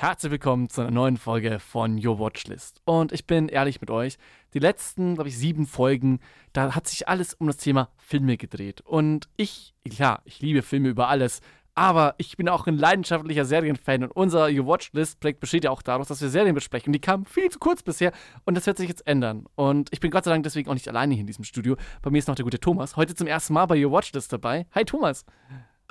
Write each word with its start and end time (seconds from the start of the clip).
Herzlich 0.00 0.30
willkommen 0.30 0.70
zu 0.70 0.82
einer 0.82 0.92
neuen 0.92 1.16
Folge 1.16 1.58
von 1.58 1.98
Your 1.98 2.20
Watchlist. 2.20 2.80
Und 2.84 3.10
ich 3.10 3.26
bin 3.26 3.48
ehrlich 3.48 3.80
mit 3.80 3.90
euch, 3.90 4.16
die 4.54 4.60
letzten, 4.60 5.14
glaube 5.16 5.28
ich, 5.28 5.36
sieben 5.36 5.66
Folgen, 5.66 6.20
da 6.52 6.76
hat 6.76 6.86
sich 6.86 7.08
alles 7.08 7.34
um 7.34 7.48
das 7.48 7.56
Thema 7.56 7.90
Filme 7.96 8.36
gedreht. 8.36 8.80
Und 8.80 9.28
ich, 9.36 9.74
klar, 9.90 10.22
ich 10.24 10.40
liebe 10.40 10.62
Filme 10.62 10.88
über 10.88 11.08
alles, 11.08 11.40
aber 11.74 12.14
ich 12.18 12.36
bin 12.36 12.48
auch 12.48 12.68
ein 12.68 12.78
leidenschaftlicher 12.78 13.44
Serienfan 13.44 14.04
und 14.04 14.12
unser 14.12 14.44
Your 14.44 14.68
Watchlist-Projekt 14.68 15.40
besteht 15.40 15.64
ja 15.64 15.72
auch 15.72 15.82
daraus, 15.82 16.06
dass 16.06 16.22
wir 16.22 16.28
Serien 16.28 16.54
besprechen. 16.54 16.92
Die 16.92 17.00
kamen 17.00 17.24
viel 17.24 17.50
zu 17.50 17.58
kurz 17.58 17.82
bisher 17.82 18.12
und 18.44 18.56
das 18.56 18.66
wird 18.66 18.78
sich 18.78 18.88
jetzt 18.88 19.04
ändern. 19.04 19.46
Und 19.56 19.88
ich 19.90 19.98
bin 19.98 20.12
Gott 20.12 20.22
sei 20.22 20.30
Dank 20.30 20.44
deswegen 20.44 20.70
auch 20.70 20.74
nicht 20.74 20.86
alleine 20.86 21.14
hier 21.14 21.22
in 21.22 21.26
diesem 21.26 21.42
Studio. 21.42 21.76
Bei 22.02 22.10
mir 22.10 22.18
ist 22.18 22.28
noch 22.28 22.36
der 22.36 22.44
gute 22.44 22.60
Thomas, 22.60 22.94
heute 22.94 23.16
zum 23.16 23.26
ersten 23.26 23.52
Mal 23.52 23.66
bei 23.66 23.84
Your 23.84 23.90
Watchlist 23.90 24.32
dabei. 24.32 24.68
Hi 24.76 24.84
Thomas. 24.84 25.24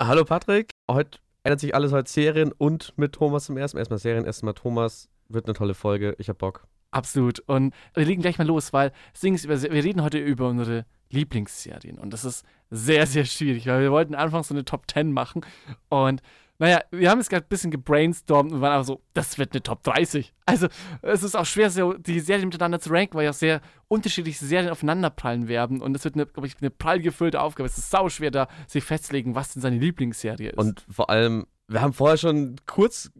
Hallo 0.00 0.24
Patrick, 0.24 0.70
heute 0.90 1.18
ändert 1.48 1.60
sich 1.60 1.74
alles 1.74 1.94
als 1.94 2.12
Serien 2.12 2.52
und 2.52 2.92
mit 2.96 3.14
Thomas 3.14 3.46
zum 3.46 3.56
ersten 3.56 3.76
Mal. 3.78 3.80
Erstmal 3.80 3.98
Serien, 3.98 4.26
erstmal 4.26 4.52
Thomas. 4.52 5.08
Wird 5.30 5.46
eine 5.46 5.54
tolle 5.54 5.72
Folge. 5.72 6.14
Ich 6.18 6.28
hab 6.28 6.38
Bock. 6.38 6.66
Absolut. 6.90 7.40
Und 7.40 7.74
wir 7.94 8.04
legen 8.04 8.20
gleich 8.20 8.36
mal 8.36 8.46
los, 8.46 8.72
weil 8.72 8.92
wir 9.20 9.84
reden 9.84 10.02
heute 10.02 10.18
über 10.18 10.48
unsere 10.48 10.84
Lieblingsserien. 11.10 11.98
Und 11.98 12.12
das 12.12 12.26
ist 12.26 12.44
sehr, 12.70 13.06
sehr 13.06 13.24
schwierig, 13.24 13.66
weil 13.66 13.80
wir 13.80 13.92
wollten 13.92 14.14
anfangs 14.14 14.48
so 14.48 14.54
eine 14.54 14.66
Top 14.66 14.90
10 14.90 15.10
machen. 15.10 15.40
Und 15.88 16.20
naja, 16.60 16.80
wir 16.90 17.08
haben 17.08 17.20
es 17.20 17.28
gerade 17.28 17.46
ein 17.46 17.48
bisschen 17.48 17.70
gebrainstormt 17.70 18.52
und 18.52 18.60
waren 18.60 18.72
aber 18.72 18.84
so, 18.84 19.00
das 19.14 19.38
wird 19.38 19.52
eine 19.52 19.62
Top 19.62 19.84
30. 19.84 20.34
Also, 20.44 20.66
es 21.02 21.22
ist 21.22 21.36
auch 21.36 21.46
schwer, 21.46 21.70
so 21.70 21.92
die 21.92 22.18
Serien 22.18 22.48
miteinander 22.48 22.80
zu 22.80 22.90
ranken, 22.90 23.14
weil 23.14 23.24
ja 23.24 23.30
auch 23.30 23.34
sehr 23.34 23.60
unterschiedliche 23.86 24.44
Serien 24.44 24.70
aufeinanderprallen 24.70 25.46
werden. 25.46 25.80
Und 25.80 25.92
das 25.92 26.04
wird, 26.04 26.14
glaube 26.14 26.46
ich, 26.48 26.56
eine 26.60 26.70
prall 26.70 26.98
gefüllte 27.00 27.40
Aufgabe. 27.40 27.68
Es 27.68 27.78
ist 27.78 27.90
sau 27.90 28.08
schwer, 28.08 28.32
da 28.32 28.48
sich 28.66 28.82
festzulegen, 28.82 29.36
was 29.36 29.52
denn 29.52 29.62
seine 29.62 29.78
Lieblingsserie 29.78 30.50
ist. 30.50 30.58
Und 30.58 30.84
vor 30.90 31.10
allem, 31.10 31.46
wir 31.68 31.80
haben 31.80 31.92
vorher 31.92 32.16
schon 32.16 32.56
kurz, 32.66 33.10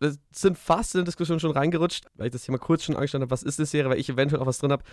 wir 0.00 0.14
sind 0.30 0.58
fast 0.58 0.94
in 0.94 0.98
der 0.98 1.06
Diskussion 1.06 1.40
schon 1.40 1.52
reingerutscht, 1.52 2.04
weil 2.16 2.26
ich 2.26 2.32
das 2.32 2.42
Thema 2.42 2.58
kurz 2.58 2.84
schon 2.84 2.96
angestellt 2.96 3.22
habe, 3.22 3.30
was 3.30 3.42
ist 3.42 3.58
die 3.58 3.64
Serie, 3.64 3.90
weil 3.90 4.00
ich 4.00 4.10
eventuell 4.10 4.42
auch 4.42 4.46
was 4.46 4.58
drin 4.58 4.72
habe, 4.72 4.84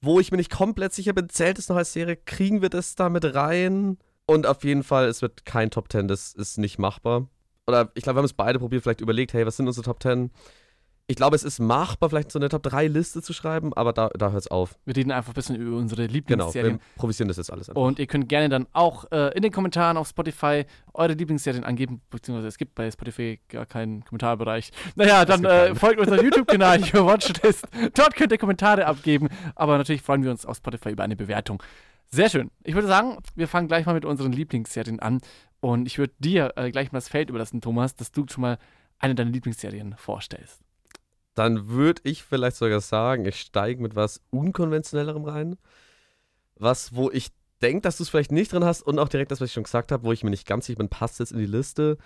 wo 0.00 0.20
ich 0.20 0.30
mir 0.30 0.38
nicht 0.38 0.52
komplett 0.52 0.94
sicher 0.94 1.12
bin, 1.12 1.28
zählt 1.28 1.58
es 1.58 1.68
noch 1.68 1.76
als 1.76 1.92
Serie, 1.92 2.16
kriegen 2.16 2.62
wir 2.62 2.70
das 2.70 2.94
da 2.94 3.10
mit 3.10 3.34
rein? 3.34 3.98
Und 4.26 4.46
auf 4.46 4.64
jeden 4.64 4.82
Fall, 4.82 5.06
es 5.06 5.22
wird 5.22 5.44
kein 5.44 5.70
Top 5.70 5.90
10, 5.90 6.08
das 6.08 6.32
ist 6.32 6.58
nicht 6.58 6.78
machbar. 6.78 7.28
Oder 7.66 7.90
ich 7.94 8.02
glaube, 8.02 8.16
wir 8.16 8.20
haben 8.20 8.24
es 8.26 8.32
beide 8.32 8.58
probiert, 8.58 8.82
vielleicht 8.82 9.00
überlegt, 9.00 9.32
hey, 9.32 9.46
was 9.46 9.56
sind 9.56 9.66
unsere 9.66 9.84
Top 9.84 10.02
10? 10.02 10.30
Ich 11.08 11.14
glaube, 11.14 11.36
es 11.36 11.44
ist 11.44 11.60
machbar, 11.60 12.08
vielleicht 12.10 12.32
so 12.32 12.38
eine 12.40 12.48
Top 12.48 12.64
3 12.64 12.88
Liste 12.88 13.22
zu 13.22 13.32
schreiben, 13.32 13.72
aber 13.74 13.92
da, 13.92 14.08
da 14.18 14.30
hört 14.32 14.40
es 14.40 14.48
auf. 14.50 14.76
Wir 14.84 14.96
reden 14.96 15.12
einfach 15.12 15.30
ein 15.30 15.34
bisschen 15.34 15.54
über 15.54 15.76
unsere 15.76 16.02
Genau, 16.02 16.14
Lieblingsserien. 16.14 16.80
wir 16.80 16.80
improvisieren 16.96 17.28
das 17.28 17.36
jetzt 17.36 17.52
alles 17.52 17.68
einfach. 17.68 17.80
Und 17.80 18.00
ihr 18.00 18.08
könnt 18.08 18.28
gerne 18.28 18.48
dann 18.48 18.66
auch 18.72 19.04
äh, 19.12 19.28
in 19.36 19.42
den 19.42 19.52
Kommentaren 19.52 19.96
auf 19.96 20.08
Spotify 20.08 20.64
eure 20.94 21.12
Lieblingsserien 21.12 21.62
angeben, 21.62 22.00
beziehungsweise 22.10 22.48
es 22.48 22.58
gibt 22.58 22.74
bei 22.74 22.90
Spotify 22.90 23.38
gar 23.48 23.66
keinen 23.66 24.04
Kommentarbereich. 24.04 24.72
Naja, 24.96 25.24
dann 25.24 25.44
äh, 25.44 25.76
folgt 25.76 26.00
unserem 26.00 26.24
YouTube-Kanal, 26.24 26.80
Your 26.92 27.06
Watchlist. 27.06 27.68
Dort 27.94 28.16
könnt 28.16 28.32
ihr 28.32 28.38
Kommentare 28.38 28.86
abgeben, 28.86 29.28
aber 29.54 29.78
natürlich 29.78 30.02
freuen 30.02 30.24
wir 30.24 30.32
uns 30.32 30.44
auf 30.44 30.56
Spotify 30.56 30.90
über 30.90 31.04
eine 31.04 31.14
Bewertung. 31.14 31.62
Sehr 32.10 32.30
schön. 32.30 32.50
Ich 32.64 32.74
würde 32.74 32.88
sagen, 32.88 33.18
wir 33.34 33.48
fangen 33.48 33.68
gleich 33.68 33.86
mal 33.86 33.94
mit 33.94 34.04
unseren 34.04 34.32
Lieblingsserien 34.32 35.00
an. 35.00 35.20
Und 35.60 35.86
ich 35.86 35.98
würde 35.98 36.14
dir 36.18 36.52
äh, 36.56 36.70
gleich 36.70 36.92
mal 36.92 36.98
das 36.98 37.08
Feld 37.08 37.30
überlassen, 37.30 37.60
Thomas, 37.60 37.96
dass 37.96 38.12
du 38.12 38.24
schon 38.28 38.42
mal 38.42 38.58
eine 38.98 39.14
deiner 39.14 39.30
Lieblingsserien 39.30 39.94
vorstellst. 39.96 40.60
dann 41.34 41.68
würde 41.68 42.00
ich 42.04 42.24
vielleicht 42.24 42.56
sogar 42.56 42.80
sagen, 42.80 43.26
ich 43.26 43.40
steige 43.40 43.82
mit 43.82 43.94
was 43.94 44.22
Unkonventionellerem 44.30 45.24
rein. 45.24 45.56
Was, 46.56 46.94
wo 46.94 47.10
ich 47.10 47.28
denke, 47.60 47.82
dass 47.82 47.98
du 47.98 48.04
es 48.04 48.08
vielleicht 48.08 48.32
nicht 48.32 48.52
drin 48.52 48.64
hast 48.64 48.82
und 48.82 48.98
auch 48.98 49.08
direkt 49.08 49.30
das, 49.30 49.40
was 49.40 49.48
ich 49.50 49.52
schon 49.52 49.64
gesagt 49.64 49.92
habe, 49.92 50.04
wo 50.04 50.12
ich 50.12 50.24
mir 50.24 50.30
nicht 50.30 50.46
ganz 50.46 50.66
sicher 50.66 50.78
bin, 50.78 50.88
passt 50.88 51.18
jetzt 51.20 51.32
in 51.32 51.38
die 51.38 51.46
Liste. 51.46 51.98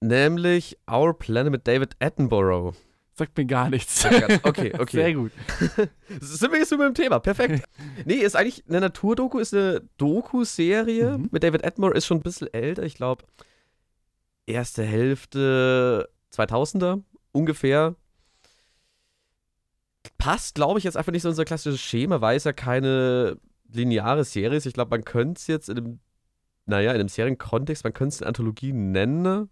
Nämlich 0.00 0.78
Our 0.90 1.16
Planet 1.18 1.52
mit 1.52 1.68
David 1.68 1.96
Attenborough. 2.00 2.74
Sagt 3.14 3.36
mir 3.36 3.44
gar 3.44 3.68
nichts. 3.68 4.04
Okay, 4.42 4.72
okay. 4.78 4.96
Sehr 4.96 5.14
gut. 5.14 5.32
Sind 6.20 6.50
wir 6.52 6.58
jetzt 6.58 6.72
über 6.72 6.86
dem 6.86 6.94
Thema? 6.94 7.18
Perfekt. 7.20 7.64
Nee, 8.06 8.14
ist 8.14 8.34
eigentlich 8.36 8.64
eine 8.68 8.80
Naturdoku, 8.80 9.38
ist 9.38 9.52
eine 9.54 9.82
Doku-Serie 9.98 11.18
Mhm. 11.18 11.28
mit 11.30 11.42
David 11.42 11.64
Attenborough, 11.64 11.94
ist 11.94 12.06
schon 12.06 12.18
ein 12.18 12.22
bisschen 12.22 12.52
älter, 12.52 12.82
ich 12.84 12.94
glaube, 12.94 13.24
erste 14.46 14.82
Hälfte 14.82 16.08
2000er 16.34 17.02
ungefähr. 17.32 17.94
Passt, 20.18 20.54
glaube 20.54 20.78
ich, 20.78 20.84
jetzt 20.84 20.96
einfach 20.96 21.12
nicht 21.12 21.22
so 21.22 21.28
unser 21.28 21.44
klassisches 21.44 21.80
Schema, 21.80 22.20
weil 22.20 22.36
es 22.36 22.44
ja 22.44 22.52
keine 22.52 23.38
lineare 23.68 24.24
Serie 24.24 24.56
ist. 24.58 24.66
Ich 24.66 24.74
glaube, 24.74 24.90
man 24.90 25.04
könnte 25.04 25.38
es 25.38 25.46
jetzt 25.46 25.68
in 25.68 25.76
einem, 25.78 26.00
naja, 26.66 26.90
in 26.92 27.00
einem 27.00 27.08
Serienkontext, 27.08 27.84
man 27.84 27.92
könnte 27.92 28.14
es 28.14 28.22
eine 28.22 28.28
Anthologie 28.28 28.72
nennen. 28.72 29.48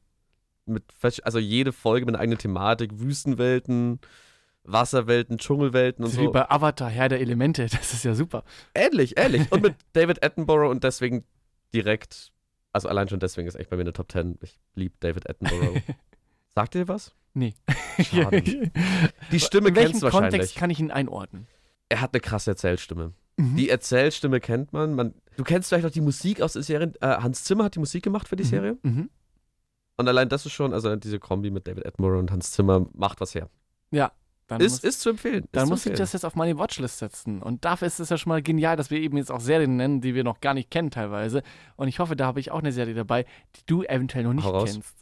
Mit, 0.70 0.84
also 1.22 1.38
jede 1.38 1.72
Folge 1.72 2.06
mit 2.06 2.14
einer 2.14 2.22
eigenen 2.22 2.38
Thematik, 2.38 2.98
Wüstenwelten, 3.00 4.00
Wasserwelten, 4.64 5.38
Dschungelwelten 5.38 6.04
und 6.04 6.10
ist 6.12 6.18
wie 6.20 6.24
so. 6.24 6.32
bei 6.32 6.50
Avatar, 6.50 6.88
Herr 6.90 7.08
der 7.08 7.20
Elemente. 7.20 7.66
Das 7.70 7.92
ist 7.92 8.04
ja 8.04 8.14
super. 8.14 8.44
Ähnlich, 8.74 9.18
ähnlich. 9.18 9.50
Und 9.50 9.62
mit 9.62 9.74
David 9.92 10.24
Attenborough 10.24 10.70
und 10.70 10.84
deswegen 10.84 11.24
direkt, 11.74 12.32
also 12.72 12.88
allein 12.88 13.08
schon 13.08 13.20
deswegen 13.20 13.48
ist 13.48 13.54
echt 13.54 13.70
bei 13.70 13.76
mir 13.76 13.82
eine 13.82 13.92
Top 13.92 14.10
10. 14.10 14.38
Ich 14.42 14.58
liebe 14.74 14.94
David 15.00 15.28
Attenborough. 15.28 15.80
Sagt 16.54 16.74
ihr 16.74 16.88
was? 16.88 17.14
Nee. 17.32 17.54
Schade. 18.02 18.42
Die 19.30 19.40
Stimme 19.40 19.68
In 19.68 19.76
welchem 19.76 19.90
kennst 19.92 20.02
du 20.02 20.08
Kontext 20.10 20.12
wahrscheinlich. 20.12 20.54
kann 20.56 20.70
ich 20.70 20.80
ihn 20.80 20.90
einordnen? 20.90 21.46
Er 21.88 22.00
hat 22.00 22.12
eine 22.12 22.20
krasse 22.20 22.50
Erzählstimme. 22.50 23.12
Mhm. 23.36 23.56
Die 23.56 23.70
Erzählstimme 23.70 24.40
kennt 24.40 24.72
man. 24.72 24.94
man. 24.94 25.14
Du 25.36 25.44
kennst 25.44 25.68
vielleicht 25.68 25.86
auch 25.86 25.90
die 25.92 26.00
Musik 26.00 26.42
aus 26.42 26.54
der 26.54 26.62
Serie. 26.62 26.92
Äh, 27.00 27.06
Hans 27.06 27.44
Zimmer 27.44 27.64
hat 27.64 27.76
die 27.76 27.78
Musik 27.78 28.02
gemacht 28.02 28.28
für 28.28 28.36
die 28.36 28.44
Serie. 28.44 28.78
Mhm. 28.82 29.10
Und 30.00 30.08
allein 30.08 30.28
das 30.28 30.44
ist 30.46 30.52
schon, 30.52 30.72
also 30.74 30.96
diese 30.96 31.18
Kombi 31.20 31.50
mit 31.50 31.66
David 31.68 31.86
Attenborough 31.86 32.18
und 32.18 32.30
Hans 32.32 32.50
Zimmer 32.52 32.86
macht 32.94 33.20
was 33.20 33.34
her. 33.34 33.48
Ja. 33.90 34.10
Dann 34.48 34.60
Ist, 34.60 34.82
muss, 34.82 34.84
ist 34.84 35.00
zu 35.02 35.10
empfehlen. 35.10 35.44
dann 35.52 35.68
muss 35.68 35.80
ich 35.82 35.86
empfehlen. 35.92 35.98
das 35.98 36.12
jetzt 36.12 36.24
auf 36.24 36.34
meine 36.34 36.58
Watchlist 36.58 36.98
setzen. 36.98 37.40
Und 37.40 37.64
dafür 37.64 37.86
ist 37.86 38.00
es 38.00 38.08
ja 38.08 38.18
schon 38.18 38.30
mal 38.30 38.42
genial, 38.42 38.76
dass 38.76 38.90
wir 38.90 38.98
eben 38.98 39.16
jetzt 39.16 39.30
auch 39.30 39.38
Serien 39.38 39.76
nennen, 39.76 40.00
die 40.00 40.12
wir 40.16 40.24
noch 40.24 40.40
gar 40.40 40.54
nicht 40.54 40.72
kennen 40.72 40.90
teilweise. 40.90 41.42
Und 41.76 41.86
ich 41.86 42.00
hoffe, 42.00 42.16
da 42.16 42.26
habe 42.26 42.40
ich 42.40 42.50
auch 42.50 42.58
eine 42.58 42.72
Serie 42.72 42.94
dabei, 42.94 43.26
die 43.54 43.60
du 43.66 43.84
eventuell 43.84 44.24
noch 44.24 44.32
nicht 44.32 44.44
Hau 44.44 44.50
raus. 44.50 44.72
kennst. 44.72 44.92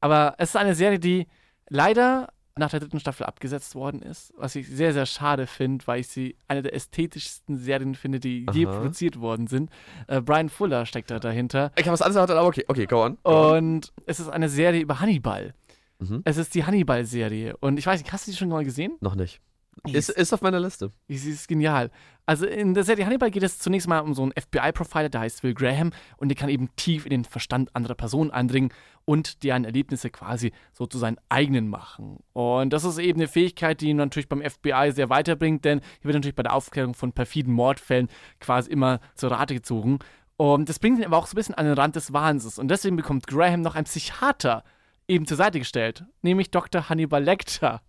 Aber 0.00 0.34
es 0.38 0.48
ist 0.50 0.56
eine 0.56 0.74
Serie, 0.74 0.98
die 0.98 1.28
leider 1.68 2.28
nach 2.58 2.70
der 2.70 2.80
dritten 2.80 3.00
Staffel 3.00 3.24
abgesetzt 3.24 3.74
worden 3.74 4.02
ist, 4.02 4.32
was 4.36 4.54
ich 4.54 4.68
sehr, 4.68 4.92
sehr 4.92 5.06
schade 5.06 5.46
finde, 5.46 5.86
weil 5.86 6.00
ich 6.00 6.08
sie 6.08 6.36
eine 6.46 6.62
der 6.62 6.74
ästhetischsten 6.74 7.56
Serien 7.56 7.94
finde, 7.94 8.20
die 8.20 8.46
je 8.52 8.66
Aha. 8.66 8.76
produziert 8.76 9.20
worden 9.20 9.46
sind. 9.46 9.70
Äh, 10.06 10.20
Brian 10.20 10.48
Fuller 10.48 10.86
steckt 10.86 11.10
da 11.10 11.18
dahinter. 11.18 11.72
Ich 11.76 11.84
habe 11.84 11.92
was 11.92 12.02
anderes 12.02 12.30
aber 12.30 12.46
okay, 12.46 12.64
okay, 12.68 12.86
go 12.86 13.04
on. 13.04 13.18
Go 13.22 13.30
on. 13.30 13.56
Und 13.58 13.92
es 14.06 14.20
ist 14.20 14.28
eine 14.28 14.48
Serie 14.48 14.80
über 14.80 15.00
Hannibal. 15.00 15.54
Mhm. 15.98 16.22
Es 16.24 16.36
ist 16.36 16.54
die 16.54 16.64
Hannibal-Serie. 16.64 17.56
Und 17.58 17.78
ich 17.78 17.86
weiß 17.86 18.00
nicht, 18.00 18.12
hast 18.12 18.26
du 18.26 18.30
die 18.30 18.36
schon 18.36 18.48
mal 18.48 18.64
gesehen? 18.64 18.96
Noch 19.00 19.14
nicht. 19.14 19.40
Ist, 19.86 20.10
ist 20.10 20.32
auf 20.32 20.42
meiner 20.42 20.60
Liste. 20.60 20.92
Sie 21.08 21.30
ist 21.30 21.48
genial. 21.48 21.90
Also 22.26 22.46
in 22.46 22.74
der 22.74 22.84
Serie 22.84 23.06
Hannibal 23.06 23.30
geht 23.30 23.42
es 23.42 23.58
zunächst 23.58 23.88
mal 23.88 24.00
um 24.00 24.12
so 24.12 24.22
einen 24.22 24.32
FBI-Profiler, 24.32 25.08
der 25.08 25.22
heißt 25.22 25.42
Will 25.42 25.54
Graham 25.54 25.92
und 26.18 26.28
der 26.28 26.36
kann 26.36 26.48
eben 26.48 26.68
tief 26.76 27.06
in 27.06 27.10
den 27.10 27.24
Verstand 27.24 27.74
anderer 27.74 27.94
Personen 27.94 28.30
eindringen 28.30 28.70
und 29.04 29.42
deren 29.44 29.64
Erlebnisse 29.64 30.10
quasi 30.10 30.52
so 30.72 30.86
zu 30.86 30.98
seinen 30.98 31.18
eigenen 31.30 31.68
machen. 31.68 32.18
Und 32.34 32.72
das 32.72 32.84
ist 32.84 32.98
eben 32.98 33.18
eine 33.18 33.28
Fähigkeit, 33.28 33.80
die 33.80 33.88
ihn 33.88 33.96
natürlich 33.96 34.28
beim 34.28 34.42
FBI 34.42 34.92
sehr 34.92 35.08
weiterbringt, 35.08 35.64
denn 35.64 35.80
hier 35.80 36.04
wird 36.04 36.16
natürlich 36.16 36.36
bei 36.36 36.42
der 36.42 36.52
Aufklärung 36.52 36.94
von 36.94 37.12
perfiden 37.12 37.54
Mordfällen 37.54 38.08
quasi 38.40 38.70
immer 38.70 39.00
zur 39.14 39.30
Rate 39.30 39.54
gezogen. 39.54 39.98
Und 40.36 40.68
das 40.68 40.78
bringt 40.78 40.98
ihn 40.98 41.06
aber 41.06 41.16
auch 41.16 41.26
so 41.26 41.32
ein 41.32 41.36
bisschen 41.36 41.54
an 41.54 41.64
den 41.64 41.74
Rand 41.74 41.96
des 41.96 42.12
Wahnsinns. 42.12 42.58
Und 42.58 42.68
deswegen 42.68 42.96
bekommt 42.96 43.26
Graham 43.26 43.62
noch 43.62 43.74
einen 43.74 43.86
Psychiater 43.86 44.64
eben 45.08 45.26
zur 45.26 45.36
Seite 45.36 45.58
gestellt, 45.58 46.04
nämlich 46.22 46.50
Dr. 46.50 46.88
Hannibal 46.88 47.24
Lecter. 47.24 47.80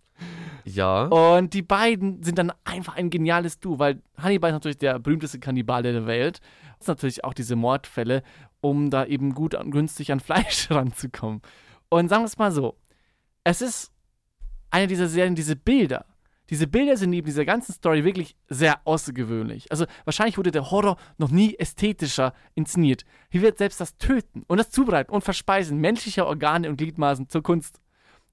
Ja. 0.64 1.04
Und 1.04 1.54
die 1.54 1.62
beiden 1.62 2.22
sind 2.22 2.38
dann 2.38 2.52
einfach 2.64 2.96
ein 2.96 3.10
geniales 3.10 3.58
Duo, 3.60 3.78
weil 3.78 4.02
Hannibal 4.16 4.50
ist 4.50 4.54
natürlich 4.54 4.78
der 4.78 4.98
berühmteste 4.98 5.38
Kannibale 5.38 5.92
der 5.92 6.06
Welt. 6.06 6.40
Das 6.78 6.86
sind 6.86 6.98
natürlich 6.98 7.24
auch 7.24 7.34
diese 7.34 7.56
Mordfälle, 7.56 8.22
um 8.60 8.90
da 8.90 9.04
eben 9.04 9.34
gut 9.34 9.54
und 9.54 9.70
günstig 9.70 10.12
an 10.12 10.20
Fleisch 10.20 10.70
ranzukommen. 10.70 11.42
Und 11.88 12.08
sagen 12.08 12.22
wir 12.22 12.26
es 12.26 12.38
mal 12.38 12.52
so: 12.52 12.76
Es 13.44 13.62
ist 13.62 13.90
eine 14.70 14.86
dieser 14.86 15.08
Serien, 15.08 15.34
diese 15.34 15.56
Bilder. 15.56 16.06
Diese 16.50 16.66
Bilder 16.66 16.96
sind 16.96 17.10
neben 17.10 17.26
dieser 17.26 17.44
ganzen 17.44 17.72
Story 17.72 18.04
wirklich 18.04 18.36
sehr 18.48 18.80
außergewöhnlich. 18.84 19.70
Also 19.70 19.86
wahrscheinlich 20.04 20.36
wurde 20.36 20.50
der 20.50 20.72
Horror 20.72 20.96
noch 21.16 21.30
nie 21.30 21.54
ästhetischer 21.56 22.34
inszeniert. 22.56 23.04
Hier 23.30 23.42
wird 23.42 23.58
selbst 23.58 23.80
das 23.80 23.96
Töten 23.98 24.42
und 24.48 24.58
das 24.58 24.70
Zubereiten 24.70 25.12
und 25.12 25.22
Verspeisen 25.22 25.78
menschlicher 25.78 26.26
Organe 26.26 26.68
und 26.68 26.76
Gliedmaßen 26.76 27.28
zur 27.28 27.44
Kunst. 27.44 27.80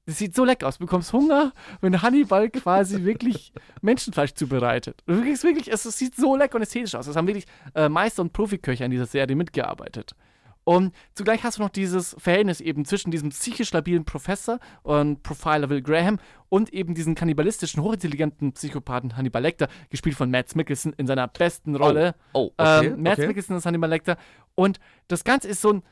Das 0.07 0.17
sieht 0.17 0.33
so 0.33 0.45
lecker 0.45 0.67
aus. 0.67 0.77
Du 0.77 0.85
bekommst 0.85 1.11
Hunger, 1.11 1.51
wenn 1.81 2.01
Hannibal 2.01 2.49
quasi 2.49 3.03
wirklich 3.03 3.51
Menschenfleisch 3.81 4.33
zubereitet. 4.33 5.03
Du 5.05 5.21
kriegst 5.21 5.43
wirklich, 5.43 5.69
es, 5.69 5.83
es 5.83 5.97
sieht 5.97 6.15
so 6.15 6.35
lecker 6.37 6.55
und 6.55 6.61
ästhetisch 6.61 6.95
aus. 6.95 7.07
Es 7.07 7.15
haben 7.17 7.27
wirklich 7.27 7.45
äh, 7.75 7.89
Meister 7.89 8.21
und 8.21 8.31
Profiköche 8.31 8.85
an 8.85 8.91
dieser 8.91 9.05
Serie 9.05 9.35
mitgearbeitet. 9.35 10.15
Und 10.63 10.93
zugleich 11.13 11.43
hast 11.43 11.57
du 11.57 11.61
noch 11.61 11.69
dieses 11.69 12.15
Verhältnis 12.19 12.61
eben 12.61 12.85
zwischen 12.85 13.11
diesem 13.11 13.29
psychisch 13.29 13.71
labilen 13.71 14.05
Professor 14.05 14.59
und 14.83 15.23
Profiler 15.23 15.69
Will 15.69 15.81
Graham 15.81 16.19
und 16.49 16.73
eben 16.73 16.93
diesen 16.93 17.15
kannibalistischen, 17.15 17.83
hochintelligenten 17.83 18.53
Psychopathen 18.53 19.15
Hannibal 19.15 19.41
Lecter, 19.41 19.67
gespielt 19.89 20.15
von 20.15 20.29
Mads 20.31 20.55
Mikkelsen 20.55 20.93
in 20.93 21.07
seiner 21.07 21.27
besten 21.27 21.75
Rolle. 21.75 22.15
Oh, 22.33 22.51
okay. 22.57 22.87
ähm, 22.87 23.01
Mads 23.01 23.19
okay. 23.19 23.27
Mikkelsen 23.27 23.55
ist 23.55 23.65
Hannibal 23.65 23.89
Lecter. 23.89 24.17
Und 24.55 24.79
das 25.07 25.23
Ganze 25.23 25.47
ist 25.47 25.61
so 25.61 25.71
ein, 25.71 25.83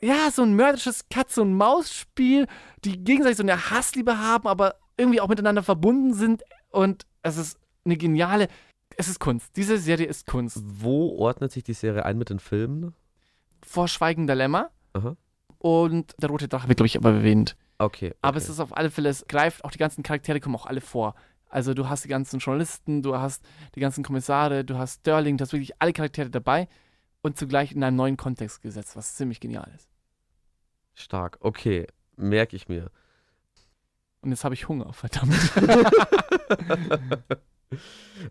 ja, 0.00 0.30
so 0.30 0.42
ein 0.42 0.54
mörderisches 0.54 1.08
Katze- 1.08 1.42
und 1.42 1.54
Maus-Spiel, 1.54 2.46
die 2.84 3.02
gegenseitig 3.02 3.36
so 3.38 3.42
eine 3.42 3.70
Hassliebe 3.70 4.18
haben, 4.18 4.46
aber 4.46 4.76
irgendwie 4.96 5.20
auch 5.20 5.28
miteinander 5.28 5.62
verbunden 5.62 6.14
sind. 6.14 6.42
Und 6.70 7.06
es 7.22 7.36
ist 7.36 7.58
eine 7.84 7.96
geniale. 7.96 8.48
Es 8.96 9.08
ist 9.08 9.18
Kunst. 9.18 9.56
Diese 9.56 9.78
Serie 9.78 10.06
ist 10.06 10.26
Kunst. 10.26 10.58
Wo 10.62 11.16
ordnet 11.18 11.52
sich 11.52 11.64
die 11.64 11.72
Serie 11.72 12.04
ein 12.04 12.18
mit 12.18 12.30
den 12.30 12.38
Filmen? 12.38 12.94
Vor 13.62 13.88
Schweigender 13.88 14.34
Lämmer. 14.34 14.70
Aha. 14.92 15.16
Und 15.58 16.14
der 16.18 16.28
rote 16.28 16.48
Drache 16.48 16.68
wird, 16.68 16.78
glaube 16.78 16.86
ich, 16.86 16.96
aber 16.96 17.12
erwähnt. 17.12 17.56
Okay. 17.78 18.08
okay. 18.08 18.16
Aber 18.22 18.36
es 18.36 18.48
ist 18.48 18.60
auf 18.60 18.76
alle 18.76 18.90
Fälle, 18.90 19.08
es 19.08 19.26
greift, 19.26 19.64
auch 19.64 19.70
die 19.70 19.78
ganzen 19.78 20.02
Charaktere 20.02 20.40
kommen 20.40 20.54
auch 20.54 20.66
alle 20.66 20.80
vor. 20.80 21.14
Also 21.48 21.74
du 21.74 21.88
hast 21.88 22.04
die 22.04 22.08
ganzen 22.08 22.38
Journalisten, 22.38 23.02
du 23.02 23.16
hast 23.16 23.44
die 23.74 23.80
ganzen 23.80 24.04
Kommissare, 24.04 24.64
du 24.64 24.76
hast 24.76 25.00
Sterling, 25.00 25.36
du 25.36 25.42
hast 25.42 25.52
wirklich 25.52 25.72
alle 25.80 25.92
Charaktere 25.92 26.30
dabei 26.30 26.68
und 27.22 27.38
zugleich 27.38 27.72
in 27.72 27.82
einem 27.82 27.96
neuen 27.96 28.16
Kontext 28.16 28.62
gesetzt, 28.62 28.96
was 28.96 29.16
ziemlich 29.16 29.40
genial 29.40 29.70
ist. 29.74 29.88
Stark. 30.94 31.38
Okay, 31.40 31.86
merke 32.16 32.56
ich 32.56 32.68
mir. 32.68 32.90
Und 34.20 34.30
jetzt 34.30 34.44
habe 34.44 34.54
ich 34.54 34.68
Hunger, 34.68 34.92
verdammt. 34.92 35.32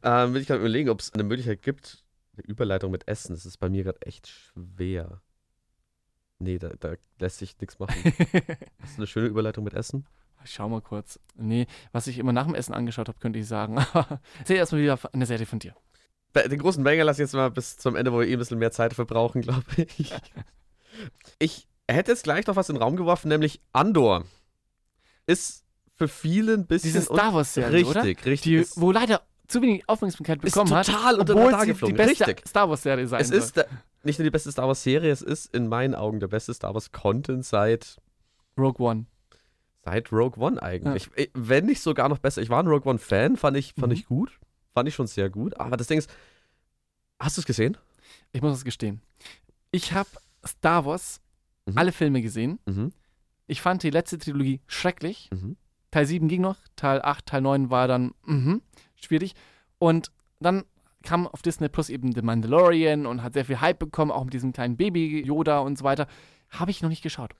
ähm, 0.04 0.34
will 0.34 0.42
ich 0.42 0.48
gerade 0.48 0.60
überlegen, 0.60 0.89
ob 0.89 1.00
es 1.00 1.13
eine 1.13 1.24
Möglichkeit 1.24 1.62
gibt, 1.62 2.04
eine 2.36 2.45
Überleitung 2.45 2.92
mit 2.92 3.07
Essen. 3.07 3.34
Das 3.34 3.45
ist 3.45 3.57
bei 3.57 3.69
mir 3.69 3.84
gerade 3.84 4.01
echt 4.01 4.28
schwer. 4.28 5.22
Nee, 6.40 6.60
da, 6.60 6.69
da 6.80 6.95
lässt 7.19 7.40
sich 7.40 7.60
nichts 7.60 7.80
machen. 7.80 7.95
Hast 8.81 8.98
du 8.98 9.00
eine 9.00 9.07
schöne 9.07 9.28
Überleitung 9.28 9.63
mit 9.63 9.74
Essen? 9.74 10.06
Ich 10.44 10.51
schau 10.51 10.69
mal 10.69 10.81
kurz. 10.81 11.19
Nee, 11.36 11.68
was 11.92 12.07
ich 12.07 12.19
immer 12.19 12.31
nach 12.31 12.45
dem 12.45 12.56
Essen 12.56 12.74
angeschaut 12.74 13.07
habe, 13.07 13.19
könnte 13.19 13.40
ich 13.40 13.48
sagen. 13.48 13.78
Erzähl 14.40 14.57
erstmal 14.57 14.81
wieder 14.81 15.00
eine 15.13 15.25
Serie 15.25 15.45
von 15.45 15.60
dir. 15.60 15.75
Den 16.44 16.60
großen 16.60 16.84
Banger 16.84 17.04
lasse 17.04 17.22
ich 17.22 17.28
jetzt 17.28 17.34
mal 17.34 17.50
bis 17.51 17.78
zum 17.78 17.95
Ende, 17.95 18.12
wo 18.13 18.19
wir 18.19 18.28
eh 18.28 18.34
ein 18.34 18.39
bisschen 18.39 18.60
mehr 18.60 18.72
Zeit 18.72 18.94
verbrauchen, 18.94 19.42
glaube 19.44 19.63
ich. 19.98 20.13
Ich 21.39 21.68
hätte 21.88 22.12
jetzt 22.12 22.24
gleich 22.24 22.45
noch 22.48 22.56
was 22.56 22.69
in 22.69 22.75
den 22.75 22.81
Raum 22.84 22.95
geworfen, 22.95 23.30
nämlich 23.30 23.62
Andor. 23.74 24.24
Ist 25.25 25.63
für 25.95 26.07
viele 26.07 26.54
ein 26.54 26.66
bisschen. 26.68 26.94
Diese 26.94 27.01
Star 27.06 27.34
Wars-Serie, 27.34 27.72
Richtig, 27.74 27.89
oder? 27.89 28.04
richtig. 28.04 28.42
Die, 28.42 28.66
wo 28.75 28.92
leider 28.92 29.22
zu 29.48 29.62
wenig 29.62 29.88
Aufmerksamkeit 29.88 30.44
ist 30.44 30.54
bekommen 30.54 30.74
hat. 30.74 30.86
total 30.88 31.19
unter 31.19 31.34
sie 31.34 31.66
die 31.66 31.72
geflogen. 31.72 31.95
beste 31.98 32.28
Richtig. 32.28 32.48
Star 32.48 32.69
Wars-Serie 32.69 33.07
sein 33.07 33.22
Es 33.22 33.30
soll. 33.30 33.38
ist 33.38 33.57
der, 33.57 33.68
nicht 34.04 34.19
nur 34.19 34.24
die 34.25 34.30
beste 34.31 34.51
Star 34.51 34.68
Wars-Serie, 34.68 35.12
es 35.12 35.22
ist 35.22 35.54
in 35.54 35.68
meinen 35.68 35.95
Augen 35.95 36.19
der 36.19 36.28
beste 36.28 36.54
Star 36.54 36.74
Wars-Content 36.74 37.45
seit, 37.45 37.98
Rogue 38.57 38.86
One. 38.86 39.06
seit 39.86 40.12
Rogue 40.12 40.42
One 40.44 40.62
eigentlich. 40.62 41.10
Ich- 41.16 41.31
Wenn 41.33 41.66
nicht 41.66 41.81
sogar 41.81 42.10
noch 42.10 42.18
besser. 42.19 42.42
Ich 42.42 42.50
war 42.50 42.62
ein 42.62 42.68
Rogue 42.68 42.90
One-Fan, 42.90 43.38
fand 43.38 43.56
ich, 43.57 43.74
fand 43.74 43.88
Mhm. 43.88 43.94
ich 43.94 44.06
gut. 44.06 44.38
Fand 44.74 44.88
ich 44.90 44.96
schon 44.96 45.08
sehr 45.08 45.30
gut. 45.30 45.60
Aber 45.60 45.78
das 45.78 45.88
Ding 45.88 45.98
ist, 46.00 46.10
hast 47.19 47.38
du 47.38 47.42
es 47.42 47.46
gesehen? 47.48 47.78
Ich 48.31 48.42
muss 48.42 48.56
es 48.58 48.64
gestehen. 48.66 49.02
Ich 49.72 49.94
habe 49.94 50.10
Star 50.46 50.86
Wars, 50.86 51.22
Mhm. 51.66 51.78
alle 51.78 51.92
Filme 51.92 52.22
gesehen. 52.22 52.60
Mhm. 52.66 52.94
Ich 53.48 53.62
fand 53.62 53.84
die 53.84 53.90
letzte 53.90 54.18
Trilogie 54.18 54.62
schrecklich. 54.68 55.30
Mhm. 55.34 55.58
Teil 55.92 56.06
7 56.06 56.28
ging 56.28 56.42
noch, 56.42 56.58
Teil 56.75 57.02
8, 57.02 57.25
Teil 57.25 57.42
9 57.42 57.69
war 57.69 57.88
dann 57.88 58.14
mhm, 58.25 58.62
schwierig. 58.96 59.36
Und 59.80 60.12
dann 60.40 60.64
kam 61.04 61.28
auf 61.28 61.42
Disney 61.42 61.69
Plus 61.69 61.90
eben 61.90 62.14
The 62.14 62.22
Mandalorian 62.22 63.06
und 63.06 63.24
hat 63.24 63.34
sehr 63.34 63.46
viel 63.46 63.62
Hype 63.62 63.80
bekommen, 63.80 64.12
auch 64.12 64.24
mit 64.25 64.34
diesem 64.34 64.52
kleinen 64.54 64.78
Baby 64.78 65.24
Yoda 65.25 65.60
und 65.60 65.78
so 65.78 65.84
weiter. 65.84 66.08
Habe 66.50 66.72
ich 66.72 66.81
noch 66.81 66.90
nicht 66.90 67.02
geschaut. 67.04 67.34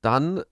Dann 0.00 0.42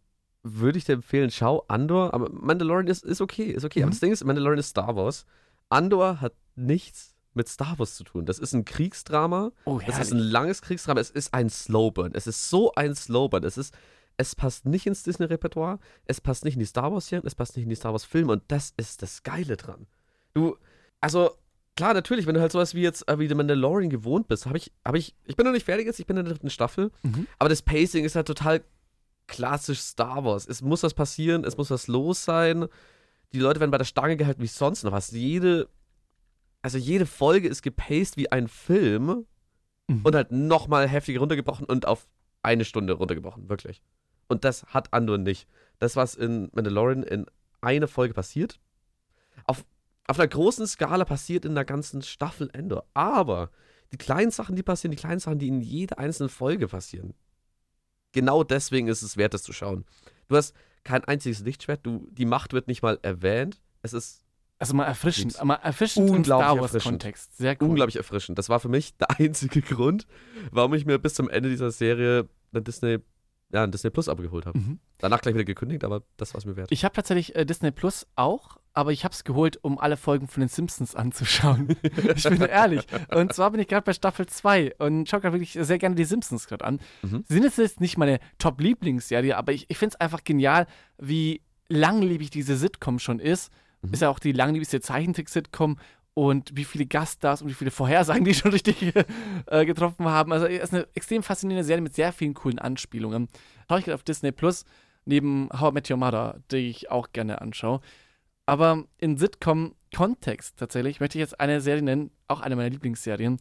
würde 0.42 0.76
ich 0.78 0.84
dir 0.84 0.94
empfehlen, 0.94 1.30
schau 1.30 1.64
Andor. 1.68 2.12
Aber 2.14 2.30
Mandalorian 2.30 2.86
ist, 2.86 3.04
ist 3.04 3.20
okay, 3.20 3.44
ist 3.50 3.64
okay. 3.64 3.80
Mhm. 3.80 3.84
Aber 3.84 3.90
das 3.90 4.00
Ding 4.00 4.12
ist, 4.12 4.24
Mandalorian 4.24 4.58
ist 4.58 4.68
Star 4.70 4.94
Wars. 4.96 5.24
Andor 5.72 6.20
hat 6.20 6.34
nichts 6.54 7.16
mit 7.34 7.48
Star 7.48 7.78
Wars 7.78 7.96
zu 7.96 8.04
tun. 8.04 8.26
Das 8.26 8.38
ist 8.38 8.52
ein 8.52 8.64
Kriegsdrama. 8.64 9.52
Oh, 9.64 9.80
Es 9.86 9.98
ist 9.98 10.12
ein 10.12 10.18
langes 10.18 10.60
Kriegsdrama. 10.62 11.00
Es 11.00 11.10
ist 11.10 11.32
ein 11.32 11.48
Slowburn. 11.48 12.12
Es 12.14 12.26
ist 12.26 12.50
so 12.50 12.74
ein 12.74 12.94
Slowburn. 12.94 13.42
Es 13.44 13.56
ist, 13.56 13.74
es 14.18 14.36
passt 14.36 14.66
nicht 14.66 14.86
ins 14.86 15.02
Disney-Repertoire. 15.02 15.78
Es 16.04 16.20
passt 16.20 16.44
nicht 16.44 16.54
in 16.54 16.60
die 16.60 16.66
Star 16.66 16.92
Wars-Serien. 16.92 17.26
Es 17.26 17.34
passt 17.34 17.56
nicht 17.56 17.64
in 17.64 17.70
die 17.70 17.76
Star 17.76 17.92
Wars-Filme. 17.92 18.32
Und 18.32 18.42
das 18.48 18.74
ist 18.76 19.00
das 19.02 19.22
Geile 19.22 19.56
dran. 19.56 19.86
Du, 20.34 20.56
also, 21.00 21.30
klar, 21.74 21.94
natürlich, 21.94 22.26
wenn 22.26 22.34
du 22.34 22.40
halt 22.42 22.52
sowas 22.52 22.74
wie 22.74 22.82
jetzt, 22.82 23.08
äh, 23.08 23.18
wie 23.18 23.28
The 23.28 23.34
Mandalorian 23.34 23.88
gewohnt 23.88 24.28
bist, 24.28 24.44
habe 24.44 24.58
ich, 24.58 24.72
habe 24.84 24.98
ich, 24.98 25.14
ich 25.24 25.36
bin 25.36 25.46
noch 25.46 25.52
nicht 25.52 25.64
fertig 25.64 25.86
jetzt, 25.86 26.00
ich 26.00 26.06
bin 26.06 26.18
in 26.18 26.24
der 26.26 26.34
dritten 26.34 26.50
Staffel. 26.50 26.90
Mhm. 27.02 27.26
Aber 27.38 27.48
das 27.48 27.62
Pacing 27.62 28.04
ist 28.04 28.14
halt 28.14 28.26
total 28.26 28.62
klassisch 29.26 29.80
Star 29.80 30.22
Wars. 30.24 30.46
Es 30.46 30.60
muss 30.60 30.82
was 30.82 30.92
passieren, 30.92 31.44
es 31.44 31.56
muss 31.56 31.70
was 31.70 31.86
los 31.86 32.24
sein. 32.24 32.66
Die 33.32 33.38
Leute 33.38 33.60
werden 33.60 33.70
bei 33.70 33.78
der 33.78 33.84
Stange 33.84 34.16
gehalten 34.16 34.42
wie 34.42 34.46
sonst 34.46 34.82
noch 34.84 34.92
was. 34.92 35.10
Jede, 35.10 35.68
also 36.60 36.78
jede 36.78 37.06
Folge 37.06 37.48
ist 37.48 37.62
gepaced 37.62 38.16
wie 38.16 38.30
ein 38.30 38.48
Film 38.48 39.26
Mhm. 39.88 40.00
und 40.04 40.14
halt 40.14 40.30
nochmal 40.30 40.88
heftig 40.88 41.18
runtergebrochen 41.20 41.66
und 41.66 41.86
auf 41.86 42.06
eine 42.42 42.64
Stunde 42.64 42.92
runtergebrochen, 42.94 43.48
wirklich. 43.48 43.82
Und 44.28 44.44
das 44.44 44.64
hat 44.66 44.92
Andor 44.92 45.18
nicht. 45.18 45.48
Das, 45.78 45.96
was 45.96 46.14
in 46.14 46.48
Mandalorian 46.52 47.02
in 47.02 47.26
einer 47.60 47.88
Folge 47.88 48.14
passiert, 48.14 48.60
auf, 49.44 49.64
auf 50.06 50.18
einer 50.18 50.28
großen 50.28 50.66
Skala 50.66 51.04
passiert 51.04 51.44
in 51.44 51.54
der 51.54 51.64
ganzen 51.64 52.02
Staffel 52.02 52.48
Endor. 52.52 52.86
Aber 52.94 53.50
die 53.92 53.96
kleinen 53.98 54.30
Sachen, 54.30 54.56
die 54.56 54.62
passieren, 54.62 54.92
die 54.92 54.96
kleinen 55.00 55.20
Sachen, 55.20 55.38
die 55.38 55.48
in 55.48 55.60
jeder 55.60 55.98
einzelnen 55.98 56.30
Folge 56.30 56.68
passieren, 56.68 57.14
genau 58.12 58.44
deswegen 58.44 58.88
ist 58.88 59.02
es 59.02 59.16
wert, 59.16 59.34
das 59.34 59.42
zu 59.42 59.52
schauen. 59.52 59.84
Du 60.28 60.36
hast 60.36 60.54
kein 60.84 61.04
einziges 61.04 61.40
Lichtschwert, 61.40 61.80
du, 61.84 62.08
die 62.10 62.24
Macht 62.24 62.52
wird 62.52 62.68
nicht 62.68 62.82
mal 62.82 62.98
erwähnt. 63.02 63.60
Es 63.82 63.92
ist 63.92 64.22
Also 64.58 64.74
mal 64.74 64.84
erfrischend, 64.84 65.42
mal 65.44 65.54
erfrischend 65.56 66.08
im 66.08 66.16
Unglaublich 66.16 66.46
Star 66.46 66.56
erfrischend. 66.56 66.84
Wars-Kontext. 66.84 67.36
Sehr 67.36 67.56
cool. 67.60 67.68
unglaublich 67.68 67.96
erfrischend. 67.96 68.38
Das 68.38 68.48
war 68.48 68.60
für 68.60 68.68
mich 68.68 68.96
der 68.96 69.10
einzige 69.18 69.62
Grund, 69.62 70.06
warum 70.50 70.74
ich 70.74 70.86
mir 70.86 70.98
bis 70.98 71.14
zum 71.14 71.28
Ende 71.28 71.48
dieser 71.48 71.70
Serie 71.70 72.28
eine 72.52 72.62
Disney, 72.62 72.98
ja, 73.52 73.64
ein 73.64 73.70
Disney 73.70 73.90
Plus 73.90 74.08
abgeholt 74.08 74.46
habe. 74.46 74.58
Mhm. 74.58 74.78
Danach 74.98 75.20
gleich 75.20 75.34
wieder 75.34 75.44
gekündigt, 75.44 75.84
aber 75.84 76.02
das 76.16 76.34
war 76.34 76.38
es 76.38 76.44
mir 76.44 76.56
wert. 76.56 76.70
Ich 76.70 76.84
habe 76.84 76.94
tatsächlich 76.94 77.34
äh, 77.34 77.44
Disney 77.44 77.70
Plus 77.70 78.06
auch, 78.16 78.58
aber 78.74 78.92
ich 78.92 79.04
habe 79.04 79.12
es 79.12 79.24
geholt, 79.24 79.58
um 79.62 79.78
alle 79.78 79.96
Folgen 79.96 80.28
von 80.28 80.40
den 80.40 80.48
Simpsons 80.48 80.94
anzuschauen. 80.94 81.76
ich 82.16 82.22
bin 82.24 82.42
ehrlich. 82.42 82.86
Und 83.14 83.32
zwar 83.32 83.50
bin 83.50 83.60
ich 83.60 83.68
gerade 83.68 83.84
bei 83.84 83.92
Staffel 83.92 84.26
2 84.26 84.76
und 84.78 85.08
schaue 85.08 85.20
gerade 85.20 85.34
wirklich 85.38 85.58
sehr 85.66 85.78
gerne 85.78 85.94
die 85.94 86.04
Simpsons 86.04 86.46
gerade 86.46 86.64
an. 86.64 86.80
Mhm. 87.02 87.24
Sind 87.28 87.44
es 87.44 87.56
jetzt 87.56 87.80
nicht 87.80 87.98
meine 87.98 88.18
Top-Lieblingsserie, 88.38 89.36
aber 89.36 89.52
ich, 89.52 89.66
ich 89.68 89.78
finde 89.78 89.94
es 89.94 90.00
einfach 90.00 90.24
genial, 90.24 90.66
wie 90.98 91.42
langlebig 91.68 92.30
diese 92.30 92.56
Sitcom 92.56 92.98
schon 92.98 93.18
ist. 93.18 93.52
Mhm. 93.82 93.92
Ist 93.92 94.02
ja 94.02 94.08
auch 94.08 94.18
die 94.18 94.32
langlebigste 94.32 94.80
Zeichentrick-Sitcom 94.80 95.76
und 96.14 96.50
wie 96.54 96.64
viele 96.64 96.86
Gaststars 96.86 97.42
und 97.42 97.48
wie 97.48 97.54
viele 97.54 97.70
Vorhersagen 97.70 98.24
die 98.24 98.34
schon 98.34 98.52
richtig 98.52 98.94
äh, 99.46 99.66
getroffen 99.66 100.06
haben. 100.06 100.32
Also 100.32 100.46
es 100.46 100.64
ist 100.64 100.74
eine 100.74 100.86
extrem 100.94 101.22
faszinierende 101.22 101.66
Serie 101.66 101.82
mit 101.82 101.94
sehr 101.94 102.12
vielen 102.12 102.34
coolen 102.34 102.58
Anspielungen. 102.58 103.28
Schaue 103.68 103.78
ich 103.78 103.84
gerade 103.84 103.94
auf 103.94 104.02
Disney 104.02 104.32
Plus, 104.32 104.64
neben 105.04 105.48
How 105.52 105.70
I 105.70 105.74
Met 105.74 105.90
Your 105.90 105.96
Mother, 105.96 106.40
die 106.50 106.68
ich 106.68 106.90
auch 106.90 107.12
gerne 107.12 107.40
anschaue. 107.40 107.80
Aber 108.46 108.84
in 108.98 109.16
Sitcom-Kontext 109.16 110.58
tatsächlich 110.58 111.00
möchte 111.00 111.18
ich 111.18 111.20
jetzt 111.20 111.40
eine 111.40 111.60
Serie 111.60 111.82
nennen, 111.82 112.10
auch 112.28 112.40
eine 112.40 112.56
meiner 112.56 112.70
Lieblingsserien. 112.70 113.38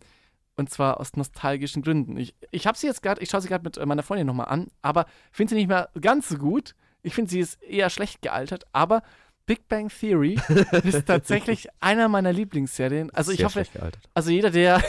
Und 0.56 0.70
zwar 0.70 1.00
aus 1.00 1.16
nostalgischen 1.16 1.82
Gründen. 1.82 2.18
Ich, 2.18 2.36
ich 2.52 2.68
habe 2.68 2.78
sie 2.78 2.88
jetzt 2.88 3.02
gerade, 3.02 3.22
ich 3.22 3.30
schaue 3.30 3.42
sie 3.42 3.48
gerade 3.48 3.64
mit 3.64 3.78
äh, 3.78 3.86
meiner 3.86 4.04
Freundin 4.04 4.28
nochmal 4.28 4.48
an, 4.48 4.68
aber 4.82 5.06
finde 5.32 5.52
sie 5.52 5.56
nicht 5.56 5.70
mehr 5.70 5.90
ganz 6.00 6.30
so 6.30 6.38
gut. 6.38 6.76
Ich 7.04 7.16
finde, 7.16 7.32
sie 7.32 7.40
ist 7.40 7.62
eher 7.64 7.90
schlecht 7.90 8.22
gealtert, 8.22 8.66
aber 8.74 9.02
Big 9.46 9.68
Bang 9.68 9.90
Theory 9.90 10.40
ist 10.84 11.06
tatsächlich 11.06 11.68
einer 11.80 12.08
meiner 12.08 12.32
Lieblingsserien. 12.32 13.10
Also 13.12 13.32
ich 13.32 13.44
hoffe, 13.44 13.66
also 14.14 14.32
jeder, 14.32 14.50
der 14.50 14.82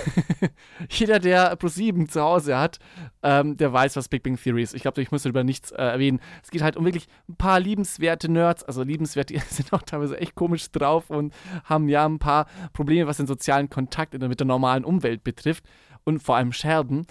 jeder, 0.90 1.18
der 1.18 1.58
Pro7 1.58 2.08
zu 2.08 2.20
Hause 2.20 2.58
hat, 2.58 2.78
ähm, 3.22 3.56
der 3.56 3.72
weiß, 3.72 3.96
was 3.96 4.08
Big 4.08 4.22
Bang 4.22 4.36
Theory 4.36 4.62
ist. 4.62 4.74
Ich 4.74 4.82
glaube, 4.82 5.00
ich 5.02 5.10
muss 5.10 5.22
darüber 5.22 5.44
nichts 5.44 5.72
äh, 5.72 5.82
erwähnen. 5.82 6.20
Es 6.42 6.50
geht 6.50 6.62
halt 6.62 6.76
um 6.76 6.84
wirklich 6.84 7.08
ein 7.28 7.36
paar 7.36 7.60
liebenswerte 7.60 8.30
Nerds, 8.30 8.62
also 8.64 8.82
liebenswert, 8.82 9.30
die 9.30 9.38
sind 9.48 9.72
auch 9.72 9.82
teilweise 9.82 10.18
echt 10.18 10.34
komisch 10.34 10.70
drauf 10.70 11.10
und 11.10 11.34
haben 11.64 11.88
ja 11.88 12.04
ein 12.04 12.18
paar 12.18 12.46
Probleme, 12.72 13.06
was 13.06 13.16
den 13.16 13.26
sozialen 13.26 13.70
Kontakt 13.70 14.12
mit 14.18 14.40
der 14.40 14.46
normalen 14.46 14.84
Umwelt 14.84 15.24
betrifft 15.24 15.64
und 16.04 16.22
vor 16.22 16.36
allem 16.36 16.52
Scherben. 16.52 17.06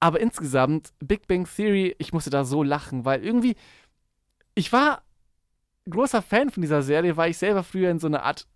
Aber 0.00 0.20
insgesamt, 0.20 0.92
Big 0.98 1.28
Bang 1.28 1.46
Theory, 1.46 1.94
ich 1.98 2.12
musste 2.12 2.30
da 2.30 2.44
so 2.44 2.62
lachen, 2.62 3.04
weil 3.04 3.24
irgendwie, 3.24 3.54
ich 4.54 4.72
war 4.72 5.02
großer 5.88 6.22
Fan 6.22 6.50
von 6.50 6.60
dieser 6.60 6.82
Serie, 6.82 7.16
weil 7.16 7.30
ich 7.30 7.38
selber 7.38 7.62
früher 7.62 7.90
in 7.90 7.98
so 7.98 8.06
einer 8.06 8.22
Art 8.22 8.46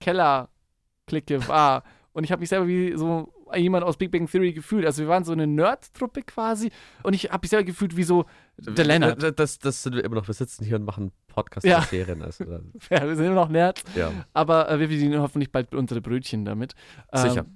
Keller-Clique 0.00 1.46
war. 1.48 1.82
Und 2.12 2.24
ich 2.24 2.32
habe 2.32 2.40
mich 2.40 2.48
selber 2.48 2.66
wie 2.66 2.96
so 2.96 3.32
jemand 3.54 3.84
aus 3.84 3.96
Big 3.98 4.10
Bang 4.10 4.26
Theory 4.26 4.52
gefühlt. 4.54 4.86
Also 4.86 5.02
wir 5.02 5.08
waren 5.08 5.22
so 5.24 5.32
eine 5.32 5.46
Nerd-Truppe 5.46 6.22
quasi. 6.22 6.70
Und 7.02 7.12
ich 7.12 7.30
habe 7.30 7.42
mich 7.44 7.50
selber 7.50 7.64
gefühlt 7.64 7.96
wie 7.96 8.04
so 8.04 8.24
der 8.56 8.86
Lennart. 8.86 9.22
Das, 9.22 9.34
das, 9.34 9.58
das 9.58 9.82
sind 9.82 9.94
wir 9.96 10.02
immer 10.04 10.16
noch. 10.16 10.26
Wir 10.26 10.34
sitzen 10.34 10.64
hier 10.64 10.76
und 10.76 10.84
machen 10.84 11.12
Podcast 11.28 11.66
Ja. 11.66 11.82
Serien. 11.82 12.22
Also, 12.22 12.44
Ja, 12.90 13.06
wir 13.06 13.14
sind 13.16 13.26
immer 13.26 13.34
noch 13.34 13.50
Nerds. 13.50 13.84
ja. 13.94 14.10
Aber 14.32 14.70
äh, 14.70 14.80
wir 14.80 14.88
verdienen 14.88 15.20
hoffentlich 15.20 15.52
bald 15.52 15.74
unsere 15.74 16.00
Brötchen 16.00 16.44
damit. 16.46 16.74
Ähm, 17.12 17.28
Sicher. 17.28 17.46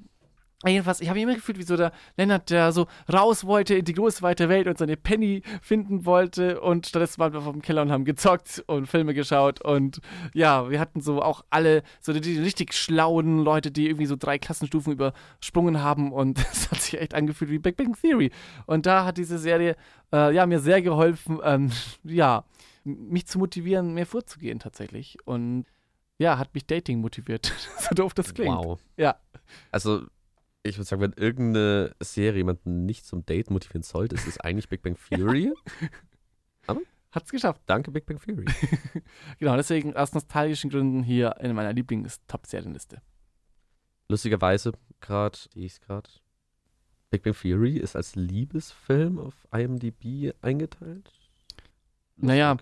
Jedenfalls, 0.67 1.01
ich 1.01 1.09
habe 1.09 1.17
mich 1.17 1.23
immer 1.23 1.35
gefühlt 1.35 1.59
wie 1.59 1.63
so 1.63 1.77
der 1.77 1.91
Lennart, 2.19 2.51
der 2.51 2.73
so 2.73 2.87
raus 3.11 3.47
wollte 3.47 3.75
in 3.77 3.85
die 3.87 3.95
große 3.95 4.21
weite 4.21 4.51
Welt 4.51 4.67
und 4.67 4.77
seine 4.77 4.99
Penny 4.99 5.43
finden 5.63 6.05
wollte. 6.05 6.61
Und 6.61 6.87
stattdessen 6.87 7.19
waren 7.19 7.33
wir 7.33 7.41
vom 7.41 7.63
Keller 7.63 7.81
und 7.81 7.91
haben 7.91 8.05
gezockt 8.05 8.63
und 8.67 8.87
Filme 8.87 9.15
geschaut. 9.15 9.63
Und 9.63 10.01
ja, 10.35 10.69
wir 10.69 10.79
hatten 10.79 11.01
so 11.01 11.23
auch 11.23 11.45
alle 11.49 11.83
so 12.01 12.13
die, 12.13 12.21
die 12.21 12.39
richtig 12.39 12.75
schlauen 12.75 13.43
Leute, 13.43 13.71
die 13.71 13.87
irgendwie 13.87 14.05
so 14.05 14.17
drei 14.17 14.39
Klassenstufen 14.39 14.93
übersprungen 14.93 15.83
haben. 15.83 16.13
Und 16.13 16.39
es 16.53 16.71
hat 16.71 16.83
sich 16.83 17.01
echt 17.01 17.15
angefühlt 17.15 17.51
wie 17.51 17.59
Big 17.59 17.79
Bang 17.79 17.97
Theory. 17.99 18.31
Und 18.67 18.85
da 18.85 19.07
hat 19.07 19.17
diese 19.17 19.39
Serie 19.39 19.77
äh, 20.13 20.35
ja, 20.35 20.45
mir 20.45 20.61
sehr 20.61 20.83
geholfen, 20.83 21.41
ähm, 21.43 21.71
ja, 22.05 22.45
mich 22.85 23.27
zu 23.27 23.39
motivieren, 23.39 23.95
mehr 23.95 24.07
vorzugehen 24.07 24.59
tatsächlich. 24.59 25.17
Und 25.25 25.65
ja, 26.19 26.37
hat 26.37 26.53
mich 26.55 26.67
Dating 26.67 27.01
motiviert. 27.01 27.51
so 27.79 27.95
doof 27.95 28.13
das 28.13 28.35
klingt. 28.35 28.55
Wow. 28.55 28.79
Ja. 28.99 29.17
Also, 29.71 30.03
ich 30.63 30.77
würde 30.77 30.85
sagen, 30.85 31.03
wenn 31.03 31.13
irgendeine 31.13 31.95
Serie 32.01 32.39
jemanden 32.39 32.85
nicht 32.85 33.07
zum 33.07 33.25
Date 33.25 33.51
motivieren 33.51 33.83
sollte, 33.83 34.15
ist 34.15 34.27
es 34.27 34.41
eigentlich 34.41 34.69
Big 34.69 34.83
Bang 34.83 34.97
Theory. 35.09 35.53
Hat's 37.13 37.31
geschafft. 37.31 37.63
Danke, 37.67 37.91
Big 37.91 38.07
Bang 38.07 38.21
Theory. 38.21 38.45
Genau, 39.39 39.57
deswegen 39.57 39.97
aus 39.97 40.13
nostalgischen 40.13 40.71
Gründen 40.71 41.03
hier 41.03 41.37
in 41.41 41.55
meiner 41.55 41.73
Lieblings-Top-Serienliste. 41.73 43.03
Lustigerweise, 44.09 44.73
gerade, 45.01 45.37
sehe 45.53 45.67
ich 45.67 45.81
gerade. 45.81 46.09
Big 47.11 47.23
Bang 47.23 47.35
Theory 47.35 47.79
ist 47.79 47.97
als 47.97 48.15
Liebesfilm 48.15 49.19
auf 49.19 49.35
IMDb 49.53 50.35
eingeteilt. 50.43 51.11
Naja, 52.17 52.57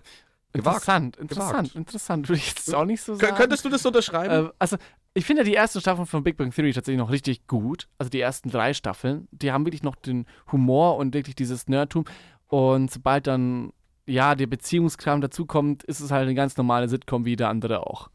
Gewagt. 0.53 0.77
interessant, 0.77 1.17
interessant, 1.17 1.51
Gewagt. 1.51 1.75
interessant. 1.75 2.29
Würde 2.29 2.39
ich 2.39 2.47
jetzt 2.47 2.73
auch 2.73 2.85
nicht 2.85 3.01
so 3.01 3.13
sagen. 3.13 3.35
könntest 3.35 3.65
du 3.65 3.69
das 3.69 3.85
unterschreiben? 3.85 4.47
Äh, 4.47 4.51
also, 4.57 4.77
ich 5.19 5.25
finde 5.25 5.43
die 5.43 5.53
ersten 5.55 5.81
Staffeln 5.81 6.07
von 6.07 6.23
Big 6.23 6.37
Bang 6.37 6.51
Theory 6.51 6.73
tatsächlich 6.73 6.99
noch 6.99 7.11
richtig 7.11 7.45
gut. 7.47 7.87
Also 7.97 8.09
die 8.09 8.19
ersten 8.21 8.49
drei 8.49 8.73
Staffeln. 8.73 9.27
Die 9.31 9.51
haben 9.51 9.65
wirklich 9.65 9.83
noch 9.83 9.95
den 9.95 10.25
Humor 10.51 10.95
und 10.97 11.13
wirklich 11.13 11.35
dieses 11.35 11.67
Nerdtum. 11.67 12.05
Und 12.47 12.89
sobald 12.89 13.27
dann, 13.27 13.71
ja, 14.07 14.33
der 14.35 14.47
Beziehungskram 14.47 15.21
dazukommt, 15.21 15.83
ist 15.83 15.99
es 15.99 16.09
halt 16.11 16.23
eine 16.23 16.35
ganz 16.35 16.57
normale 16.57 16.87
Sitcom 16.89 17.25
wie 17.25 17.35
der 17.35 17.49
andere 17.49 17.85
auch. 17.85 18.09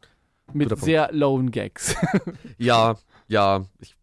Mit 0.51 0.77
sehr 0.79 1.09
lowen 1.11 1.51
Gags. 1.51 1.95
ja, 2.57 2.95
ja. 3.27 3.65
Ich 3.79 3.95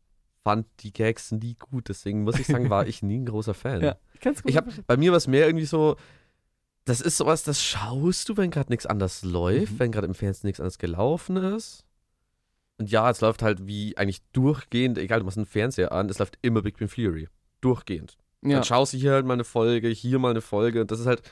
fand 0.45 0.67
die 0.81 0.93
Gags 0.93 1.31
nie 1.33 1.55
gut, 1.55 1.89
deswegen 1.89 2.25
muss 2.25 2.39
ich 2.39 2.47
sagen, 2.47 2.71
war 2.71 2.87
ich 2.87 3.03
nie 3.03 3.19
ein 3.21 3.27
großer 3.27 3.55
Fan. 3.55 3.81
Ja, 3.81 3.97
ich 4.15 4.21
kann's 4.21 4.43
gut 4.43 4.51
Ich 4.51 4.57
habe 4.57 4.73
bei 4.87 4.97
mir 4.97 5.13
war 5.13 5.19
es 5.19 5.27
mehr 5.29 5.47
irgendwie 5.47 5.67
so, 5.67 5.97
das 6.85 7.01
ist 7.01 7.17
sowas, 7.17 7.45
das 7.45 7.63
schaust 7.63 8.29
du, 8.29 8.37
wenn 8.37 8.51
gerade 8.51 8.71
nichts 8.73 8.87
anders 8.87 9.23
läuft, 9.23 9.75
Mhm. 9.75 9.79
wenn 9.79 9.93
gerade 9.93 10.07
im 10.09 10.15
Fernsehen 10.15 10.49
nichts 10.49 10.59
anderes 10.61 10.79
gelaufen 10.79 11.37
ist. 11.37 11.85
Und 12.79 12.91
ja, 12.91 13.09
es 13.11 13.21
läuft 13.21 13.43
halt 13.43 13.67
wie 13.67 13.97
eigentlich 13.97 14.23
durchgehend, 14.33 14.99
egal, 14.99 15.21
du 15.21 15.25
machst 15.25 15.39
einen 15.39 15.47
Fernseher 15.47 15.93
an, 15.93 16.09
es 16.09 16.19
läuft 16.19 16.39
immer 16.43 16.63
Big 16.63 16.79
Bang 16.79 16.89
Theory. 16.89 17.29
Durchgehend. 17.61 18.17
ja. 18.43 18.57
Dann 18.57 18.65
schaust 18.65 18.93
du 18.93 18.97
hier 18.99 19.13
halt 19.13 19.27
mal 19.27 19.35
eine 19.35 19.45
Folge, 19.45 19.89
hier 19.89 20.19
mal 20.19 20.31
eine 20.31 20.41
Folge. 20.41 20.81
Und 20.81 20.91
das 20.91 20.99
ist 21.01 21.07
halt, 21.07 21.23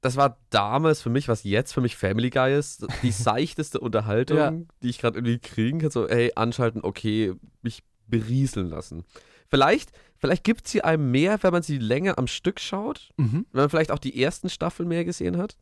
das 0.00 0.16
war 0.16 0.38
damals 0.48 1.02
für 1.02 1.10
mich, 1.10 1.28
was 1.28 1.44
jetzt 1.44 1.72
für 1.74 1.82
mich 1.82 1.96
Family 1.96 2.30
Guy 2.30 2.56
ist, 2.56 2.86
die 3.02 3.10
seichteste 3.10 3.80
Unterhaltung, 3.80 4.36
Ja. 4.38 4.52
die 4.82 4.88
ich 4.88 4.98
gerade 4.98 5.18
irgendwie 5.18 5.38
kriegen 5.38 5.78
kann. 5.80 5.90
So, 5.90 6.08
hey, 6.08 6.32
anschalten, 6.36 6.82
okay, 6.82 7.34
mich 7.60 7.82
berieseln 8.06 8.70
lassen. 8.70 9.04
Vielleicht, 9.48 9.90
vielleicht 10.16 10.44
gibt 10.44 10.68
sie 10.68 10.82
einem 10.82 11.10
mehr, 11.10 11.42
wenn 11.42 11.52
man 11.52 11.62
sie 11.62 11.76
länger 11.78 12.18
am 12.18 12.28
Stück 12.28 12.60
schaut, 12.60 13.10
Mhm. 13.18 13.44
wenn 13.52 13.62
man 13.62 13.68
vielleicht 13.70 13.90
auch 13.90 13.98
die 13.98 14.22
ersten 14.22 14.48
Staffeln 14.48 14.88
mehr 14.88 15.04
gesehen 15.04 15.36
hat. 15.36 15.56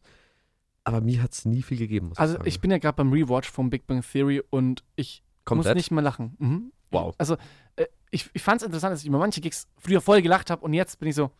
Aber 0.88 1.00
mir 1.02 1.22
hat 1.22 1.32
es 1.34 1.44
nie 1.44 1.62
viel 1.62 1.76
gegeben, 1.78 2.12
Also 2.16 2.38
ich 2.40 2.46
ich 2.54 2.60
bin 2.60 2.70
ja 2.70 2.78
gerade 2.78 2.96
beim 2.96 3.12
Rewatch 3.12 3.50
von 3.50 3.68
Big 3.70 3.86
Bang 3.86 4.02
Theory 4.02 4.42
und 4.50 4.82
ich 4.96 5.22
Komplett? 5.44 5.74
muss 5.74 5.74
nicht 5.76 5.90
mehr 5.90 6.02
lachen. 6.02 6.34
Mhm. 6.38 6.72
Wow. 6.90 7.14
Also 7.18 7.36
äh, 7.76 7.86
ich, 8.10 8.30
ich 8.32 8.42
fand 8.42 8.60
es 8.62 8.66
interessant, 8.66 8.92
dass 8.94 9.00
ich 9.02 9.06
über 9.06 9.18
manche 9.18 9.40
Gigs 9.40 9.68
früher 9.76 10.00
voll 10.00 10.22
gelacht 10.22 10.50
habe 10.50 10.62
und 10.64 10.72
jetzt 10.72 10.98
bin 10.98 11.08
ich 11.08 11.14
so, 11.14 11.30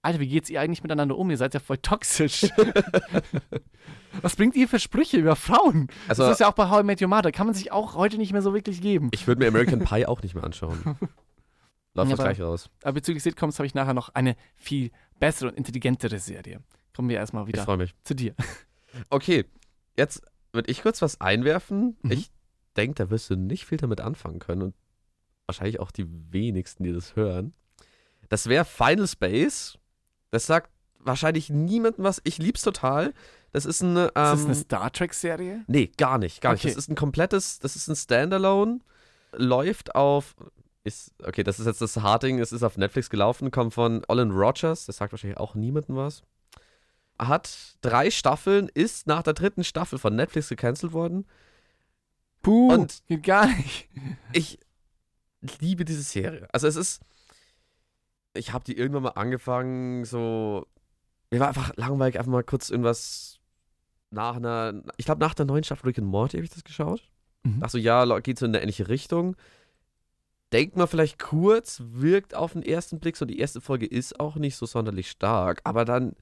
Alter, 0.00 0.20
wie 0.20 0.28
geht's 0.28 0.48
ihr 0.48 0.60
eigentlich 0.60 0.82
miteinander 0.84 1.18
um? 1.18 1.28
Ihr 1.28 1.36
seid 1.36 1.54
ja 1.54 1.60
voll 1.60 1.78
toxisch. 1.78 2.46
Was 4.22 4.36
bringt 4.36 4.54
ihr 4.54 4.68
für 4.68 4.78
Sprüche 4.78 5.16
über 5.16 5.34
Frauen? 5.36 5.88
Also, 6.08 6.22
das 6.22 6.32
ist 6.34 6.40
ja 6.40 6.48
auch 6.48 6.54
bei 6.54 6.70
How 6.70 6.80
I 6.80 6.84
Met 6.84 7.02
Your 7.02 7.08
Mother. 7.08 7.32
Kann 7.32 7.46
man 7.46 7.54
sich 7.54 7.72
auch 7.72 7.94
heute 7.96 8.16
nicht 8.16 8.32
mehr 8.32 8.42
so 8.42 8.54
wirklich 8.54 8.80
geben. 8.80 9.08
ich 9.12 9.26
würde 9.26 9.40
mir 9.40 9.48
American 9.48 9.80
Pie 9.84 10.06
auch 10.06 10.22
nicht 10.22 10.34
mehr 10.34 10.44
anschauen. 10.44 10.78
Läuft 11.94 12.10
Ja, 12.10 12.16
das 12.16 12.24
gleich 12.24 12.40
raus. 12.40 12.70
Aber 12.82 12.92
bezüglich 12.94 13.22
Sitcoms 13.24 13.58
habe 13.58 13.66
ich 13.66 13.74
nachher 13.74 13.94
noch 13.94 14.10
eine 14.10 14.36
viel 14.56 14.90
bessere 15.18 15.48
und 15.50 15.56
intelligentere 15.56 16.18
Serie. 16.20 16.60
Kommen 16.94 17.08
wir 17.08 17.16
erstmal 17.16 17.42
Ich 17.44 17.48
wieder 17.48 17.64
freue 17.64 17.76
mich. 17.78 17.94
zu 18.04 18.14
dir. 18.14 18.34
Okay, 19.10 19.44
jetzt 19.96 20.22
würde 20.52 20.70
ich 20.70 20.82
kurz 20.82 21.02
was 21.02 21.20
einwerfen. 21.20 21.96
Mhm. 22.02 22.10
Ich 22.10 22.30
denke, 22.76 22.94
da 22.94 23.10
wirst 23.10 23.30
du 23.30 23.36
nicht 23.36 23.66
viel 23.66 23.78
damit 23.78 24.00
anfangen 24.00 24.38
können 24.38 24.62
und 24.62 24.74
wahrscheinlich 25.46 25.80
auch 25.80 25.90
die 25.90 26.06
wenigsten, 26.32 26.84
die 26.84 26.92
das 26.92 27.16
hören. 27.16 27.54
Das 28.28 28.46
wäre 28.46 28.64
Final 28.64 29.06
Space. 29.08 29.78
Das 30.30 30.46
sagt 30.46 30.70
wahrscheinlich 30.98 31.50
niemandem 31.50 32.04
was. 32.04 32.20
Ich 32.24 32.38
lieb's 32.38 32.62
total. 32.62 33.14
Das 33.52 33.64
ist 33.64 33.82
ein. 33.82 33.96
Ähm, 33.96 34.04
Ist 34.06 34.12
das 34.14 34.44
eine 34.44 34.54
Star 34.54 34.92
Trek-Serie? 34.92 35.64
Nee, 35.66 35.90
gar 35.96 36.18
nicht, 36.18 36.40
gar 36.40 36.52
nicht. 36.52 36.64
Okay. 36.64 36.74
Das 36.74 36.76
ist 36.76 36.90
ein 36.90 36.96
komplettes, 36.96 37.58
das 37.58 37.76
ist 37.76 37.88
ein 37.88 37.96
Standalone, 37.96 38.80
läuft 39.32 39.94
auf, 39.94 40.36
ist, 40.84 41.14
okay, 41.24 41.42
das 41.42 41.58
ist 41.58 41.66
jetzt 41.66 41.80
das 41.80 41.96
Harding, 41.96 42.40
es 42.40 42.52
ist 42.52 42.62
auf 42.62 42.76
Netflix 42.76 43.08
gelaufen, 43.08 43.50
kommt 43.50 43.74
von 43.74 44.02
Olin 44.08 44.30
Rogers, 44.30 44.84
das 44.86 44.98
sagt 44.98 45.12
wahrscheinlich 45.12 45.38
auch 45.38 45.54
niemandem 45.54 45.96
was. 45.96 46.22
Hat 47.18 47.76
drei 47.80 48.10
Staffeln, 48.10 48.68
ist 48.72 49.06
nach 49.06 49.22
der 49.22 49.34
dritten 49.34 49.64
Staffel 49.64 49.98
von 49.98 50.14
Netflix 50.14 50.48
gecancelt 50.48 50.92
worden. 50.92 51.26
Puh, 52.42 52.72
Und- 52.72 53.02
geht 53.06 53.24
gar 53.24 53.46
nicht. 53.48 53.88
Ich 54.32 54.58
liebe 55.60 55.84
diese 55.84 56.02
Serie. 56.02 56.48
Also 56.52 56.66
es 56.68 56.76
ist, 56.76 57.00
ich 58.34 58.52
habe 58.52 58.64
die 58.64 58.76
irgendwann 58.76 59.02
mal 59.04 59.10
angefangen, 59.10 60.04
so, 60.04 60.66
mir 61.30 61.40
war 61.40 61.48
einfach 61.48 61.74
langweilig, 61.76 62.18
einfach 62.18 62.30
mal 62.30 62.44
kurz 62.44 62.70
irgendwas 62.70 63.40
nach 64.10 64.36
einer, 64.36 64.82
ich 64.96 65.04
glaube 65.04 65.20
nach 65.20 65.34
der 65.34 65.46
neuen 65.46 65.64
Staffel 65.64 65.86
Rick 65.86 65.98
and 65.98 66.06
Morty 66.06 66.36
habe 66.36 66.44
ich 66.44 66.50
das 66.50 66.64
geschaut. 66.64 67.02
Mhm. 67.42 67.58
Ach 67.62 67.68
so, 67.70 67.78
ja, 67.78 68.04
geht 68.20 68.38
so 68.38 68.46
in 68.46 68.52
eine 68.52 68.62
ähnliche 68.62 68.88
Richtung. 68.88 69.36
Denkt 70.52 70.76
man 70.76 70.88
vielleicht 70.88 71.18
kurz, 71.18 71.82
wirkt 71.84 72.34
auf 72.34 72.52
den 72.54 72.62
ersten 72.62 73.00
Blick 73.00 73.16
so, 73.16 73.26
die 73.26 73.38
erste 73.38 73.60
Folge 73.60 73.84
ist 73.86 74.18
auch 74.18 74.36
nicht 74.36 74.56
so 74.56 74.64
sonderlich 74.64 75.10
stark, 75.10 75.60
aber 75.64 75.84
dann, 75.84 76.14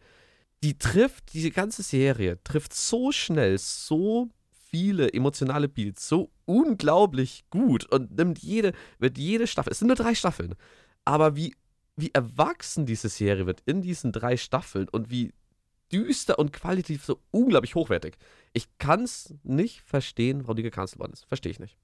die 0.66 0.76
trifft, 0.76 1.32
diese 1.32 1.52
ganze 1.52 1.85
Serie 1.85 2.42
trifft 2.42 2.75
so 2.75 3.12
schnell, 3.12 3.56
so 3.56 4.30
viele 4.50 5.12
emotionale 5.12 5.68
Beats, 5.68 6.08
so 6.08 6.32
unglaublich 6.44 7.44
gut 7.50 7.85
und 7.87 8.16
nimmt 8.16 8.40
jede, 8.40 8.73
wird 8.99 9.16
jede 9.16 9.46
Staffel, 9.46 9.70
es 9.70 9.78
sind 9.78 9.87
nur 9.87 9.96
drei 9.96 10.16
Staffeln, 10.16 10.56
aber 11.04 11.37
wie, 11.37 11.54
wie 11.94 12.11
erwachsen 12.12 12.85
diese 12.85 13.08
Serie 13.08 13.46
wird 13.46 13.62
in 13.64 13.80
diesen 13.80 14.11
drei 14.11 14.37
Staffeln 14.37 14.88
und 14.88 15.08
wie 15.08 15.32
düster 15.92 16.37
und 16.37 16.52
qualitativ 16.52 17.04
so 17.04 17.20
unglaublich 17.30 17.76
hochwertig. 17.76 18.16
Ich 18.52 18.66
kann 18.78 19.04
es 19.04 19.32
nicht 19.44 19.82
verstehen, 19.82 20.40
warum 20.42 20.56
die 20.56 20.64
gecancelt 20.64 20.99
worden 20.99 21.12
ist. 21.12 21.26
Verstehe 21.26 21.52
ich 21.52 21.61
nicht. 21.61 21.76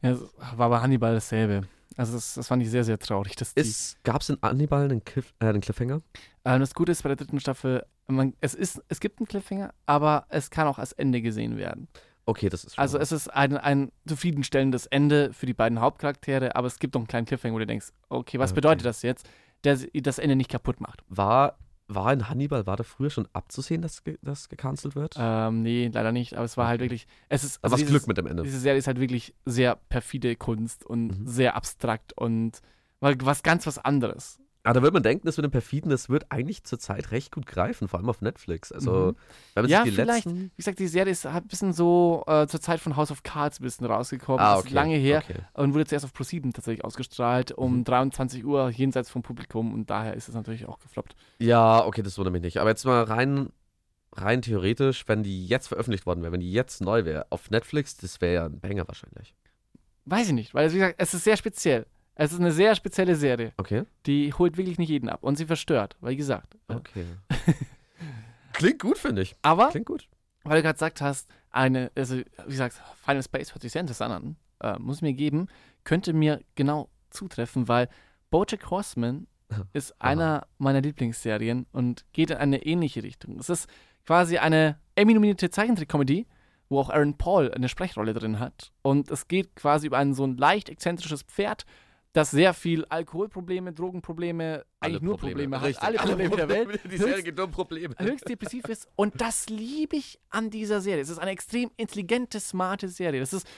Ja, 0.00 0.12
es 0.12 0.20
war 0.56 0.70
bei 0.70 0.80
Hannibal 0.80 1.12
dasselbe. 1.12 1.68
Also 1.98 2.14
das, 2.14 2.32
das 2.32 2.48
fand 2.48 2.62
ich 2.62 2.70
sehr, 2.70 2.84
sehr 2.84 2.98
traurig. 2.98 3.36
Dass 3.36 3.52
die, 3.52 3.70
Gab 4.02 4.22
es 4.22 4.30
in 4.30 4.38
Hannibal 4.40 4.84
einen, 4.84 5.04
Cliff, 5.04 5.34
äh, 5.40 5.46
einen 5.46 5.60
Cliffhanger? 5.60 6.00
Ähm, 6.44 6.60
das 6.60 6.74
Gute 6.74 6.92
ist 6.92 7.02
bei 7.02 7.08
der 7.08 7.16
dritten 7.16 7.40
Staffel, 7.40 7.84
man, 8.06 8.34
es, 8.40 8.54
ist, 8.54 8.82
es 8.88 9.00
gibt 9.00 9.18
einen 9.18 9.26
Cliffhanger, 9.26 9.72
aber 9.86 10.26
es 10.28 10.50
kann 10.50 10.66
auch 10.66 10.78
als 10.78 10.92
Ende 10.92 11.22
gesehen 11.22 11.56
werden. 11.56 11.88
Okay, 12.26 12.48
das 12.48 12.64
ist 12.64 12.78
Also 12.78 12.98
es 12.98 13.12
ist 13.12 13.28
ein, 13.28 13.56
ein 13.58 13.92
zufriedenstellendes 14.06 14.86
Ende 14.86 15.32
für 15.32 15.46
die 15.46 15.52
beiden 15.54 15.80
Hauptcharaktere, 15.80 16.56
aber 16.56 16.66
es 16.66 16.78
gibt 16.78 16.94
noch 16.94 17.00
einen 17.00 17.06
kleinen 17.08 17.26
Cliffhanger, 17.26 17.54
wo 17.54 17.58
du 17.58 17.66
denkst, 17.66 17.88
okay, 18.08 18.38
was 18.38 18.50
Okay. 18.50 18.56
bedeutet 18.56 18.86
das 18.86 19.02
jetzt, 19.02 19.28
der 19.64 19.78
das 19.92 20.18
Ende 20.18 20.36
nicht 20.36 20.50
kaputt 20.50 20.80
macht? 20.80 21.02
war, 21.08 21.58
war 21.86 22.12
in 22.14 22.30
Hannibal, 22.30 22.66
war 22.66 22.76
da 22.76 22.82
früher 22.82 23.10
schon 23.10 23.28
abzusehen, 23.34 23.82
dass 23.82 24.02
das 24.22 24.48
gecancelt 24.48 24.94
wird? 24.96 25.16
Ähm, 25.18 25.62
nee, 25.62 25.90
leider 25.92 26.12
nicht, 26.12 26.34
aber 26.34 26.44
es 26.46 26.56
war 26.56 26.66
halt 26.66 26.80
wirklich, 26.80 27.06
es 27.28 27.44
ist, 27.44 27.62
also 27.62 27.74
was 27.74 27.80
dieses- 27.80 27.92
Glück 27.92 28.06
mit 28.08 28.16
dem 28.16 28.26
Ende. 28.26 28.42
Diese 28.42 28.58
Serie 28.58 28.78
ist 28.78 28.86
halt 28.86 29.00
wirklich 29.00 29.34
sehr 29.44 29.76
perfide 29.90 30.34
Kunst 30.36 30.84
und 30.86 31.20
Mhm. 31.20 31.26
sehr 31.26 31.56
abstrakt 31.56 32.14
und 32.16 32.60
was 33.00 33.42
ganz 33.42 33.66
was 33.66 33.76
anderes. 33.78 34.38
Aber 34.64 34.74
da 34.74 34.82
würde 34.82 34.94
man 34.94 35.02
denken, 35.02 35.26
das 35.26 35.36
mit 35.36 35.44
dem 35.44 35.50
Perfiden, 35.50 35.90
das 35.90 36.08
wird 36.08 36.24
eigentlich 36.30 36.64
zurzeit 36.64 37.10
recht 37.10 37.30
gut 37.32 37.44
greifen, 37.46 37.86
vor 37.86 37.98
allem 38.00 38.08
auf 38.08 38.22
Netflix. 38.22 38.72
Also, 38.72 38.90
Mhm. 38.90 39.16
wenn 39.54 39.62
man 39.64 39.70
Ja, 39.70 39.82
sich 39.84 39.90
die 39.92 39.96
vielleicht. 40.00 40.24
letzten. 40.24 40.44
Wie 40.44 40.56
gesagt, 40.56 40.78
die 40.78 40.88
Serie 40.88 41.12
ist 41.12 41.26
ein 41.26 41.46
bisschen 41.46 41.74
so 41.74 42.24
äh, 42.26 42.46
zur 42.46 42.60
Zeit 42.62 42.80
von 42.80 42.96
House 42.96 43.10
of 43.10 43.22
Cards 43.22 43.60
ein 43.60 43.62
bisschen 43.64 43.86
rausgekommen. 43.86 44.40
Ah, 44.40 44.52
Das 44.52 44.60
okay. 44.60 44.68
ist 44.68 44.74
lange 44.74 44.96
her 44.96 45.22
Okay. 45.22 45.40
und 45.52 45.74
wurde 45.74 45.84
zuerst 45.84 46.06
auf 46.06 46.14
ProSieben 46.14 46.52
tatsächlich 46.54 46.82
ausgestrahlt 46.84 47.52
um 47.52 47.78
Mhm. 47.80 47.84
23 47.84 48.44
Uhr 48.44 48.70
jenseits 48.70 49.10
vom 49.10 49.22
Publikum 49.22 49.74
und 49.74 49.90
daher 49.90 50.14
ist 50.14 50.28
es 50.28 50.34
natürlich 50.34 50.66
auch 50.66 50.78
gefloppt. 50.78 51.14
Ja, 51.38 51.84
okay, 51.84 52.02
das 52.02 52.16
wundert 52.16 52.32
mich 52.32 52.42
nicht. 52.42 52.56
Aber 52.58 52.70
jetzt 52.70 52.86
mal 52.86 53.02
rein, 53.04 53.50
rein 54.14 54.40
theoretisch, 54.40 55.04
wenn 55.08 55.22
die 55.22 55.46
jetzt 55.46 55.66
veröffentlicht 55.68 56.06
worden 56.06 56.22
wäre, 56.22 56.32
wenn 56.32 56.40
die 56.40 56.50
jetzt 56.52 56.80
neu 56.80 57.04
wäre, 57.04 57.26
auf 57.28 57.50
Netflix, 57.50 57.98
das 57.98 58.20
wäre 58.22 58.32
ja 58.34 58.46
ein 58.46 58.60
Banger 58.60 58.88
wahrscheinlich. 58.88 59.34
Weiß 60.06 60.28
ich 60.28 60.32
nicht, 60.34 60.54
weil 60.54 60.70
wie 60.72 60.76
gesagt, 60.78 60.94
es 60.98 61.12
ist 61.12 61.24
sehr 61.24 61.36
speziell. 61.36 61.84
Es 62.14 62.32
ist 62.32 62.40
eine 62.40 62.52
sehr 62.52 62.74
spezielle 62.76 63.16
Serie. 63.16 63.52
Okay. 63.56 63.84
Die 64.06 64.32
holt 64.32 64.56
wirklich 64.56 64.78
nicht 64.78 64.88
jeden 64.88 65.08
ab 65.08 65.22
und 65.22 65.36
sie 65.36 65.46
verstört, 65.46 65.96
weil 66.00 66.14
gesagt. 66.16 66.56
Okay. 66.68 67.04
Klingt 68.52 68.80
gut, 68.80 68.98
finde 68.98 69.22
ich. 69.22 69.34
Aber 69.42 69.68
Klingt 69.70 69.86
gut. 69.86 70.08
weil 70.44 70.56
du 70.58 70.62
gerade 70.62 70.74
gesagt 70.74 71.00
hast, 71.00 71.28
eine, 71.50 71.90
also 71.96 72.16
wie 72.16 72.24
gesagt, 72.46 72.80
Final 73.04 73.22
Space 73.22 73.52
hört 73.52 73.62
sich 73.62 73.72
sehr 73.72 73.80
interessant 73.80 74.12
an, 74.12 74.36
äh, 74.60 74.78
muss 74.78 75.02
mir 75.02 75.12
geben, 75.12 75.48
könnte 75.82 76.12
mir 76.12 76.40
genau 76.54 76.88
zutreffen, 77.10 77.66
weil 77.68 77.88
Bojack 78.30 78.70
Horseman 78.70 79.26
ist 79.72 80.00
einer 80.00 80.46
meiner 80.58 80.80
Lieblingsserien 80.80 81.66
und 81.72 82.04
geht 82.12 82.30
in 82.30 82.36
eine 82.36 82.64
ähnliche 82.64 83.02
Richtung. 83.02 83.38
Es 83.38 83.48
ist 83.48 83.68
quasi 84.06 84.38
eine 84.38 84.78
Emmy-nominierte 84.94 85.50
Zeichentrick-Comedy, 85.50 86.26
wo 86.68 86.78
auch 86.80 86.90
Aaron 86.90 87.16
Paul 87.16 87.52
eine 87.52 87.68
Sprechrolle 87.68 88.14
drin 88.14 88.38
hat. 88.38 88.72
Und 88.82 89.10
es 89.10 89.28
geht 89.28 89.54
quasi 89.56 89.86
über 89.88 89.98
ein 89.98 90.14
so 90.14 90.24
ein 90.24 90.36
leicht 90.36 90.68
exzentrisches 90.68 91.22
Pferd, 91.22 91.64
das 92.14 92.30
sehr 92.30 92.54
viel 92.54 92.84
Alkoholprobleme, 92.86 93.72
Drogenprobleme, 93.72 94.64
eigentlich 94.78 95.02
nur 95.02 95.18
Probleme, 95.18 95.60
hat. 95.60 95.66
Richtig. 95.66 95.84
Alle 95.84 95.98
Probleme 95.98 96.36
der 96.36 96.48
Welt. 96.48 96.80
Die 96.90 96.96
Serie 96.96 97.16
Höchst- 97.16 97.36
nur 97.36 97.46
um 97.46 97.50
Probleme. 97.50 97.94
höchst 97.98 98.28
depressiv 98.28 98.64
ist. 98.66 98.88
Und 98.94 99.20
das 99.20 99.48
liebe 99.48 99.96
ich 99.96 100.20
an 100.30 100.48
dieser 100.48 100.80
Serie. 100.80 101.02
Es 101.02 101.08
ist 101.08 101.18
eine 101.18 101.32
extrem 101.32 101.72
intelligente, 101.76 102.38
smarte 102.38 102.88
Serie. 102.88 103.18
Das 103.18 103.32
ist 103.32 103.48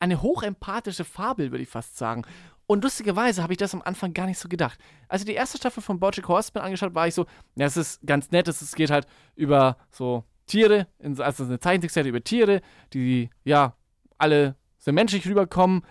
eine 0.00 0.22
hochempathische 0.22 1.04
Fabel, 1.04 1.50
würde 1.52 1.62
ich 1.62 1.68
fast 1.68 1.98
sagen. 1.98 2.22
Und 2.66 2.82
lustigerweise 2.84 3.42
habe 3.42 3.52
ich 3.52 3.58
das 3.58 3.74
am 3.74 3.82
Anfang 3.82 4.14
gar 4.14 4.26
nicht 4.26 4.38
so 4.38 4.48
gedacht. 4.48 4.80
Als 5.08 5.20
ich 5.22 5.26
die 5.26 5.34
erste 5.34 5.58
Staffel 5.58 5.82
von 5.82 6.00
Bojack 6.00 6.26
Horseman 6.26 6.64
angeschaut 6.64 6.94
war 6.94 7.06
ich 7.06 7.14
so, 7.14 7.26
ja, 7.54 7.66
es 7.66 7.76
ist 7.76 8.00
ganz 8.06 8.30
nett, 8.30 8.48
es 8.48 8.74
geht 8.74 8.90
halt 8.90 9.06
über 9.34 9.76
so 9.90 10.24
Tiere, 10.46 10.86
also 11.18 11.44
eine 11.44 11.60
Zeichentrickserie 11.60 12.08
über 12.08 12.24
Tiere, 12.24 12.62
die, 12.94 13.28
ja, 13.44 13.76
alle 14.16 14.56
sehr 14.78 14.94
menschlich 14.94 15.26
rüberkommen. 15.28 15.82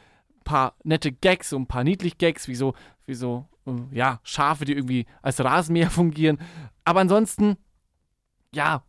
Paar 0.46 0.75
nette 0.84 1.12
Gags, 1.12 1.50
so 1.50 1.58
ein 1.58 1.68
paar 1.68 1.84
niedlich 1.84 2.18
Gags, 2.18 2.48
wie 2.48 2.56
so, 2.56 2.74
wie 3.06 3.16
so, 3.16 3.46
äh, 3.68 3.72
ja, 3.92 4.22
Schafe, 4.24 4.64
die 4.64 4.74
irgendwie 4.74 5.06
als 5.22 5.44
Rasenmäher 5.44 5.92
fungieren. 5.92 6.40
Aber 6.86 7.02
ansonsten, 7.02 7.58
ja, 8.54 8.84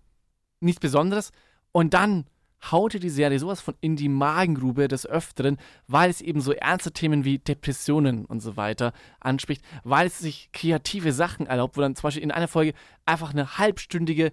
nichts 0.61 0.81
Besonderes. 0.81 1.33
Und 1.73 1.95
dann 1.95 2.27
haute 2.71 3.01
die 3.01 3.11
Serie 3.11 3.39
sowas 3.39 3.61
von 3.61 3.75
in 3.81 3.97
die 3.97 4.09
Magengrube 4.09 4.89
des 4.89 5.07
Öfteren, 5.07 5.59
weil 5.87 6.11
es 6.11 6.21
eben 6.21 6.41
so 6.41 6.53
ernste 6.53 6.93
Themen 6.93 7.25
wie 7.25 7.39
Depressionen 7.39 8.25
und 8.25 8.41
so 8.41 8.57
weiter 8.57 8.93
anspricht, 9.21 9.65
weil 9.85 10.07
es 10.07 10.19
sich 10.19 10.51
kreative 10.53 11.13
Sachen 11.13 11.47
erlaubt, 11.47 11.77
wo 11.77 11.81
dann 11.81 11.95
zum 11.95 12.05
Beispiel 12.05 12.23
in 12.23 12.31
einer 12.31 12.49
Folge 12.49 12.75
einfach 13.05 13.33
eine 13.33 13.59
halbstündige 13.59 14.33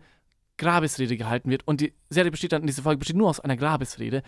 Grabesrede 0.57 1.17
gehalten 1.17 1.49
wird 1.49 1.67
und 1.67 1.81
die 1.81 1.93
Serie 2.09 2.31
besteht 2.31 2.51
dann, 2.51 2.65
diese 2.65 2.83
Folge 2.83 2.99
besteht 2.99 3.17
nur 3.17 3.29
aus 3.29 3.39
einer 3.39 3.57
Grabesrede. 3.57 4.23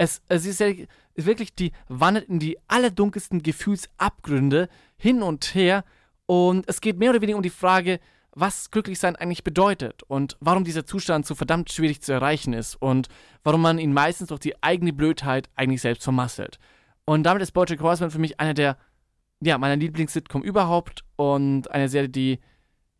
Es, 0.00 0.22
es 0.28 0.46
ist 0.46 0.60
ja- 0.60 0.72
wirklich, 1.14 1.54
die 1.54 1.72
wandert 1.88 2.24
in 2.30 2.38
die 2.38 2.56
allerdunkelsten 2.68 3.42
Gefühlsabgründe 3.42 4.70
hin 4.96 5.22
und 5.22 5.54
her 5.54 5.84
und 6.24 6.66
es 6.68 6.80
geht 6.80 6.98
mehr 6.98 7.10
oder 7.10 7.20
weniger 7.20 7.36
um 7.36 7.42
die 7.42 7.50
Frage, 7.50 8.00
was 8.32 8.70
Glücklichsein 8.70 9.16
eigentlich 9.16 9.44
bedeutet 9.44 10.02
und 10.04 10.38
warum 10.40 10.64
dieser 10.64 10.86
Zustand 10.86 11.26
so 11.26 11.34
verdammt 11.34 11.70
schwierig 11.70 12.00
zu 12.00 12.12
erreichen 12.12 12.54
ist 12.54 12.76
und 12.76 13.08
warum 13.44 13.60
man 13.60 13.78
ihn 13.78 13.92
meistens 13.92 14.28
durch 14.28 14.40
die 14.40 14.62
eigene 14.62 14.94
Blödheit 14.94 15.50
eigentlich 15.54 15.82
selbst 15.82 16.04
vermasselt. 16.04 16.58
Und 17.04 17.24
damit 17.24 17.42
ist 17.42 17.52
Bojack 17.52 17.82
Horseman 17.82 18.10
für 18.10 18.20
mich 18.20 18.40
einer 18.40 18.54
der, 18.54 18.78
ja, 19.42 19.58
meiner 19.58 19.76
Lieblings-Sitcom 19.76 20.42
überhaupt 20.42 21.04
und 21.16 21.70
eine 21.70 21.90
Serie, 21.90 22.08
die, 22.08 22.38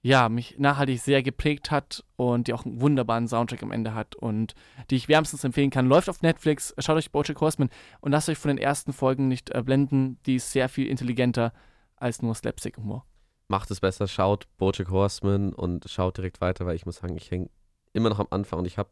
ja, 0.02 0.28
mich 0.30 0.56
nachhaltig 0.58 0.98
sehr 1.00 1.22
geprägt 1.22 1.70
hat 1.70 2.04
und 2.16 2.46
die 2.48 2.54
auch 2.54 2.64
einen 2.64 2.80
wunderbaren 2.80 3.28
Soundtrack 3.28 3.62
am 3.62 3.70
Ende 3.72 3.94
hat 3.94 4.14
und 4.16 4.54
die 4.90 4.96
ich 4.96 5.08
wärmstens 5.08 5.44
empfehlen 5.44 5.70
kann. 5.70 5.86
Läuft 5.86 6.08
auf 6.08 6.22
Netflix, 6.22 6.74
schaut 6.78 6.96
euch 6.96 7.10
Bojack 7.12 7.40
Horseman 7.40 7.68
und 8.00 8.12
lasst 8.12 8.28
euch 8.30 8.38
von 8.38 8.48
den 8.48 8.58
ersten 8.58 8.92
Folgen 8.94 9.28
nicht 9.28 9.50
äh, 9.54 9.62
blenden. 9.62 10.18
Die 10.24 10.36
ist 10.36 10.52
sehr 10.52 10.68
viel 10.70 10.86
intelligenter 10.86 11.52
als 11.96 12.22
nur 12.22 12.34
Slapstick-Humor. 12.34 13.04
Macht 13.48 13.70
es 13.70 13.80
besser, 13.80 14.06
schaut 14.08 14.46
Bojack 14.56 14.90
Horseman 14.90 15.52
und 15.52 15.84
schaut 15.90 16.16
direkt 16.16 16.40
weiter, 16.40 16.64
weil 16.64 16.76
ich 16.76 16.86
muss 16.86 16.96
sagen, 16.96 17.16
ich 17.16 17.30
hänge 17.30 17.50
immer 17.92 18.08
noch 18.08 18.20
am 18.20 18.28
Anfang 18.30 18.60
und 18.60 18.64
ich 18.64 18.78
habe 18.78 18.88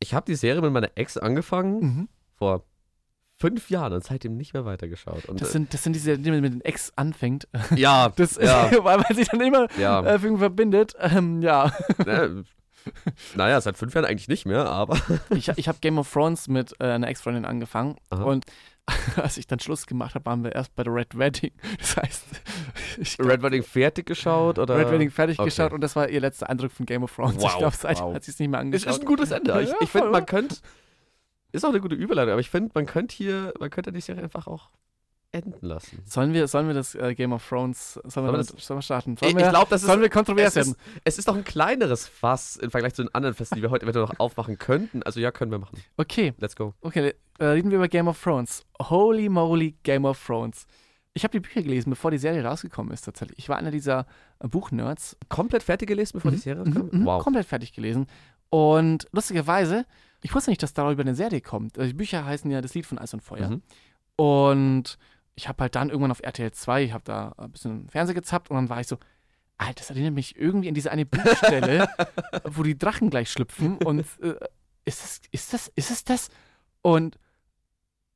ich 0.00 0.14
hab 0.14 0.26
die 0.26 0.34
Serie 0.36 0.62
mit 0.62 0.72
meiner 0.72 0.90
Ex 0.96 1.16
angefangen 1.16 1.80
Mhm. 1.80 2.08
vor 2.34 2.64
fünf 3.38 3.70
Jahren 3.70 3.92
und 3.92 4.04
seitdem 4.04 4.36
nicht 4.36 4.52
mehr 4.52 4.64
weitergeschaut. 4.64 5.26
Und 5.26 5.40
Das 5.40 5.50
äh, 5.50 5.52
sind, 5.52 5.72
das 5.72 5.82
sind 5.84 5.92
diese, 5.94 6.18
die 6.18 6.30
man 6.30 6.40
mit 6.40 6.52
den 6.52 6.60
Ex 6.60 6.92
anfängt. 6.96 7.48
ja, 7.76 8.08
Das 8.16 8.36
ja, 8.36 8.66
ist, 8.66 8.78
weil 8.84 8.98
man 8.98 9.14
sich 9.14 9.28
dann 9.28 9.40
immer 9.40 9.66
ja. 9.78 10.00
äh, 10.00 10.14
irgendwie 10.14 10.38
verbindet. 10.38 10.94
Ähm, 10.98 11.40
ja. 11.42 11.72
ne, 12.04 12.44
naja, 13.34 13.60
seit 13.60 13.76
fünf 13.76 13.94
Jahren 13.94 14.06
eigentlich 14.06 14.28
nicht 14.28 14.46
mehr, 14.46 14.66
aber 14.66 14.98
Ich, 15.30 15.48
ich 15.56 15.68
habe 15.68 15.78
Game 15.80 15.98
of 15.98 16.10
Thrones 16.10 16.48
mit 16.48 16.74
äh, 16.80 16.84
einer 16.84 17.08
Ex-Freundin 17.08 17.44
angefangen 17.44 17.96
Aha. 18.10 18.22
und 18.22 18.46
als 19.16 19.36
ich 19.36 19.46
dann 19.46 19.60
Schluss 19.60 19.86
gemacht 19.86 20.14
habe, 20.14 20.24
waren 20.24 20.42
wir 20.42 20.54
erst 20.54 20.74
bei 20.74 20.82
der 20.82 20.94
Red 20.94 21.18
Wedding. 21.18 21.50
Das 21.78 21.96
heißt, 21.98 22.24
ich 22.98 23.18
Red 23.20 23.42
Wedding 23.42 23.62
fertig 23.62 24.06
geschaut 24.06 24.58
oder? 24.58 24.78
Red 24.78 24.90
Wedding 24.90 25.10
fertig 25.10 25.38
Okay. 25.38 25.50
geschaut 25.50 25.72
und 25.74 25.82
das 25.82 25.94
war 25.94 26.08
ihr 26.08 26.20
letzter 26.20 26.48
Eindruck 26.48 26.72
von 26.72 26.86
Game 26.86 27.02
of 27.02 27.14
Thrones. 27.14 27.36
Wow, 27.36 27.50
ich 27.52 27.58
glaube, 27.58 27.76
seitdem 27.76 28.06
wow. 28.06 28.14
hat 28.14 28.24
sie 28.24 28.30
es 28.30 28.38
nicht 28.38 28.48
mehr 28.48 28.60
Es 28.60 28.64
angeschaut. 28.64 28.92
ist 28.94 29.00
ein 29.00 29.06
gutes 29.06 29.30
Ende. 29.30 29.60
Ich, 29.60 29.68
Ja, 29.68 29.76
ich 29.80 29.90
finde, 29.90 30.08
man 30.10 30.24
könnte. 30.24 30.56
Ist 31.52 31.64
auch 31.64 31.70
eine 31.70 31.80
gute 31.80 31.94
Überleitung, 31.94 32.32
aber 32.32 32.40
ich 32.40 32.50
finde, 32.50 32.70
man 32.74 32.86
könnte 32.86 33.14
hier, 33.16 33.54
man 33.58 33.70
könnte 33.70 33.90
die 33.92 34.00
Serie 34.00 34.22
einfach 34.22 34.46
auch 34.46 34.70
enden 35.30 35.66
lassen. 35.66 36.02
sollen, 36.06 36.32
wir, 36.32 36.48
sollen 36.48 36.68
wir 36.68 36.74
das 36.74 36.94
äh, 36.94 37.14
Game 37.14 37.32
of 37.34 37.46
Thrones, 37.46 37.94
sollen 37.94 38.04
wir, 38.04 38.10
Sollen 38.12 38.26
wir 38.26 38.32
damit, 38.32 38.60
sollen 38.60 38.78
wir 38.78 38.82
starten? 38.82 39.12
Ich, 39.14 39.20
Sollen 39.20 39.30
ich 39.32 39.36
wir, 39.44 39.50
glaube, 39.50 39.66
das 39.68 39.82
ist. 39.82 39.86
sollen 39.86 40.00
wir 40.00 40.08
kontrovers 40.08 40.54
werden? 40.56 40.72
ist, 40.72 40.78
es 41.04 41.18
ist 41.18 41.28
doch 41.28 41.36
ein 41.36 41.44
kleineres 41.44 42.06
Fass 42.08 42.56
im 42.56 42.70
Vergleich 42.70 42.94
zu 42.94 43.02
den 43.02 43.14
anderen 43.14 43.34
Festen, 43.34 43.56
die 43.56 43.62
wir 43.62 43.68
heute 43.70 43.84
eventuell 43.84 44.06
noch 44.06 44.18
aufmachen 44.18 44.58
könnten. 44.58 45.02
Also 45.02 45.20
ja, 45.20 45.30
können 45.30 45.50
wir 45.50 45.58
machen. 45.58 45.78
Okay, 45.98 46.32
Let's 46.38 46.56
go. 46.56 46.72
Okay, 46.80 47.12
äh, 47.38 47.44
reden 47.44 47.70
wir 47.70 47.76
über 47.76 47.88
Game 47.88 48.08
of 48.08 48.22
Thrones. 48.22 48.64
Holy 48.80 49.28
moly, 49.28 49.76
Game 49.82 50.06
of 50.06 50.22
Thrones. 50.24 50.66
Ich 51.12 51.24
habe 51.24 51.32
die 51.32 51.40
Bücher 51.40 51.62
gelesen, 51.62 51.90
bevor 51.90 52.10
die 52.10 52.18
Serie 52.18 52.42
rausgekommen 52.44 52.92
ist, 52.92 53.02
tatsächlich. 53.02 53.38
Ich 53.38 53.48
war 53.50 53.56
einer 53.58 53.70
dieser 53.70 54.06
äh, 54.38 54.48
Buchnerds. 54.48 55.14
Komplett 55.28 55.62
fertig 55.62 55.88
gelesen, 55.88 56.12
bevor 56.14 56.30
die 56.30 56.36
Serie 56.38 56.64
Mhm, 56.64 56.72
kam? 56.74 56.88
mhm, 56.90 57.04
Wow. 57.04 57.22
Komplett 57.22 57.46
fertig 57.46 57.72
gelesen. 57.74 58.06
Und 58.50 59.06
lustigerweise, 59.12 59.84
ich 60.22 60.34
wusste 60.34 60.50
nicht, 60.50 60.62
dass 60.62 60.74
darüber 60.74 61.02
eine 61.02 61.14
Serie 61.14 61.40
kommt. 61.40 61.78
Also 61.78 61.88
die 61.88 61.96
Bücher 61.96 62.24
heißen 62.24 62.50
ja 62.50 62.60
Das 62.60 62.74
Lied 62.74 62.86
von 62.86 62.98
Eis 62.98 63.14
und 63.14 63.22
Feuer. 63.22 63.50
Mhm. 63.50 63.62
Und 64.16 64.98
ich 65.36 65.48
habe 65.48 65.62
halt 65.62 65.76
dann 65.76 65.90
irgendwann 65.90 66.10
auf 66.10 66.22
RTL 66.22 66.50
2, 66.50 66.82
ich 66.82 66.92
habe 66.92 67.04
da 67.04 67.32
ein 67.38 67.52
bisschen 67.52 67.82
im 67.82 67.88
Fernsehen 67.88 68.16
gezappt 68.16 68.50
und 68.50 68.56
dann 68.56 68.68
war 68.68 68.80
ich 68.80 68.88
so, 68.88 68.98
Alter, 69.56 69.74
das 69.76 69.90
erinnert 69.90 70.14
mich 70.14 70.36
irgendwie 70.36 70.68
an 70.68 70.74
diese 70.74 70.90
eine 70.90 71.06
Buchstelle, 71.06 71.88
wo 72.44 72.62
die 72.62 72.78
Drachen 72.78 73.10
gleich 73.10 73.30
schlüpfen 73.30 73.76
und 73.78 74.00
äh, 74.20 74.34
ist 74.84 75.02
das, 75.02 75.20
ist 75.30 75.52
das, 75.52 75.72
ist 75.76 75.90
es 75.90 76.04
das? 76.04 76.28
Und 76.82 77.18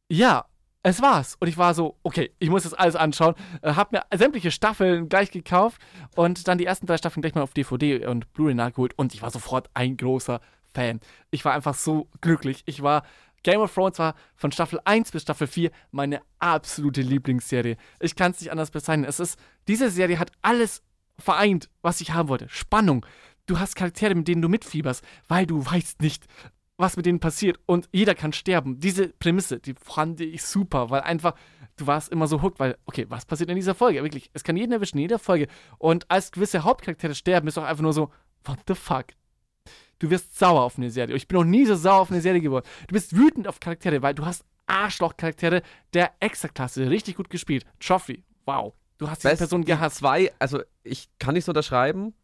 ja, 0.08 0.46
es 0.82 1.00
war's. 1.00 1.36
Und 1.38 1.48
ich 1.48 1.58
war 1.58 1.74
so, 1.74 1.98
okay, 2.02 2.32
ich 2.38 2.50
muss 2.50 2.64
das 2.64 2.74
alles 2.74 2.96
anschauen. 2.96 3.34
Äh, 3.60 3.74
hab 3.74 3.92
mir 3.92 4.02
sämtliche 4.14 4.50
Staffeln 4.50 5.08
gleich 5.08 5.30
gekauft 5.30 5.80
und 6.16 6.48
dann 6.48 6.58
die 6.58 6.66
ersten 6.66 6.86
drei 6.86 6.96
Staffeln 6.96 7.22
gleich 7.22 7.34
mal 7.34 7.42
auf 7.42 7.54
DVD 7.54 8.06
und 8.06 8.32
Blu-ray 8.32 8.54
nachgeholt 8.54 8.98
und 8.98 9.14
ich 9.14 9.22
war 9.22 9.30
sofort 9.30 9.70
ein 9.74 9.96
großer 9.96 10.40
Fan. 10.74 11.00
Ich 11.30 11.44
war 11.44 11.54
einfach 11.54 11.74
so 11.74 12.08
glücklich. 12.20 12.62
Ich 12.66 12.82
war 12.82 13.02
Game 13.42 13.60
of 13.60 13.74
Thrones 13.74 13.98
war 13.98 14.14
von 14.36 14.52
Staffel 14.52 14.80
1 14.84 15.10
bis 15.10 15.22
Staffel 15.22 15.46
4 15.46 15.70
meine 15.90 16.20
absolute 16.38 17.02
Lieblingsserie. 17.02 17.76
Ich 18.00 18.14
kann 18.14 18.32
es 18.32 18.40
nicht 18.40 18.50
anders 18.50 18.70
bezeichnen. 18.70 19.04
Es 19.04 19.20
ist, 19.20 19.38
diese 19.68 19.90
Serie 19.90 20.18
hat 20.18 20.30
alles 20.42 20.82
vereint, 21.18 21.68
was 21.82 22.00
ich 22.00 22.12
haben 22.12 22.28
wollte. 22.28 22.48
Spannung. 22.48 23.04
Du 23.46 23.58
hast 23.58 23.74
Charaktere, 23.74 24.14
mit 24.14 24.28
denen 24.28 24.42
du 24.42 24.48
mitfieberst, 24.48 25.04
weil 25.26 25.46
du 25.46 25.64
weißt 25.64 26.00
nicht, 26.00 26.26
was 26.76 26.96
mit 26.96 27.06
denen 27.06 27.20
passiert 27.20 27.58
und 27.66 27.88
jeder 27.92 28.14
kann 28.14 28.32
sterben. 28.32 28.78
Diese 28.78 29.08
Prämisse, 29.08 29.58
die 29.58 29.74
fand 29.74 30.20
ich 30.20 30.42
super, 30.42 30.90
weil 30.90 31.02
einfach, 31.02 31.34
du 31.76 31.86
warst 31.86 32.10
immer 32.10 32.26
so 32.26 32.42
hooked, 32.42 32.60
weil, 32.60 32.76
okay, 32.86 33.06
was 33.08 33.26
passiert 33.26 33.50
in 33.50 33.56
dieser 33.56 33.74
Folge? 33.74 34.02
Wirklich, 34.02 34.30
es 34.32 34.44
kann 34.44 34.56
jeden 34.56 34.72
erwischen, 34.72 34.98
in 34.98 35.02
jeder 35.02 35.18
Folge. 35.18 35.48
Und 35.78 36.10
als 36.10 36.32
gewisse 36.32 36.64
Hauptcharaktere 36.64 37.14
sterben, 37.14 37.48
ist 37.48 37.58
auch 37.58 37.64
einfach 37.64 37.82
nur 37.82 37.92
so, 37.92 38.10
what 38.44 38.58
the 38.66 38.74
fuck? 38.74 39.06
Du 40.02 40.10
wirst 40.10 40.36
sauer 40.36 40.62
auf 40.62 40.78
eine 40.78 40.90
Serie. 40.90 41.14
Ich 41.14 41.28
bin 41.28 41.38
noch 41.38 41.44
nie 41.44 41.64
so 41.64 41.76
sauer 41.76 42.00
auf 42.00 42.10
eine 42.10 42.20
Serie 42.20 42.40
geworden. 42.40 42.66
Du 42.88 42.92
bist 42.94 43.16
wütend 43.16 43.46
auf 43.46 43.60
Charaktere, 43.60 44.02
weil 44.02 44.14
du 44.14 44.26
hast 44.26 44.44
Arschloch-Charaktere 44.66 45.62
der 45.94 46.10
Extraklasse. 46.18 46.90
Richtig 46.90 47.14
gut 47.14 47.30
gespielt. 47.30 47.64
Joffrey, 47.80 48.24
wow. 48.44 48.72
Du 48.98 49.08
hast 49.08 49.22
diese 49.22 49.36
Person 49.36 49.62
die 49.62 49.66
gehasst. 49.68 49.98
Zwei, 49.98 50.32
also 50.40 50.60
ich 50.82 51.08
kann 51.20 51.34
nicht 51.34 51.44
so 51.44 51.50
unterschreiben. 51.52 52.14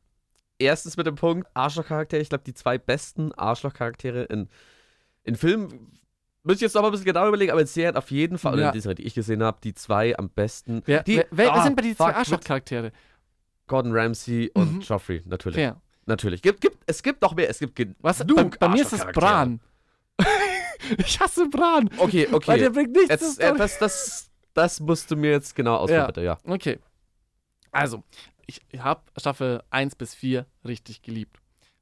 Erstens 0.59 0.97
mit 0.97 1.07
dem 1.07 1.15
Punkt 1.15 1.47
Arschloch-Charaktere. 1.55 2.21
Ich 2.21 2.31
glaube, 2.31 2.43
die 2.45 2.53
zwei 2.55 2.79
besten 2.79 3.33
Arschloch-Charaktere 3.35 4.25
in, 4.25 4.49
in 5.23 5.37
Filmen. 5.37 5.93
Muss 6.43 6.57
ich 6.57 6.63
jetzt 6.63 6.75
noch 6.75 6.83
mal 6.83 6.89
ein 6.89 6.93
bisschen 6.93 7.07
genauer 7.07 7.29
überlegen, 7.29 7.53
aber 7.53 7.61
in 7.61 7.67
Serien 7.69 7.97
auf 7.97 8.11
jeden 8.11 8.39
Fall, 8.39 8.55
oder 8.55 8.63
Ja. 8.63 8.69
in 8.71 8.73
dieser, 8.75 8.95
die 8.97 9.05
ich 9.05 9.15
gesehen 9.15 9.45
habe, 9.45 9.59
die 9.63 9.75
zwei 9.75 10.19
am 10.19 10.31
besten. 10.31 10.83
Wer, 10.85 11.05
die, 11.05 11.19
wer, 11.19 11.27
wer 11.31 11.55
Ah, 11.55 11.63
sind 11.63 11.77
bei 11.77 11.83
die 11.83 11.95
zwei 11.97 12.13
Arschloch-Charaktere? 12.13 12.91
Gordon 13.69 13.93
Ramsay 13.93 14.51
und 14.55 14.75
Mhm. 14.77 14.81
Joffrey, 14.81 15.23
natürlich. 15.27 15.57
Fair. 15.57 15.81
Natürlich. 16.09 16.43
Gibt, 16.43 16.61
gibt, 16.61 16.79
es 16.87 17.03
gibt 17.03 17.23
noch 17.23 17.35
mehr. 17.35 17.49
Es 17.49 17.59
gibt 17.59 17.79
Was? 18.01 18.25
Bei, 18.27 18.45
bei 18.45 18.69
mir 18.69 18.83
ist 18.83 18.93
es. 18.93 19.05
Bran. 19.07 19.61
ich 20.99 21.21
hasse 21.21 21.49
Bran. 21.49 21.91
Okay, 21.99 22.27
Weil 22.31 22.35
okay. 22.35 22.59
der 22.59 22.71
bringt 22.71 22.93
nichts. 22.93 23.11
Jetzt, 23.11 23.41
äh, 23.41 23.55
das, 23.55 23.79
das, 23.79 24.31
das 24.55 24.81
musst 24.81 25.11
du 25.11 25.17
mir 25.17 25.31
jetzt 25.31 25.55
genau 25.55 25.77
ausführen, 25.77 26.01
Ja. 26.01 26.07
bitte, 26.07 26.23
ja. 26.23 26.39
Okay. 26.45 26.79
Also, 27.71 28.03
ich 28.47 28.63
habe 28.79 29.03
Staffel 29.17 29.63
1 29.71 29.95
bis 29.97 30.15
4 30.15 30.47
richtig 30.65 31.03
geliebt. 31.03 31.39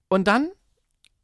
Und 0.08 0.26
dann, 0.26 0.50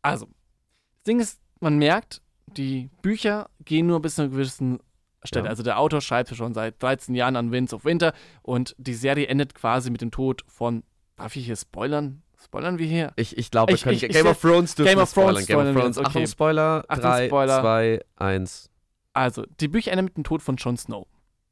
also, 0.01 0.27
das 0.27 1.05
Ding 1.07 1.21
ist, 1.21 1.41
man 1.61 1.79
merkt, 1.79 2.23
die 2.47 2.88
Bücher 3.03 3.51
gehen 3.65 3.87
nur 3.87 4.01
bis 4.01 4.15
zu 4.17 4.23
einer 4.23 4.31
gewissen 4.31 4.79
Stelle. 5.25 5.47
Ja. 5.47 5.51
Also 5.51 5.62
der 5.62 5.79
Autor 5.79 6.01
schreibt 6.01 6.35
schon 6.35 6.55
seit 6.55 6.83
13 6.83 7.15
Jahren 7.15 7.37
an 7.37 7.53
Winds 7.53 7.73
of 7.73 7.85
Winter 7.85 8.12
und 8.43 8.75
die 8.79 8.95
Serie 8.95 9.27
endet 9.27 9.55
quasi 9.55 9.91
mit 9.91 10.01
dem 10.01 10.11
Tod 10.11 10.45
von, 10.49 10.83
darf 11.17 11.37
ich 11.37 11.47
hier 11.47 11.57
spoilern? 11.57 12.21
Spoilern 12.44 12.78
wir 12.78 12.87
hier? 12.87 13.12
Ich, 13.16 13.37
ich 13.38 13.50
glaube, 13.50 13.70
wir 13.70 13.74
Ich- 13.76 13.83
können 13.83 13.96
ich- 13.96 14.02
ich 14.02 14.12
Game 14.12 14.22
seh- 14.24 14.28
of 14.31 14.40
Thrones 14.40 14.74
Game 14.74 14.98
of 14.98 15.12
Thrones. 15.12 15.46
Game 15.46 15.59
of 15.59 15.74
Thrones. 15.74 15.98
Achtung, 15.98 16.22
okay. 16.22 16.26
Spoiler. 16.26 16.85
Achtung, 16.88 17.02
3, 17.05 17.26
Spoiler. 17.26 17.61
2, 17.61 18.00
1. 18.16 18.70
Also, 19.12 19.44
die 19.61 19.68
Bücher 19.68 19.92
enden 19.92 20.07
mit 20.07 20.16
dem 20.16 20.24
Tod 20.24 20.42
von 20.42 20.57
Jon 20.57 20.76
Snow. 20.76 21.07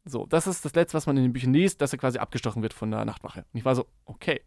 So, 0.05 0.26
das 0.26 0.46
ist 0.46 0.64
das 0.64 0.74
Letzte, 0.74 0.94
was 0.96 1.07
man 1.07 1.16
in 1.18 1.22
den 1.24 1.33
Büchern 1.33 1.53
liest, 1.53 1.81
dass 1.81 1.92
er 1.92 1.98
quasi 1.98 2.18
abgestochen 2.18 2.62
wird 2.62 2.72
von 2.72 2.90
der 2.90 3.05
Nachtwache. 3.05 3.40
Und 3.53 3.59
ich 3.59 3.64
war 3.64 3.74
so, 3.74 3.87
okay. 4.07 4.40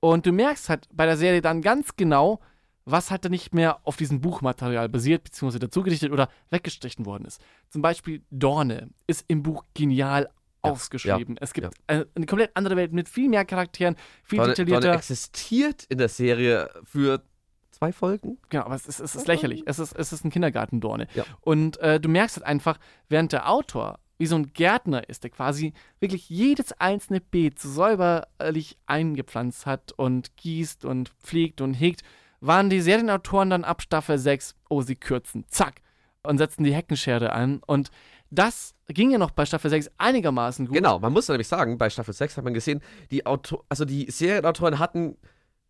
Und 0.00 0.26
du 0.26 0.32
merkst 0.32 0.68
halt 0.68 0.86
bei 0.92 1.06
der 1.06 1.16
Serie 1.16 1.40
dann 1.40 1.62
ganz 1.62 1.96
genau, 1.96 2.40
was 2.84 3.10
halt 3.10 3.24
dann 3.24 3.30
nicht 3.32 3.54
mehr 3.54 3.78
auf 3.86 3.96
diesem 3.96 4.20
Buchmaterial 4.20 4.88
basiert, 4.88 5.24
beziehungsweise 5.24 5.60
dazugedichtet 5.60 6.12
oder 6.12 6.28
weggestrichen 6.50 7.06
worden 7.06 7.24
ist. 7.24 7.40
Zum 7.70 7.80
Beispiel 7.80 8.22
Dorne 8.30 8.90
ist 9.06 9.24
im 9.28 9.42
Buch 9.42 9.64
genial 9.74 10.28
Ja, 10.64 10.70
ausgeschrieben. 10.70 11.36
Es 11.40 11.52
gibt 11.52 11.66
ja. 11.66 11.70
eine, 11.86 12.06
eine 12.14 12.26
komplett 12.26 12.52
andere 12.54 12.76
Welt 12.76 12.92
mit 12.92 13.08
viel 13.08 13.28
mehr 13.28 13.44
Charakteren, 13.44 13.96
viel 14.22 14.38
Dorne 14.38 14.54
detaillierter. 14.54 14.94
existiert 14.94 15.84
in 15.88 15.98
der 15.98 16.08
Serie 16.08 16.70
für 16.84 17.22
zwei 17.70 17.92
Folgen. 17.92 18.38
Genau, 18.48 18.64
aber 18.64 18.76
es 18.76 18.86
ist, 18.86 19.00
es 19.00 19.16
ist 19.16 19.26
lächerlich. 19.26 19.64
Es 19.66 19.78
ist, 19.78 19.92
es 19.92 20.12
ist 20.12 20.24
ein 20.24 20.30
Kindergartendorne. 20.30 21.08
Ja. 21.14 21.24
Und 21.40 21.78
äh, 21.78 21.98
du 21.98 22.08
merkst 22.08 22.36
halt 22.36 22.46
einfach, 22.46 22.78
während 23.08 23.32
der 23.32 23.50
Autor 23.50 23.98
wie 24.18 24.26
so 24.26 24.36
ein 24.36 24.52
Gärtner 24.52 25.08
ist, 25.08 25.24
der 25.24 25.30
quasi 25.30 25.72
wirklich 25.98 26.30
jedes 26.30 26.72
einzelne 26.74 27.20
Beet 27.20 27.58
so 27.58 27.68
säuberlich 27.68 28.78
eingepflanzt 28.86 29.66
hat 29.66 29.90
und 29.90 30.36
gießt 30.36 30.84
und 30.84 31.08
pflegt 31.08 31.60
und 31.60 31.74
hegt, 31.74 32.02
waren 32.40 32.70
die 32.70 32.80
Serienautoren 32.80 33.50
dann 33.50 33.64
ab 33.64 33.82
Staffel 33.82 34.18
6, 34.18 34.54
oh, 34.68 34.82
sie 34.82 34.94
kürzen, 34.94 35.44
zack, 35.48 35.80
und 36.22 36.38
setzen 36.38 36.62
die 36.62 36.72
Heckenschere 36.72 37.32
an. 37.32 37.62
Und 37.66 37.90
das 38.34 38.74
ging 38.88 39.10
ja 39.10 39.18
noch 39.18 39.30
bei 39.30 39.44
Staffel 39.44 39.70
6 39.70 39.90
einigermaßen 39.98 40.66
gut. 40.66 40.74
Genau, 40.74 40.98
man 40.98 41.12
muss 41.12 41.28
nämlich 41.28 41.46
sagen, 41.48 41.76
bei 41.78 41.90
Staffel 41.90 42.14
6 42.14 42.38
hat 42.38 42.44
man 42.44 42.54
gesehen, 42.54 42.80
die 43.10 43.26
Auto 43.26 43.62
also 43.68 43.84
die 43.84 44.10
Serienautoren 44.10 44.78
hatten 44.78 45.16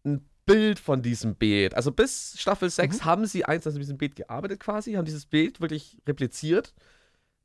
ein 0.05 0.25
Bild 0.47 0.79
von 0.79 1.03
diesem 1.03 1.35
Beet. 1.35 1.75
Also 1.75 1.91
bis 1.93 2.35
Staffel 2.39 2.71
6 2.71 3.01
Mhm. 3.01 3.05
haben 3.05 3.27
sie 3.27 3.45
eins 3.45 3.67
an 3.67 3.75
diesem 3.75 3.99
Beet 3.99 4.15
gearbeitet 4.17 4.61
quasi, 4.61 4.93
haben 4.95 5.05
dieses 5.05 5.27
Bild 5.27 5.61
wirklich 5.61 5.99
repliziert. 6.07 6.73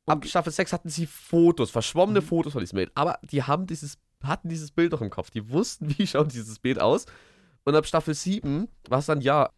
Ab 0.06 0.24
Staffel 0.24 0.52
6 0.52 0.72
hatten 0.72 0.88
sie 0.88 1.06
Fotos, 1.06 1.70
verschwommene 1.70 2.20
Mhm. 2.20 2.24
Fotos 2.24 2.52
von 2.52 2.60
diesem 2.60 2.76
Bild. 2.76 2.90
Aber 2.94 3.18
die 3.22 3.42
haben 3.42 3.66
dieses, 3.66 3.98
hatten 4.22 4.48
dieses 4.48 4.70
Bild 4.70 4.92
noch 4.92 5.00
im 5.02 5.10
Kopf. 5.10 5.30
Die 5.30 5.50
wussten, 5.50 5.88
wie 5.98 6.06
schaut 6.06 6.32
dieses 6.32 6.58
Bild 6.60 6.80
aus. 6.80 7.06
Und 7.64 7.74
ab 7.74 7.86
Staffel 7.86 8.14
7 8.14 8.68
war 8.88 9.00
es 9.00 9.06
dann, 9.06 9.20
ja, 9.20 9.50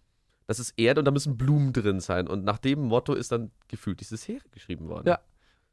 das 0.47 0.59
ist 0.59 0.75
Erde 0.77 1.01
und 1.01 1.05
da 1.05 1.11
müssen 1.13 1.37
Blumen 1.37 1.73
drin 1.73 2.01
sein. 2.01 2.27
Und 2.27 2.45
nach 2.45 2.59
dem 2.59 2.81
Motto 2.81 3.15
ist 3.15 3.31
dann 3.31 3.53
gefühlt 3.69 4.01
diese 4.01 4.17
Serie 4.17 4.41
geschrieben 4.51 4.89
worden. 4.89 5.07
Ja. 5.07 5.21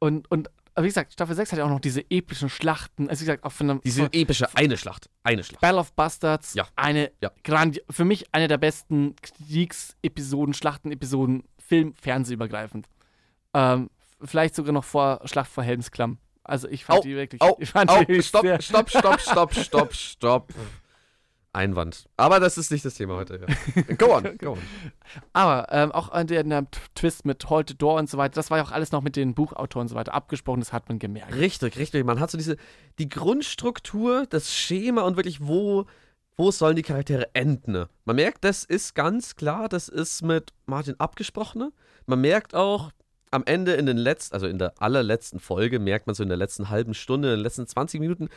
Und, 0.00 0.30
und 0.30 0.48
aber 0.74 0.84
wie 0.84 0.88
gesagt, 0.90 1.12
Staffel 1.12 1.34
6 1.34 1.50
hat 1.52 1.58
ja 1.58 1.64
auch 1.64 1.70
noch 1.70 1.80
diese 1.80 2.02
epischen 2.08 2.48
Schlachten. 2.48 3.08
Also 3.10 3.22
wie 3.22 3.24
gesagt, 3.26 3.42
auch 3.42 3.50
von 3.50 3.68
einem 3.68 3.80
Diese 3.82 4.02
von 4.04 4.12
epische 4.12 4.46
eine 4.54 4.76
Schlacht. 4.76 5.10
Eine 5.24 5.42
Schlacht. 5.42 5.60
Battle 5.60 5.78
of 5.80 5.92
Bastards, 5.94 6.54
Ja. 6.54 6.68
eine 6.76 7.10
Ja. 7.20 7.32
grandi 7.42 7.82
für 7.90 8.04
mich 8.04 8.32
eine 8.32 8.46
der 8.46 8.58
besten 8.58 9.16
Kriegsepisoden, 9.68 10.54
Schlachtenepisoden, 10.54 11.42
Film, 11.58 11.94
Fernsehübergreifend. 11.94 12.86
Ähm, 13.54 13.90
vielleicht 14.22 14.54
sogar 14.54 14.72
noch 14.72 14.84
vor 14.84 15.20
Schlacht 15.24 15.50
vor 15.50 15.64
Helmsklamm. 15.64 16.18
Also 16.44 16.68
ich 16.68 16.84
fand 16.84 17.00
Au, 17.00 17.02
die 17.02 17.14
wirklich. 17.16 17.42
Au, 17.42 17.56
ich 17.58 17.70
fand 17.70 17.90
au, 17.90 18.04
die 18.04 18.22
stopp, 18.22 18.42
sehr- 18.42 18.62
stopp, 18.62 18.88
stopp, 18.90 19.20
stopp, 19.20 19.54
stopp, 19.54 19.94
stopp. 19.94 20.54
Einwand. 21.52 22.08
Aber 22.16 22.40
das 22.40 22.58
ist 22.58 22.70
nicht 22.70 22.84
das 22.84 22.94
Thema 22.94 23.16
heute. 23.16 23.40
Ja. 23.40 23.94
Go 23.96 24.16
on, 24.16 24.38
go 24.38 24.52
on. 24.52 24.58
Aber 25.32 25.66
ähm, 25.70 25.92
auch 25.92 26.10
an 26.10 26.26
der, 26.26 26.44
der 26.44 26.66
Twist 26.94 27.24
mit 27.24 27.48
Hold 27.48 27.70
the 27.70 27.78
Door 27.78 27.98
und 27.98 28.10
so 28.10 28.18
weiter, 28.18 28.34
das 28.34 28.50
war 28.50 28.58
ja 28.58 28.64
auch 28.64 28.70
alles 28.70 28.92
noch 28.92 29.02
mit 29.02 29.16
den 29.16 29.34
Buchautoren 29.34 29.84
und 29.84 29.88
so 29.88 29.94
weiter 29.94 30.14
abgesprochen, 30.14 30.60
das 30.60 30.72
hat 30.72 30.88
man 30.88 30.98
gemerkt. 30.98 31.34
Richtig, 31.34 31.78
richtig. 31.78 32.04
Man 32.04 32.20
hat 32.20 32.30
so 32.30 32.38
diese, 32.38 32.56
die 32.98 33.08
Grundstruktur, 33.08 34.26
das 34.28 34.54
Schema 34.54 35.02
und 35.02 35.16
wirklich, 35.16 35.46
wo, 35.46 35.86
wo 36.36 36.50
sollen 36.50 36.76
die 36.76 36.82
Charaktere 36.82 37.34
enden. 37.34 37.72
ne? 37.72 37.88
Man 38.04 38.16
merkt, 38.16 38.44
das 38.44 38.64
ist 38.64 38.94
ganz 38.94 39.36
klar, 39.36 39.68
das 39.68 39.88
ist 39.88 40.22
mit 40.22 40.52
Martin 40.66 40.94
abgesprochen. 40.98 41.72
Man 42.06 42.20
merkt 42.20 42.54
auch 42.54 42.92
am 43.30 43.42
Ende 43.44 43.72
in 43.74 43.86
den 43.86 43.96
letzten, 43.98 44.34
also 44.34 44.46
in 44.46 44.58
der 44.58 44.74
allerletzten 44.80 45.40
Folge, 45.40 45.78
merkt 45.78 46.06
man 46.06 46.14
so 46.14 46.22
in 46.22 46.28
der 46.28 46.38
letzten 46.38 46.70
halben 46.70 46.94
Stunde, 46.94 47.28
in 47.28 47.36
den 47.36 47.42
letzten 47.42 47.66
20 47.66 48.00
Minuten, 48.00 48.28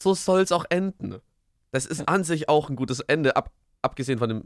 so 0.00 0.14
soll 0.14 0.40
es 0.40 0.52
auch 0.52 0.64
enden. 0.68 1.20
Das 1.72 1.84
ist 1.86 1.98
Ja. 2.00 2.04
an 2.06 2.22
sich 2.24 2.48
auch 2.48 2.70
ein 2.70 2.76
gutes 2.76 3.00
Ende, 3.00 3.34
ab, 3.36 3.50
abgesehen 3.82 4.18
von 4.18 4.28
dem 4.28 4.44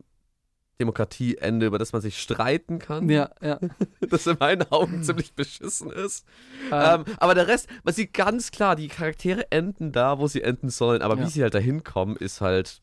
Demokratieende, 0.78 1.66
über 1.66 1.78
das 1.78 1.92
man 1.94 2.02
sich 2.02 2.20
streiten 2.20 2.78
kann. 2.78 3.08
Ja, 3.08 3.30
ja. 3.40 3.58
Das 4.10 4.26
in 4.26 4.36
meinen 4.38 4.62
Augen 4.70 5.02
ziemlich 5.02 5.32
beschissen 5.34 5.90
ist. 5.90 6.26
Ähm, 6.70 7.04
Ähm, 7.08 7.16
aber 7.18 7.34
der 7.34 7.48
Rest, 7.48 7.68
man 7.82 7.94
sieht 7.94 8.12
ganz 8.12 8.50
klar, 8.50 8.76
die 8.76 8.88
Charaktere 8.88 9.50
enden 9.50 9.90
da, 9.92 10.18
wo 10.18 10.26
sie 10.26 10.42
enden 10.42 10.68
sollen, 10.68 11.00
aber 11.02 11.16
Ja. 11.16 11.24
wie 11.26 11.30
sie 11.30 11.42
halt 11.42 11.54
dahin 11.54 11.82
kommen, 11.82 12.16
ist 12.16 12.40
halt. 12.40 12.80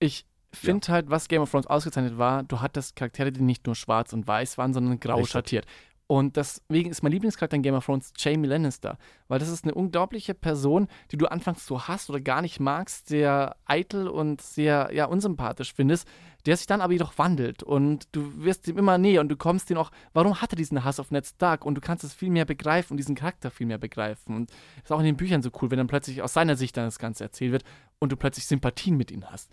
ich 0.00 0.26
finde 0.52 0.88
halt, 0.88 1.08
was 1.10 1.28
Game 1.28 1.42
of 1.42 1.50
Thrones 1.52 1.68
ausgezeichnet 1.68 2.18
war, 2.18 2.42
du 2.42 2.60
hattest 2.60 2.96
Charaktere, 2.96 3.30
die 3.30 3.40
nicht 3.42 3.64
nur 3.66 3.76
schwarz 3.76 4.12
und 4.12 4.26
weiß 4.26 4.58
waren, 4.58 4.74
sondern 4.74 4.98
grau 4.98 5.16
Richtig. 5.18 5.30
schattiert. 5.30 5.66
Und 6.10 6.34
deswegen 6.34 6.90
ist 6.90 7.04
mein 7.04 7.12
Lieblingscharakter 7.12 7.54
in 7.54 7.62
Game 7.62 7.76
of 7.76 7.86
Thrones 7.86 8.12
Jamie 8.16 8.48
Lannister, 8.48 8.98
weil 9.28 9.38
das 9.38 9.48
ist 9.48 9.62
eine 9.62 9.74
unglaubliche 9.74 10.34
Person, 10.34 10.88
die 11.12 11.16
du 11.16 11.26
anfangs 11.26 11.64
so 11.64 11.86
hast 11.86 12.10
oder 12.10 12.18
gar 12.18 12.42
nicht 12.42 12.58
magst, 12.58 13.06
sehr 13.06 13.54
eitel 13.64 14.08
und 14.08 14.40
sehr 14.40 14.90
ja, 14.92 15.04
unsympathisch 15.04 15.72
findest, 15.72 16.08
der 16.46 16.56
sich 16.56 16.66
dann 16.66 16.80
aber 16.80 16.94
jedoch 16.94 17.16
wandelt 17.16 17.62
und 17.62 18.08
du 18.10 18.42
wirst 18.42 18.66
ihm 18.66 18.76
immer 18.76 18.98
näher 18.98 19.20
und 19.20 19.28
du 19.28 19.36
kommst 19.36 19.70
ihm 19.70 19.76
auch, 19.76 19.92
warum 20.12 20.40
hat 20.40 20.52
er 20.52 20.56
diesen 20.56 20.82
Hass 20.82 20.98
auf 20.98 21.12
Ned 21.12 21.26
Stark 21.26 21.64
und 21.64 21.76
du 21.76 21.80
kannst 21.80 22.02
es 22.02 22.12
viel 22.12 22.30
mehr 22.30 22.44
begreifen 22.44 22.94
und 22.94 22.96
diesen 22.96 23.14
Charakter 23.14 23.52
viel 23.52 23.68
mehr 23.68 23.78
begreifen 23.78 24.34
und 24.34 24.50
das 24.50 24.86
ist 24.86 24.92
auch 24.92 24.98
in 24.98 25.06
den 25.06 25.16
Büchern 25.16 25.42
so 25.42 25.50
cool, 25.62 25.70
wenn 25.70 25.78
dann 25.78 25.86
plötzlich 25.86 26.22
aus 26.22 26.32
seiner 26.32 26.56
Sicht 26.56 26.76
dann 26.76 26.86
das 26.86 26.98
Ganze 26.98 27.22
erzählt 27.22 27.52
wird 27.52 27.62
und 28.00 28.10
du 28.10 28.16
plötzlich 28.16 28.46
Sympathien 28.46 28.96
mit 28.96 29.12
ihm 29.12 29.30
hast. 29.30 29.48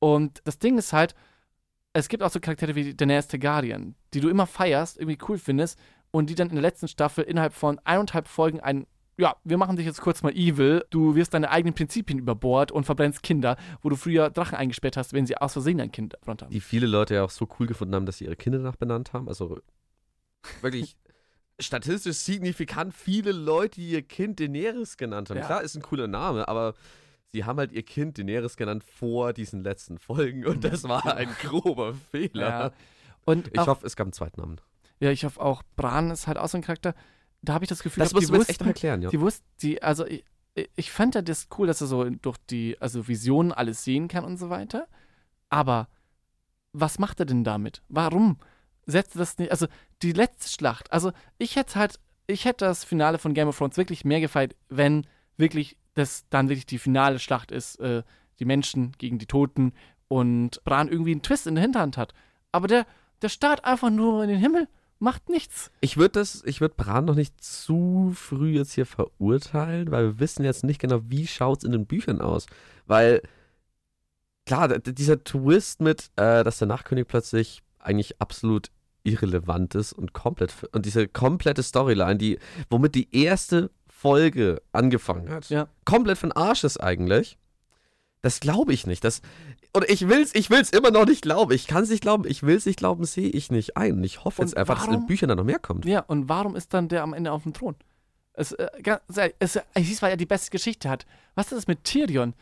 Und 0.00 0.42
das 0.42 0.58
Ding 0.58 0.76
ist 0.76 0.92
halt, 0.92 1.14
es 1.92 2.08
gibt 2.08 2.22
auch 2.22 2.30
so 2.30 2.40
Charaktere 2.40 2.74
wie 2.74 2.94
Daenerys 2.94 3.28
Targaryen, 3.28 3.94
die 4.14 4.20
du 4.20 4.28
immer 4.28 4.46
feierst, 4.46 4.98
irgendwie 4.98 5.18
cool 5.28 5.38
findest 5.38 5.78
und 6.10 6.30
die 6.30 6.34
dann 6.34 6.48
in 6.48 6.54
der 6.54 6.62
letzten 6.62 6.88
Staffel 6.88 7.24
innerhalb 7.24 7.52
von 7.52 7.78
eineinhalb 7.84 8.28
Folgen 8.28 8.60
ein 8.60 8.86
ja, 9.20 9.36
wir 9.44 9.58
machen 9.58 9.76
dich 9.76 9.84
jetzt 9.84 10.00
kurz 10.00 10.22
mal 10.22 10.34
evil. 10.34 10.84
Du 10.88 11.14
wirst 11.14 11.34
deine 11.34 11.50
eigenen 11.50 11.74
Prinzipien 11.74 12.18
über 12.18 12.34
Bord 12.34 12.72
und 12.72 12.84
verbrennst 12.84 13.22
Kinder, 13.22 13.56
wo 13.82 13.90
du 13.90 13.96
früher 13.96 14.30
Drachen 14.30 14.56
eingesperrt 14.56 14.96
hast, 14.96 15.12
wenn 15.12 15.26
sie 15.26 15.36
aus 15.36 15.52
Versehen 15.52 15.80
ein 15.80 15.92
Kind 15.92 16.14
verbrannt 16.14 16.42
haben. 16.42 16.50
Die 16.50 16.60
viele 16.60 16.86
Leute 16.86 17.14
ja 17.14 17.24
auch 17.24 17.30
so 17.30 17.46
cool 17.58 17.66
gefunden 17.66 17.94
haben, 17.94 18.06
dass 18.06 18.18
sie 18.18 18.24
ihre 18.24 18.36
Kinder 18.36 18.58
nach 18.58 18.76
benannt 18.76 19.12
haben. 19.12 19.28
Also 19.28 19.60
wirklich 20.62 20.96
statistisch 21.60 22.16
signifikant 22.16 22.94
viele 22.94 23.32
Leute, 23.32 23.80
die 23.80 23.90
ihr 23.90 24.02
Kind 24.02 24.40
Daenerys 24.40 24.96
genannt 24.96 25.28
haben. 25.28 25.36
Ja. 25.36 25.44
Klar, 25.44 25.62
ist 25.62 25.76
ein 25.76 25.82
cooler 25.82 26.08
Name, 26.08 26.48
aber 26.48 26.74
sie 27.32 27.44
haben 27.44 27.58
halt 27.58 27.72
ihr 27.72 27.82
Kind 27.82 28.16
Daenerys 28.16 28.56
genannt 28.56 28.84
vor 28.84 29.34
diesen 29.34 29.62
letzten 29.62 29.98
Folgen 29.98 30.46
und 30.46 30.64
das 30.64 30.84
war 30.84 31.14
ein 31.14 31.28
grober 31.42 31.94
Fehler. 32.10 32.48
Ja. 32.48 32.72
Und 33.26 33.50
Ich 33.52 33.66
hoffe, 33.66 33.86
es 33.86 33.96
gab 33.96 34.06
einen 34.06 34.14
zweiten 34.14 34.40
Namen. 34.40 34.60
Ja, 35.00 35.10
ich 35.10 35.24
hoffe 35.24 35.40
auch, 35.40 35.62
Bran 35.76 36.10
ist 36.10 36.26
halt 36.26 36.38
auch 36.38 36.48
so 36.48 36.58
ein 36.58 36.62
Charakter. 36.62 36.94
Da 37.42 37.54
habe 37.54 37.64
ich 37.64 37.68
das 37.68 37.82
Gefühl, 37.82 38.02
Das 38.02 38.12
musst 38.12 38.28
die 38.28 38.32
du 38.32 38.38
jetzt 38.38 38.50
echt 38.50 38.60
wussten, 38.60 38.68
erklären, 38.68 39.02
ja. 39.02 39.10
Die 39.10 39.20
wussten, 39.20 39.46
die, 39.62 39.82
also 39.82 40.06
ich, 40.06 40.24
ich 40.76 40.90
fand 40.90 41.14
ja 41.14 41.22
das 41.22 41.48
cool, 41.58 41.66
dass 41.66 41.80
er 41.80 41.86
so 41.86 42.08
durch 42.08 42.36
die, 42.50 42.76
also 42.80 43.08
Visionen 43.08 43.52
alles 43.52 43.82
sehen 43.84 44.08
kann 44.08 44.24
und 44.24 44.36
so 44.36 44.50
weiter. 44.50 44.86
Aber 45.48 45.88
was 46.72 46.98
macht 46.98 47.18
er 47.20 47.26
denn 47.26 47.44
damit? 47.44 47.82
Warum 47.88 48.38
setzt 48.86 49.16
er 49.16 49.20
das 49.20 49.38
nicht? 49.38 49.50
Also 49.50 49.66
die 50.02 50.12
letzte 50.12 50.50
Schlacht, 50.50 50.92
also 50.92 51.12
ich 51.38 51.56
hätte 51.56 51.78
halt, 51.78 51.98
ich 52.26 52.44
hätte 52.44 52.66
das 52.66 52.84
Finale 52.84 53.18
von 53.18 53.34
Game 53.34 53.48
of 53.48 53.58
Thrones 53.58 53.76
wirklich 53.76 54.04
mehr 54.04 54.20
gefeiert, 54.20 54.54
wenn 54.68 55.06
wirklich 55.36 55.76
das 55.94 56.24
dann 56.28 56.48
wirklich 56.48 56.66
die 56.66 56.78
finale 56.78 57.18
Schlacht 57.18 57.50
ist, 57.50 57.76
äh, 57.80 58.02
die 58.38 58.44
Menschen 58.44 58.92
gegen 58.98 59.18
die 59.18 59.26
Toten 59.26 59.72
und 60.08 60.62
Bran 60.64 60.88
irgendwie 60.88 61.12
einen 61.12 61.22
Twist 61.22 61.46
in 61.46 61.54
der 61.54 61.62
Hinterhand 61.62 61.96
hat. 61.96 62.12
Aber 62.52 62.68
der, 62.68 62.86
der 63.22 63.28
starrt 63.28 63.64
einfach 63.64 63.90
nur 63.90 64.22
in 64.22 64.30
den 64.30 64.38
Himmel, 64.38 64.68
macht 65.00 65.28
nichts. 65.28 65.70
Ich 65.80 65.96
würde 65.96 66.20
das, 66.20 66.42
ich 66.44 66.60
würde 66.60 66.74
Bran 66.76 67.04
noch 67.06 67.14
nicht 67.16 67.42
zu 67.42 68.12
früh 68.14 68.50
jetzt 68.56 68.72
hier 68.74 68.86
verurteilen, 68.86 69.90
weil 69.90 70.04
wir 70.04 70.20
wissen 70.20 70.44
jetzt 70.44 70.62
nicht 70.64 70.80
genau, 70.80 71.00
wie 71.08 71.26
schaut 71.26 71.58
es 71.58 71.64
in 71.64 71.72
den 71.72 71.86
Büchern 71.86 72.20
aus. 72.20 72.46
Weil, 72.86 73.22
klar, 74.46 74.68
dieser 74.78 75.22
Twist 75.24 75.80
mit, 75.80 76.10
äh, 76.16 76.44
dass 76.44 76.58
der 76.58 76.68
Nachkönig 76.68 77.06
plötzlich 77.08 77.62
eigentlich 77.78 78.20
absolut 78.20 78.70
irrelevant 79.02 79.74
ist 79.74 79.92
und 79.94 80.12
komplett, 80.12 80.52
und 80.72 80.84
diese 80.84 81.08
komplette 81.08 81.62
Storyline, 81.62 82.16
die, 82.16 82.38
womit 82.68 82.94
die 82.94 83.08
erste 83.16 83.70
Folge 83.88 84.60
angefangen 84.72 85.28
hat, 85.30 85.48
Ja. 85.50 85.68
komplett 85.84 86.18
von 86.18 86.32
Arsch 86.32 86.64
ist 86.64 86.78
eigentlich, 86.78 87.38
das 88.22 88.40
glaube 88.40 88.74
ich 88.74 88.86
nicht. 88.86 89.02
Das, 89.04 89.22
und 89.72 89.88
ich 89.88 90.08
will's, 90.08 90.34
ich 90.34 90.50
will's 90.50 90.70
immer 90.70 90.90
noch 90.90 91.06
nicht 91.06 91.22
glauben. 91.22 91.52
Ich 91.52 91.66
kann 91.66 91.82
es 91.82 91.90
nicht 91.90 92.02
glauben. 92.02 92.24
Ich 92.26 92.42
will's 92.42 92.66
nicht 92.66 92.78
glauben, 92.78 93.04
sehe 93.04 93.28
ich 93.28 93.50
nicht 93.50 93.76
ein. 93.76 94.02
Ich 94.04 94.24
hoffe 94.24 94.42
jetzt 94.42 94.52
Und 94.54 94.58
einfach, 94.58 94.74
dass 94.76 94.84
in 94.84 94.90
den 94.90 94.96
warum- 94.98 95.06
Büchern 95.06 95.28
da 95.28 95.34
noch 95.34 95.44
mehr 95.44 95.58
kommt. 95.58 95.84
Ja, 95.84 96.00
und 96.00 96.28
warum 96.28 96.56
ist 96.56 96.74
dann 96.74 96.88
der 96.88 97.02
am 97.02 97.12
Ende 97.12 97.32
auf 97.32 97.42
dem 97.44 97.52
Thron? 97.52 97.76
Es, 98.32 98.52
äh, 98.52 98.68
es, 99.38 99.56
es 99.56 99.60
hieß, 99.76 100.02
weil 100.02 100.10
er 100.12 100.16
die 100.16 100.26
beste 100.26 100.50
Geschichte 100.50 100.88
hat. 100.88 101.04
Was 101.34 101.46
ist 101.46 101.56
das 101.58 101.66
mit 101.66 101.84
Tyrion? 101.84 102.34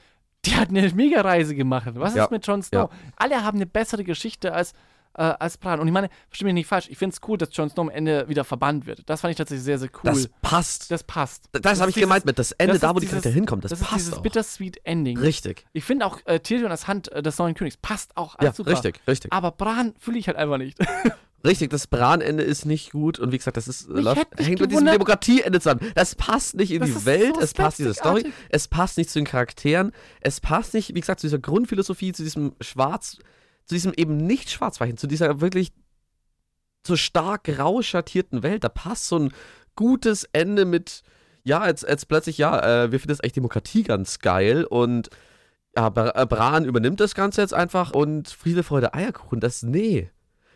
Die 0.44 0.54
hat 0.54 0.68
eine 0.68 0.88
Mega-Reise 0.92 1.54
gemacht. 1.54 1.88
Was 1.94 2.14
Ja, 2.14 2.24
ist 2.24 2.30
mit 2.30 2.46
Jon 2.46 2.62
Snow? 2.62 2.90
Alle 3.16 3.42
haben 3.42 3.58
eine 3.58 3.66
bessere 3.66 4.04
Geschichte 4.04 4.52
als, 4.54 4.72
äh, 5.18 5.34
als 5.38 5.58
Bran. 5.58 5.80
Und 5.80 5.86
ich 5.88 5.92
meine, 5.92 6.08
versteh 6.28 6.44
mich 6.44 6.54
nicht 6.54 6.66
falsch, 6.66 6.86
ich 6.88 6.96
finde 6.96 7.14
es 7.14 7.28
cool, 7.28 7.36
dass 7.36 7.50
Jon 7.52 7.68
Snow 7.68 7.80
am 7.82 7.90
Ende 7.90 8.28
wieder 8.28 8.44
verbannt 8.44 8.86
wird. 8.86 9.02
Das 9.06 9.20
fand 9.20 9.32
ich 9.32 9.36
tatsächlich 9.36 9.64
sehr, 9.64 9.78
sehr 9.78 9.90
cool. 9.96 10.00
Das 10.04 10.28
passt. 10.40 10.90
Das 10.90 11.02
passt. 11.04 11.48
Das, 11.52 11.80
habe 11.80 11.90
ich 11.90 11.96
ist 11.96 12.00
gemeint 12.00 12.22
dieses- 12.22 12.26
mit 12.26 12.38
das 12.38 12.52
Ende, 12.52 12.72
das 12.74 12.80
da 12.80 12.88
ist 12.88 12.94
wo 12.94 12.98
die 13.00 13.06
dieses- 13.06 13.10
Charaktere 13.10 13.34
hinkommen. 13.34 13.60
Das, 13.62 13.70
Das, 13.70 13.80
ist 13.80 13.86
passt 13.88 13.98
dieses 14.06 14.14
auch. 14.14 14.22
bittersweet 14.22 14.80
Ending. 14.84 15.18
Richtig. 15.18 15.66
Ich 15.72 15.84
finde 15.84 16.06
auch 16.06 16.18
äh, 16.24 16.40
Tyrion 16.40 16.70
als 16.70 16.86
Hand 16.88 17.10
äh, 17.12 17.22
des 17.22 17.36
neuen 17.38 17.54
Königs 17.54 17.76
passt 17.76 18.16
auch 18.16 18.36
Ja, 18.40 18.52
super. 18.52 18.70
richtig, 18.70 19.00
richtig. 19.06 19.32
Aber 19.32 19.50
Bran 19.50 19.94
fühle 19.98 20.18
ich 20.18 20.28
halt 20.28 20.38
einfach 20.38 20.58
nicht. 20.58 20.78
Richtig, 21.46 21.70
das 21.70 21.86
Bran-Ende 21.86 22.42
ist 22.42 22.64
nicht 22.66 22.90
gut 22.90 23.20
und 23.20 23.30
wie 23.30 23.38
gesagt, 23.38 23.56
das 23.56 23.68
ist, 23.68 23.86
läuft, 23.88 24.26
hängt 24.38 24.58
mit 24.60 24.72
diesem 24.72 24.86
Demokratieende 24.86 25.60
zusammen. 25.60 25.80
Das 25.94 26.16
passt 26.16 26.56
nicht 26.56 26.72
in 26.72 26.80
Das 26.80 26.90
die 26.90 26.96
ist 26.96 27.06
Welt, 27.06 27.36
so 27.36 27.40
es 27.40 27.54
passt 27.54 27.78
in 27.78 27.84
diese 27.86 27.94
Story, 27.94 28.32
es 28.48 28.66
passt 28.66 28.98
nicht 28.98 29.08
zu 29.08 29.20
den 29.20 29.24
Charakteren, 29.24 29.92
es 30.20 30.40
passt 30.40 30.74
nicht, 30.74 30.96
wie 30.96 31.00
gesagt, 31.00 31.20
zu 31.20 31.28
dieser 31.28 31.38
Grundphilosophie, 31.38 32.12
zu 32.12 32.24
diesem 32.24 32.56
Schwarz, 32.60 33.18
zu 33.68 33.74
diesem 33.74 33.92
eben 33.96 34.16
nicht 34.16 34.50
Schwarzweichen, 34.50 34.96
zu 34.96 35.06
dieser 35.06 35.40
wirklich 35.40 35.72
so 36.86 36.96
stark 36.96 37.44
grau 37.44 37.82
schattierten 37.82 38.42
Welt. 38.42 38.64
Da 38.64 38.68
passt 38.68 39.06
so 39.06 39.18
ein 39.18 39.32
gutes 39.76 40.24
Ende 40.32 40.64
mit, 40.64 41.02
ja, 41.44 41.66
jetzt, 41.66 41.82
jetzt 41.86 42.08
plötzlich, 42.08 42.38
ja, 42.38 42.58
äh, 42.84 42.90
wir 42.92 42.98
finden 42.98 43.10
das 43.16 43.22
echt 43.22 43.36
Demokratie 43.36 43.82
ganz 43.82 44.18
geil 44.20 44.64
und 44.64 45.10
ja, 45.76 45.86
äh, 45.88 46.26
Bran 46.26 46.64
übernimmt 46.64 46.98
das 46.98 47.14
Ganze 47.14 47.42
jetzt 47.42 47.54
einfach 47.54 47.92
und 47.92 48.28
Friede, 48.28 48.62
Freude, 48.62 48.94
Eierkuchen, 48.94 49.38
das, 49.40 49.62
nee. 49.62 50.10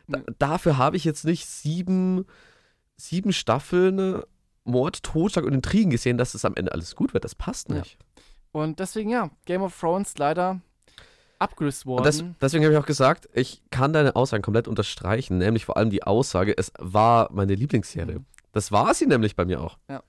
Da, 0.08 0.18
Nee. 0.18 0.24
dafür 0.38 0.78
habe 0.78 0.96
ich 0.96 1.04
jetzt 1.04 1.24
nicht 1.24 1.46
sieben, 1.46 2.24
sieben 2.96 3.32
Staffeln 3.32 3.98
äh, 3.98 4.22
Mord, 4.64 5.02
Totschlag 5.02 5.44
und 5.44 5.52
Intrigen 5.54 5.90
gesehen, 5.90 6.18
dass 6.18 6.34
es 6.34 6.44
am 6.44 6.54
Ende 6.56 6.72
alles 6.72 6.96
gut 6.96 7.14
wird. 7.14 7.24
Das 7.24 7.34
passt 7.34 7.68
Ja. 7.68 7.76
nicht. 7.76 7.98
Und 8.52 8.80
deswegen, 8.80 9.10
ja, 9.10 9.30
Game 9.44 9.62
of 9.62 9.78
Thrones 9.78 10.16
leider 10.18 10.60
abgelöst 11.42 11.86
worden. 11.86 12.04
Das, 12.04 12.24
deswegen 12.40 12.64
habe 12.64 12.74
ich 12.74 12.80
auch 12.80 12.86
gesagt, 12.86 13.28
ich 13.34 13.62
kann 13.70 13.92
deine 13.92 14.16
Aussagen 14.16 14.42
komplett 14.42 14.68
unterstreichen, 14.68 15.38
nämlich 15.38 15.64
vor 15.64 15.76
allem 15.76 15.90
die 15.90 16.02
Aussage, 16.02 16.56
es 16.56 16.72
war 16.78 17.28
meine 17.32 17.54
Lieblingsserie. 17.54 18.20
Mhm. 18.20 18.26
Das 18.52 18.72
war 18.72 18.94
sie 18.94 19.06
nämlich 19.06 19.36
bei 19.36 19.44
mir 19.44 19.60
auch. 19.60 19.78
Ja. 19.88 20.02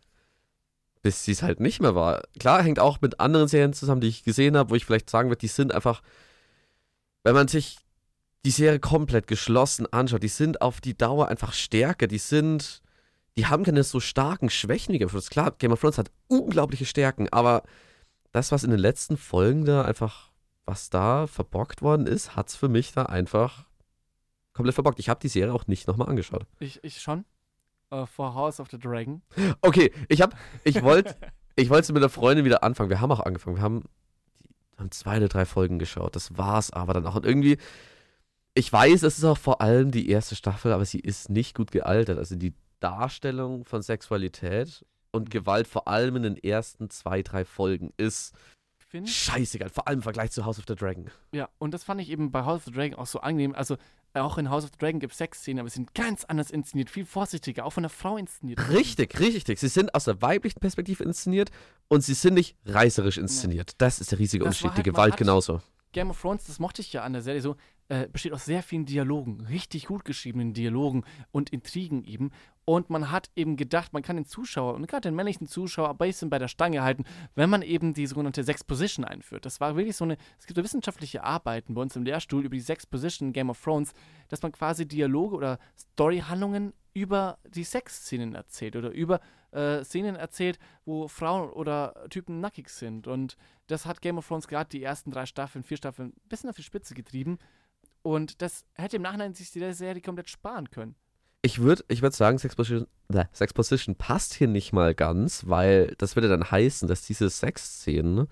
Bis 1.02 1.26
sie 1.26 1.32
es 1.32 1.43
halt 1.43 1.60
nicht 1.60 1.82
mehr 1.82 1.96
war. 1.96 2.24
Klar, 2.39 2.63
hängt 2.63 2.80
auch 2.80 3.02
mit 3.02 3.19
anderen 3.19 3.48
Serien 3.48 3.74
zusammen, 3.74 4.02
die 4.02 4.08
ich 4.08 4.24
gesehen 4.24 4.56
habe, 4.56 4.69
wo 4.69 4.76
ich 4.76 4.86
vielleicht 4.86 5.10
sagen 5.10 5.30
würde, 5.30 5.39
die 5.39 5.48
sind 5.48 5.74
einfach, 5.74 6.02
wenn 7.24 7.34
man 7.34 7.48
sich 7.48 7.80
die 8.46 8.52
Serie 8.52 8.80
komplett 8.80 9.28
geschlossen 9.28 9.91
anschaut, 9.91 10.24
die 10.24 10.28
sind 10.28 10.62
auf 10.62 10.82
die 10.82 10.98
Dauer 10.98 11.30
einfach 11.30 11.54
stärker, 11.54 12.08
die 12.08 12.17
sind, 12.17 12.82
die 13.38 13.46
haben 13.46 13.63
keine 13.63 13.84
so 13.84 14.00
starken 14.00 14.50
Schwächen 14.50 14.93
wie 14.93 15.00
Game 15.00 15.08
of 15.08 15.12
Thrones. 15.12 15.30
Klar, 15.30 15.52
Game 15.58 15.72
of 15.72 15.80
Thrones 15.80 15.98
hat 15.98 16.12
unglaubliche 16.28 16.86
Stärken, 16.86 17.30
aber 17.32 17.63
das, 18.32 18.52
was 18.52 18.63
in 18.63 18.72
den 18.72 18.80
letzten 18.80 19.15
Folgen 19.15 19.63
da 19.63 19.84
einfach, 19.84 20.32
was 20.65 20.89
da 20.89 21.28
verbockt 21.28 21.82
worden 21.82 22.08
ist, 22.08 22.36
hat 22.36 22.49
es 22.49 22.56
für 22.56 22.69
mich 22.69 22.93
da 22.93 23.04
einfach 23.04 23.65
komplett 24.54 24.76
verbockt. 24.76 24.99
Ich 24.99 25.10
habe 25.10 25.19
die 25.19 25.28
Serie 25.28 25.54
auch 25.54 25.67
nicht 25.67 25.88
nochmal 25.88 26.10
angeschaut. 26.10 26.45
ich, 26.60 26.84
ich 26.84 27.02
schon. 27.02 27.26
For 28.06 28.34
House 28.34 28.60
of 28.60 28.69
the 28.71 28.80
Dragon. 28.80 29.21
Okay, 29.62 29.91
ich 30.10 30.21
habe, 30.21 30.36
ich 30.63 30.82
wollte, 30.82 31.15
ich 31.56 31.69
wollte 31.69 31.93
mit 31.93 32.02
der 32.02 32.10
Freundin 32.10 32.43
wieder 32.43 32.63
anfangen. 32.63 32.89
Wir 32.89 33.02
haben 33.02 33.12
auch 33.12 33.19
angefangen. 33.19 33.58
Wir 33.58 33.63
haben, 33.63 33.84
haben 34.78 34.89
zwei 34.89 35.17
oder 35.17 35.28
drei 35.28 35.45
Folgen 35.45 35.78
geschaut. 35.78 36.15
Das 36.15 36.36
war's 36.36 36.71
aber 36.71 36.93
dann 36.93 37.06
auch. 37.06 37.15
Und 37.15 37.26
irgendwie, 37.26 37.58
ich 38.56 38.71
weiß, 38.71 39.04
es 39.04 39.19
ist 39.19 39.23
auch 39.23 39.38
vor 39.38 39.62
allem 39.62 39.91
die 39.91 40.10
erste 40.10 40.36
Staffel, 40.36 40.73
aber 40.73 40.86
sie 40.86 40.99
ist 40.99 41.30
nicht 41.30 41.56
gut 41.56 41.71
gealtert. 41.71 42.17
Also 42.17 42.36
die 42.36 42.56
Darstellung 42.80 43.63
von 43.63 43.84
Sexualität 43.84 44.84
und 45.12 45.30
Gewalt 45.30 45.67
vor 45.67 45.88
allem 45.88 46.15
in 46.15 46.23
den 46.23 46.38
ersten 46.38 46.89
zwei, 46.89 47.21
drei 47.21 47.45
Folgen 47.45 47.91
ist 47.97 48.34
Finde 48.93 49.10
scheißegal. 49.10 49.69
Vor 49.69 49.88
allem 49.88 49.99
im 49.99 50.03
Vergleich 50.03 50.29
zu 50.29 50.45
House 50.45 50.60
of 50.60 50.65
the 50.67 50.75
Dragon. 50.75 51.10
Ja, 51.32 51.49
und 51.58 51.73
das 51.73 51.84
fand 51.84 51.99
ich 51.99 52.12
eben 52.12 52.32
bei 52.32 52.45
House 52.45 52.58
of 52.58 52.65
the 52.65 52.71
Dragon 52.71 52.93
auch 52.93 53.08
so 53.08 53.21
angenehm. 53.21 53.56
Also, 53.56 53.77
auch 54.13 54.38
in 54.38 54.51
House 54.51 54.65
of 54.65 54.69
the 54.69 54.77
Dragon 54.77 54.99
gibt 54.99 55.13
es 55.13 55.17
Sexszenen, 55.17 55.62
aber 55.62 55.69
sie 55.69 55.77
sind 55.77 55.95
ganz 55.95 56.25
anders 56.25 56.51
inszeniert, 56.51 56.91
viel 56.91 57.03
vorsichtiger, 57.03 57.65
auch 57.65 57.73
von 57.73 57.82
der 57.82 57.89
Frau 57.89 58.17
inszeniert. 58.17 58.69
Richtig, 58.69 59.19
richtig. 59.19 59.60
Sie 59.60 59.67
sind 59.67 59.95
aus 59.95 60.03
der 60.03 60.21
weiblichen 60.21 60.60
Perspektive 60.60 61.03
inszeniert 61.03 61.49
und 61.88 62.03
sie 62.03 62.13
sind 62.13 62.36
nicht 62.36 62.56
reißerisch 62.65 63.17
inszeniert. 63.17 63.71
Das 63.79 63.99
ist 63.99 64.12
der 64.12 64.19
riesige 64.19 64.43
Unterschied. 64.43 64.67
halt, 64.67 64.77
die 64.77 64.84
Gewalt 64.84 65.17
genauso. 65.17 65.63
Game 65.91 66.12
of 66.12 66.21
Thrones, 66.21 66.43
das 66.43 66.60
mochte 66.60 66.84
ich 66.84 66.93
ja 66.93 67.01
an 67.01 67.13
der 67.13 67.23
Serie 67.23 67.41
so, 67.41 67.56
äh, 67.89 68.08
besteht 68.08 68.34
aus 68.34 68.46
sehr 68.46 68.63
vielen 68.63 68.86
Dialogen, 68.86 69.41
richtig 69.41 69.88
gut 69.88 70.06
geschriebenen 70.06 70.54
Dialogen 70.54 71.04
und 71.32 71.50
Intrigen 71.52 72.04
eben. 72.04 72.32
Und 72.65 72.89
man 72.89 73.12
hat 73.12 73.30
eben 73.36 73.58
gedacht, 73.58 73.91
man 73.91 74.04
kann 74.04 74.15
den 74.15 74.26
Zuschauer 74.26 74.76
und 74.76 74.88
gerade 74.88 75.10
den 75.10 75.15
männlichen 75.15 75.48
Zuschauer 75.48 75.89
ein 75.89 75.98
bisschen 75.98 76.30
bei 76.30 76.39
der 76.39 76.48
Stange 76.48 76.82
halten, 76.82 77.04
wenn 77.36 77.50
man 77.50 77.62
eben 77.62 77.93
die 77.93 78.08
sogenannte 78.08 78.43
Sex-Position 78.43 79.04
einführt. 79.04 79.46
Das 79.46 79.60
war 79.60 79.76
wirklich 79.76 79.98
so 79.98 80.06
eine, 80.06 80.17
es 80.39 80.48
gibt 80.48 80.58
so 80.58 80.63
wissenschaftliche 80.63 81.24
Arbeiten 81.24 81.74
bei 81.74 81.82
uns 81.82 81.96
im 81.96 82.04
Lehrstuhl 82.04 82.46
über 82.46 82.56
die 82.56 82.62
Sex-Position 82.62 83.30
in 83.30 83.34
Game 83.34 83.50
of 83.50 83.62
Thrones, 83.62 83.93
dass 84.30 84.41
man 84.41 84.54
quasi 84.54 84.88
Dialoge 84.88 85.36
oder 85.36 85.60
Storyhandlungen 85.78 86.74
über 86.93 87.38
die 87.50 87.63
Sexszenen 87.63 88.36
erzählt 88.36 88.76
oder 88.76 88.91
über 88.91 89.19
äh, 89.52 89.84
Szenen 89.84 90.15
erzählt, 90.15 90.60
wo 90.86 91.08
Frauen 91.08 91.50
oder 91.50 92.06
Typen 92.10 92.39
nackig 92.39 92.69
sind. 92.69 93.08
Und 93.08 93.36
das 93.67 93.86
hat 93.86 94.02
Game 94.02 94.17
of 94.17 94.28
Thrones 94.28 94.48
gerade 94.48 94.69
die 94.69 94.84
ersten 94.84 95.12
drei 95.12 95.26
Staffeln, 95.26 95.63
vier 95.63 95.78
Staffeln 95.78 96.10
ein 96.10 96.30
bisschen 96.30 96.50
auf 96.50 96.56
die 96.56 96.63
Spitze 96.63 96.93
getrieben. 96.93 97.39
Und 98.04 98.42
das 98.42 98.66
hätte 98.74 98.98
im 98.98 99.02
Nachhinein 99.02 99.34
sich 99.34 99.52
die 99.52 99.74
Serie 99.74 100.02
komplett 100.02 100.30
sparen 100.30 100.70
können. 100.70 100.96
Ich 101.42 101.60
würde 101.60 101.84
ich 101.88 102.02
würd 102.02 102.13
sagen, 102.13 102.38
Sex 102.38 102.56
Position, 102.56 102.88
äh, 103.13 103.26
Sex 103.34 103.54
Position 103.54 103.96
passt 103.96 104.34
hier 104.34 104.48
nicht 104.48 104.72
mal 104.72 104.94
ganz, 104.94 105.48
weil 105.48 105.94
das 105.98 106.16
würde 106.16 106.30
dann 106.30 106.50
heißen, 106.50 106.88
dass 106.88 107.06
diese 107.06 107.30
Sexszenen 107.30 108.28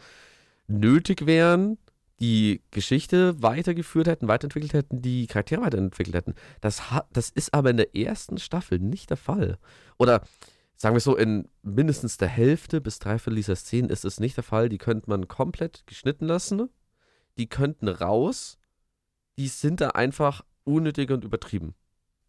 nötig 0.67 1.25
wären, 1.25 1.77
die 2.21 2.61
Geschichte 2.71 3.41
weitergeführt 3.41 4.07
hätten, 4.07 4.27
weiterentwickelt 4.27 4.73
hätten, 4.73 5.01
die 5.01 5.27
Charaktere 5.27 5.61
weiterentwickelt 5.61 6.15
hätten. 6.15 6.35
Das, 6.61 6.81
das 7.11 7.31
ist 7.31 7.53
aber 7.53 7.71
in 7.71 7.77
der 7.77 7.95
ersten 7.95 8.37
Staffel 8.37 8.79
nicht 8.79 9.09
der 9.09 9.17
Fall. 9.17 9.57
Oder 9.97 10.21
sagen 10.77 10.95
wir 10.95 10.99
so, 11.01 11.17
in 11.17 11.49
mindestens 11.63 12.17
der 12.17 12.27
Hälfte 12.27 12.79
bis 12.79 12.99
dreiviertel 12.99 13.35
dieser 13.35 13.55
Szenen 13.55 13.89
ist 13.89 14.05
es 14.05 14.19
nicht 14.19 14.37
der 14.37 14.43
Fall. 14.43 14.69
Die 14.69 14.77
könnte 14.77 15.09
man 15.09 15.27
komplett 15.27 15.83
geschnitten 15.87 16.27
lassen. 16.27 16.69
Die 17.37 17.47
könnten 17.49 17.87
raus. 17.87 18.57
Die 19.37 19.47
sind 19.47 19.81
da 19.81 19.89
einfach 19.89 20.43
unnötig 20.63 21.09
und 21.11 21.23
übertrieben. 21.23 21.75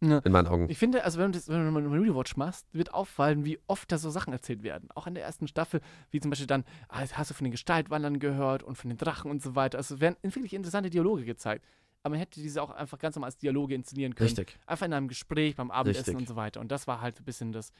Ja. 0.01 0.17
In 0.19 0.33
meinen 0.33 0.47
Augen. 0.47 0.69
Ich 0.69 0.77
finde, 0.77 1.05
also 1.05 1.17
wenn 1.17 1.31
du, 1.31 1.39
das, 1.39 1.47
wenn 1.47 1.65
du 1.65 1.71
mal 1.71 1.81
einen 1.81 1.93
Rewatch 1.93 2.35
machst, 2.35 2.67
wird 2.73 2.93
auffallen, 2.93 3.45
wie 3.45 3.59
oft 3.67 3.89
da 3.89 3.97
so 3.97 4.09
Sachen 4.09 4.33
erzählt 4.33 4.61
werden. 4.61 4.89
Auch 4.95 5.07
in 5.07 5.15
der 5.15 5.23
ersten 5.23 5.47
Staffel, 5.47 5.79
wie 6.11 6.19
zum 6.19 6.29
Beispiel 6.29 6.47
dann, 6.47 6.65
ah, 6.89 7.05
hast 7.13 7.31
du 7.31 7.33
von 7.33 7.45
den 7.45 7.51
Gestaltwandern 7.51 8.19
gehört 8.19 8.63
und 8.63 8.75
von 8.75 8.89
den 8.89 8.97
Drachen 8.97 9.31
und 9.31 9.41
so 9.41 9.55
weiter. 9.55 9.77
Also 9.77 9.95
es 9.95 10.01
werden 10.01 10.17
wirklich 10.21 10.53
interessante 10.53 10.89
Dialoge 10.89 11.23
gezeigt. 11.23 11.65
Aber 12.01 12.11
man 12.11 12.19
hätte 12.19 12.41
diese 12.41 12.61
auch 12.61 12.71
einfach 12.71 12.99
ganz 12.99 13.15
normal 13.15 13.29
als 13.29 13.37
Dialoge 13.37 13.75
inszenieren 13.75 14.13
können. 14.13 14.27
Richtig. 14.27 14.59
Einfach 14.65 14.85
in 14.85 14.93
einem 14.93 15.07
Gespräch, 15.07 15.55
beim 15.55 15.71
Abendessen 15.71 16.09
Richtig. 16.09 16.17
und 16.17 16.27
so 16.27 16.35
weiter. 16.35 16.59
Und 16.59 16.69
das 16.69 16.85
war 16.85 16.99
halt 16.99 17.21
ein 17.21 17.23
bisschen 17.23 17.53
das, 17.53 17.71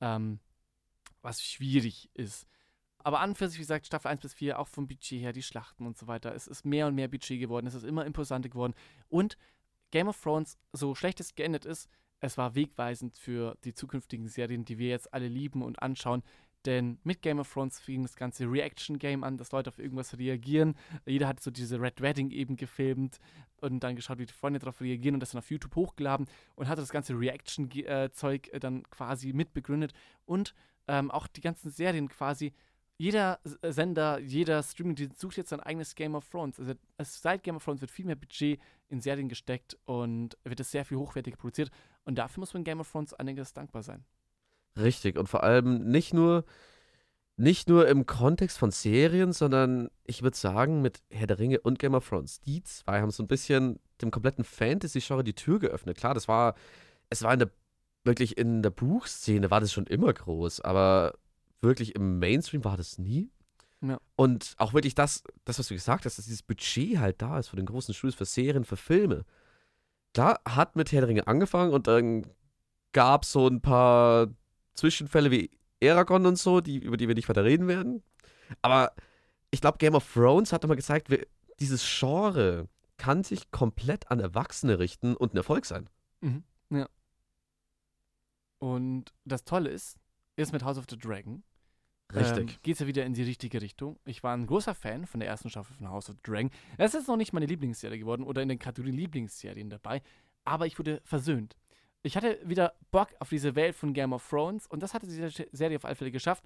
ähm, 0.00 0.40
was 1.22 1.42
schwierig 1.42 2.10
ist. 2.14 2.48
Aber 3.04 3.20
an 3.20 3.30
und 3.30 3.38
für 3.38 3.48
sich, 3.48 3.58
wie 3.58 3.62
gesagt, 3.62 3.86
Staffel 3.86 4.08
1 4.08 4.20
bis 4.20 4.34
4, 4.34 4.58
auch 4.58 4.68
vom 4.68 4.88
Budget 4.88 5.20
her, 5.22 5.32
die 5.32 5.42
Schlachten 5.42 5.86
und 5.86 5.96
so 5.96 6.06
weiter. 6.06 6.34
Es 6.34 6.46
ist 6.46 6.64
mehr 6.64 6.86
und 6.86 6.94
mehr 6.94 7.08
Budget 7.08 7.40
geworden, 7.40 7.66
es 7.66 7.74
ist 7.74 7.84
immer 7.84 8.04
imposanter 8.04 8.48
geworden. 8.48 8.74
Und 9.08 9.38
Game 9.90 10.08
of 10.08 10.20
Thrones, 10.20 10.58
so 10.72 10.94
schlecht 10.94 11.20
es 11.20 11.34
geendet 11.34 11.64
ist, 11.64 11.88
es 12.20 12.36
war 12.36 12.54
wegweisend 12.54 13.16
für 13.16 13.56
die 13.64 13.74
zukünftigen 13.74 14.28
Serien, 14.28 14.64
die 14.64 14.78
wir 14.78 14.88
jetzt 14.88 15.14
alle 15.14 15.28
lieben 15.28 15.62
und 15.62 15.80
anschauen. 15.82 16.22
Denn 16.66 16.98
mit 17.04 17.22
Game 17.22 17.38
of 17.38 17.52
Thrones 17.52 17.78
fing 17.78 18.02
das 18.02 18.16
ganze 18.16 18.44
Reaction-Game 18.44 19.22
an, 19.22 19.36
dass 19.36 19.52
Leute 19.52 19.70
auf 19.70 19.78
irgendwas 19.78 20.18
reagieren. 20.18 20.74
Jeder 21.06 21.28
hat 21.28 21.40
so 21.40 21.52
diese 21.52 21.80
Red 21.80 22.00
Wedding 22.00 22.30
eben 22.30 22.56
gefilmt 22.56 23.20
und 23.60 23.80
dann 23.80 23.94
geschaut, 23.94 24.18
wie 24.18 24.26
die 24.26 24.32
Freunde 24.32 24.58
darauf 24.58 24.80
reagieren 24.80 25.14
und 25.14 25.20
das 25.20 25.30
dann 25.30 25.38
auf 25.38 25.50
YouTube 25.50 25.76
hochgeladen 25.76 26.26
und 26.56 26.68
hatte 26.68 26.80
das 26.80 26.90
ganze 26.90 27.18
Reaction-Zeug 27.18 28.48
äh, 28.52 28.58
dann 28.58 28.82
quasi 28.90 29.32
mitbegründet. 29.32 29.92
Und 30.24 30.54
ähm, 30.88 31.10
auch 31.10 31.28
die 31.28 31.40
ganzen 31.40 31.70
Serien 31.70 32.08
quasi. 32.08 32.52
Jeder 32.98 33.38
äh, 33.62 33.72
Sender, 33.72 34.18
jeder 34.18 34.62
Streaming-Dienst 34.62 35.20
sucht 35.20 35.36
jetzt 35.36 35.50
sein 35.50 35.60
eigenes 35.60 35.94
Game 35.94 36.16
of 36.16 36.28
Thrones. 36.28 36.58
Also 36.58 36.74
seit 36.98 37.44
Game 37.44 37.56
of 37.56 37.64
Thrones 37.64 37.80
wird 37.80 37.92
viel 37.92 38.04
mehr 38.04 38.16
Budget 38.16 38.60
in 38.88 39.00
Serien 39.00 39.28
gesteckt 39.28 39.78
und 39.84 40.36
wird 40.44 40.58
es 40.58 40.72
sehr 40.72 40.84
viel 40.84 40.98
hochwertiger 40.98 41.36
produziert. 41.36 41.70
Und 42.04 42.16
dafür 42.18 42.40
muss 42.40 42.54
man 42.54 42.64
Game 42.64 42.80
of 42.80 42.90
Thrones 42.90 43.14
einiges 43.14 43.52
dankbar 43.52 43.84
sein. 43.84 44.04
Richtig. 44.76 45.16
Und 45.16 45.28
vor 45.28 45.44
allem 45.44 45.88
nicht 45.90 46.12
nur, 46.12 46.44
nicht 47.36 47.68
nur 47.68 47.86
im 47.86 48.04
Kontext 48.04 48.58
von 48.58 48.72
Serien, 48.72 49.32
sondern 49.32 49.90
ich 50.02 50.22
würde 50.22 50.36
sagen, 50.36 50.82
mit 50.82 51.00
Herr 51.10 51.28
der 51.28 51.38
Ringe 51.38 51.60
und 51.60 51.78
Game 51.78 51.94
of 51.94 52.08
Thrones. 52.08 52.40
Die 52.40 52.64
zwei 52.64 53.00
haben 53.00 53.12
so 53.12 53.22
ein 53.22 53.28
bisschen 53.28 53.78
dem 54.02 54.10
kompletten 54.10 54.42
Fantasy-Genre 54.42 55.22
die 55.22 55.34
Tür 55.34 55.60
geöffnet. 55.60 55.96
Klar, 55.98 56.14
das 56.14 56.26
war, 56.26 56.56
es 57.10 57.22
war 57.22 57.32
in 57.32 57.38
der, 57.38 57.50
wirklich 58.02 58.36
in 58.36 58.62
der 58.62 58.70
Buchszene 58.70 59.52
war 59.52 59.60
das 59.60 59.72
schon 59.72 59.86
immer 59.86 60.12
groß, 60.12 60.62
aber 60.62 61.14
wirklich 61.60 61.94
im 61.94 62.18
Mainstream 62.18 62.64
war 62.64 62.76
das 62.76 62.98
nie. 62.98 63.30
Ja. 63.80 64.00
Und 64.16 64.54
auch 64.58 64.72
wirklich 64.72 64.94
das, 64.94 65.22
das, 65.44 65.58
was 65.58 65.68
du 65.68 65.74
gesagt 65.74 66.04
hast, 66.04 66.18
dass 66.18 66.24
dieses 66.24 66.42
Budget 66.42 66.98
halt 66.98 67.22
da 67.22 67.38
ist 67.38 67.48
für 67.48 67.56
den 67.56 67.66
großen 67.66 67.94
Studios, 67.94 68.16
für 68.16 68.24
Serien, 68.24 68.64
für 68.64 68.76
Filme. 68.76 69.24
Klar, 70.14 70.40
hat 70.46 70.74
mit 70.74 70.90
Herr 70.90 71.02
der 71.02 71.08
Ringe 71.08 71.26
angefangen 71.26 71.72
und 71.72 71.86
dann 71.86 72.26
gab 72.92 73.22
es 73.22 73.32
so 73.32 73.46
ein 73.46 73.60
paar 73.60 74.28
Zwischenfälle 74.74 75.30
wie 75.30 75.50
Eragon 75.80 76.26
und 76.26 76.36
so, 76.36 76.60
die, 76.60 76.78
über 76.78 76.96
die 76.96 77.06
wir 77.06 77.14
nicht 77.14 77.28
weiter 77.28 77.44
reden 77.44 77.68
werden. 77.68 78.02
Aber 78.62 78.92
ich 79.50 79.60
glaube, 79.60 79.78
Game 79.78 79.94
of 79.94 80.12
Thrones 80.12 80.52
hat 80.52 80.62
nochmal 80.62 80.76
gezeigt, 80.76 81.08
dieses 81.60 81.84
Genre 81.98 82.68
kann 82.96 83.22
sich 83.22 83.50
komplett 83.52 84.10
an 84.10 84.18
Erwachsene 84.18 84.78
richten 84.78 85.14
und 85.14 85.34
ein 85.34 85.36
Erfolg 85.36 85.66
sein. 85.66 85.88
Ja. 86.70 86.88
Und 88.58 89.12
das 89.24 89.44
Tolle 89.44 89.70
ist, 89.70 89.96
ist 90.36 90.52
mit 90.52 90.64
House 90.64 90.78
of 90.78 90.86
the 90.90 90.98
Dragon. 90.98 91.44
Ähm, 92.14 92.46
Geht 92.62 92.74
es 92.74 92.80
ja 92.80 92.86
wieder 92.86 93.04
in 93.04 93.12
die 93.12 93.22
richtige 93.22 93.60
Richtung. 93.60 93.98
Ich 94.04 94.22
war 94.22 94.34
ein 94.34 94.46
großer 94.46 94.74
Fan 94.74 95.06
von 95.06 95.20
der 95.20 95.28
ersten 95.28 95.50
Staffel 95.50 95.76
von 95.76 95.90
House 95.90 96.08
of 96.08 96.16
Dragon. 96.22 96.50
Es 96.78 96.94
ist 96.94 97.06
noch 97.06 97.16
nicht 97.16 97.32
meine 97.32 97.46
Lieblingsserie 97.46 97.98
geworden 97.98 98.22
oder 98.22 98.42
in 98.42 98.48
den 98.48 98.58
Kategorien 98.58 98.96
Lieblingsserien 98.96 99.68
dabei, 99.68 100.02
aber 100.44 100.66
ich 100.66 100.78
wurde 100.78 101.02
versöhnt. 101.04 101.56
Ich 102.02 102.16
hatte 102.16 102.38
wieder 102.44 102.74
Bock 102.90 103.08
auf 103.18 103.28
diese 103.28 103.54
Welt 103.54 103.74
von 103.74 103.92
Game 103.92 104.12
of 104.12 104.26
Thrones 104.26 104.66
und 104.66 104.82
das 104.82 104.94
hatte 104.94 105.06
diese 105.06 105.28
Serie 105.52 105.76
auf 105.76 105.84
alle 105.84 105.96
Fälle 105.96 106.10
geschafft. 106.10 106.44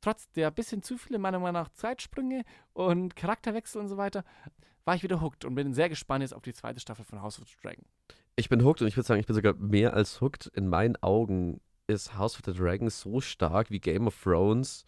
Trotz 0.00 0.30
der 0.32 0.50
bisschen 0.50 0.82
zu 0.82 0.98
viele, 0.98 1.18
meiner 1.18 1.38
Meinung 1.38 1.62
nach, 1.62 1.70
Zeitsprünge 1.70 2.42
und 2.72 3.14
Charakterwechsel 3.14 3.80
und 3.80 3.88
so 3.88 3.96
weiter, 3.96 4.24
war 4.84 4.94
ich 4.94 5.02
wieder 5.02 5.20
hooked 5.20 5.44
und 5.44 5.54
bin 5.54 5.72
sehr 5.74 5.88
gespannt 5.88 6.22
jetzt 6.22 6.34
auf 6.34 6.42
die 6.42 6.54
zweite 6.54 6.80
Staffel 6.80 7.04
von 7.04 7.22
House 7.22 7.40
of 7.40 7.48
Dragon. 7.62 7.84
Ich 8.36 8.48
bin 8.48 8.64
hooked 8.64 8.82
und 8.82 8.88
ich 8.88 8.96
würde 8.96 9.06
sagen, 9.06 9.20
ich 9.20 9.26
bin 9.26 9.34
sogar 9.34 9.54
mehr 9.54 9.94
als 9.94 10.20
hooked. 10.20 10.46
In 10.48 10.68
meinen 10.68 10.96
Augen 11.02 11.60
ist 11.86 12.14
House 12.14 12.34
of 12.34 12.42
the 12.44 12.52
Dragon 12.52 12.90
so 12.90 13.20
stark 13.20 13.70
wie 13.70 13.80
Game 13.80 14.06
of 14.06 14.20
Thrones 14.22 14.84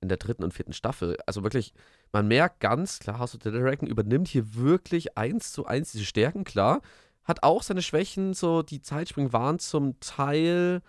in 0.00 0.08
der 0.08 0.18
dritten 0.18 0.44
und 0.44 0.54
vierten 0.54 0.72
Staffel. 0.72 1.16
Also 1.26 1.42
wirklich, 1.42 1.72
man 2.12 2.28
merkt 2.28 2.60
ganz 2.60 2.98
klar, 2.98 3.18
House 3.18 3.34
of 3.34 3.42
the 3.42 3.50
Dragon 3.50 3.86
übernimmt 3.88 4.28
hier 4.28 4.54
wirklich 4.54 5.16
eins 5.18 5.52
zu 5.52 5.66
eins 5.66 5.92
diese 5.92 6.04
Stärken, 6.04 6.44
klar. 6.44 6.80
Hat 7.24 7.42
auch 7.42 7.62
seine 7.62 7.82
Schwächen, 7.82 8.34
so 8.34 8.62
die 8.62 8.80
Zeitsprünge 8.80 9.32
waren 9.32 9.58
zum 9.58 10.00
Teil 10.00 10.82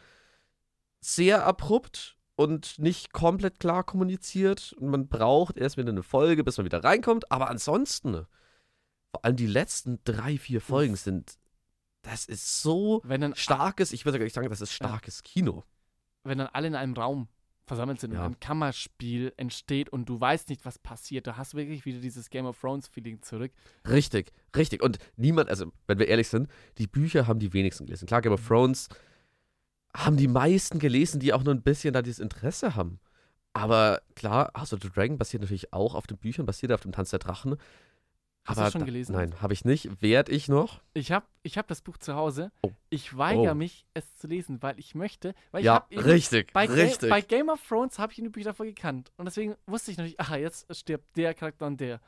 sehr 1.01 1.45
abrupt 1.45 2.17
und 2.35 2.79
nicht 2.79 3.11
komplett 3.11 3.59
klar 3.59 3.83
kommuniziert. 3.83 4.73
Und 4.73 4.89
man 4.89 5.07
braucht 5.07 5.57
erst 5.57 5.77
wieder 5.77 5.89
eine 5.89 6.03
Folge, 6.03 6.43
bis 6.43 6.57
man 6.57 6.65
wieder 6.65 6.83
reinkommt. 6.83 7.31
Aber 7.31 7.49
ansonsten, 7.49 8.25
vor 9.11 9.25
allem 9.25 9.35
die 9.35 9.47
letzten 9.47 9.99
drei, 10.05 10.37
vier 10.37 10.61
Folgen 10.61 10.95
sind, 10.95 11.37
das 12.03 12.25
ist 12.25 12.61
so 12.61 13.01
Wenn 13.03 13.21
dann, 13.21 13.35
starkes, 13.35 13.91
ich 13.93 14.05
würde 14.05 14.17
gar 14.19 14.23
nicht 14.25 14.33
sagen, 14.35 14.49
das 14.49 14.61
ist 14.61 14.73
starkes 14.73 15.23
Kino. 15.23 15.63
wenn 16.23 16.37
dann 16.37 16.47
alle 16.47 16.67
in 16.67 16.75
einem 16.75 16.93
Raum 16.93 17.27
versammelt 17.65 17.99
sind 18.01 18.13
Ja. 18.13 18.25
und 18.25 18.31
ein 18.33 18.39
Kammerspiel 18.39 19.33
entsteht 19.37 19.89
und 19.89 20.09
du 20.09 20.19
weißt 20.19 20.49
nicht, 20.49 20.65
was 20.65 20.77
passiert, 20.79 21.25
da 21.27 21.37
hast 21.37 21.53
du 21.53 21.57
wirklich 21.57 21.85
wieder 21.85 21.99
dieses 21.99 22.29
Game 22.29 22.45
of 22.45 22.59
Thrones-Feeling 22.59 23.21
zurück. 23.21 23.51
Richtig, 23.87 24.31
richtig. 24.55 24.83
Und 24.83 24.97
niemand, 25.15 25.49
also 25.49 25.71
wenn 25.87 25.99
wir 25.99 26.07
ehrlich 26.07 26.27
sind, 26.27 26.49
die 26.79 26.87
Bücher 26.87 27.27
haben 27.27 27.39
die 27.39 27.53
wenigsten 27.53 27.85
gelesen. 27.85 28.07
Klar, 28.07 28.21
Game 28.21 28.33
of 28.33 28.45
Thrones 28.45 28.89
haben 29.95 30.17
die 30.17 30.27
meisten 30.27 30.79
gelesen, 30.79 31.19
die 31.19 31.33
auch 31.33 31.43
nur 31.43 31.53
ein 31.53 31.61
bisschen 31.61 31.93
da 31.93 32.01
dieses 32.01 32.19
Interesse 32.19 32.75
haben. 32.75 32.99
Aber 33.53 34.01
klar, 34.15 34.51
House 34.57 34.73
of 34.73 34.79
the 34.81 34.89
Dragon 34.89 35.17
basiert 35.17 35.41
natürlich 35.41 35.73
auch 35.73 35.95
auf 35.95 36.07
den 36.07 36.17
Büchern, 36.17 36.45
basiert 36.45 36.71
auf 36.71 36.81
dem 36.81 36.91
Tanz 36.93 37.09
der 37.09 37.19
Drachen. 37.19 37.57
Hast 38.43 38.59
du 38.59 38.71
schon 38.71 38.79
da- 38.81 38.85
gelesen? 38.85 39.13
Nein, 39.13 39.39
habe 39.41 39.53
ich 39.53 39.65
nicht. 39.65 40.01
Werd 40.01 40.27
ich 40.29 40.47
noch? 40.49 40.81
Ich 40.93 41.11
habe 41.11 41.25
ich 41.43 41.57
hab 41.57 41.67
das 41.67 41.81
Buch 41.81 41.97
zu 41.97 42.15
Hause. 42.15 42.51
Oh. 42.63 42.71
Ich 42.89 43.15
weigere 43.17 43.51
Oh. 43.51 43.55
mich, 43.55 43.85
es 43.93 44.15
zu 44.17 44.27
lesen, 44.27 44.61
weil 44.63 44.79
ich 44.79 44.95
möchte, 44.95 45.33
weil 45.51 45.63
ja, 45.63 45.85
richtig, 45.91 46.51
bei, 46.53 46.65
Ga 46.67 46.73
richtig. 46.73 47.09
bei 47.09 47.21
Game 47.21 47.49
of 47.49 47.61
Thrones 47.67 47.99
habe 47.99 48.11
ich 48.13 48.17
die 48.17 48.29
Bücher 48.29 48.49
davor 48.49 48.65
gekannt. 48.65 49.11
Und 49.17 49.25
deswegen 49.25 49.55
wusste 49.67 49.91
ich 49.91 49.97
natürlich, 49.97 50.19
aha, 50.19 50.37
jetzt 50.37 50.75
stirbt 50.75 51.15
der 51.17 51.33
Charakter 51.33 51.67
und 51.67 51.79
der. 51.79 52.01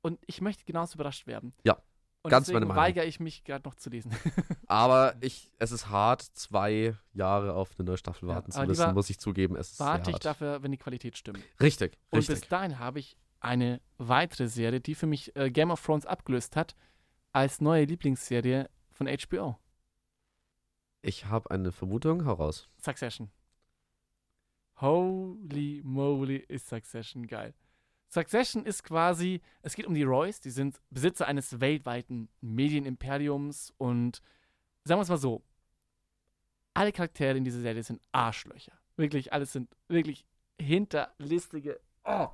Und 0.00 0.18
ich 0.26 0.40
möchte 0.40 0.64
genauso 0.64 0.94
überrascht 0.94 1.26
werden. 1.26 1.52
Ja, 1.64 1.76
und 2.22 2.30
ganz 2.30 2.46
deswegen 2.46 2.60
meine 2.60 2.66
Meinung. 2.74 2.82
weigere 2.84 3.04
ich 3.04 3.20
mich 3.20 3.44
gerade 3.44 3.68
noch 3.68 3.74
zu 3.74 3.90
lesen. 3.90 4.10
Aber 4.66 5.14
ich, 5.20 5.50
es 5.58 5.70
ist 5.72 5.88
hart, 5.90 6.22
zwei 6.22 6.94
Jahre 7.12 7.52
auf 7.54 7.70
eine 7.78 7.86
neue 7.86 7.98
Staffel 7.98 8.28
Ja, 8.28 8.36
warten 8.36 8.52
zu 8.52 8.58
aber 8.58 8.68
müssen, 8.68 8.94
muss 8.94 9.10
ich 9.10 9.18
zugeben. 9.18 9.56
Es 9.56 9.72
ist 9.72 9.80
Warte 9.80 10.10
ich 10.12 10.18
dafür, 10.18 10.62
wenn 10.62 10.72
die 10.72 10.78
Qualität 10.78 11.16
stimmt. 11.18 11.40
Richtig, 11.60 11.98
Und 12.10 12.18
richtig. 12.20 12.40
bis 12.40 12.48
dahin 12.48 12.78
habe 12.78 13.00
ich 13.00 13.16
eine 13.40 13.80
weitere 13.98 14.48
Serie, 14.48 14.80
die 14.80 14.94
für 14.94 15.06
mich 15.06 15.34
äh, 15.36 15.50
Game 15.50 15.70
of 15.70 15.84
Thrones 15.84 16.06
abgelöst 16.06 16.56
hat, 16.56 16.74
als 17.32 17.60
neue 17.60 17.84
Lieblingsserie 17.84 18.68
von 18.90 19.06
HBO. 19.06 19.58
Ich 21.02 21.26
habe 21.26 21.50
eine 21.50 21.72
Vermutung, 21.72 22.24
hau 22.26 22.34
raus. 22.34 22.68
Succession. 22.82 23.30
Holy 24.80 25.80
moly, 25.84 26.36
ist 26.36 26.68
Succession 26.68 27.26
geil. 27.26 27.54
Succession 28.08 28.64
ist 28.64 28.84
quasi, 28.84 29.42
es 29.62 29.74
geht 29.74 29.86
um 29.86 29.94
die 29.94 30.02
Roys, 30.02 30.40
die 30.40 30.50
sind 30.50 30.80
Besitzer 30.90 31.26
eines 31.26 31.60
weltweiten 31.60 32.28
Medienimperiums 32.40 33.74
und 33.76 34.22
sagen 34.84 34.98
wir 34.98 35.02
es 35.02 35.08
mal 35.10 35.18
so, 35.18 35.42
alle 36.74 36.92
Charaktere 36.92 37.36
in 37.36 37.44
dieser 37.44 37.60
Serie 37.60 37.82
sind 37.82 38.00
Arschlöcher. 38.12 38.72
Wirklich, 38.96 39.32
alles 39.32 39.52
sind 39.52 39.68
wirklich 39.88 40.24
hinterlistige. 40.60 41.80
Oh, 42.04 42.28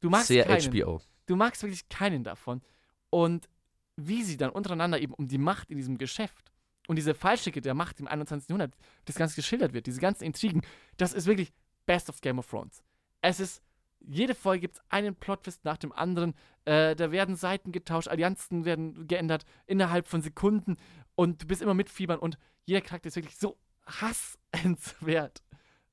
du 0.00 0.10
magst 0.10 0.28
Sehr 0.28 0.44
keinen. 0.44 0.70
HBO. 0.70 1.00
Du 1.26 1.36
magst 1.36 1.62
wirklich 1.62 1.88
keinen 1.88 2.24
davon. 2.24 2.62
Und 3.10 3.48
wie 3.96 4.22
sie 4.22 4.36
dann 4.36 4.50
untereinander 4.50 5.00
eben 5.00 5.14
um 5.14 5.28
die 5.28 5.38
Macht 5.38 5.70
in 5.70 5.76
diesem 5.76 5.98
Geschäft 5.98 6.52
und 6.88 6.96
diese 6.96 7.14
Fallstricke 7.14 7.60
der 7.60 7.74
Macht 7.74 8.00
im 8.00 8.08
21. 8.08 8.48
Jahrhundert, 8.48 8.74
das 9.04 9.16
Ganze 9.16 9.36
geschildert 9.36 9.72
wird, 9.72 9.86
diese 9.86 10.00
ganzen 10.00 10.24
Intrigen, 10.24 10.62
das 10.96 11.12
ist 11.12 11.26
wirklich 11.26 11.52
Best 11.86 12.08
of 12.08 12.20
Game 12.20 12.38
of 12.38 12.48
Thrones. 12.48 12.82
Es 13.20 13.40
ist, 13.40 13.62
jede 14.00 14.34
Folge 14.34 14.62
gibt 14.62 14.76
es 14.76 14.82
einen 14.88 15.14
Plotwist 15.14 15.64
nach 15.64 15.76
dem 15.76 15.92
anderen, 15.92 16.34
äh, 16.64 16.96
da 16.96 17.12
werden 17.12 17.36
Seiten 17.36 17.72
getauscht, 17.72 18.08
Allianzen 18.08 18.64
werden 18.64 19.06
geändert 19.06 19.44
innerhalb 19.66 20.06
von 20.06 20.22
Sekunden 20.22 20.76
und 21.14 21.42
du 21.42 21.46
bist 21.46 21.62
immer 21.62 21.74
mitfiebern 21.74 22.18
und 22.18 22.38
jeder 22.64 22.80
Charakter 22.80 23.08
ist 23.08 23.16
wirklich 23.16 23.36
so 23.36 23.58
hassenswert. 23.86 25.42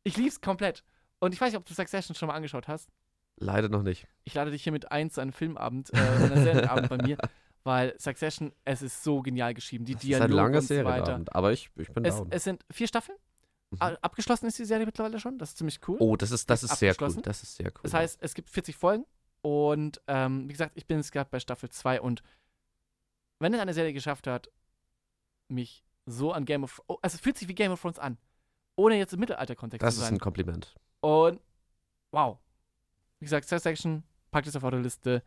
Ich 0.04 0.18
lieb's 0.18 0.40
komplett. 0.40 0.84
Und 1.20 1.34
ich 1.34 1.42
weiß 1.42 1.52
nicht, 1.52 1.58
ob 1.58 1.66
du 1.66 1.74
Succession 1.74 2.16
schon 2.16 2.28
mal 2.28 2.36
angeschaut 2.36 2.68
hast 2.68 2.90
Leider 3.38 3.70
noch 3.70 3.84
nicht. 3.84 4.08
ich 4.24 4.34
lade 4.34 4.52
dich 4.52 4.64
hiermit 4.64 4.92
ein 4.92 5.10
zu 5.10 5.22
einem 5.22 5.32
Filmabend, 5.34 5.94
äh, 5.94 5.98
einem 5.98 6.44
Serienabend 6.44 6.90
bei 6.90 6.98
mir, 6.98 7.18
weil 7.64 7.94
Succession, 8.00 8.52
es 8.66 8.82
ist 8.82 9.04
so 9.04 9.22
genial 9.22 9.54
geschrieben. 9.54 9.86
Die 9.86 9.94
Das 9.94 10.04
ist 10.04 10.10
ein 10.22 10.28
Dialoge 10.30 10.36
langer 10.36 10.58
und 10.58 10.68
so 10.68 10.84
weiter. 10.84 11.24
Aber 11.32 11.52
ich, 11.54 11.70
ich 11.76 11.92
bin 11.92 12.04
Es, 12.06 12.16
down. 12.18 12.28
es 12.32 12.44
sind 12.44 12.66
vier 12.72 12.88
Staffeln. 12.88 13.18
Mhm. 13.70 13.82
Abgeschlossen 13.82 14.48
ist 14.48 14.58
die 14.58 14.66
Serie 14.66 14.86
mittlerweile 14.86 15.20
schon. 15.20 15.38
Das 15.38 15.50
ist 15.50 15.58
ziemlich 15.58 15.80
cool. 15.88 15.98
Oh, 16.00 16.16
das 16.16 16.32
ist, 16.32 16.50
das 16.50 16.64
ist 16.64 16.72
ist 16.72 16.80
sehr 16.80 16.96
cool. 17.02 17.14
Das 17.22 17.44
ist 17.44 17.56
sehr 17.56 17.68
cool. 17.68 17.82
Das 17.84 17.94
heißt, 17.94 18.18
es 18.22 18.34
gibt 18.34 18.50
40 18.50 18.76
Folgen 18.76 19.06
und 19.42 20.02
ähm, 20.08 20.48
wie 20.48 20.54
gesagt, 20.54 20.72
ich 20.76 20.88
bin 20.88 20.98
jetzt 20.98 21.12
gerade 21.12 21.30
bei 21.30 21.40
Staffel 21.40 21.70
2 21.70 22.02
und 22.02 22.24
wenn 23.40 23.54
es 23.54 23.60
eine 23.60 23.74
Serie 23.74 23.94
geschafft 23.94 24.26
hat, 24.26 24.50
mich 25.50 25.84
so 26.06 26.32
an 26.32 26.46
Game 26.46 26.64
of 26.64 26.82
oh, 26.88 26.98
also 27.02 27.16
es 27.16 27.22
fühlt 27.22 27.38
sich 27.38 27.48
wie 27.50 27.56
Game 27.56 27.72
of 27.72 27.82
Thrones 27.82 28.00
an, 28.00 28.18
ohne 28.78 28.98
jetzt 28.98 29.14
im 29.14 29.20
Mittelalter-Kontext 29.20 29.86
das 29.86 29.96
zu 29.96 30.02
ist 30.02 30.08
sein. 30.08 30.16
ein 30.16 30.20
Kompliment. 30.20 30.76
Und 31.02 31.42
wow. 32.12 32.40
Wie 33.20 33.26
gesagt, 33.26 33.48
Section, 33.48 34.04
packt 34.32 34.48
es 34.48 34.56
auf 34.56 34.64
eure 34.64 34.80
Liste. 34.80 35.24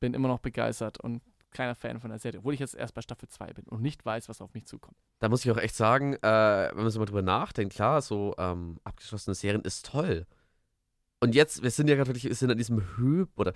Bin 0.00 0.14
immer 0.14 0.28
noch 0.28 0.40
begeistert 0.40 1.00
und 1.00 1.22
kleiner 1.50 1.74
Fan 1.74 2.00
von 2.00 2.10
der 2.10 2.18
Serie, 2.18 2.40
obwohl 2.40 2.52
ich 2.52 2.60
jetzt 2.60 2.74
erst 2.74 2.94
bei 2.94 3.00
Staffel 3.00 3.28
2 3.28 3.52
bin 3.54 3.64
und 3.66 3.80
nicht 3.80 4.04
weiß, 4.04 4.28
was 4.28 4.42
auf 4.42 4.52
mich 4.52 4.66
zukommt. 4.66 4.96
Da 5.20 5.28
muss 5.28 5.44
ich 5.44 5.50
auch 5.50 5.56
echt 5.56 5.76
sagen, 5.76 6.14
äh, 6.14 6.70
wenn 6.72 6.82
man 6.82 6.90
so 6.90 6.98
mal 6.98 7.06
drüber 7.06 7.22
nachdenkt, 7.22 7.74
klar, 7.74 8.02
so 8.02 8.34
ähm, 8.38 8.78
abgeschlossene 8.84 9.34
Serien 9.34 9.62
ist 9.62 9.86
toll. 9.86 10.26
Und 11.20 11.34
jetzt, 11.34 11.62
wir 11.62 11.70
sind 11.70 11.88
ja 11.88 11.94
gerade 11.94 12.08
wirklich, 12.08 12.24
wir 12.24 12.34
sind 12.34 12.50
an 12.50 12.58
diesem 12.58 12.96
Höhe, 12.96 13.28
oder 13.36 13.54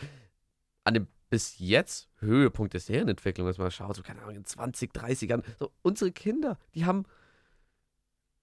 an 0.85 0.95
dem 0.95 1.09
bis 1.29 1.59
jetzt 1.59 2.09
Höhepunkt 2.21 2.73
der 2.73 2.81
Serienentwicklung, 2.81 3.47
wenn 3.47 3.55
man 3.59 3.71
schaut, 3.71 3.97
so 3.97 4.03
keine 4.03 4.23
Ahnung, 4.23 4.37
in 4.37 4.45
20, 4.45 4.95
30 4.95 5.29
Jahren, 5.29 5.43
so 5.59 5.71
unsere 5.83 6.11
Kinder, 6.11 6.59
die 6.75 6.87
haben 6.87 7.05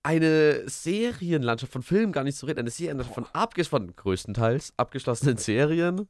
eine 0.05 0.67
Serienlandschaft 0.69 1.71
von 1.73 1.81
Filmen 1.81 2.11
gar 2.11 2.23
nicht 2.23 2.37
zu 2.37 2.45
reden, 2.45 2.59
eine 2.59 2.69
Serienlandschaft 2.69 3.15
von, 3.15 3.25
abges 3.33 3.67
von 3.67 3.95
größtenteils 3.95 4.73
abgeschlossenen 4.77 5.37
Serien, 5.37 6.07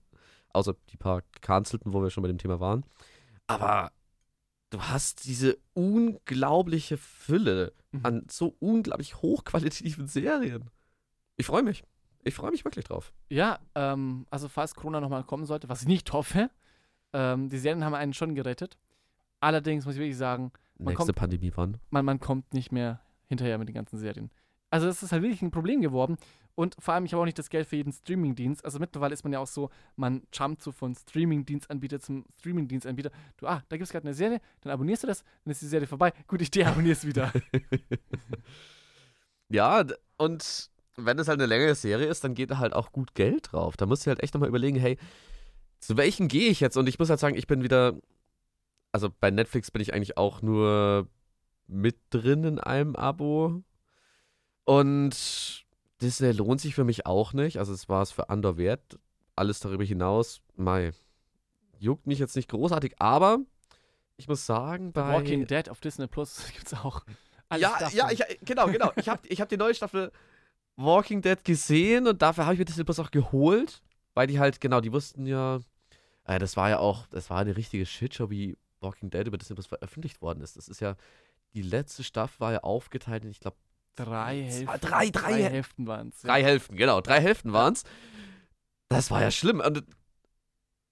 außer 0.54 0.76
die 0.90 0.98
paar 0.98 1.22
gecancelten, 1.34 1.94
wo 1.94 2.02
wir 2.02 2.10
schon 2.10 2.22
bei 2.22 2.28
dem 2.28 2.38
Thema 2.38 2.60
waren. 2.60 2.84
Aber 3.48 3.92
du 4.72 4.82
hast 4.82 5.26
diese 5.26 5.58
unglaubliche 5.74 6.98
Fülle 6.98 7.74
Mhm. 7.92 8.00
an 8.06 8.26
so 8.30 8.58
unglaublich 8.60 9.22
hochqualitativen 9.22 10.08
Serien. 10.08 10.70
Ich 11.38 11.46
freue 11.46 11.64
mich. 11.64 11.86
Ich 12.26 12.34
freue 12.34 12.52
mich 12.52 12.66
wirklich 12.66 12.84
drauf. 12.84 13.14
Ja, 13.30 13.60
ähm, 13.76 14.26
also 14.30 14.50
falls 14.50 14.76
Corona 14.76 15.00
nochmal 15.00 15.24
kommen 15.24 15.46
sollte, 15.46 15.70
was 15.70 15.84
ich 15.84 15.88
nicht 15.88 16.12
hoffe, 16.12 16.50
ähm, 17.14 17.48
die 17.48 17.58
Serien 17.58 17.86
haben 17.86 17.94
einen 17.94 18.14
schon 18.14 18.36
gerettet. 18.36 18.78
Allerdings 19.40 19.86
muss 19.86 19.94
ich 19.96 20.00
wirklich 20.02 20.18
sagen, 20.18 20.52
Man 20.78 20.88
Nächste 20.94 21.06
kommt- 21.14 21.16
Pandemie 21.20 21.52
wann? 21.56 21.78
man, 21.90 22.04
man 22.04 22.20
kommt 22.20 22.54
nicht 22.54 22.74
mehr 22.74 23.00
hinterher 23.28 23.58
mit 23.58 23.68
den 23.68 23.76
ganzen 23.76 23.98
Serien. 23.98 24.30
Also 24.70 24.88
das 24.88 25.04
ist 25.04 25.12
halt 25.12 25.22
wirklich 25.22 25.42
ein 25.42 25.52
Problem 25.52 25.82
geworden. 25.82 26.18
Und 26.56 26.76
vor 26.80 26.94
allem, 26.94 27.06
ich 27.06 27.14
habe 27.14 27.22
auch 27.22 27.26
nicht 27.26 27.38
das 27.38 27.50
Geld 27.50 27.68
für 27.68 27.76
jeden 27.76 27.92
Streamingdienst. 27.92 28.64
Also 28.64 28.80
mittlerweile 28.80 29.14
ist 29.14 29.24
man 29.24 29.34
ja 29.34 29.40
auch 29.40 29.48
so, 29.48 29.70
man 29.96 30.24
jumpt 30.34 30.62
so 30.62 30.72
von 30.72 30.96
Streamingdienstanbieter 30.96 32.00
zum 32.00 32.26
Streamingdienstanbieter. 32.40 33.12
Du, 33.38 33.48
ah, 33.48 33.62
da 33.68 33.78
gibt 33.78 33.86
es 33.86 33.92
gerade 33.92 34.08
eine 34.08 34.14
Serie, 34.14 34.40
dann 34.62 34.72
abonnierst 34.72 35.04
du 35.04 35.08
das, 35.08 35.24
dann 35.44 35.52
ist 35.52 35.62
die 35.62 35.68
Serie 35.68 35.88
vorbei. 35.88 36.14
Gut, 36.28 36.42
ich 36.42 36.52
deabonniere 36.52 36.94
es 36.94 37.06
wieder. 37.06 37.32
Ja, 39.50 39.86
und 40.18 40.70
wenn 40.98 41.20
es 41.20 41.28
halt 41.28 41.40
eine 41.40 41.48
längere 41.48 41.76
Serie 41.76 42.08
ist, 42.08 42.24
dann 42.24 42.34
geht 42.34 42.52
da 42.52 42.58
halt 42.58 42.74
auch 42.74 42.92
gut 42.92 43.14
Geld 43.16 43.52
drauf. 43.52 43.78
Da 43.78 43.86
musst 43.86 44.06
du 44.06 44.10
halt 44.10 44.24
echt 44.24 44.34
nochmal 44.34 44.50
überlegen, 44.50 44.80
hey, 44.80 44.98
zu 45.80 45.98
welchen 45.98 46.28
gehe 46.28 46.50
ich 46.50 46.60
jetzt? 46.60 46.78
Und 46.78 46.88
ich 46.88 47.00
muss 47.00 47.10
halt 47.10 47.20
sagen, 47.20 47.38
ich 47.38 47.48
bin 47.48 47.64
wieder, 47.64 47.96
also 48.92 49.10
bei 49.20 49.30
Netflix 49.30 49.72
bin 49.72 49.82
ich 49.82 49.94
eigentlich 49.94 50.18
auch 50.18 50.42
nur 50.42 51.08
mit 51.68 51.98
drin 52.10 52.44
in 52.44 52.60
einem 52.60 52.96
Abo. 52.96 53.64
Und 54.64 55.66
Disney 56.02 56.32
lohnt 56.32 56.62
sich 56.62 56.76
für 56.76 56.84
mich 56.84 57.06
auch 57.06 57.34
nicht. 57.34 57.58
Also 57.58 57.74
es 57.74 57.90
war 57.90 58.02
es 58.02 58.12
für 58.12 58.30
Andor 58.30 58.58
wert. 58.58 59.00
Alles 59.36 59.60
darüber 59.60 59.84
hinaus, 59.84 60.42
mei, 60.56 60.92
juckt 61.78 62.08
mich 62.08 62.20
jetzt 62.20 62.36
nicht 62.36 62.50
großartig, 62.50 62.96
aber 63.00 63.40
ich 64.18 64.28
muss 64.28 64.46
sagen, 64.46 64.94
bei 64.94 65.14
Walking 65.14 65.46
Dead 65.46 65.70
auf 65.70 65.82
Disney 65.82 66.08
Plus 66.08 66.46
gibt 66.54 66.68
es 66.68 66.74
auch. 66.74 67.02
alle 67.50 67.62
ja, 67.62 67.76
Staffeln. 67.76 67.98
ja, 67.98 68.12
ich, 68.12 68.40
genau, 68.46 68.68
genau. 68.68 68.92
Ich 68.96 69.10
habe 69.10 69.28
ich 69.28 69.42
hab 69.42 69.50
die 69.50 69.58
neue 69.58 69.76
Staffel 69.76 70.12
Walking 70.78 71.22
Dead 71.22 71.44
gesehen 71.44 72.08
und 72.08 72.22
dafür 72.22 72.46
habe 72.46 72.54
ich 72.54 72.60
mir 72.60 72.66
Disney 72.66 72.84
Plus 72.84 73.00
auch 73.00 73.12
geholt, 73.12 73.82
weil 74.14 74.28
die 74.28 74.40
halt, 74.40 74.62
genau, 74.62 74.82
die 74.82 74.92
wussten 74.92 75.26
ja, 75.26 75.60
äh, 76.26 76.40
das 76.40 76.56
war 76.58 76.70
ja 76.70 76.80
auch, 76.80 77.08
das 77.08 77.30
war 77.30 77.40
eine 77.40 77.56
richtige 77.56 77.86
Shitshow, 77.86 78.30
wie 78.30 78.58
Walking 78.82 79.10
Dead 79.10 79.28
über 79.28 79.38
Disney 79.38 79.56
Plus 79.56 79.68
veröffentlicht 79.68 80.22
worden 80.22 80.42
ist. 80.42 80.58
Das 80.58 80.68
ist 80.68 80.80
ja, 80.80 80.96
die 81.56 81.62
letzte 81.62 82.04
Staffel 82.04 82.40
war 82.40 82.52
ja 82.52 82.60
aufgeteilt 82.60 83.24
in, 83.26 83.32
ich 83.32 83.40
glaube, 83.40 83.58
Drei 83.96 84.44
Hälften. 84.44 84.82
drei- 84.82 85.10
drei- 85.10 85.44
Hälften 85.44 85.88
waren 85.88 86.10
es. 86.10 86.20
drei 86.22 86.44
Hälften, 86.44 86.76
genau, 86.76 87.00
drei 87.00 87.22
Hälften 87.22 87.54
waren 87.54 87.74
es. 87.74 87.84
Das 88.90 89.10
war 89.10 89.22
ja 89.22 89.32
schlimm. 89.32 89.62
Und, 89.62 89.86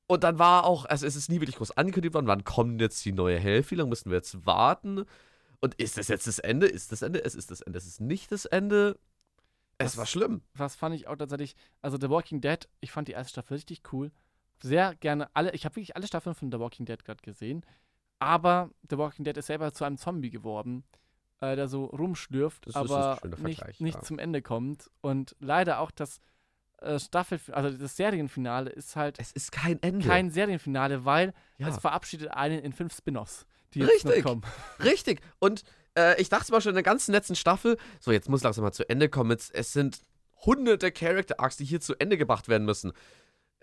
und 0.08 0.24
dann 0.24 0.40
war 0.40 0.64
auch, 0.66 0.86
also 0.86 1.06
es 1.06 1.16
ist 1.18 1.30
nie 1.30 1.42
wirklich 1.42 1.58
groß 1.58 1.72
angekündigt 1.72 2.14
worden, 2.14 2.28
wann 2.28 2.46
kommt 2.46 2.80
jetzt 2.80 3.04
die 3.04 3.12
neue 3.12 3.38
Hälfte, 3.40 3.72
wie 3.72 3.76
lange 3.76 3.90
müssen 3.90 4.10
wir 4.10 4.18
jetzt 4.18 4.46
warten? 4.46 5.04
Und 5.60 5.76
ist 5.76 5.98
das 5.98 6.08
jetzt 6.08 6.28
das 6.28 6.40
Ende? 6.40 6.66
Ist 6.68 6.92
das 6.94 7.02
Ende? 7.02 7.24
Es 7.24 7.36
ist 7.36 7.52
das 7.52 7.60
Ende. 7.62 7.78
Es 7.78 7.86
ist 7.86 8.00
nicht 8.00 8.32
das 8.32 8.46
Ende. 8.46 8.98
Es 9.80 9.92
Das- 9.92 9.98
war 9.98 10.06
schlimm. 10.06 10.42
was 10.54 10.76
fand 10.78 10.96
ich 10.96 11.08
auch 11.08 11.16
tatsächlich, 11.18 11.56
also 11.82 11.98
The 12.00 12.10
Walking 12.10 12.40
Dead, 12.42 12.70
ich 12.80 12.92
fand 12.92 13.10
die 13.10 13.14
erste 13.14 13.32
Staffel 13.32 13.56
richtig 13.56 13.82
cool. 13.92 14.12
Sehr 14.62 14.96
gerne 14.96 15.30
alle, 15.36 15.52
ich 15.52 15.66
habe 15.66 15.76
wirklich 15.76 15.96
alle 15.98 16.08
Staffeln 16.08 16.36
von 16.36 16.52
The 16.54 16.60
Walking 16.60 16.86
Dead 16.86 17.04
gerade 17.04 17.22
gesehen. 17.22 17.66
Aber 18.24 18.70
The 18.90 18.98
Walking 18.98 19.26
Dead 19.26 19.36
ist 19.38 19.48
selber 19.48 19.74
zu 19.74 19.84
einem 19.84 19.98
Zombie 19.98 20.30
geworden, 20.30 20.84
äh, 21.42 21.56
der 21.56 21.68
so 21.68 21.86
rumschlürft, 21.86 22.68
Das 22.68 22.76
aber 22.76 23.20
nicht, 23.40 23.82
nicht 23.82 23.96
ja. 23.96 24.02
zum 24.02 24.20
Ende 24.20 24.42
kommt. 24.42 24.90
Und 25.02 25.36
leider 25.40 25.80
auch 25.80 25.92
das 25.92 26.20
äh, 26.82 27.00
Staffel, 27.00 27.40
also 27.52 27.78
das 27.78 27.96
Serienfinale 27.96 28.70
ist 28.70 28.96
halt 28.96 29.20
Es 29.20 29.32
ist 29.32 29.52
kein 29.52 29.82
Ende. 29.82 30.08
kein 30.08 30.30
Serienfinale, 30.32 31.06
weil 31.06 31.34
ja. 31.58 31.68
es 31.68 31.78
verabschiedet 31.78 32.32
einen 32.32 32.60
in 32.60 32.74
fünf 32.74 32.96
Spin-offs, 32.96 33.46
die 33.74 33.80
jetzt 33.80 34.06
Richtig. 34.06 34.24
noch 34.24 34.32
kommen. 34.32 34.42
Richtig. 34.84 35.22
Und 35.40 35.64
äh, 35.98 36.20
ich 36.22 36.30
dachte 36.30 36.52
mal 36.52 36.62
schon 36.62 36.72
in 36.72 36.76
der 36.76 36.84
ganzen 36.84 37.12
letzten 37.12 37.36
Staffel, 37.36 37.78
so 38.00 38.12
jetzt 38.12 38.30
muss 38.30 38.44
langsam 38.44 38.64
mal 38.64 38.72
zu 38.72 38.88
Ende 38.90 39.10
kommen. 39.10 39.32
Jetzt, 39.32 39.54
es 39.54 39.74
sind 39.74 40.02
hunderte 40.46 40.92
Character 40.92 41.40
Arcs, 41.40 41.58
die 41.58 41.66
hier 41.66 41.80
zu 41.80 41.96
Ende 42.00 42.18
gebracht 42.18 42.48
werden 42.48 42.66
müssen. 42.66 42.94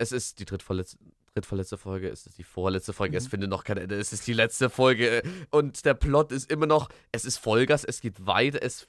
Es 0.01 0.11
ist 0.11 0.39
die 0.39 0.45
drittvorletzte, 0.45 0.97
drittvorletzte 1.35 1.77
Folge, 1.77 2.09
es 2.09 2.25
ist 2.25 2.37
die 2.37 2.43
vorletzte 2.43 2.91
Folge, 2.91 3.15
es 3.17 3.25
Mhm. 3.25 3.29
findet 3.29 3.49
noch 3.51 3.63
kein 3.63 3.77
Ende, 3.77 3.95
es 3.99 4.11
ist 4.13 4.25
die 4.25 4.33
letzte 4.33 4.69
Folge 4.69 5.21
und 5.51 5.85
der 5.85 5.93
Plot 5.93 6.31
ist 6.31 6.49
immer 6.51 6.65
noch, 6.65 6.89
es 7.11 7.23
ist 7.23 7.37
Vollgas, 7.37 7.83
es 7.83 8.01
geht 8.01 8.25
weiter, 8.25 8.61
es 8.63 8.87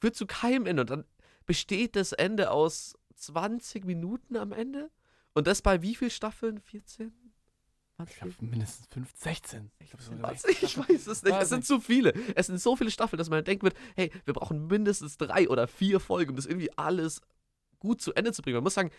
führt 0.00 0.14
zu 0.14 0.26
keinem 0.26 0.66
Ende 0.66 0.82
und 0.82 0.90
dann 0.90 1.04
besteht 1.46 1.96
das 1.96 2.12
Ende 2.12 2.50
aus 2.50 2.94
20 3.16 3.84
Minuten 3.86 4.36
am 4.36 4.52
Ende 4.52 4.90
und 5.32 5.46
das 5.46 5.62
bei 5.62 5.80
wie 5.82 5.94
viel 5.94 6.10
Staffeln? 6.10 6.60
14? 6.60 7.12
Ich 8.08 8.16
glaube 8.16 8.34
mindestens 8.40 8.86
fünf, 8.86 9.10
16. 9.14 9.70
Ich, 9.78 9.90
glaub, 9.90 10.00
Was? 10.22 10.42
16 10.42 10.66
Ich 10.68 10.78
weiß 10.78 11.06
es 11.06 11.22
nicht. 11.22 11.32
Weiß 11.34 11.42
Es 11.44 11.48
sind 11.50 11.58
nicht. 11.58 11.66
zu 11.68 11.80
viele. 11.80 12.12
Es 12.34 12.46
sind 12.46 12.58
so 12.60 12.74
viele 12.76 12.90
Staffeln, 12.90 13.18
dass 13.18 13.28
man 13.28 13.44
denken 13.44 13.62
wird, 13.64 13.76
hey, 13.96 14.10
wir 14.24 14.32
brauchen 14.34 14.66
mindestens 14.68 15.18
drei 15.18 15.48
oder 15.48 15.66
vier 15.68 16.00
Folgen, 16.00 16.30
um 16.30 16.36
das 16.36 16.46
irgendwie 16.46 16.70
alles 16.78 17.20
gut 17.78 18.00
zu 18.00 18.14
Ende 18.14 18.32
zu 18.32 18.40
bringen. 18.42 18.56
Man 18.56 18.64
muss 18.64 18.74
sagen, 18.74 18.90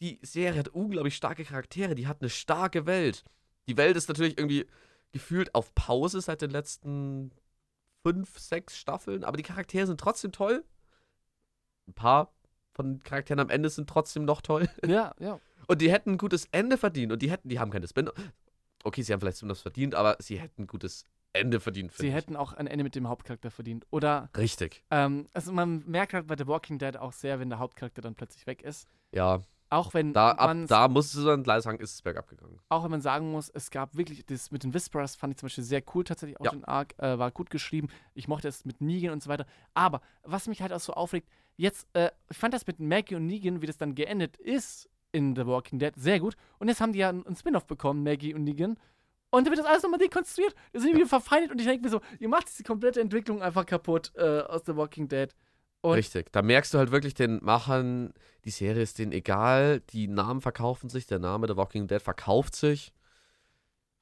die 0.00 0.18
Serie 0.22 0.58
hat 0.58 0.68
unglaublich 0.68 1.16
starke 1.16 1.44
Charaktere, 1.44 1.94
die 1.94 2.06
hat 2.06 2.20
eine 2.20 2.30
starke 2.30 2.86
Welt. 2.86 3.24
Die 3.68 3.76
Welt 3.76 3.96
ist 3.96 4.08
natürlich 4.08 4.38
irgendwie 4.38 4.66
gefühlt 5.12 5.54
auf 5.54 5.74
Pause 5.74 6.20
seit 6.20 6.42
den 6.42 6.50
letzten 6.50 7.32
fünf, 8.02 8.38
sechs 8.38 8.76
Staffeln, 8.76 9.24
aber 9.24 9.36
die 9.36 9.42
Charaktere 9.42 9.86
sind 9.86 9.98
trotzdem 9.98 10.32
toll. 10.32 10.64
Ein 11.88 11.94
paar 11.94 12.32
von 12.72 12.94
den 12.94 13.02
Charakteren 13.02 13.40
am 13.40 13.48
Ende 13.50 13.70
sind 13.70 13.88
trotzdem 13.88 14.24
noch 14.24 14.42
toll. 14.42 14.68
Ja, 14.86 15.14
ja. 15.18 15.40
Und 15.66 15.80
die 15.80 15.90
hätten 15.90 16.12
ein 16.12 16.18
gutes 16.18 16.46
Ende 16.52 16.78
verdient. 16.78 17.10
Und 17.10 17.22
die 17.22 17.30
hätten, 17.30 17.48
die 17.48 17.58
haben 17.58 17.72
keine 17.72 17.88
Spin. 17.88 18.08
Okay, 18.84 19.02
sie 19.02 19.12
haben 19.12 19.20
vielleicht 19.20 19.38
Spin-offs 19.38 19.62
verdient, 19.62 19.96
aber 19.96 20.16
sie 20.20 20.38
hätten 20.38 20.62
ein 20.62 20.66
gutes 20.68 21.04
Ende 21.32 21.58
verdient. 21.58 21.92
Sie 21.92 22.06
ich. 22.08 22.14
hätten 22.14 22.36
auch 22.36 22.52
ein 22.52 22.68
Ende 22.68 22.84
mit 22.84 22.94
dem 22.94 23.08
Hauptcharakter 23.08 23.50
verdient. 23.50 23.84
Oder, 23.90 24.30
Richtig. 24.36 24.84
ähm, 24.92 25.28
also 25.32 25.52
man 25.52 25.82
merkt 25.86 26.12
halt 26.14 26.28
bei 26.28 26.36
The 26.36 26.46
Walking 26.46 26.78
Dead 26.78 26.96
auch 26.96 27.12
sehr, 27.12 27.40
wenn 27.40 27.48
der 27.48 27.58
Hauptcharakter 27.58 28.02
dann 28.02 28.14
plötzlich 28.14 28.46
weg 28.46 28.62
ist. 28.62 28.86
Ja, 29.10 29.42
Auch 29.68 29.94
wenn 29.94 30.12
da, 30.12 30.30
ab, 30.30 30.46
man 30.48 30.66
da 30.66 30.86
muss 30.88 31.12
es 31.14 31.24
dann 31.24 31.42
gleich 31.42 31.62
sagen, 31.62 31.78
ist 31.80 31.94
es 31.94 32.02
bergab 32.02 32.28
gegangen. 32.28 32.60
auch 32.68 32.84
wenn 32.84 32.90
man 32.92 33.00
sagen 33.00 33.32
muss, 33.32 33.48
es 33.50 33.70
gab 33.70 33.96
wirklich, 33.96 34.24
das 34.26 34.50
mit 34.52 34.62
den 34.62 34.72
Whisperers 34.74 35.16
fand 35.16 35.32
ich 35.32 35.38
zum 35.38 35.46
Beispiel 35.48 35.64
sehr 35.64 35.82
cool 35.94 36.04
tatsächlich, 36.04 36.38
auch 36.40 36.44
Ja. 36.44 36.50
den 36.52 36.64
Arc, 36.64 36.94
äh, 36.98 37.18
war 37.18 37.30
gut 37.32 37.50
geschrieben. 37.50 37.88
Ich 38.14 38.28
mochte 38.28 38.46
es 38.48 38.64
mit 38.64 38.80
Negan 38.80 39.12
und 39.12 39.22
so 39.22 39.28
weiter. 39.28 39.44
Aber 39.74 40.00
was 40.22 40.46
mich 40.46 40.62
halt 40.62 40.72
auch 40.72 40.80
so 40.80 40.92
aufregt, 40.92 41.28
jetzt, 41.56 41.88
äh, 41.94 42.10
ich 42.30 42.36
fand 42.36 42.54
das 42.54 42.66
mit 42.66 42.78
Maggie 42.78 43.16
und 43.16 43.26
Negan, 43.26 43.60
wie 43.60 43.66
das 43.66 43.76
dann 43.76 43.94
geendet 43.94 44.36
ist 44.36 44.88
in 45.12 45.34
The 45.34 45.46
Walking 45.46 45.78
Dead, 45.78 45.92
sehr 45.96 46.20
gut. 46.20 46.36
Und 46.58 46.68
jetzt 46.68 46.80
haben 46.80 46.92
die 46.92 46.98
ja 47.00 47.08
einen 47.08 47.26
einen 47.26 47.36
Spin-off 47.36 47.66
bekommen, 47.66 48.02
Maggie 48.04 48.34
und 48.34 48.44
Negan. 48.44 48.76
Und 49.30 49.44
dann 49.44 49.50
wird 49.52 49.58
das 49.58 49.66
alles 49.66 49.82
nochmal 49.82 49.98
dekonstruiert. 49.98 50.54
Wir 50.72 50.80
sind 50.80 50.94
wieder 50.94 51.06
verfeindet 51.06 51.50
und 51.50 51.58
ich 51.60 51.66
denke 51.66 51.82
mir 51.84 51.90
so, 51.90 52.00
ihr 52.20 52.28
macht 52.28 52.48
diese 52.48 52.62
komplette 52.62 53.00
Entwicklung 53.00 53.42
einfach 53.42 53.66
kaputt 53.66 54.12
äh, 54.16 54.40
aus 54.42 54.62
The 54.64 54.76
Walking 54.76 55.08
Dead. 55.08 55.34
Und 55.86 55.94
Richtig. 55.94 56.32
Da 56.32 56.42
merkst 56.42 56.74
du 56.74 56.78
halt 56.78 56.90
wirklich 56.90 57.14
den 57.14 57.38
Machern, 57.44 58.12
die 58.44 58.50
Serie 58.50 58.82
ist 58.82 58.98
denen 58.98 59.12
egal, 59.12 59.80
die 59.90 60.08
Namen 60.08 60.40
verkaufen 60.40 60.90
sich, 60.90 61.06
der 61.06 61.20
Name 61.20 61.46
The 61.46 61.56
Walking 61.56 61.86
Dead 61.86 62.02
verkauft 62.02 62.56
sich. 62.56 62.92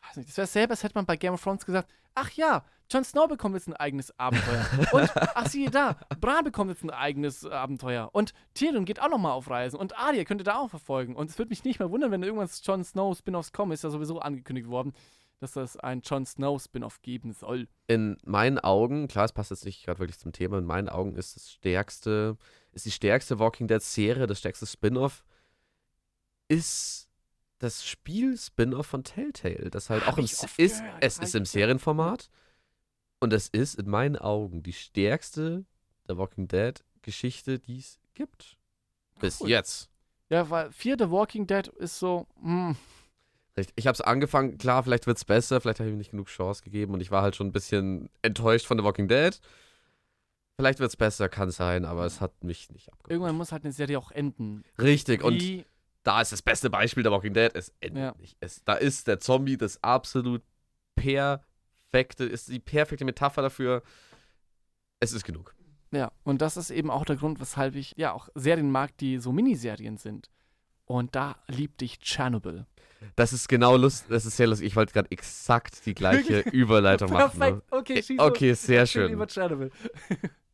weiß 0.03 0.17
nicht, 0.17 0.31
das 0.31 0.39
wäre 0.39 0.47
selber, 0.47 0.71
als 0.71 0.83
hätte 0.83 0.95
man 0.95 1.05
bei 1.05 1.17
Game 1.17 1.35
of 1.35 1.43
Thrones 1.43 1.67
gesagt, 1.67 1.91
ach 2.15 2.31
ja, 2.31 2.65
Jon 2.91 3.05
Snow 3.05 3.29
bekommt 3.29 3.55
jetzt 3.55 3.69
ein 3.69 3.75
eigenes 3.75 4.19
Abenteuer. 4.19 4.65
Und, 4.93 5.13
ach 5.15 5.47
siehe 5.47 5.71
da, 5.71 5.99
Bran 6.23 6.45
bekommt 6.45 6.71
jetzt 6.71 6.85
ein 6.85 6.91
eigenes 6.91 7.45
Abenteuer. 7.45 8.09
Und 8.13 8.33
Tyrion 8.55 8.87
geht 8.87 8.99
auch 8.99 9.11
nochmal 9.11 9.33
auf 9.33 9.51
Reisen. 9.51 9.79
Und 9.79 9.99
Arya 9.99 10.25
könnte 10.25 10.45
da 10.45 10.57
auch 10.57 10.71
verfolgen. 10.71 11.15
Und 11.15 11.29
es 11.29 11.37
würde 11.37 11.51
mich 11.51 11.65
nicht 11.65 11.81
mehr 11.81 11.91
wundern, 11.91 12.11
wenn 12.11 12.23
irgendwann 12.23 12.49
Jon 12.63 12.83
Snow 12.83 13.15
Spin-offs 13.15 13.53
kommen. 13.53 13.73
Ist 13.73 13.85
ja 13.85 13.91
sowieso 13.91 14.21
angekündigt 14.21 14.69
worden, 14.69 14.95
dass 15.41 15.53
das 15.53 15.77
ein 15.77 16.01
Jon 16.03 16.25
Snow 16.25 16.63
Spin-off 16.63 17.03
geben 17.03 17.33
soll. 17.33 17.69
In 17.87 18.17
meinen 18.25 18.59
Augen, 18.59 19.09
klar, 19.09 19.25
es 19.25 19.33
passt 19.33 19.51
jetzt 19.51 19.65
nicht 19.65 19.85
gerade 19.85 19.99
wirklich 20.01 20.19
zum 20.19 20.33
Thema, 20.33 20.59
in 20.59 20.65
meinen 20.65 20.89
Augen 20.89 21.17
ist 21.17 21.37
das 21.37 21.51
stärkste, 21.53 22.37
ist 22.73 22.87
die 22.87 22.91
stärkste 22.91 23.39
Walking 23.39 23.69
Dead 23.69 23.83
Serie, 23.83 24.27
das 24.27 24.39
stärkste 24.39 24.67
Spin-off, 24.67 25.25
ist 26.49 27.09
das 27.59 27.87
Spiel-Spin-off 27.87 28.87
von 28.87 29.05
Telltale, 29.05 29.71
das 29.71 29.91
halt 29.91 30.07
Hab 30.07 30.15
auch 30.15 30.19
im, 30.19 30.25
ist, 30.25 30.41
gehört, 30.41 31.03
es 31.03 31.19
ist 31.19 31.35
im. 31.35 31.45
Serienformat 31.45 32.31
und 33.21 33.33
es 33.33 33.49
ist 33.49 33.79
in 33.79 33.89
meinen 33.89 34.17
Augen 34.17 34.63
die 34.63 34.73
stärkste 34.73 35.65
der 36.09 36.19
Walking 36.19 36.49
Dead 36.49 36.85
Geschichte, 37.03 37.59
die 37.59 37.79
es 37.79 37.99
gibt. 38.15 38.57
Bis 39.21 39.41
Cool. 39.41 39.51
jetzt. 39.51 39.91
Ja, 40.31 40.49
weil 40.51 40.73
vier 40.73 40.97
The 40.99 41.11
Walking 41.11 41.47
Dead 41.47 41.69
ist 41.69 41.99
so, 41.99 42.27
hm, 42.41 42.71
Richtig. 42.71 43.04
Ich 43.77 43.87
habe 43.87 43.95
es 43.95 44.01
angefangen, 44.01 44.59
klar, 44.59 44.83
vielleicht 44.83 45.07
wird 45.07 45.17
es 45.17 45.25
besser, 45.25 45.61
vielleicht 45.61 45.79
habe 45.79 45.89
ich 45.89 45.95
ihm 45.95 45.99
nicht 45.99 46.11
genug 46.11 46.27
Chance 46.27 46.63
gegeben 46.63 46.93
und 46.95 47.01
ich 47.01 47.11
war 47.11 47.23
halt 47.23 47.37
schon 47.37 47.47
ein 47.49 47.53
bisschen 47.53 48.11
enttäuscht 48.23 48.67
von 48.67 48.79
The 48.79 48.85
Walking 48.85 49.07
Dead. 49.07 49.39
Vielleicht 50.57 50.81
wird 50.81 50.91
es 50.91 50.97
besser, 50.97 51.29
kann 51.29 51.51
sein, 51.51 51.85
aber 51.85 52.05
es 52.05 52.21
hat 52.21 52.43
mich 52.43 52.71
nicht 52.71 52.93
abgeholt. 52.93 53.11
irgendwann 53.11 53.37
muss 53.37 53.53
halt 53.53 53.65
eine 53.65 53.73
Serie 53.73 53.99
auch 53.99 54.11
enden. 54.11 54.65
Richtig, 54.79 55.23
und 55.23 55.41
Wie, 55.41 55.65
da 56.03 56.21
ist 56.21 56.33
das 56.33 56.43
beste 56.43 56.69
Beispiel 56.71 57.03
der 57.03 57.13
Walking 57.13 57.35
Dead, 57.35 57.51
es 57.55 57.73
endet 57.81 58.03
Ja. 58.03 58.15
nicht. 58.19 58.37
Es, 58.41 58.63
da 58.65 58.75
ist 58.75 59.07
der 59.07 59.21
Zombie 59.21 59.57
das 59.57 59.83
absolut 59.83 60.43
perfekte, 60.97 62.25
ist 62.25 62.49
die 62.49 62.61
perfekte 62.61 63.05
Metapher 63.05 63.43
dafür. 63.43 63.83
Es 65.01 65.13
ist 65.13 65.25
genug. 65.25 65.55
Ja, 65.93 66.11
und 66.25 66.43
das 66.43 66.57
ist 66.57 66.71
eben 66.71 66.91
auch 66.91 67.05
der 67.05 67.17
Grund, 67.17 67.41
weshalb 67.41 67.77
ich 67.77 67.95
ja 67.97 68.13
auch 68.13 68.29
Serien 68.35 68.71
mag, 68.71 68.97
die 68.99 69.19
so 69.19 69.33
Miniserien 69.33 69.97
sind. 69.97 70.29
Und 70.87 71.15
da 71.15 71.37
liebte 71.47 71.85
ich 71.85 72.01
Chernobyl. 72.01 72.67
Das 73.17 73.33
ist 73.33 73.49
genau 73.49 73.77
lustig, 73.77 74.09
das 74.11 74.27
ist 74.27 74.37
sehr 74.37 74.47
lustig. 74.47 74.67
Ich 74.67 74.77
wollte 74.77 74.93
gerade 74.93 75.11
exakt 75.11 75.87
die 75.87 75.95
gleiche 75.95 76.41
Überleitung 76.51 77.11
machen. 77.11 77.39
Ne? 77.39 77.47
Perfekt, 77.47 77.73
okay, 77.73 78.03
schieß 78.03 78.19
Okay, 78.19 78.51
los. 78.51 78.63
sehr 78.63 78.87
schön. 78.87 79.19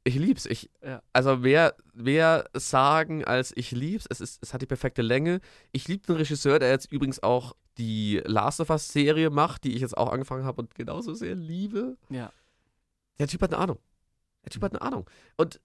Ich 0.03 0.15
lieb's. 0.15 0.47
Ich, 0.47 0.71
Ja. 0.83 1.03
Also 1.13 1.37
mehr, 1.37 1.75
mehr 1.93 2.49
sagen 2.55 3.23
als 3.25 3.53
ich 3.55 3.71
lieb's. 3.71 4.07
Es, 4.09 4.23
ist, 4.23 4.43
es 4.43 4.55
hat 4.55 4.63
die 4.63 4.67
perfekte 4.67 5.03
Länge. 5.03 5.41
Ich 5.73 5.89
liebe 5.89 6.07
den 6.07 6.17
Regisseur, 6.17 6.59
der 6.59 6.71
jetzt 6.71 6.91
übrigens 6.91 7.23
auch 7.23 7.55
die 7.77 8.21
Last 8.25 8.61
of 8.61 8.71
Us 8.71 8.89
Serie 8.89 9.29
macht, 9.29 9.65
die 9.65 9.75
ich 9.75 9.83
jetzt 9.83 9.97
auch 9.97 10.11
angefangen 10.11 10.45
habe 10.45 10.63
und 10.63 10.75
genauso 10.75 11.13
sehr 11.13 11.35
liebe. 11.35 11.99
Ja. 12.09 12.33
Der 13.19 13.29
Typ 13.29 13.43
hat 13.43 13.53
eine 13.53 13.63
Ahnung. 13.63 13.79
Der 14.45 14.51
Typ 14.51 14.63
hat 14.63 14.73
eine 14.73 14.81
Ahnung. 14.81 15.09
Und 15.37 15.61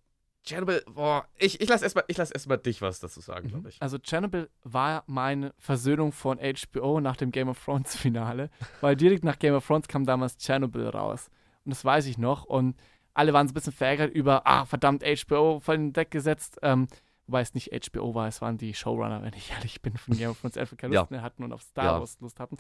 Chernobyl, 0.46 0.84
boah, 0.88 1.28
ich, 1.38 1.60
ich 1.60 1.68
lass 1.68 1.82
erstmal 1.82 2.06
lass 2.16 2.32
erst 2.32 2.66
dich 2.66 2.82
was 2.82 3.00
dazu 3.00 3.20
sagen, 3.20 3.48
glaube 3.50 3.70
ich. 3.70 3.82
Also 3.82 3.98
Chernobyl 3.98 4.50
war 4.64 5.04
meine 5.08 5.54
Versöhnung 5.58 6.12
von 6.12 6.38
HBO 6.40 7.00
nach 7.00 7.16
dem 7.18 7.32
Game 7.32 7.50
of 7.50 7.64
Thrones 7.64 7.96
Finale, 7.96 8.50
weil 8.82 8.96
direkt 8.96 9.24
nach 9.24 9.40
Game 9.40 9.56
of 9.56 9.66
Thrones 9.66 9.88
kam 9.88 10.06
damals 10.06 10.38
Chernobyl 10.38 10.88
raus. 10.90 11.30
Und 11.64 11.72
das 11.72 11.84
weiß 11.84 12.06
ich 12.06 12.18
noch. 12.20 12.44
Und 12.46 12.76
alle 13.16 13.34
waren 13.34 13.48
so 13.48 13.52
ein 13.52 13.56
bisschen 13.56 13.74
verärgert 13.74 14.14
über, 14.14 14.46
ah, 14.46 14.66
verdammt, 14.66 15.04
HBO 15.04 15.60
voll 15.62 15.76
in 15.76 15.82
den 15.88 15.94
Deck 15.94 16.12
gesetzt. 16.12 16.60
Ähm, 16.62 16.88
wobei 17.26 17.42
es 17.42 17.56
nicht 17.56 17.72
HBO 17.74 18.14
war, 18.14 18.28
es 18.28 18.42
waren 18.42 18.58
die 18.58 18.74
Showrunner, 18.76 19.24
wenn 19.24 19.34
ich 19.34 19.52
ehrlich 19.52 19.82
bin, 19.82 19.98
von 19.98 20.16
Game 20.16 20.30
of 20.30 20.40
Thrones, 20.42 20.54
die 20.54 20.60
einfach 20.60 20.78
keine. 20.78 20.94
Lust 20.96 21.12
mehr 21.12 21.24
hatten 21.24 21.44
und 21.44 21.54
auf 21.54 21.64
Star 21.64 21.86
Ja. 21.86 22.00
Wars 22.00 22.20
Lust 22.20 22.40
hatten. 22.40 22.58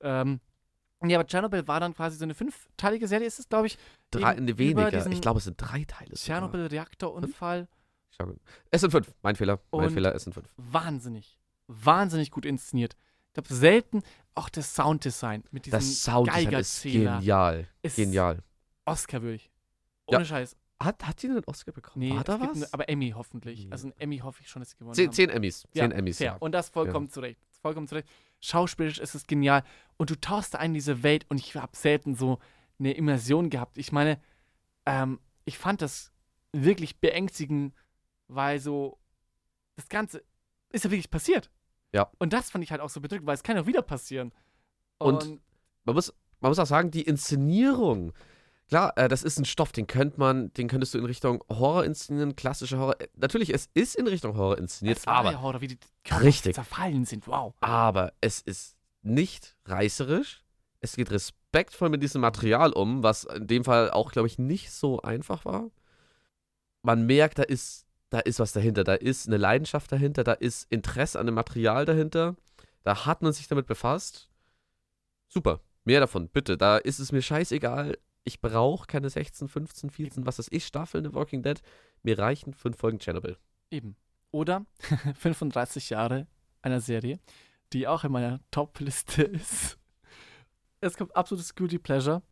Ähm, 0.00 0.40
ja, 1.04 1.18
aber 1.18 1.28
Chernobyl 1.28 1.68
war 1.68 1.80
dann 1.80 1.92
quasi 1.94 2.16
so 2.16 2.24
eine 2.24 2.32
fünfteilige 2.34 3.06
Serie, 3.06 3.26
ist 3.26 3.38
es, 3.38 3.48
glaube 3.48 3.66
ich. 3.66 3.76
Drei, 4.10 4.34
ne, 4.34 4.56
weniger. 4.58 5.06
Ich 5.10 5.20
glaube, 5.20 5.38
es 5.38 5.44
sind 5.44 5.56
drei 5.60 5.84
Teile. 5.84 6.14
Tschernobyl-Reaktorunfall. 6.14 7.68
Es 8.70 8.80
sind 8.80 8.90
fünf. 8.90 9.12
Mein 9.22 9.36
Fehler. 9.36 9.60
Mein 9.72 9.90
Fehler, 9.90 10.14
es 10.14 10.24
sind 10.24 10.32
fünf. 10.32 10.48
wahnsinnig, 10.56 11.38
wahnsinnig 11.66 12.30
gut 12.30 12.46
inszeniert. 12.46 12.96
Ich 13.28 13.34
glaube, 13.34 13.52
selten 13.52 14.02
auch 14.34 14.48
das 14.48 14.74
Sounddesign 14.74 15.44
mit 15.50 15.66
diesem 15.66 15.78
Das 15.78 16.02
Sounddesign 16.02 16.52
ist 16.54 16.82
genial. 16.82 17.68
ist 17.82 17.96
Genial. 17.96 18.42
Oscar-würdig. 18.86 19.50
Ja. 20.10 20.18
Ohne 20.18 20.24
Scheiß. 20.26 20.56
Hat, 20.82 21.06
hat 21.06 21.20
sie 21.20 21.28
einen 21.28 21.42
Oscar 21.46 21.72
bekommen? 21.72 22.00
Nee, 22.06 22.10
es 22.12 22.24
gibt 22.24 22.28
was? 22.40 22.56
eine, 22.56 22.68
aber 22.72 22.88
Emmy 22.88 23.10
hoffentlich. 23.16 23.66
Also 23.70 23.88
ein 23.88 23.94
Emmy 23.98 24.18
hoffe 24.18 24.42
ich 24.42 24.48
schon, 24.48 24.60
dass 24.60 24.70
sie 24.70 24.76
gewonnen 24.76 24.94
zehn, 24.94 25.06
haben. 25.06 25.14
zehn 25.14 25.30
Emmys. 25.30 25.64
ja, 25.72 25.82
Zehn 25.84 25.92
Emmys. 25.92 26.18
fair. 26.18 26.26
Ja. 26.32 26.36
Und 26.38 26.52
das 26.52 26.68
vollkommen 26.68 27.08
zurecht. 27.10 27.40
Vollkommen 27.62 27.88
zurecht. 27.88 28.08
Schauspielerisch 28.40 28.98
ist 28.98 29.14
es 29.14 29.26
genial. 29.26 29.64
Und 29.96 30.10
du 30.10 30.20
tauchst 30.20 30.54
da 30.54 30.58
ein 30.58 30.70
in 30.70 30.74
diese 30.74 31.02
Welt 31.02 31.24
und 31.30 31.38
ich 31.38 31.54
habe 31.56 31.74
selten 31.76 32.14
so 32.14 32.38
eine 32.78 32.92
Immersion 32.92 33.50
gehabt. 33.50 33.78
Ich 33.78 33.92
meine, 33.92 34.20
ähm, 34.86 35.20
ich 35.44 35.58
fand 35.58 35.82
das 35.82 36.12
wirklich 36.52 37.00
beängstigend, 37.00 37.74
weil 38.28 38.58
so 38.60 38.98
das 39.76 39.88
Ganze 39.88 40.22
ist 40.70 40.84
ja 40.84 40.90
wirklich 40.90 41.10
passiert. 41.10 41.50
Ja. 41.92 42.10
Und 42.18 42.32
das 42.32 42.50
fand 42.50 42.64
ich 42.64 42.70
halt 42.70 42.80
auch 42.80 42.90
so 42.90 43.00
bedrückend, 43.00 43.26
weil 43.26 43.34
es 43.34 43.42
kann 43.42 43.56
ja 43.56 43.66
wieder 43.66 43.82
passieren. 43.82 44.32
Und- 44.98 45.40
Man 45.84 45.94
muss, 45.94 46.12
man 46.40 46.50
muss 46.50 46.58
auch 46.58 46.66
sagen, 46.66 46.90
die 46.90 47.02
Inszenierung. 47.02 48.12
Klar, 48.68 48.92
äh, 48.98 49.06
das 49.08 49.22
ist 49.22 49.38
ein 49.38 49.44
Stoff, 49.44 49.70
den 49.70 49.86
könnte 49.86 50.18
man, 50.18 50.52
den 50.54 50.66
könntest 50.66 50.92
du 50.92 50.98
in 50.98 51.04
Richtung 51.04 51.44
Horror 51.48 51.84
inszenieren, 51.84 52.34
klassische 52.34 52.78
Horror. 52.78 53.00
äh, 53.00 53.06
Natürlich, 53.14 53.50
es 53.54 53.70
ist 53.74 53.94
in 53.94 54.08
Richtung 54.08 54.36
Horror 54.36 54.58
inszeniert, 54.58 54.98
es 54.98 55.06
war 55.06 55.14
aber 55.18 55.32
ja 55.32 55.40
Horror, 55.40 55.60
wie 55.60 55.68
die 55.68 55.78
Körper 56.02 56.24
Richtig. 56.24 56.54
zerfallen 56.56 57.04
sind. 57.04 57.28
Wow. 57.28 57.54
aber 57.60 58.12
es 58.20 58.40
ist 58.40 58.76
nicht 59.02 59.56
reißerisch. 59.66 60.42
Es 60.80 60.96
geht 60.96 61.10
respektvoll 61.10 61.88
mit 61.88 62.02
diesem 62.02 62.20
Material 62.20 62.72
um, 62.72 63.02
was 63.02 63.24
in 63.24 63.46
dem 63.46 63.64
Fall 63.64 63.90
auch, 63.90 64.12
glaube 64.12 64.28
ich, 64.28 64.38
nicht 64.38 64.70
so 64.70 65.00
einfach 65.02 65.44
war. 65.44 65.70
Man 66.82 67.06
merkt, 67.06 67.38
da 67.38 67.42
ist, 67.42 67.86
da 68.10 68.20
ist 68.20 68.38
was 68.38 68.52
dahinter. 68.52 68.84
Da 68.84 68.94
ist 68.94 69.26
eine 69.26 69.36
Leidenschaft 69.36 69.90
dahinter, 69.90 70.24
da 70.24 70.32
ist 70.32 70.70
Interesse 70.70 71.18
an 71.18 71.26
dem 71.26 71.34
Material 71.34 71.84
dahinter. 71.84 72.36
Da 72.82 73.06
hat 73.06 73.22
man 73.22 73.32
sich 73.32 73.48
damit 73.48 73.66
befasst. 73.66 74.30
Super. 75.28 75.60
Mehr 75.84 76.00
davon, 76.00 76.28
bitte. 76.28 76.56
Da 76.56 76.76
ist 76.78 76.98
es 76.98 77.12
mir 77.12 77.22
scheißegal. 77.22 77.98
Ich 78.24 78.40
brauche 78.40 78.86
keine 78.86 79.08
16, 79.08 79.48
15, 79.48 79.90
14, 79.90 80.26
was 80.26 80.38
weiß 80.38 80.48
ich, 80.50 80.66
Staffeln 80.66 81.04
in 81.04 81.14
Walking 81.14 81.42
Dead. 81.42 81.60
Mir 82.02 82.18
reichen 82.18 82.54
fünf 82.54 82.76
Folgen 82.76 82.98
Chernobyl. 82.98 83.36
Eben. 83.70 83.96
Oder 84.32 84.66
35 85.14 85.90
Jahre 85.90 86.26
einer 86.62 86.80
Serie, 86.80 87.20
die 87.72 87.86
auch 87.86 88.04
in 88.04 88.12
meiner 88.12 88.40
Top-Liste 88.50 89.22
ist. 89.22 89.78
Es 90.86 90.96
kommt 90.96 91.16
absolutes 91.16 91.54
Guilty 91.54 91.78
Pleasure. 91.78 92.22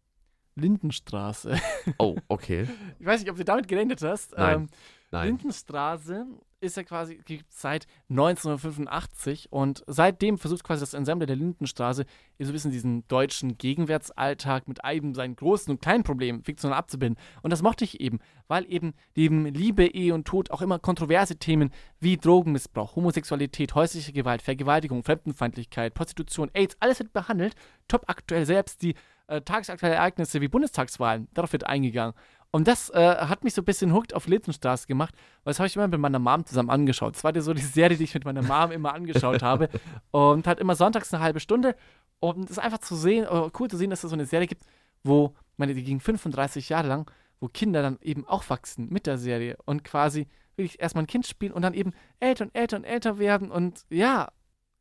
Lindenstraße. 0.56 1.58
Oh, 1.98 2.16
okay. 2.28 2.66
Ich 2.98 3.06
weiß 3.06 3.20
nicht, 3.20 3.30
ob 3.30 3.36
du 3.36 3.44
damit 3.44 3.68
gerechnet 3.68 4.02
hast. 4.02 4.36
Nein. 4.36 4.54
Ähm, 4.54 4.68
Nein. 5.10 5.26
Lindenstraße 5.28 6.26
ist 6.60 6.76
ja 6.76 6.82
quasi 6.82 7.20
seit 7.48 7.86
1985 8.08 9.52
und 9.52 9.84
seitdem 9.86 10.38
versucht 10.38 10.64
quasi 10.64 10.80
das 10.80 10.94
Ensemble 10.94 11.26
der 11.26 11.36
Lindenstraße 11.36 12.04
so 12.40 12.46
ein 12.46 12.52
bisschen 12.52 12.72
diesen 12.72 13.06
deutschen 13.06 13.56
Gegenwärtsalltag 13.58 14.66
mit 14.66 14.80
eben 14.84 15.14
seinen 15.14 15.36
großen 15.36 15.70
und 15.70 15.80
kleinen 15.80 16.02
Problemen 16.02 16.42
fiktional 16.42 16.76
abzubilden. 16.76 17.16
Und 17.42 17.50
das 17.50 17.62
mochte 17.62 17.84
ich 17.84 18.00
eben, 18.00 18.18
weil 18.48 18.70
eben 18.70 18.94
neben 19.14 19.46
Liebe, 19.46 19.86
Ehe 19.86 20.14
und 20.14 20.26
Tod 20.26 20.50
auch 20.50 20.62
immer 20.62 20.78
kontroverse 20.78 21.36
Themen 21.36 21.70
wie 22.00 22.16
Drogenmissbrauch, 22.16 22.96
Homosexualität, 22.96 23.74
häusliche 23.74 24.12
Gewalt, 24.12 24.42
Vergewaltigung, 24.42 25.04
Fremdenfeindlichkeit, 25.04 25.94
Prostitution, 25.94 26.50
AIDS, 26.54 26.76
alles 26.80 26.98
wird 26.98 27.12
behandelt. 27.12 27.54
Top 27.86 28.04
aktuell 28.08 28.46
selbst 28.46 28.82
die 28.82 28.94
äh, 29.26 29.40
tagesaktuellen 29.40 29.96
Ereignisse 29.96 30.40
wie 30.40 30.48
Bundestagswahlen, 30.48 31.28
darauf 31.34 31.52
wird 31.52 31.66
eingegangen. 31.66 32.14
Und 32.50 32.68
das 32.68 32.88
äh, 32.90 33.16
hat 33.16 33.42
mich 33.42 33.52
so 33.52 33.62
ein 33.62 33.64
bisschen 33.64 33.92
hooked 33.92 34.14
auf 34.14 34.28
Lindenstraße 34.28 34.86
gemacht, 34.86 35.12
weil 35.42 35.50
das 35.50 35.58
habe 35.58 35.66
ich 35.66 35.74
immer 35.74 35.88
mit 35.88 35.98
meiner 35.98 36.20
Mom 36.20 36.46
zusammen 36.46 36.70
angeschaut. 36.70 37.16
Das 37.16 37.24
war 37.24 37.40
so 37.40 37.52
die 37.52 37.60
Serie, 37.60 37.96
die 37.96 38.04
ich 38.04 38.14
mit 38.14 38.24
meiner 38.24 38.42
Mom 38.42 38.70
immer 38.70 38.94
angeschaut 38.94 39.42
habe. 39.42 39.68
Und 40.12 40.46
halt 40.46 40.60
immer 40.60 40.76
sonntags 40.76 41.12
eine 41.12 41.22
halbe 41.22 41.40
Stunde. 41.40 41.74
Und 42.20 42.44
es 42.44 42.52
ist 42.52 42.58
einfach 42.58 42.78
zu 42.78 42.94
sehen, 42.94 43.24
äh, 43.24 43.50
cool 43.58 43.68
zu 43.68 43.76
sehen, 43.76 43.90
dass 43.90 44.04
es 44.04 44.10
so 44.10 44.14
eine 44.14 44.24
Serie 44.24 44.46
gibt, 44.46 44.64
wo, 45.02 45.34
meine, 45.56 45.74
die 45.74 45.82
ging 45.82 45.98
35 45.98 46.68
Jahre 46.68 46.86
lang, 46.86 47.10
wo 47.40 47.48
Kinder 47.48 47.82
dann 47.82 47.98
eben 48.02 48.24
auch 48.24 48.48
wachsen 48.48 48.88
mit 48.88 49.06
der 49.06 49.18
Serie 49.18 49.56
und 49.64 49.82
quasi 49.82 50.28
wirklich 50.56 50.80
erstmal 50.80 51.04
ein 51.04 51.08
Kind 51.08 51.26
spielen 51.26 51.52
und 51.52 51.62
dann 51.62 51.74
eben 51.74 51.92
älter 52.20 52.44
und 52.44 52.54
älter 52.54 52.76
und 52.76 52.84
älter 52.84 53.18
werden 53.18 53.50
und 53.50 53.84
ja, 53.90 54.30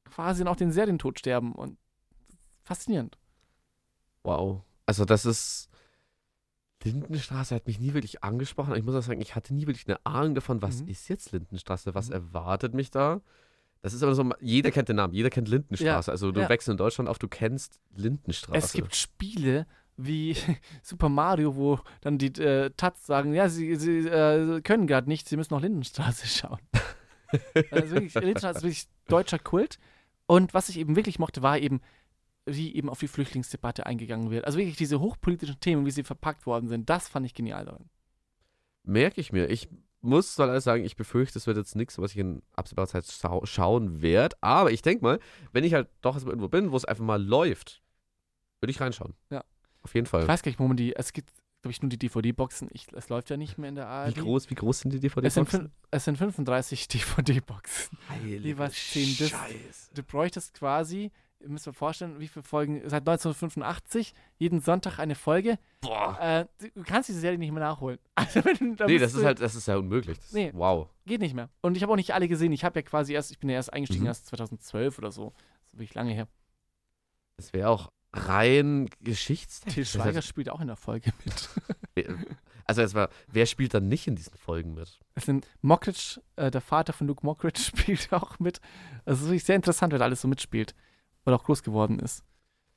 quasi 0.06 0.44
dann 0.44 0.48
auch 0.54 0.56
den 0.56 0.72
Serientod 0.72 1.18
sterben. 1.18 1.54
Und 1.54 1.78
faszinierend. 2.64 3.18
Wow. 4.24 4.62
Also 4.86 5.06
das 5.06 5.26
ist. 5.26 5.70
Lindenstraße 6.84 7.56
hat 7.56 7.66
mich 7.66 7.80
nie 7.80 7.94
wirklich 7.94 8.24
angesprochen. 8.26 8.76
Ich 8.76 8.84
muss 8.84 8.94
auch 8.96 9.02
sagen, 9.04 9.22
ich 9.22 9.36
hatte 9.36 9.54
nie 9.54 9.68
wirklich 9.68 9.88
eine 9.88 10.06
Ahnung 10.06 10.36
davon, 10.36 10.62
was 10.62 10.82
Mhm. 10.82 10.90
ist 10.90 11.08
jetzt 11.08 11.32
Lindenstraße, 11.32 11.96
was 11.96 12.08
Mhm. 12.10 12.16
erwartet 12.16 12.74
mich 12.74 12.92
da. 12.92 13.22
Das 13.82 13.94
ist 13.94 14.04
aber 14.04 14.16
so, 14.16 14.30
jeder 14.42 14.70
kennt 14.72 14.90
den 14.90 14.98
Namen, 14.98 15.14
jeder 15.14 15.30
kennt 15.30 15.48
Lindenstraße. 15.48 16.12
also 16.12 16.32
du 16.34 16.42
ja. 16.42 16.50
wächst 16.50 16.68
in 16.68 16.76
Deutschland 16.78 17.10
auf, 17.10 17.20
du 17.20 17.28
kennst 17.30 17.80
Lindenstraße. 17.96 18.58
Es 18.58 18.74
gibt 18.74 18.96
Spiele 18.96 19.66
wie 19.96 20.36
Super 20.82 21.08
Mario, 21.08 21.56
wo 21.56 21.80
dann 22.02 22.18
die 22.18 22.28
äh, 22.42 22.70
Tats 22.76 23.06
sagen, 23.06 23.34
ja, 23.34 23.48
sie, 23.48 23.76
sie 23.78 24.00
äh, 24.08 24.60
können 24.62 24.86
gerade 24.88 25.08
nicht, 25.08 25.30
sie 25.30 25.38
müssen 25.38 25.54
noch 25.54 25.62
Lindenstraße 25.62 26.28
schauen. 26.28 26.60
also 27.72 27.92
wirklich, 27.96 28.14
Lindenstraße 28.14 28.58
ist 28.58 28.64
wirklich 28.64 28.88
deutscher 29.08 29.40
Kult. 29.40 29.80
Und 30.26 30.54
was 30.54 30.68
ich 30.70 30.80
eben 30.80 30.96
wirklich 30.98 31.20
mochte, 31.20 31.42
war 31.42 31.58
eben, 31.60 31.80
wie 32.46 32.76
eben 32.76 32.90
auf 32.90 33.00
die 33.00 33.08
Flüchtlingsdebatte 33.08 33.86
eingegangen 33.86 34.30
wird. 34.32 34.46
Also 34.46 34.58
wirklich 34.58 34.76
diese 34.76 35.00
hochpolitischen 35.00 35.60
Themen, 35.60 35.86
wie 35.86 35.92
sie 35.92 36.04
verpackt 36.04 36.46
worden 36.46 36.68
sind, 36.68 36.90
das 36.90 37.08
fand 37.08 37.26
ich 37.26 37.34
genial 37.34 37.66
daran. 37.66 37.90
Merke 38.84 39.22
ich 39.22 39.32
mir. 39.32 39.50
Ich 39.50 39.70
muss 40.02 40.36
zwar 40.36 40.48
leider 40.48 40.60
sagen, 40.60 40.84
ich 40.84 40.98
befürchte, 40.98 41.40
es 41.40 41.48
wird 41.48 41.56
jetzt 41.58 41.76
nichts, 41.76 41.98
was 42.00 42.12
ich 42.12 42.18
in 42.18 42.42
absehbarer 42.54 42.88
Zeit 42.88 43.06
schau 43.10 43.46
schauen 43.46 44.02
werde. 44.02 44.36
Aber 44.42 44.72
ich 44.72 44.82
denke 44.82 45.04
mal, 45.04 45.20
wenn 45.54 45.64
ich 45.64 45.74
halt 45.74 45.88
doch 46.02 46.18
irgendwo 46.26 46.50
bin, 46.50 46.72
wo 46.72 46.76
es 46.78 46.84
einfach 46.86 47.06
mal 47.06 47.24
läuft, 47.24 47.82
würde 48.60 48.72
ich 48.72 48.82
reinschauen. 48.82 49.14
Ja. 49.30 49.44
Auf 49.82 49.94
jeden 49.96 50.08
Fall. 50.08 50.24
Ich 50.24 50.28
weiß 50.28 50.42
gar 50.44 50.50
nicht, 50.50 50.60
wo 50.60 50.68
man 50.68 50.76
die, 50.76 50.94
es 50.96 51.14
gibt, 51.14 51.32
glaube 51.62 51.72
ich, 51.72 51.82
nur 51.82 51.88
die 51.90 51.98
DVD-Boxen. 51.98 52.70
Es 52.94 53.08
läuft 53.08 53.30
ja 53.30 53.38
nicht 53.38 53.58
mehr 53.58 53.70
in 53.70 53.76
der 53.76 53.88
ARD. 53.88 54.18
Wie 54.18 54.22
groß, 54.22 54.50
wie 54.50 54.56
groß 54.56 54.80
sind 54.82 54.92
die 54.92 54.98
Es 54.98 55.02
DVD-Boxen? 55.02 55.46
fün- 55.68 55.70
es 55.92 56.04
sind 56.04 56.18
35 56.18 56.88
DVD-Boxen. 56.90 57.98
Discs. 59.18 59.30
Scheiße. 59.30 59.94
Du 59.94 60.04
bräuchtest 60.04 60.54
quasi, 60.54 61.12
ihr 61.44 61.50
müsst 61.50 61.68
mir 61.68 61.74
vorstellen, 61.74 62.20
wie 62.20 62.28
viele 62.28 62.44
Folgen, 62.44 62.78
seit 62.90 63.02
1985, 63.08 64.14
jeden 64.38 64.62
Sonntag 64.62 64.98
eine 65.00 65.16
Folge. 65.16 65.60
Boah. 65.82 66.18
Äh, 66.20 66.46
du 66.74 66.84
kannst 66.84 67.10
diese 67.10 67.20
Serie 67.20 67.38
nicht 67.38 67.52
mehr 67.52 67.62
nachholen. 67.64 68.00
Also 68.16 68.44
wenn, 68.46 68.76
da 68.76 68.86
Nee, 68.86 68.98
das 68.98 69.14
ist 69.14 69.22
du- 69.22 69.26
halt, 69.26 69.42
das 69.42 69.54
ist 69.56 69.68
ja 69.68 69.76
unmöglich. 69.78 70.18
Das, 70.18 70.32
Nee. 70.34 70.52
Wow. 70.54 70.88
Geht 71.06 71.22
nicht 71.22 71.36
mehr. 71.36 71.50
Und 71.62 71.76
ich 71.78 71.84
habe 71.84 71.92
auch 71.92 71.98
nicht 71.98 72.14
alle 72.14 72.28
gesehen. 72.28 72.52
Ich 72.54 72.64
habe 72.64 72.80
ja 72.80 72.84
quasi 72.84 73.14
erst, 73.14 73.32
ich 73.32 73.40
bin 73.40 73.50
ja 73.50 73.56
erst 73.56 73.74
eingestiegen 73.74 74.04
Mhm. 74.04 74.08
erst 74.08 74.28
2012 74.28 74.98
oder 74.98 75.12
so. 75.12 75.34
Das 75.62 75.74
ist 75.74 75.80
wirklich 75.80 75.94
lange 75.94 76.14
her. 76.14 76.28
Das 77.38 77.52
wäre 77.54 77.70
auch 77.70 77.92
rein 78.14 78.90
geschichtstechnisch. 79.02 79.74
Til 79.74 79.84
Das 79.84 79.92
Schweiger 79.92 80.18
heißt, 80.18 80.28
spielt 80.28 80.50
auch 80.50 80.62
in 80.62 80.68
der 80.68 80.76
Folge 80.78 81.12
mit. 81.26 81.50
Also 82.66 82.94
war, 82.94 83.10
wer 83.28 83.46
spielt 83.46 83.74
dann 83.74 83.90
nicht 83.90 84.08
in 84.08 84.16
diesen 84.16 84.38
Folgen 84.38 84.74
mit? 84.74 84.98
Es 85.16 85.26
sind 85.26 85.46
Mockridge, 85.62 86.22
äh, 86.38 86.50
der 86.50 86.62
Vater 86.62 86.94
von 86.94 87.08
Luke 87.08 87.26
Mockridge 87.26 87.60
spielt 87.76 88.14
auch 88.14 88.40
mit. 88.40 88.62
Also 89.04 89.18
es 89.18 89.22
ist 89.24 89.28
wirklich 89.28 89.44
sehr 89.44 89.58
interessant, 89.58 89.92
wer 89.92 90.00
da 90.00 90.06
alles 90.06 90.22
so 90.22 90.30
mitspielt. 90.30 90.74
Weil 91.24 91.34
er 91.34 91.40
auch 91.40 91.44
groß 91.44 91.64
geworden 91.64 92.00
ist. 92.00 92.24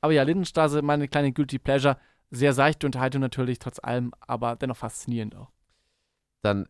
Aber 0.01 0.13
ja, 0.13 0.23
Lindenstraße, 0.23 0.81
meine 0.81 1.07
kleine 1.07 1.33
Guilty 1.33 1.59
Pleasure. 1.59 1.97
Sehr 2.29 2.53
seichte 2.53 2.85
Unterhaltung 2.85 3.21
natürlich, 3.21 3.59
trotz 3.59 3.79
allem, 3.79 4.13
aber 4.19 4.55
dennoch 4.55 4.77
faszinierend 4.77 5.35
auch. 5.35 5.51
Dann 6.41 6.67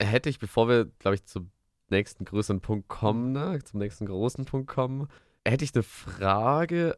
hätte 0.00 0.30
ich, 0.30 0.38
bevor 0.38 0.68
wir, 0.68 0.84
glaube 0.84 1.16
ich, 1.16 1.24
zum 1.24 1.50
nächsten 1.90 2.24
größeren 2.24 2.60
Punkt 2.60 2.88
kommen, 2.88 3.32
ne, 3.32 3.58
zum 3.64 3.80
nächsten 3.80 4.06
großen 4.06 4.44
Punkt 4.44 4.68
kommen, 4.68 5.08
hätte 5.44 5.64
ich 5.64 5.74
eine 5.74 5.82
Frage. 5.82 6.96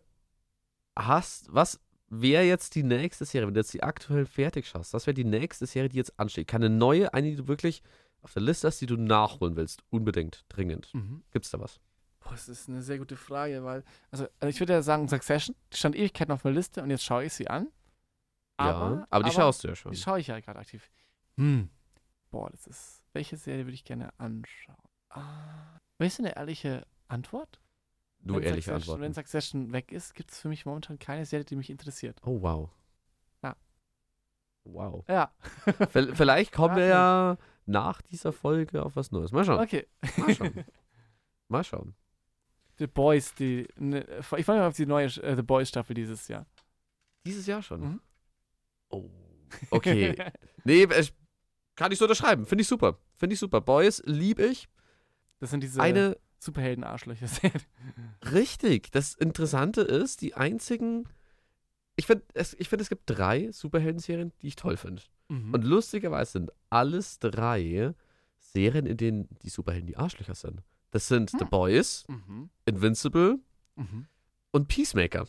Hast, 0.96 1.53
was 1.55 1.80
wäre 2.09 2.44
jetzt 2.44 2.74
die 2.74 2.82
nächste 2.82 3.24
Serie, 3.24 3.46
wenn 3.46 3.55
du 3.55 3.61
jetzt 3.61 3.72
die 3.72 3.82
aktuell 3.82 4.26
fertig 4.26 4.68
schaust? 4.68 4.92
Was 4.92 5.07
wäre 5.07 5.14
die 5.14 5.24
nächste 5.24 5.66
Serie, 5.66 5.88
die 5.88 5.96
jetzt 5.96 6.18
ansteht? 6.18 6.48
Keine 6.48 6.68
neue, 6.68 7.14
eine, 7.14 7.30
die 7.30 7.36
du 7.36 7.48
wirklich 7.48 7.82
auf 8.22 8.34
der 8.34 8.42
Liste 8.42 8.66
hast, 8.66 8.80
die 8.80 8.86
du 8.86 8.96
nachholen 8.96 9.57
willst? 9.57 9.82
Unbedingt, 9.90 10.44
dringend. 10.48 10.92
Gibt's 11.30 11.51
da 11.51 11.61
was? 11.61 11.80
Boah, 12.31 12.37
das 12.37 12.49
ist 12.49 12.68
eine 12.68 12.81
sehr 12.81 12.99
gute 12.99 13.16
Frage, 13.16 13.64
weil, 13.64 13.83
also 14.12 14.28
äh, 14.39 14.49
ich 14.49 14.61
würde 14.61 14.72
ja 14.72 14.83
sagen, 14.83 15.09
Succession, 15.09 15.57
die 15.72 15.76
stand 15.76 15.97
Ewigkeiten 15.97 16.31
auf 16.33 16.45
meiner 16.45 16.55
Liste 16.55 16.81
und 16.81 16.91
jetzt 16.91 17.05
schaue 17.05 17.24
ich 17.24 17.33
sie 17.33 17.49
an. 17.49 17.66
Aber, 18.57 18.99
ja, 18.99 19.07
aber 19.11 19.24
die 19.24 19.33
schaust 19.33 19.64
du 19.64 19.68
ja 19.68 19.74
schon. 19.74 19.91
Die 19.91 19.99
schaue 19.99 20.20
ich 20.20 20.28
ja 20.28 20.39
gerade 20.39 20.61
aktiv. 20.61 20.89
Hm. 21.37 21.68
Boah, 22.31 22.49
das 22.51 22.68
ist. 22.68 23.03
Welche 23.12 23.37
Serie 23.37 23.64
würde 23.64 23.74
ich 23.74 23.83
gerne 23.83 24.16
anschauen? 24.18 24.76
Ah. 25.09 25.81
Willst 25.99 26.20
du 26.20 26.22
eine 26.22 26.37
ehrliche 26.37 26.87
Antwort? 27.09 27.59
Nur 28.20 28.37
Wenn 28.37 28.45
ehrliche 28.45 28.74
Antworten. 28.74 29.03
Wenn 29.03 29.12
Succession 29.14 29.72
weg 29.72 29.91
ist, 29.91 30.14
gibt 30.14 30.31
es 30.31 30.39
für 30.39 30.49
mich 30.49 30.66
momentan 30.66 31.01
keine 31.01 31.26
Serie, 31.26 31.45
die 31.45 31.57
mich 31.57 31.70
interessiert. 31.70 32.20
Oh, 32.24 32.41
wow. 32.43 32.70
Ja. 33.43 33.57
Wow. 34.64 35.05
Ja, 35.09 35.33
Vielleicht 35.91 36.53
kommen 36.53 36.76
wir 36.76 36.87
Ja, 36.87 37.33
ja 37.33 37.39
nach 37.66 38.03
dieser 38.03 38.33
Folge 38.33 38.85
auf 38.85 38.95
was 38.95 39.11
Neues. 39.11 39.33
Mal 39.33 39.45
schauen. 39.45 39.61
okay. 39.61 39.89
Mal 40.16 40.35
schauen. 40.35 40.64
Mal 41.49 41.64
schauen. 41.64 41.95
The 42.81 42.87
Boys, 42.87 43.35
die. 43.35 43.68
Ne, 43.76 44.05
ich 44.18 44.24
freue 44.26 44.57
mich 44.59 44.66
auf 44.66 44.74
die 44.74 44.87
neue 44.87 45.05
äh, 45.07 45.37
The 45.37 45.43
Boys 45.43 45.68
Staffel 45.68 45.95
dieses 45.95 46.26
Jahr. 46.28 46.47
Dieses 47.26 47.47
Jahr 47.47 47.62
schon. 47.62 47.81
Mhm. 47.83 48.01
Oh. 48.89 49.09
Okay. 49.70 50.16
nee, 50.64 50.85
es- 50.85 51.12
kann 51.76 51.93
ich 51.93 51.99
so 51.99 52.07
unterschreiben. 52.07 52.47
Finde 52.47 52.62
ich 52.62 52.68
super. 52.68 52.99
Finde 53.16 53.35
ich 53.35 53.39
super. 53.41 53.61
Boys 53.61 54.03
liebe 54.07 54.45
ich. 54.47 54.68
Das 55.41 55.51
sind 55.51 55.62
diese 55.62 55.81
Eine 55.81 56.16
Superhelden-Arschlöcher. 56.39 57.26
richtig. 58.33 58.91
Das 58.93 59.14
Interessante 59.14 59.83
ist, 59.83 60.22
die 60.22 60.35
einzigen. 60.35 61.07
Ich 61.97 62.07
finde, 62.07 62.24
es, 62.35 62.55
ich 62.59 62.68
find, 62.70 62.81
es 62.81 62.89
gibt 62.89 63.03
drei 63.07 63.53
Superhelden-Serien, 63.53 64.33
die 64.41 64.49
ich 64.49 64.57
toll 64.57 64.76
finde. 64.78 65.03
mhm. 65.28 65.53
Und 65.53 65.64
lustigerweise 65.64 66.33
sind 66.33 66.51
alles 66.70 67.18
drei 67.18 67.95
Serien, 68.39 68.87
in 68.87 68.97
denen 68.97 69.28
die 69.43 69.51
Superhelden 69.51 69.87
die 69.87 69.97
Arschlöcher 69.99 70.35
sind. 70.35 70.62
Das 70.91 71.09
sind 71.09 71.30
The 71.30 71.38
Hm. 71.41 71.49
Boys, 71.51 72.05
mhm. 72.09 72.51
Invincible 72.66 73.38
Mhm. 73.76 74.07
und 74.53 74.68
Peacemaker. 74.68 75.26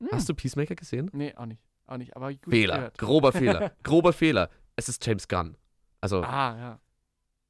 Hm. 0.00 0.08
Hast 0.12 0.28
du 0.28 0.34
Peacemaker 0.34 0.74
gesehen? 0.74 1.10
Nee, 1.12 1.34
auch 1.34 1.46
nicht. 1.46 1.62
Auch 1.86 1.98
nicht, 1.98 2.16
aber 2.16 2.32
Fehler. 2.48 2.76
gehört. 2.76 2.98
Grober 2.98 3.32
Fehler. 3.32 3.72
Grober 3.82 4.12
Fehler. 4.14 4.48
Es 4.76 4.88
ist 4.88 5.04
James 5.06 5.28
Gunn. 5.28 5.56
Also, 6.00 6.22
Ah, 6.22 6.56
ja. 6.58 6.80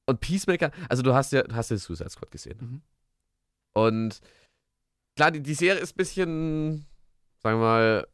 und 0.06 0.20
Peacemaker, 0.20 0.70
also 0.88 1.02
du 1.02 1.14
hast 1.14 1.32
ja, 1.32 1.42
du 1.44 1.54
hast 1.54 1.70
ja 1.70 1.76
Suicide 1.76 2.10
Squad 2.10 2.30
gesehen. 2.30 2.58
Mhm. 2.60 2.82
Und 3.74 4.20
klar, 5.16 5.30
die, 5.30 5.40
die 5.42 5.54
Serie 5.54 5.80
ist 5.80 5.94
ein 5.94 5.96
bisschen, 5.96 6.86
sagen 7.38 7.58
wir 7.60 7.64
mal, 7.64 8.08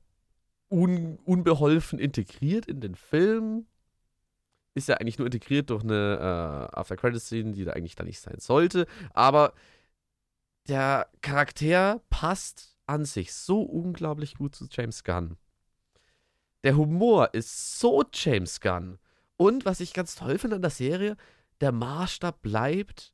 un, 0.71 1.17
unbeholfen 1.25 1.99
integriert 1.99 2.67
in 2.67 2.81
den 2.81 2.95
Film. 2.95 3.67
Ist 4.75 4.89
ja 4.89 4.97
eigentlich 4.97 5.19
nur 5.19 5.27
integriert 5.27 5.71
durch 5.71 5.83
eine 5.83 6.71
äh, 6.73 6.77
After-Credit-Scene, 6.77 7.53
die 7.53 7.65
da 7.65 7.73
eigentlich 7.73 7.97
da 7.97 8.05
nicht 8.05 8.21
sein 8.21 8.39
sollte. 8.39 8.87
Aber 9.13 9.53
der 10.69 11.09
Charakter 11.23 12.01
passt 12.11 12.77
an 12.87 13.05
sich 13.05 13.33
so 13.33 13.63
unglaublich 13.63 14.35
gut 14.35 14.55
zu 14.55 14.67
James 14.71 15.05
Gunn. 15.05 15.37
Der 16.63 16.77
Humor 16.77 17.35
ist 17.35 17.81
so 17.81 18.05
James 18.13 18.61
Gunn. 18.61 18.99
Und 19.37 19.65
was 19.65 19.81
ich 19.81 19.95
ganz 19.95 20.15
toll 20.15 20.39
finde 20.39 20.57
an 20.57 20.63
der 20.63 20.71
Serie, 20.71 21.17
der 21.61 21.73
Maßstab 21.73 22.43
bleibt 22.43 23.13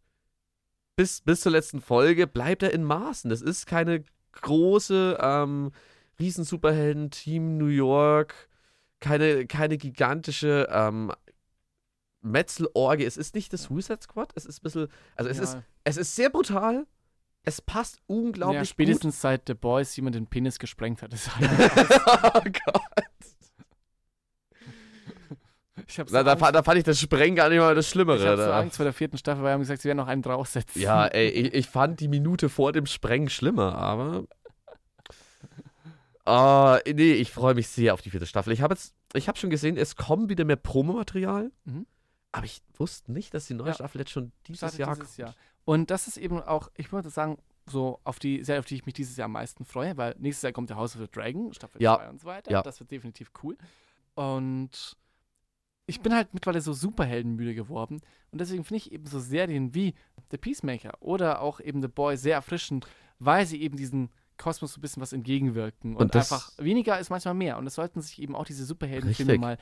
bis, 0.97 1.21
bis 1.21 1.43
zur 1.43 1.53
letzten 1.53 1.81
Folge, 1.81 2.27
bleibt 2.27 2.63
er 2.63 2.73
in 2.73 2.83
Maßen. 2.83 3.31
Das 3.31 3.43
ist 3.43 3.67
keine 3.67 4.03
große 4.33 5.19
ähm, 5.21 5.71
Riesen-Superhelden-Team 6.19 7.59
New 7.59 7.67
York, 7.67 8.49
keine, 9.01 9.47
keine 9.47 9.79
gigantische 9.79 10.69
ähm, 10.71 11.13
Metzelorgie. 12.27 13.05
Es 13.05 13.16
ist 13.16 13.35
nicht 13.35 13.53
das 13.53 13.64
Suicide 13.64 13.99
Squad, 14.03 14.33
es 14.35 14.45
ist 14.47 14.59
ein 14.61 14.62
bisschen, 14.64 14.89
also 15.16 15.31
es, 15.31 15.37
ja. 15.39 15.43
ist, 15.45 15.59
es 15.85 15.97
ist 15.97 16.16
sehr 16.16 16.31
brutal, 16.31 16.87
es 17.45 17.61
passt 17.62 17.99
unglaublich 18.07 18.55
ja, 18.55 18.61
gut. 18.62 18.68
spätestens 18.68 19.20
seit 19.20 19.43
The 19.47 19.55
Boys 19.55 19.95
jemand 19.97 20.16
den 20.16 20.27
Penis 20.27 20.59
gesprengt 20.59 21.03
hat. 21.03 21.12
Ist 21.12 21.31
oh 21.41 22.41
Gott. 22.43 22.83
ich 25.87 25.95
so, 25.95 26.05
Da, 26.05 26.22
da, 26.22 26.33
Angst- 26.33 26.41
fa- 26.45 26.53
da 26.53 26.62
fand 26.62 26.79
ich 26.79 26.85
das 26.85 26.99
Sprengen 26.99 27.37
gar 27.37 27.49
nicht 27.49 27.59
mal 27.59 27.74
das 27.74 27.89
Schlimmere. 27.89 28.16
ich 28.16 28.22
so 28.22 28.37
da. 28.37 28.59
Angst 28.59 28.77
vor 28.77 28.85
der 28.85 28.93
vierten 28.93 29.18
Staffel, 29.18 29.43
weil 29.43 29.51
wir 29.51 29.53
haben 29.55 29.61
gesagt, 29.61 29.83
sie 29.83 29.89
werden 29.89 29.99
noch 29.99 30.09
einen 30.09 30.22
draufsetzen. 30.22 30.81
Ja, 30.83 31.07
ey, 31.07 31.29
ich, 31.29 31.55
ich 31.55 31.66
fand 31.68 32.01
die 32.01 32.09
Minute 32.09 32.49
vor 32.49 32.72
dem 32.72 32.87
Sprengen 32.87 33.29
schlimmer, 33.29 33.77
aber. 33.77 34.24
Ah, 36.29 36.81
nee, 36.85 37.12
ich 37.12 37.31
freue 37.31 37.55
mich 37.55 37.68
sehr 37.68 37.95
auf 37.95 38.03
die 38.03 38.11
vierte 38.11 38.27
Staffel. 38.27 38.53
Ich 38.53 38.61
habe 38.61 38.74
jetzt, 38.74 38.97
ich 39.14 39.29
habe 39.29 39.39
schon 39.39 39.49
gesehen, 39.49 39.77
es 39.77 39.95
kommt 39.95 40.29
wieder 40.29 40.45
mehr 40.45 40.57
Promomaterial. 40.57 41.53
Mhm. 41.66 41.87
Aber 42.37 42.47
ich 42.47 42.62
wusste 42.76 43.12
nicht, 43.12 43.32
dass 43.34 43.47
die 43.47 43.55
neue 43.55 43.68
Ja. 43.68 43.74
Staffel 43.74 44.01
jetzt 44.01 44.11
schon 44.11 44.32
dieses 44.47 44.76
Jahr 44.76 44.95
dieses 44.95 45.09
kommt. 45.09 45.18
Jahr. 45.18 45.34
Und 45.64 45.91
das 45.91 46.07
ist 46.07 46.16
eben 46.16 46.41
auch, 46.41 46.70
ich 46.76 46.93
würde 46.93 47.11
sagen, 47.11 47.39
so 47.68 47.99
auf 48.05 48.18
die 48.20 48.45
Serie, 48.45 48.61
auf 48.61 48.66
die 48.66 48.76
ich 48.76 48.87
mich 48.87 48.95
dieses 48.95 49.16
Jahr 49.16 49.24
am 49.24 49.32
meisten 49.32 49.64
freue, 49.64 49.97
weil 49.97 50.14
nächstes 50.18 50.43
Jahr 50.43 50.53
kommt 50.53 50.70
der 50.70 50.76
House 50.76 50.95
of 50.95 51.03
the 51.03 51.09
Dragon, 51.11 51.53
Staffel 51.53 51.82
Ja. 51.82 51.97
2 51.97 52.09
und 52.11 52.20
so 52.20 52.26
weiter. 52.26 52.51
Ja. 52.53 52.62
Das 52.62 52.78
wird 52.78 52.91
definitiv 52.93 53.32
cool. 53.43 53.57
Und 54.14 54.97
ich 55.87 56.01
bin 56.01 56.14
halt 56.14 56.32
mittlerweile 56.34 56.61
so 56.61 56.72
superheldenmüde 56.72 57.55
geworden. 57.55 58.01
Und 58.30 58.41
deswegen 58.41 58.64
finde 58.64 58.78
ich 58.78 58.93
eben 58.93 59.07
so 59.07 59.18
Serien 59.20 59.74
wie 59.74 59.95
The 60.30 60.39
Peacemaker 60.39 60.93
oder 61.01 61.41
auch 61.41 61.61
eben 61.61 61.80
The 61.82 61.89
Boy 61.89 62.16
sehr 62.16 62.34
erfrischend, 62.34 62.87
weil 63.18 63.47
sie 63.47 63.61
eben 63.62 63.76
diesen 63.76 64.11
Kosmos 64.37 64.72
so 64.74 64.78
ein 64.78 64.82
bisschen 64.82 65.01
was 65.03 65.12
entgegenwirken. 65.12 65.97
Und, 65.97 66.03
Und 66.03 66.16
einfach 66.16 66.53
weniger 66.59 66.99
ist 66.99 67.11
manchmal 67.11 67.34
mehr. 67.34 67.57
Und 67.59 67.66
es 67.66 67.74
sollten 67.74 68.01
sich 68.01 68.20
eben 68.20 68.34
auch 68.37 68.45
diese 68.45 68.64
Superheldenfilme 68.64 69.39
mal. 69.39 69.59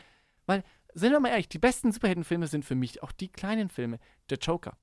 Weil, 0.47 0.63
sind 0.95 1.13
wir 1.13 1.21
mal 1.21 1.29
ehrlich, 1.31 1.49
die 1.49 1.59
besten 1.59 1.93
Superheldenfilme 1.93 2.47
sind 2.47 2.65
für 2.65 2.75
mich 2.75 3.03
auch 3.03 3.13
die 3.13 3.29
kleinen 3.29 3.69
Filme. 3.69 3.99
Der 4.31 4.39
Joker, 4.39 4.77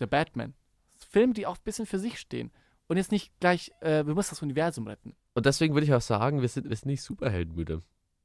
der 0.00 0.06
Batman. 0.06 0.54
Filme, 0.96 1.32
die 1.34 1.46
auch 1.46 1.56
ein 1.56 1.62
bisschen 1.64 1.86
für 1.86 1.98
sich 1.98 2.18
stehen. 2.18 2.50
Und 2.88 2.96
jetzt 2.96 3.12
nicht 3.12 3.32
gleich, 3.40 3.70
äh, 3.80 4.04
wir 4.06 4.14
müssen 4.14 4.30
das 4.30 4.42
Universum 4.42 4.86
retten. 4.86 5.14
Und 5.34 5.46
deswegen 5.46 5.74
würde 5.74 5.86
ich 5.86 5.94
auch 5.94 6.00
sagen, 6.00 6.40
wir 6.40 6.48
sind, 6.48 6.68
wir 6.68 6.76
sind 6.76 6.86
nicht 6.86 7.02
Superheldenmüde. 7.02 7.82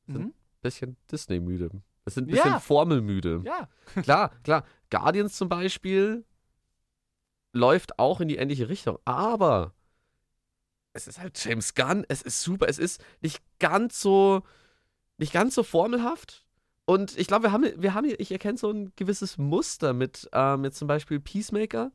Sind- 0.08 0.18
Mhm. 0.26 0.34
Bisschen 0.62 0.98
Disney-müde. 1.12 1.70
Wir 2.04 2.12
sind 2.12 2.24
ein 2.28 2.32
bisschen 2.32 2.52
Ja. 2.52 2.60
formelmüde. 2.60 3.44
Ja. 3.46 3.70
Klar, 4.04 4.32
klar. 4.44 4.66
Guardians 4.90 5.36
zum 5.38 5.48
Beispiel 5.50 6.26
läuft 7.54 8.00
auch 8.00 8.20
in 8.22 8.28
die 8.28 8.38
ähnliche 8.38 8.68
Richtung. 8.70 8.98
Aber 9.06 9.74
es 10.94 11.08
ist 11.08 11.20
halt 11.20 11.44
James 11.44 11.74
Gunn, 11.76 12.06
es 12.10 12.22
ist 12.22 12.42
super, 12.42 12.68
es 12.68 12.80
ist 12.80 13.04
nicht 13.22 13.42
ganz 13.60 14.00
so, 14.02 14.44
nicht 15.18 15.34
ganz 15.34 15.54
so 15.56 15.64
formelhaft. 15.64 16.45
Und 16.86 17.18
ich 17.18 17.28
glaube, 17.28 17.46
wir 17.46 17.52
haben, 17.52 17.66
wir 17.78 17.94
haben 17.94 18.06
hier, 18.06 18.20
ich 18.20 18.32
erkenne 18.32 18.58
so 18.58 18.70
ein 18.70 18.94
gewisses 18.96 19.38
Muster 19.38 19.94
mit, 19.94 20.30
ähm, 20.34 20.62
mit 20.62 20.76
zum 20.76 20.88
Beispiel 20.88 21.20
Peacemaker. 21.20 21.92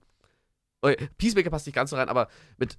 Oh, 0.82 0.90
Peacemaker 1.16 1.50
passt 1.50 1.66
nicht 1.66 1.76
ganz 1.76 1.90
so 1.90 1.96
rein, 1.96 2.08
aber 2.08 2.28
mit 2.56 2.76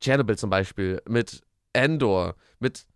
Chernobyl 0.00 0.38
zum 0.38 0.50
Beispiel, 0.50 1.02
mit 1.06 1.42
Endor, 1.72 2.36
mit 2.58 2.86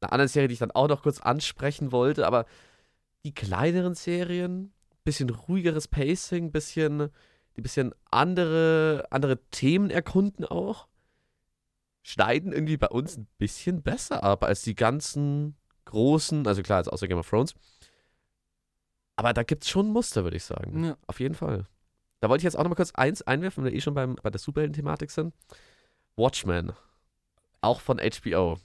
einer 0.00 0.12
anderen 0.12 0.28
Serie, 0.28 0.48
die 0.48 0.54
ich 0.54 0.58
dann 0.58 0.70
auch 0.70 0.88
noch 0.88 1.02
kurz 1.02 1.20
ansprechen 1.20 1.90
wollte, 1.92 2.26
aber 2.26 2.44
die 3.24 3.34
kleineren 3.34 3.94
Serien, 3.94 4.72
bisschen 5.04 5.30
ruhigeres 5.30 5.88
Pacing, 5.88 6.52
bisschen, 6.52 7.10
die 7.56 7.62
bisschen 7.62 7.94
andere, 8.10 9.06
andere 9.10 9.38
Themen 9.50 9.90
erkunden 9.90 10.44
auch, 10.44 10.86
schneiden 12.02 12.52
irgendwie 12.52 12.76
bei 12.76 12.88
uns 12.88 13.16
ein 13.16 13.26
bisschen 13.38 13.82
besser 13.82 14.22
ab 14.22 14.44
als 14.44 14.62
die 14.62 14.74
ganzen 14.74 15.56
großen, 15.86 16.46
also 16.46 16.62
klar, 16.62 16.78
jetzt 16.80 16.88
außer 16.92 17.08
Game 17.08 17.18
of 17.18 17.28
Thrones. 17.28 17.54
Aber 19.16 19.32
da 19.32 19.42
gibt 19.42 19.64
es 19.64 19.70
schon 19.70 19.88
Muster, 19.90 20.24
würde 20.24 20.36
ich 20.36 20.44
sagen. 20.44 20.84
ja. 20.84 20.96
Auf 21.06 21.20
jeden 21.20 21.34
Fall. 21.34 21.66
Da 22.20 22.28
wollte 22.28 22.40
ich 22.40 22.44
jetzt 22.44 22.56
auch 22.56 22.62
noch 22.62 22.70
mal 22.70 22.74
kurz 22.76 22.92
eins 22.92 23.22
einwerfen, 23.22 23.64
wenn 23.64 23.72
wir 23.72 23.76
eh 23.76 23.80
schon 23.80 23.94
beim, 23.94 24.16
bei 24.22 24.30
der 24.30 24.38
Superhelden-Thematik 24.38 25.10
sind. 25.10 25.34
Watchmen. 26.16 26.72
Auch 27.60 27.80
von 27.80 27.98
HBO. 27.98 28.58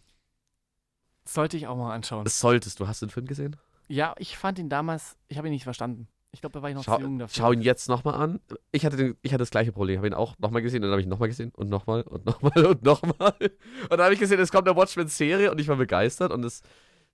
Sollte 1.25 1.57
ich 1.57 1.67
auch 1.67 1.75
mal 1.77 1.93
anschauen. 1.93 2.23
Das 2.23 2.39
solltest 2.39 2.79
du. 2.79 2.87
Hast 2.87 3.01
du 3.01 3.05
den 3.05 3.11
Film 3.11 3.27
gesehen? 3.27 3.55
Ja, 3.87 4.15
ich 4.17 4.37
fand 4.37 4.57
ihn 4.59 4.69
damals, 4.69 5.17
ich 5.27 5.37
habe 5.37 5.47
ihn 5.47 5.51
nicht 5.53 5.63
verstanden. 5.65 6.07
Ich 6.33 6.39
glaube, 6.39 6.53
da 6.53 6.61
war 6.61 6.69
ich 6.69 6.75
noch 6.75 6.83
Schau, 6.85 6.95
zu 6.95 7.01
jung 7.01 7.19
dafür. 7.19 7.35
schau 7.35 7.51
ihn 7.51 7.61
jetzt 7.61 7.89
nochmal 7.89 8.15
an. 8.15 8.39
Ich 8.71 8.85
hatte, 8.85 8.95
den, 8.95 9.17
ich 9.21 9.33
hatte 9.33 9.41
das 9.41 9.49
gleiche 9.49 9.73
Problem. 9.73 9.95
Ich 9.95 9.97
habe 9.97 10.07
ihn 10.07 10.13
auch 10.13 10.39
nochmal 10.39 10.61
gesehen 10.61 10.77
und 10.77 10.83
dann 10.83 10.91
habe 10.91 11.01
ich 11.01 11.05
ihn 11.07 11.09
nochmal 11.09 11.27
gesehen 11.27 11.51
und 11.55 11.69
nochmal 11.69 12.03
und 12.03 12.25
nochmal 12.25 12.65
und 12.65 12.83
nochmal. 12.83 13.35
Und 13.41 13.91
dann 13.91 14.01
habe 14.01 14.13
ich 14.13 14.19
gesehen, 14.19 14.39
es 14.39 14.49
kommt 14.51 14.65
eine 14.67 14.77
Watchmen-Serie 14.77 15.51
und 15.51 15.59
ich 15.59 15.67
war 15.67 15.75
begeistert. 15.75 16.31
Und 16.31 16.45
es, 16.45 16.61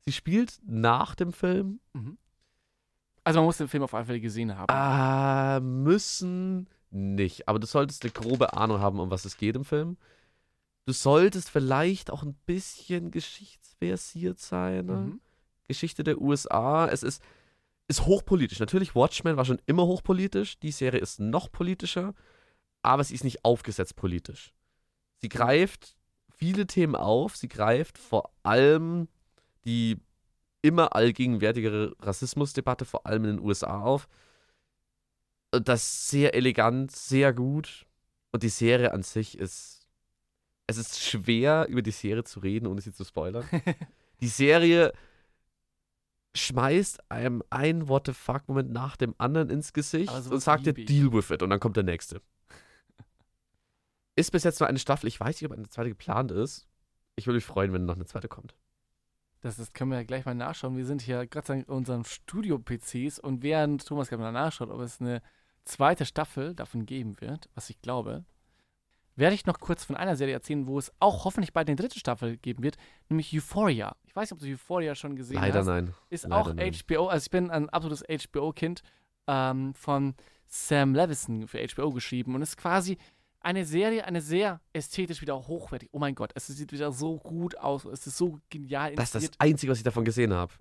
sie 0.08 0.14
spielt 0.14 0.62
nach 0.66 1.16
dem 1.16 1.34
Film. 1.34 1.82
Mhm. 1.92 2.18
Also 3.26 3.40
man 3.40 3.46
muss 3.46 3.58
den 3.58 3.68
Film 3.68 3.84
auf 3.84 3.94
alle 3.94 4.06
Fälle 4.06 4.22
gesehen 4.22 4.58
haben. 4.58 4.72
Ah, 4.72 5.60
müssen 5.60 6.70
nicht. 6.92 7.50
Aber 7.50 7.60
du 7.60 7.68
solltest 7.68 8.04
eine 8.04 8.14
grobe 8.14 8.54
Ahnung 8.54 8.80
haben, 8.80 9.02
um 9.02 9.12
was 9.12 9.26
es 9.26 9.36
geht 9.36 9.58
im 9.58 9.66
Film. 9.66 9.98
Du 10.86 10.94
solltest 10.94 11.50
vielleicht 11.50 12.10
auch 12.10 12.24
ein 12.24 12.36
bisschen 12.46 13.12
geschichtsversiert 13.12 14.40
sein. 14.40 14.86
Ne? 14.86 14.96
Mhm. 14.96 15.22
Geschichte 15.68 16.06
der 16.06 16.22
USA. 16.22 16.88
Es 16.88 17.04
ist, 17.04 17.22
ist 17.90 18.06
hochpolitisch. 18.06 18.62
Natürlich, 18.62 18.96
Watchmen 18.96 19.36
war 19.36 19.44
schon 19.44 19.62
immer 19.66 19.86
hochpolitisch. 19.86 20.58
Die 20.60 20.72
Serie 20.72 21.02
ist 21.02 21.20
noch 21.20 21.52
politischer, 21.52 22.14
aber 22.82 23.04
sie 23.04 23.14
ist 23.14 23.26
nicht 23.26 23.44
aufgesetzt 23.44 23.98
politisch. 23.98 24.54
Sie 25.18 25.28
greift 25.28 25.98
viele 26.30 26.66
Themen 26.66 26.96
auf. 26.96 27.36
Sie 27.36 27.50
greift 27.50 27.98
vor 27.98 28.32
allem 28.44 29.10
die 29.68 30.00
immer 30.62 30.96
allgegenwärtigere 30.96 31.96
Rassismusdebatte, 32.00 32.86
vor 32.86 33.06
allem 33.06 33.26
in 33.26 33.38
den 33.38 33.46
USA 33.46 33.82
auf. 33.82 34.08
Das 35.52 36.10
sehr 36.10 36.34
elegant, 36.34 36.92
sehr 36.92 37.34
gut. 37.34 37.86
Und 38.32 38.44
die 38.44 38.50
Serie 38.50 38.94
an 38.94 39.04
sich 39.04 39.38
ist. 39.38 39.88
Es 40.70 40.78
ist 40.78 41.00
schwer, 41.00 41.68
über 41.70 41.82
die 41.82 41.92
Serie 41.92 42.26
zu 42.26 42.42
reden, 42.42 42.68
ohne 42.68 42.82
sie 42.82 42.92
zu 42.92 43.06
spoilern. 43.06 43.48
die 44.22 44.28
Serie 44.28 44.92
schmeißt 46.36 47.10
einem 47.10 47.42
ein 47.50 47.88
What 47.88 48.08
the 48.08 48.14
fuck-Moment 48.14 48.72
nach 48.72 48.98
dem 48.98 49.16
anderen 49.18 49.50
ins 49.50 49.72
Gesicht 49.72 50.10
sowas 50.10 50.28
und 50.28 50.42
sagt 50.42 50.66
dir, 50.66 50.74
deal 50.74 51.14
with 51.14 51.30
it. 51.30 51.42
Und 51.42 51.52
dann 51.52 51.62
kommt 51.62 51.78
der 51.78 51.84
nächste. 51.84 52.22
Ist 54.18 54.32
bis 54.32 54.44
jetzt 54.44 54.60
nur 54.60 54.68
eine 54.68 54.80
Staffel. 54.80 55.08
Ich 55.08 55.20
weiß 55.20 55.40
nicht, 55.40 55.50
ob 55.50 55.58
eine 55.58 55.70
zweite 55.70 55.90
geplant 55.90 56.32
ist. 56.32 56.68
Ich 57.16 57.28
würde 57.28 57.38
mich 57.38 57.46
freuen, 57.46 57.72
wenn 57.72 57.86
noch 57.86 57.96
eine 57.96 58.06
zweite 58.06 58.28
kommt. 58.28 58.54
Das, 59.42 59.58
das 59.58 59.74
können 59.74 59.92
wir 59.92 59.98
ja 59.98 60.04
gleich 60.04 60.26
mal 60.26 60.36
nachschauen. 60.36 60.78
Wir 60.78 60.86
sind 60.86 61.02
hier 61.02 61.28
gerade 61.28 61.54
an 61.54 61.64
unseren 61.64 62.04
Studio-PCs 62.04 63.20
und 63.20 63.44
während 63.44 63.86
Thomas 63.86 64.10
gerade 64.10 64.24
mal 64.24 64.32
nachschaut, 64.32 64.70
ob 64.70 64.82
es 64.82 65.00
eine 65.00 65.22
zweite 65.64 66.06
Staffel 66.06 66.56
davon 66.56 66.86
geben 66.86 67.20
wird, 67.22 67.50
was 67.54 67.70
ich 67.70 67.82
glaube, 67.82 68.26
werde 69.16 69.36
ich 69.36 69.46
noch 69.46 69.60
kurz 69.60 69.84
von 69.84 69.96
einer 69.96 70.16
Serie 70.16 70.36
erzählen, 70.36 70.68
wo 70.68 70.78
es 70.78 70.92
auch 71.00 71.26
hoffentlich 71.26 71.52
bald 71.52 71.68
eine 71.68 71.76
dritte 71.76 72.00
Staffel 72.00 72.38
geben 72.38 72.64
wird, 72.64 72.78
nämlich 73.10 73.36
Euphoria. 73.36 73.96
Ich 74.06 74.16
weiß 74.16 74.30
nicht, 74.30 74.40
ob 74.40 74.40
du 74.40 74.52
Euphoria 74.52 74.96
schon 74.96 75.16
gesehen 75.16 75.38
Leider 75.42 75.60
hast. 75.60 75.66
nein. 75.66 75.94
Ist 76.10 76.24
Leider 76.24 76.36
auch 76.36 76.54
nein. 76.54 76.74
HBO, 76.74 77.08
also 77.08 77.26
ich 77.26 77.32
bin 77.32 77.50
ein 77.50 77.70
absolutes 77.70 78.04
HBO-Kind 78.04 78.82
ähm, 79.28 79.74
von 79.74 80.16
Sam 80.46 80.94
Levinson 80.94 81.48
für 81.48 81.66
HBO 81.68 81.92
geschrieben 81.92 82.36
und 82.36 82.42
ist 82.42 82.58
quasi 82.58 82.98
eine 83.40 83.66
Serie, 83.66 84.06
eine 84.06 84.22
sehr 84.22 84.60
ästhetisch 84.74 85.22
wieder 85.22 85.48
hochwertig. 85.48 85.90
Oh 85.92 86.00
mein 86.00 86.16
Gott, 86.16 86.32
es 86.36 86.48
sieht 86.48 86.72
wieder 86.72 86.92
so 86.92 87.18
gut 87.18 87.58
aus, 87.58 87.86
es 87.86 88.06
ist 88.08 88.18
so 88.18 88.40
genial 88.50 88.96
Das 88.96 89.16
ist 89.16 89.30
das. 89.34 89.40
Einzige, 89.40 89.72
was 89.72 89.78
ich 89.78 89.84
davon 89.84 90.06
gesehen 90.06 90.34
habe. 90.34 90.54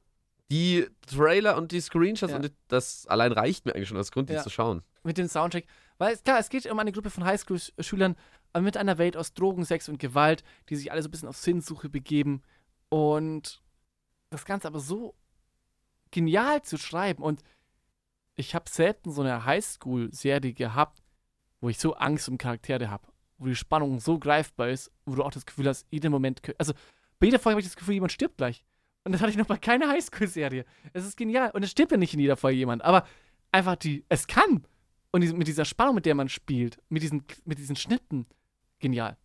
Die 0.51 0.87
Trailer 1.07 1.57
und 1.57 1.73
die 1.73 1.81
Screenshots 1.81 2.31
Ja. 2.31 2.37
und 2.39 2.53
das 2.69 3.07
allein 3.09 3.33
reicht 3.33 3.67
mir 3.67 3.75
eigentlich 3.75 3.89
schon 3.89 3.97
als 3.97 4.13
Grund, 4.13 4.29
die 4.29 4.35
Ja. 4.35 4.43
zu 4.43 4.51
schauen. 4.51 4.83
mit 5.03 5.19
dem 5.19 5.29
Soundtrack. 5.29 5.65
Weil 5.99 6.15
es- 6.15 6.25
klar, 6.25 6.39
es 6.41 6.49
geht 6.49 6.67
um 6.67 6.79
eine 6.81 6.91
Gruppe 6.93 7.11
von 7.11 7.25
Highschool-Schülern 7.25 8.17
äh, 8.55 8.61
mit 8.61 8.77
einer 8.77 8.99
Welt 8.99 9.17
aus 9.17 9.35
Drogen, 9.35 9.65
Sex 9.65 9.89
und 9.89 9.99
Gewalt, 9.99 10.43
die 10.69 10.75
sich 10.77 10.91
alle 10.91 11.01
so 11.01 11.07
ein 11.09 11.13
bisschen 11.13 11.29
auf 11.29 11.37
Sinnsuche 11.37 11.89
begeben. 11.89 12.43
Und 12.89 13.63
das 14.31 14.45
Ganze 14.45 14.67
aber 14.67 14.81
so 14.81 15.15
genial 16.11 16.63
zu 16.63 16.77
schreiben 16.77 17.23
und 17.23 17.43
ich 18.35 18.55
habe 18.55 18.69
selten 18.69 19.13
so 19.13 19.23
eine 19.23 19.45
Highschool-Serie 19.45 20.53
gehabt, 20.55 21.03
wo 21.61 21.69
ich 21.69 21.79
so 21.79 21.95
Angst 21.95 22.29
um 22.29 22.39
Charaktere 22.39 22.91
habe, 22.91 23.07
wo 23.39 23.47
die 23.47 23.57
Spannung 23.57 24.01
so 24.01 24.19
greifbar 24.19 24.69
ist, 24.69 24.91
wo 25.05 25.15
du 25.15 25.23
auch 25.23 25.31
das 25.31 25.47
Gefühl 25.47 25.69
hast, 25.69 25.87
jeden 25.91 26.11
Moment, 26.11 26.43
also 26.59 26.73
bei 27.19 27.27
jeder 27.27 27.39
Folge 27.39 27.55
habe 27.55 27.61
ich 27.61 27.67
das 27.67 27.77
Gefühl, 27.77 27.95
jemand 27.95 28.13
stirbt 28.13 28.37
gleich. 28.37 28.65
Und 29.05 29.13
das 29.13 29.21
hatte 29.21 29.31
ich 29.31 29.37
noch 29.37 29.47
bei 29.47 29.57
keiner 29.57 29.89
Highschool-Serie. 29.89 30.65
Es 30.93 31.07
ist 31.07 31.17
genial. 31.17 31.51
Und 31.53 31.63
es 31.63 31.71
stirbt 31.71 31.93
ja 31.93 31.97
nicht 31.97 32.13
in 32.13 32.21
jeder 32.21 32.37
Folge 32.37 32.59
jemand, 32.59 32.83
aber 32.83 33.07
einfach 33.53 33.77
die, 33.77 34.05
es 34.09 34.27
kann. 34.27 34.67
Und 35.13 35.39
mit 35.39 35.47
dieser 35.47 35.65
Spannung, 35.65 35.95
mit 35.95 36.07
der 36.07 36.15
man 36.15 36.29
spielt, 36.29 36.79
mit 36.89 37.03
diesen, 37.03 37.25
mit 37.45 37.59
diesen 37.59 37.77
Schnitten, 37.77 38.27
genial. 38.81 39.17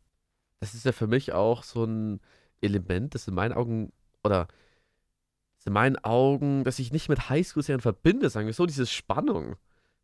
Das 0.60 0.74
ist 0.74 0.86
ja 0.86 0.92
für 0.92 1.08
mich 1.08 1.34
auch 1.34 1.64
so 1.64 1.84
ein 1.84 2.22
Element, 2.62 3.16
das 3.16 3.28
in 3.28 3.34
meinen 3.34 3.54
Augen, 3.54 3.92
oder 4.24 4.48
das 5.58 5.66
in 5.66 5.74
meinen 5.74 5.98
Augen, 5.98 6.64
dass 6.64 6.80
ich 6.80 6.94
nicht 6.94 7.10
mit 7.10 7.30
Highschool-Serien 7.30 7.82
verbinde, 7.82 8.30
sagen 8.30 8.46
wir 8.46 8.54
so, 8.54 8.68
diese 8.68 8.86
Spannung. 8.86 9.56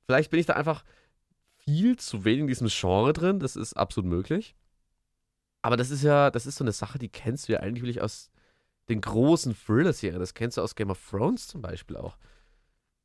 Vielleicht 0.05 0.31
bin 0.31 0.39
ich 0.39 0.47
da 0.47 0.53
einfach 0.53 0.83
viel 1.67 1.97
zu 1.97 2.23
wenig 2.23 2.41
in 2.41 2.47
diesem 2.47 2.67
Genre 2.69 3.11
drin, 3.11 3.39
das 3.39 3.57
ist 3.57 3.73
absolut 3.73 4.09
möglich. 4.09 4.55
Aber 5.61 5.75
das 5.75 5.89
ist 5.89 6.01
ja, 6.01 6.31
das 6.31 6.45
ist 6.45 6.55
so 6.55 6.63
eine 6.63 6.71
Sache, 6.71 6.97
die 6.97 7.09
kennst 7.09 7.47
du 7.47 7.53
ja 7.53 7.59
eigentlich 7.59 7.83
wirklich 7.83 8.01
aus 8.01 8.31
den 8.87 9.01
großen 9.01 9.53
Thriller-Serien. 9.53 10.19
Das 10.19 10.33
kennst 10.33 10.55
du 10.55 10.61
aus 10.61 10.75
Game 10.75 10.89
of 10.89 11.09
Thrones 11.09 11.47
zum 11.47 11.61
Beispiel 11.61 11.97
auch. 11.97 12.17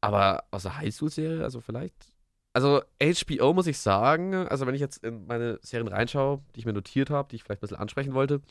Aber 0.01 0.45
aus 0.53 0.63
der 0.63 0.77
Highschool-Serie, 0.79 1.43
also 1.43 1.61
vielleicht. 1.61 2.13
Also 2.53 2.83
HBO 3.01 3.53
muss 3.53 3.67
ich 3.67 3.79
sagen, 3.79 4.35
also 4.35 4.67
wenn 4.67 4.77
ich 4.77 4.81
jetzt 4.81 5.03
in 5.03 5.27
meine 5.27 5.59
Serien 5.63 5.89
reinschaue, 5.89 6.41
die 6.55 6.61
ich 6.61 6.67
mir 6.67 6.73
notiert 6.73 7.11
habe, 7.11 7.29
die 7.31 7.37
ich 7.37 7.43
vielleicht 7.43 7.63
ein 7.63 7.67
bisschen 7.67 7.79
ansprechen 7.79 8.15
wollte, 8.15 8.43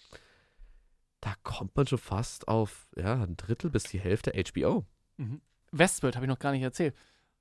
da 1.22 1.36
kommt 1.44 1.76
man 1.78 1.88
schon 1.88 2.00
fast 2.00 2.50
auf 2.50 2.90
ja, 2.98 3.24
ein 3.24 3.38
Drittel 3.38 3.70
bis 3.70 3.84
die 3.84 4.00
Hälfte 4.00 4.34
HBO. 4.34 4.86
Mhm. 5.18 5.40
Westworld 5.72 6.16
habe 6.16 6.26
ich 6.26 6.30
noch 6.30 6.40
gar 6.40 6.52
nicht 6.52 6.64
erzählt. 6.64 6.96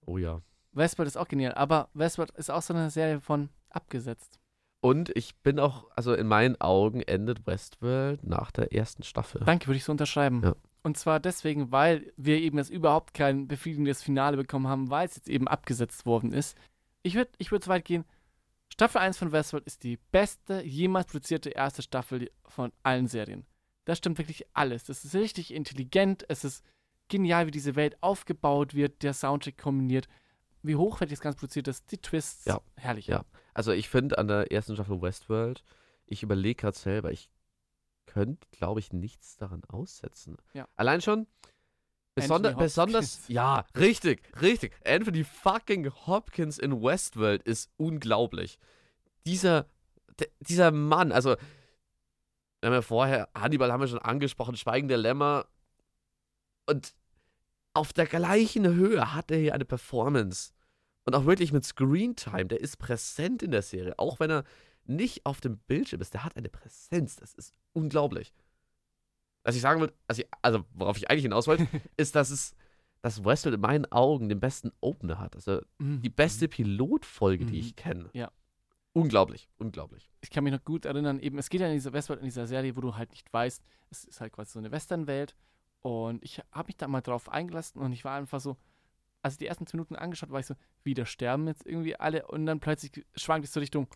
Oh 0.06 0.18
ja. 0.18 0.40
Westworld 0.72 1.08
ist 1.08 1.16
auch 1.16 1.28
genial, 1.28 1.54
aber 1.54 1.88
Westworld 1.94 2.30
ist 2.32 2.50
auch 2.50 2.62
so 2.62 2.74
eine 2.74 2.90
Serie 2.90 3.20
von 3.20 3.48
abgesetzt. 3.70 4.38
Und 4.80 5.14
ich 5.14 5.36
bin 5.36 5.58
auch, 5.58 5.90
also 5.94 6.14
in 6.14 6.26
meinen 6.26 6.58
Augen 6.60 7.02
endet 7.02 7.46
Westworld 7.46 8.24
nach 8.24 8.50
der 8.50 8.72
ersten 8.72 9.02
Staffel. 9.02 9.42
Danke, 9.44 9.66
würde 9.66 9.76
ich 9.76 9.84
so 9.84 9.92
unterschreiben. 9.92 10.42
Ja. 10.42 10.56
Und 10.82 10.96
zwar 10.96 11.20
deswegen, 11.20 11.70
weil 11.70 12.10
wir 12.16 12.38
eben 12.38 12.56
jetzt 12.56 12.70
überhaupt 12.70 13.12
kein 13.12 13.46
befriedigendes 13.46 14.02
Finale 14.02 14.38
bekommen 14.38 14.68
haben, 14.68 14.88
weil 14.88 15.06
es 15.06 15.16
jetzt 15.16 15.28
eben 15.28 15.48
abgesetzt 15.48 16.06
worden 16.06 16.32
ist. 16.32 16.56
Ich 17.02 17.14
würde 17.14 17.30
ich 17.36 17.50
würd 17.52 17.64
so 17.64 17.70
weit 17.70 17.84
gehen, 17.84 18.04
Staffel 18.72 18.98
1 18.98 19.18
von 19.18 19.32
Westworld 19.32 19.66
ist 19.66 19.82
die 19.82 19.98
beste 20.10 20.62
jemals 20.64 21.08
produzierte 21.08 21.50
erste 21.50 21.82
Staffel 21.82 22.30
von 22.46 22.72
allen 22.82 23.08
Serien. 23.08 23.44
Das 23.84 23.98
stimmt 23.98 24.18
wirklich 24.18 24.46
alles. 24.54 24.84
Das 24.84 25.04
ist 25.04 25.14
richtig 25.14 25.52
intelligent, 25.52 26.24
es 26.28 26.44
ist 26.44 26.64
genial, 27.08 27.46
wie 27.46 27.50
diese 27.50 27.76
Welt 27.76 28.02
aufgebaut 28.02 28.74
wird, 28.74 29.02
der 29.02 29.12
Soundtrack 29.12 29.58
kombiniert, 29.58 30.08
wie 30.62 30.76
hochwertig 30.76 31.16
das 31.18 31.22
Ganze 31.22 31.38
produziert 31.38 31.68
ist, 31.68 31.90
die 31.90 31.98
Twists, 31.98 32.44
Ja. 32.44 32.60
herrlich. 32.76 33.06
Ja. 33.06 33.24
Also 33.54 33.72
ich 33.72 33.88
finde 33.88 34.18
an 34.18 34.28
der 34.28 34.52
ersten 34.52 34.74
Staffel 34.74 35.00
Westworld, 35.00 35.64
ich 36.06 36.22
überlege 36.22 36.56
gerade 36.62 36.76
selber, 36.76 37.10
ich 37.12 37.30
könnte, 38.06 38.46
glaube 38.50 38.80
ich, 38.80 38.92
nichts 38.92 39.36
daran 39.36 39.62
aussetzen. 39.68 40.36
Ja. 40.52 40.66
Allein 40.76 41.00
schon, 41.00 41.26
besonder, 42.14 42.54
besonders, 42.54 43.28
ja, 43.28 43.64
richtig, 43.76 44.22
richtig. 44.42 44.74
Anthony 44.84 45.24
fucking 45.24 45.90
Hopkins 46.06 46.58
in 46.58 46.82
Westworld 46.82 47.42
ist 47.44 47.70
unglaublich. 47.76 48.58
Dieser, 49.26 49.66
dieser 50.40 50.70
Mann, 50.72 51.12
also, 51.12 51.36
wir 52.60 52.66
haben 52.66 52.74
ja 52.74 52.82
vorher, 52.82 53.28
Hannibal 53.34 53.72
haben 53.72 53.80
wir 53.80 53.88
schon 53.88 54.00
angesprochen, 54.00 54.56
Schweigen 54.56 54.88
der 54.88 54.98
Lämmer. 54.98 55.46
Und 56.66 56.94
auf 57.74 57.92
der 57.92 58.06
gleichen 58.06 58.66
Höhe 58.66 59.14
hat 59.14 59.30
er 59.30 59.38
hier 59.38 59.54
eine 59.54 59.64
Performance. 59.64 60.52
Und 61.04 61.14
auch 61.14 61.24
wirklich 61.24 61.52
mit 61.52 61.64
Screentime, 61.64 62.46
der 62.46 62.60
ist 62.60 62.76
präsent 62.78 63.42
in 63.42 63.50
der 63.50 63.62
Serie, 63.62 63.98
auch 63.98 64.20
wenn 64.20 64.30
er 64.30 64.44
nicht 64.84 65.24
auf 65.26 65.40
dem 65.40 65.58
Bildschirm 65.58 66.00
ist, 66.00 66.14
der 66.14 66.24
hat 66.24 66.36
eine 66.36 66.48
Präsenz, 66.48 67.16
das 67.16 67.34
ist 67.34 67.54
unglaublich. 67.72 68.32
Was 69.44 69.54
ich 69.56 69.62
sagen 69.62 69.80
will, 69.80 69.92
also, 70.08 70.22
also 70.42 70.64
worauf 70.74 70.96
ich 70.98 71.08
eigentlich 71.10 71.22
hinaus 71.22 71.46
wollte, 71.46 71.66
ist, 71.96 72.14
dass 72.14 72.30
es, 72.30 72.54
dass 73.02 73.24
Westworld 73.24 73.54
in 73.54 73.60
meinen 73.60 73.90
Augen 73.90 74.28
den 74.28 74.40
besten 74.40 74.72
Opener 74.80 75.18
hat. 75.18 75.34
Also 75.36 75.62
Mhm. 75.78 76.02
die 76.02 76.10
beste 76.10 76.48
Pilotfolge, 76.48 77.46
die 77.46 77.54
Mhm. 77.54 77.58
ich 77.60 77.76
kenne. 77.76 78.10
Ja. 78.12 78.30
Unglaublich, 78.92 79.48
unglaublich. 79.56 80.10
ich 80.20 80.30
kann 80.30 80.42
mich 80.44 80.52
noch 80.52 80.64
gut 80.64 80.84
erinnern, 80.84 81.20
eben, 81.20 81.38
es 81.38 81.48
geht 81.48 81.60
ja 81.60 81.68
in 81.68 81.74
dieser 81.74 81.92
Westworld, 81.92 82.20
in 82.20 82.26
dieser 82.26 82.46
Serie, 82.48 82.74
wo 82.76 82.80
du 82.80 82.96
halt 82.96 83.10
nicht 83.12 83.32
weißt, 83.32 83.62
es 83.90 84.04
ist 84.04 84.20
halt 84.20 84.32
quasi 84.32 84.50
so 84.52 84.58
eine 84.58 84.72
Westernwelt. 84.72 85.36
Und 85.82 86.22
ich 86.24 86.40
habe 86.52 86.66
mich 86.68 86.76
da 86.76 86.88
mal 86.88 87.00
drauf 87.00 87.28
eingelassen 87.28 87.80
und 87.80 87.92
ich 87.92 88.04
war 88.04 88.16
einfach 88.18 88.40
so, 88.40 88.56
als 89.22 89.34
ich 89.34 89.38
die 89.38 89.46
ersten 89.46 89.66
10 89.66 89.78
Minuten 89.78 89.96
angeschaut, 89.96 90.30
war 90.30 90.40
ich 90.40 90.46
so, 90.46 90.54
wieder 90.82 91.06
sterben 91.06 91.46
jetzt 91.46 91.66
irgendwie 91.66 91.96
alle 91.96 92.26
und 92.26 92.46
dann 92.46 92.60
plötzlich 92.60 93.06
schwankt 93.14 93.46
es 93.46 93.52
so 93.52 93.60
Richtung 93.60 93.86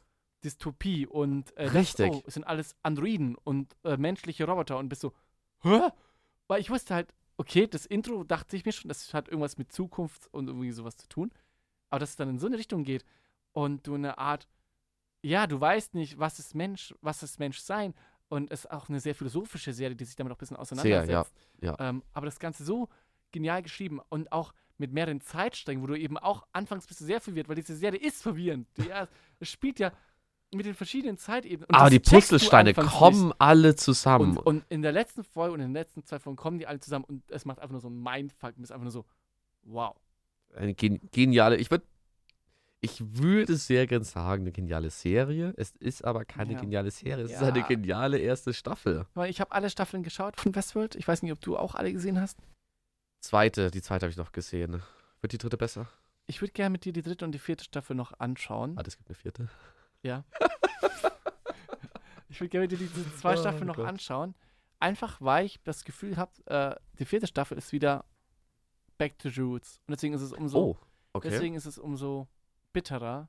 Dystopie 0.43 1.07
und 1.07 1.57
äh, 1.57 1.65
das- 1.67 1.75
Richtig. 1.75 2.11
oh, 2.13 2.23
es 2.27 2.35
sind 2.35 2.45
alles 2.45 2.75
Androiden 2.83 3.35
und 3.37 3.75
äh, 3.85 3.97
menschliche 3.97 4.47
Roboter 4.47 4.79
und 4.79 4.89
bist 4.89 5.01
so, 5.03 5.13
hä? 5.63 5.81
Weil 6.47 6.61
ich 6.61 6.71
wusste 6.71 6.95
halt, 6.95 7.15
okay, 7.39 7.67
das 7.67 7.87
Intro 7.87 8.25
dachte 8.25 8.57
ich 8.57 8.65
mir 8.65 8.73
schon, 8.73 8.89
das 8.89 9.13
hat 9.15 9.29
irgendwas 9.29 9.57
mit 9.59 9.73
Zukunft 9.73 10.29
und 10.33 10.49
irgendwie 10.49 10.71
sowas 10.73 10.97
zu 10.99 11.09
tun. 11.09 11.33
Aber 11.91 12.01
dass 12.01 12.11
es 12.11 12.17
dann 12.17 12.29
in 12.29 12.39
so 12.39 12.47
eine 12.47 12.59
Richtung 12.59 12.85
geht 12.85 13.05
und 13.53 13.87
du 13.87 13.95
eine 13.95 14.19
Art, 14.19 14.47
ja, 15.23 15.47
du 15.47 15.59
weißt 15.61 15.95
nicht, 15.95 16.19
was 16.19 16.39
ist 16.39 16.55
Mensch, 16.55 16.95
was 17.01 17.23
ist 17.23 17.39
Mensch 17.39 17.59
sein. 17.61 17.95
Und 18.29 18.51
es 18.51 18.65
ist 18.65 18.71
auch 18.71 18.89
eine 18.89 19.01
sehr 19.01 19.15
philosophische 19.15 19.73
Serie, 19.73 19.97
die 19.97 20.05
sich 20.05 20.17
damit 20.17 20.33
auch 20.33 20.37
ein 20.37 20.39
bisschen 20.39 20.57
auseinandersetzt. 20.57 21.35
ja, 21.61 21.77
Ähm, 21.79 22.03
aber 22.13 22.27
das 22.27 22.39
Ganze 22.39 22.65
so 22.65 22.89
genial 23.33 23.63
geschrieben 23.63 24.01
und 24.09 24.33
auch 24.33 24.55
mit 24.79 24.93
mehreren 24.93 25.21
Zeitsträngen, 25.21 25.83
wo 25.83 25.87
du 25.87 25.99
eben 25.99 26.19
auch 26.19 26.47
anfangs 26.53 26.87
bist 26.87 27.01
du 27.01 27.05
sehr 27.05 27.21
verwirrt, 27.21 27.49
weil 27.49 27.57
diese 27.57 27.77
Serie 27.77 28.01
ist 28.01 28.23
verwirrend. 28.23 28.67
Die, 28.77 28.89
ja, 28.89 29.09
es 29.39 29.49
spielt 29.49 29.79
ja 29.79 29.93
mit 30.53 30.67
den 30.67 30.75
verschiedenen 30.75 31.19
Zeitebenen. 31.19 31.69
Und 31.69 31.75
Aber 31.75 31.91
die 31.91 32.01
Puzzlesteine 32.01 32.75
kommen 32.75 33.27
nicht. 33.27 33.41
alle 33.41 33.75
zusammen. 33.77 34.37
Und, 34.39 34.47
und 34.47 34.65
in 34.69 34.83
der 34.83 34.93
letzten 34.93 35.25
Folge 35.25 35.55
und 35.55 35.61
in 35.61 35.69
den 35.69 35.75
letzten 35.75 36.05
zwei 36.05 36.19
Folgen 36.19 36.37
kommen 36.37 36.59
die 36.59 36.67
alle 36.67 36.81
zusammen 36.81 37.05
und 37.05 37.23
es 37.31 37.45
macht 37.45 37.59
einfach 37.59 37.73
nur 37.73 37.81
so 37.81 37.89
ein 37.89 38.01
Mindfuck. 38.01 38.57
Und 38.57 38.63
ist 38.63 38.71
einfach 38.71 38.85
nur 38.85 38.93
so, 38.93 39.05
wow. 39.63 39.97
eine 40.55 40.75
gen 40.75 41.01
geniale, 41.11 41.57
ich 41.57 41.71
würde 41.71 41.85
ich 42.85 43.17
würde 43.17 43.57
sehr 43.57 43.87
gern 43.87 44.05
sagen, 44.05 44.43
eine 44.43 44.53
geniale 44.53 44.91
Serie. 44.91 45.55
Es 45.57 45.73
ist 45.73 46.05
aber 46.05 46.25
keine 46.25 46.53
Ja. 46.55 46.61
geniale 46.61 46.91
Serie. 46.91 47.25
Es 47.25 47.33
ist 47.33 47.41
Ja. 47.41 47.49
eine 47.49 47.63
geniale 47.65 48.19
erste 48.19 48.53
Staffel. 48.53 49.07
Weil 49.15 49.31
ich 49.31 49.41
habe 49.41 49.53
alle 49.53 49.71
Staffeln 49.71 50.03
geschaut 50.03 50.37
von 50.41 50.55
Westworld. 50.55 50.95
Ich 50.97 51.09
weiß 51.09 51.23
nicht, 51.23 51.33
ob 51.33 51.41
du 51.41 51.57
auch 51.57 51.75
alle 51.75 51.93
gesehen 51.93 52.21
hast. 52.21 52.39
Zweite, 53.21 53.71
die 53.71 53.83
zweite 53.83 54.05
habe 54.07 54.11
ich 54.11 54.17
noch 54.19 54.33
gesehen. 54.33 54.83
Wird 55.21 55.33
die 55.33 55.39
dritte 55.39 55.57
besser? 55.57 55.89
Ich 56.27 56.41
würde 56.41 56.53
gerne 56.53 56.71
mit 56.71 56.85
dir 56.85 56.93
die 56.93 57.03
dritte 57.03 57.25
und 57.25 57.33
die 57.33 57.39
vierte 57.39 57.65
Staffel 57.65 57.97
noch 57.97 58.19
anschauen. 58.21 58.77
Ah, 58.79 58.83
es 58.87 58.97
gibt 58.97 59.09
eine 59.09 59.15
vierte. 59.17 59.49
Ja. 60.03 60.25
ich 62.29 62.41
würde 62.41 62.49
gerne 62.51 62.65
mit 62.65 62.73
dir 62.73 62.79
diese 62.79 63.17
zwei 63.17 63.35
Oh 63.35 63.41
Staffeln 63.41 63.67
noch 63.67 63.77
Gott. 63.77 63.87
anschauen. 63.87 64.35
Einfach, 64.81 65.21
weil 65.21 65.47
ich 65.47 65.61
das 65.63 65.85
Gefühl 65.85 66.17
habe, 66.17 66.33
äh, 66.47 66.75
die 66.99 67.05
vierte 67.05 67.27
Staffel 67.27 67.57
ist 67.59 67.73
wieder 67.73 68.05
Back 68.99 69.19
to 69.19 69.29
Roots. 69.37 69.81
Und 69.87 69.93
deswegen 69.93 70.15
ist 70.15 70.23
es 70.23 70.33
umso, 70.33 70.59
Oh, 70.59 70.79
okay. 71.13 71.31
deswegen 71.31 71.55
ist 71.55 71.67
es 71.67 71.79
umso 71.79 72.29
bitterer, 72.75 73.29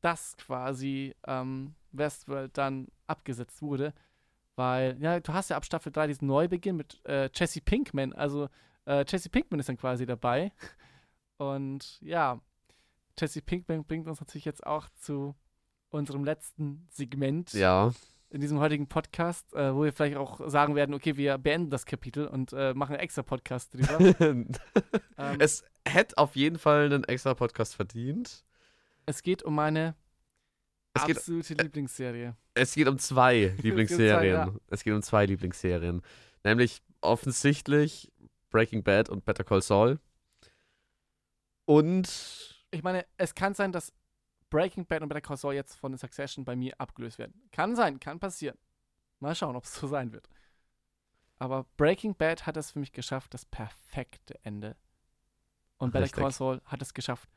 dass 0.00 0.36
quasi 0.36 1.14
ähm, 1.28 1.76
Westworld 1.92 2.58
dann 2.58 2.88
abgesetzt 3.06 3.62
wurde. 3.62 3.94
Weil, 4.56 5.00
ja, 5.00 5.20
du 5.20 5.32
hast 5.32 5.50
ja 5.50 5.56
ab 5.56 5.64
Staffel 5.64 5.92
3 5.92 6.08
diesen 6.08 6.26
Neubeginn 6.26 6.76
mit 6.76 7.00
äh, 7.06 7.30
Jesse 7.32 7.60
Pinkman. 7.60 8.12
Also, 8.12 8.48
äh, 8.84 9.04
Jesse 9.06 9.30
Pinkman 9.30 9.60
ist 9.60 9.68
dann 9.68 9.78
quasi 9.78 10.04
dabei. 10.04 10.52
Und 11.38 12.00
ja, 12.02 12.40
Jesse 13.18 13.40
Pinkman 13.42 13.84
bringt 13.84 14.08
uns 14.08 14.20
natürlich 14.20 14.44
jetzt 14.44 14.66
auch 14.66 14.88
zu 14.96 15.34
unserem 15.90 16.24
letzten 16.24 16.86
Segment 16.90 17.52
ja, 17.52 17.92
in 18.30 18.40
diesem 18.40 18.58
heutigen 18.60 18.88
Podcast, 18.88 19.52
äh, 19.54 19.74
wo 19.74 19.84
wir 19.84 19.92
vielleicht 19.92 20.16
auch 20.16 20.40
sagen 20.48 20.74
werden, 20.74 20.94
okay, 20.94 21.16
wir 21.16 21.36
beenden 21.38 21.70
das 21.70 21.84
Kapitel 21.84 22.26
und 22.26 22.52
äh, 22.52 22.72
machen 22.74 22.94
einen 22.94 23.02
extra 23.02 23.22
Podcast 23.22 23.74
drüber. 23.74 23.98
ähm, 24.20 24.48
es, 25.38 25.64
es 25.84 25.92
hätte 25.92 26.18
auf 26.18 26.34
jeden 26.34 26.58
Fall 26.58 26.86
einen 26.86 27.04
extra 27.04 27.34
Podcast 27.34 27.74
verdient. 27.74 28.44
Geht 29.22 29.42
um 29.42 29.54
meine 29.54 29.94
Es 30.94 31.06
geht, 31.06 31.16
absolute 31.16 31.54
Lieblingsserie. 31.54 32.36
es 32.54 32.74
geht 32.74 32.88
um 32.88 32.98
zwei 32.98 33.54
zwei, 33.56 33.62
Lieblingsserien. 33.62 34.34
ja. 34.34 34.54
Es 34.68 34.84
geht 34.84 34.94
um 34.94 35.02
zwei 35.02 35.26
Lieblingsserien. 35.26 36.02
Nämlich 36.44 36.82
offensichtlich 37.00 38.12
Breaking 38.50 38.82
Bad 38.82 39.08
und 39.08 39.24
Better 39.24 39.44
Call 39.44 39.62
Saul. 39.62 39.98
Und 41.64 42.64
Ich 42.70 42.82
meine, 42.82 43.06
es 43.16 43.34
kann 43.34 43.54
sein, 43.54 43.72
dass 43.72 43.92
Breaking 44.50 44.86
Bad 44.86 45.02
und 45.02 45.08
Better 45.08 45.20
Call 45.20 45.36
Saul 45.36 45.54
jetzt 45.54 45.74
von 45.76 45.96
Succession 45.96 46.44
bei 46.44 46.56
mir 46.56 46.78
abgelöst 46.78 47.18
werden. 47.18 47.48
Kann 47.52 47.74
sein, 47.76 48.00
kann 48.00 48.20
passieren. 48.20 48.58
Mal 49.20 49.34
schauen, 49.34 49.56
ob 49.56 49.64
es 49.64 49.74
so 49.74 49.86
sein 49.86 50.12
wird. 50.12 50.28
Aber 51.38 51.64
Breaking 51.76 52.14
Bad 52.14 52.46
hat 52.46 52.56
es 52.56 52.72
für 52.72 52.78
mich 52.78 52.92
geschafft, 52.92 53.34
das 53.34 53.44
perfekte 53.46 54.38
Ende. 54.44 54.76
Und 55.78 55.92
Better 55.92 56.04
Richtig. 56.04 56.20
Call 56.20 56.32
Saul 56.32 56.60
hat 56.64 56.82
es 56.82 56.92
geschafft, 56.94 57.28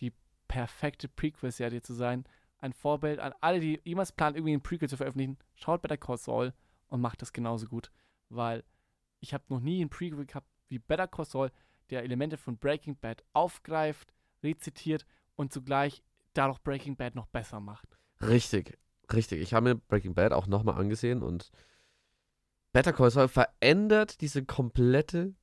die 0.00 0.12
perfekte 0.54 1.08
Prequel-Serie 1.08 1.82
zu 1.82 1.94
sein. 1.94 2.24
Ein 2.58 2.72
Vorbild 2.72 3.18
an 3.18 3.34
alle, 3.40 3.58
die 3.58 3.80
jemals 3.82 4.12
planen, 4.12 4.36
irgendwie 4.36 4.54
ein 4.54 4.62
Prequel 4.62 4.88
zu 4.88 4.96
veröffentlichen. 4.96 5.36
Schaut 5.56 5.82
Better 5.82 5.96
Call 5.96 6.16
Saul 6.16 6.52
und 6.86 7.00
macht 7.00 7.22
das 7.22 7.32
genauso 7.32 7.66
gut. 7.66 7.90
Weil 8.28 8.62
ich 9.18 9.34
habe 9.34 9.42
noch 9.48 9.58
nie 9.58 9.84
ein 9.84 9.90
Prequel 9.90 10.26
gehabt 10.26 10.46
wie 10.68 10.78
Better 10.78 11.08
Call 11.08 11.24
Saul, 11.24 11.50
der 11.90 12.04
Elemente 12.04 12.36
von 12.36 12.56
Breaking 12.56 12.96
Bad 12.96 13.24
aufgreift, 13.32 14.14
rezitiert 14.44 15.06
und 15.34 15.52
zugleich 15.52 16.04
dadurch 16.34 16.60
Breaking 16.60 16.94
Bad 16.94 17.16
noch 17.16 17.26
besser 17.26 17.58
macht. 17.58 17.98
Richtig, 18.20 18.78
richtig. 19.12 19.40
Ich 19.40 19.54
habe 19.54 19.70
mir 19.70 19.74
Breaking 19.74 20.14
Bad 20.14 20.32
auch 20.32 20.46
nochmal 20.46 20.78
angesehen 20.78 21.24
und 21.24 21.50
Better 22.72 22.92
Call 22.92 23.10
Saul 23.10 23.26
verändert 23.26 24.20
diese 24.20 24.44
komplette 24.44 25.34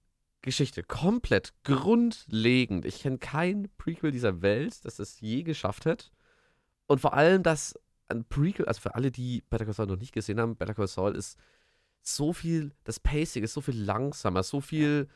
Geschichte. 0.42 0.84
Komplett, 0.84 1.54
grundlegend. 1.64 2.86
Ich 2.86 3.02
kenne 3.02 3.18
kein 3.20 3.70
Prequel 3.78 4.12
dieser 4.12 4.42
Welt, 4.42 4.84
das 4.86 5.00
es 5.00 5.20
je 5.20 5.44
geschafft 5.44 5.86
hat. 5.86 6.12
Und 6.88 7.00
vor 7.00 7.14
allem, 7.14 7.44
dass 7.44 7.80
ein 8.10 8.26
Prequel, 8.26 8.66
also 8.66 8.82
für 8.82 8.96
alle, 8.96 9.12
die 9.12 9.44
Better 9.50 9.66
Call 9.66 9.74
Saul 9.74 9.88
noch 9.88 9.98
nicht 10.00 10.14
gesehen 10.14 10.40
haben, 10.40 10.56
Better 10.56 10.74
Call 10.74 10.88
Saul 10.88 11.16
ist 11.16 11.38
so 12.02 12.34
viel, 12.34 12.74
das 12.84 13.00
Pacing 13.00 13.44
ist 13.44 13.54
so 13.54 13.62
viel 13.62 13.80
langsamer, 13.82 14.44
so 14.44 14.60
viel. 14.62 15.08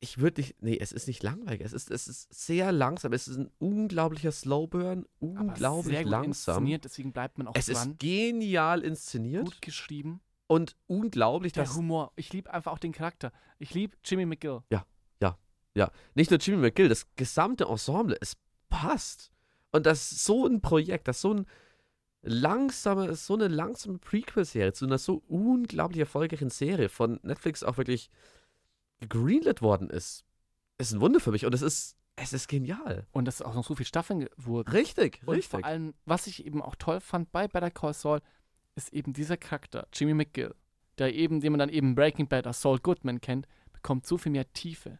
Ich 0.00 0.18
würde 0.18 0.40
nicht, 0.40 0.62
nee, 0.62 0.78
es 0.78 0.92
ist 0.92 1.08
nicht 1.08 1.22
langweilig, 1.24 1.60
es 1.60 1.72
ist, 1.72 1.90
es 1.90 2.06
ist 2.06 2.32
sehr 2.32 2.70
langsam, 2.70 3.12
es 3.12 3.26
ist 3.26 3.36
ein 3.36 3.50
unglaublicher 3.58 4.30
Slowburn, 4.30 5.06
Aber 5.20 5.40
unglaublich 5.40 5.94
sehr 5.94 6.02
gut 6.04 6.10
langsam. 6.12 6.54
inszeniert, 6.56 6.84
deswegen 6.84 7.12
bleibt 7.12 7.38
man 7.38 7.48
auch 7.48 7.54
Es 7.56 7.66
dran. 7.66 7.90
ist 7.92 7.98
genial 7.98 8.82
inszeniert 8.82 9.44
gut 9.44 9.62
geschrieben. 9.62 10.20
Und 10.48 10.74
unglaublich, 10.88 11.52
Der 11.52 11.64
dass 11.64 11.76
Humor. 11.76 12.12
Ich 12.16 12.32
liebe 12.32 12.52
einfach 12.52 12.72
auch 12.72 12.78
den 12.78 12.92
Charakter. 12.92 13.30
Ich 13.58 13.72
liebe 13.74 13.96
Jimmy 14.04 14.26
McGill. 14.26 14.62
nicht 16.14 16.30
nur 16.32 16.40
Jimmy 16.40 16.56
McGill, 16.58 16.88
das 16.88 17.06
gesamte 17.14 17.66
Ensemble, 17.66 18.16
es 18.20 18.36
passt. 18.68 19.30
Und 19.70 19.86
das 19.86 20.10
ist 20.10 20.24
so 20.24 20.46
ein 20.46 20.60
Projekt, 20.60 21.06
das 21.06 21.20
so 21.20 21.34
ein 21.34 21.46
langsame, 22.22 23.14
so 23.14 23.34
eine 23.34 23.48
langsame 23.48 23.98
Prequel-Serie 23.98 24.72
zu 24.72 24.86
einer 24.86 24.98
so 24.98 25.22
unglaublich 25.28 26.00
erfolgreichen 26.00 26.50
Serie 26.50 26.88
von 26.88 27.20
Netflix 27.22 27.62
auch 27.62 27.76
wirklich 27.76 28.10
gegreenlit 28.98 29.62
worden 29.62 29.90
ist, 29.90 30.24
ist 30.78 30.92
ein 30.92 31.00
Wunder 31.00 31.20
für 31.20 31.30
mich 31.30 31.46
und 31.46 31.54
es 31.54 31.62
ist, 31.62 31.96
es 32.16 32.32
ist 32.32 32.48
genial. 32.48 33.06
Und 33.12 33.26
dass 33.26 33.42
auch 33.42 33.54
noch 33.54 33.64
so 33.64 33.76
viele 33.76 33.86
Staffeln 33.86 34.28
wurden. 34.36 34.70
Richtig, 34.70 35.20
Und 35.24 35.36
richtig. 35.36 35.50
vor 35.60 35.64
allem, 35.64 35.94
was 36.04 36.26
ich 36.26 36.44
eben 36.44 36.60
auch 36.60 36.74
toll 36.74 37.00
fand 37.00 37.30
bei 37.30 37.46
Better 37.46 37.70
Call 37.70 37.94
Saul, 37.94 38.20
ist 38.78 38.92
eben 38.92 39.12
dieser 39.12 39.36
Charakter, 39.36 39.86
Jimmy 39.92 40.14
McGill, 40.14 40.54
der 40.98 41.14
eben, 41.14 41.40
den 41.40 41.52
man 41.52 41.58
dann 41.58 41.68
eben 41.68 41.94
Breaking 41.94 42.28
Bad 42.28 42.46
als 42.46 42.62
Saul 42.62 42.78
Goodman 42.78 43.20
kennt, 43.20 43.46
bekommt 43.72 44.06
so 44.06 44.16
viel 44.16 44.32
mehr 44.32 44.50
Tiefe. 44.52 44.98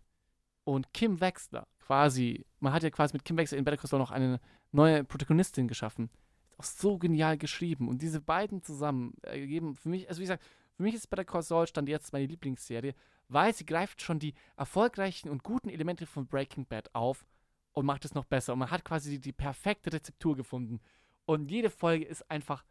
Und 0.65 0.93
Kim 0.93 1.21
Wexler, 1.21 1.67
quasi, 1.81 2.45
man 2.61 2.73
hat 2.73 2.83
ja 2.83 2.91
quasi 2.91 3.15
mit 3.15 3.25
Kim 3.25 3.39
Wexler 3.39 3.57
in 3.57 3.65
Better 3.65 3.79
Call 3.79 3.89
Saul 3.89 4.01
noch 4.01 4.11
eine 4.11 4.41
neue 4.73 5.03
Protagonistin 5.05 5.67
geschaffen. 5.67 6.11
Ist 6.51 6.59
auch 6.59 6.65
so 6.65 6.99
genial 6.99 7.39
geschrieben. 7.39 7.89
Und 7.89 8.03
diese 8.03 8.21
beiden 8.21 8.63
zusammen 8.63 9.15
ergeben 9.23 9.75
für 9.75 9.89
mich, 9.89 10.09
also 10.09 10.19
wie 10.21 10.25
gesagt, 10.25 10.45
für 10.77 10.83
mich 10.83 10.95
ist 10.95 11.09
Better 11.09 11.25
Call 11.25 11.43
Saul 11.43 11.67
stand 11.67 11.89
jetzt 11.89 12.13
meine 12.13 12.27
Lieblingsserie, 12.27 12.95
weil 13.29 13.55
sie 13.55 13.65
greift 13.65 14.03
schon 14.03 14.19
die 14.19 14.35
erfolgreichen 14.57 15.31
und 15.31 15.43
guten 15.43 15.71
Elemente 15.71 16.07
von 16.07 16.27
Breaking 16.27 16.67
Bad 16.67 16.95
auf 16.95 17.27
und 17.73 17.87
macht 17.87 18.05
es 18.05 18.15
noch 18.15 18.25
besser. 18.25 18.53
Und 18.53 18.59
man 18.59 18.71
hat 18.71 18.85
quasi 18.85 19.13
die, 19.13 19.21
die 19.21 19.33
perfekte 19.33 19.93
Rezeptur 19.93 20.37
gefunden. 20.37 20.81
Und 21.25 21.51
jede 21.51 21.71
Folge 21.71 22.05
ist 22.05 22.31
einfach 22.31 22.65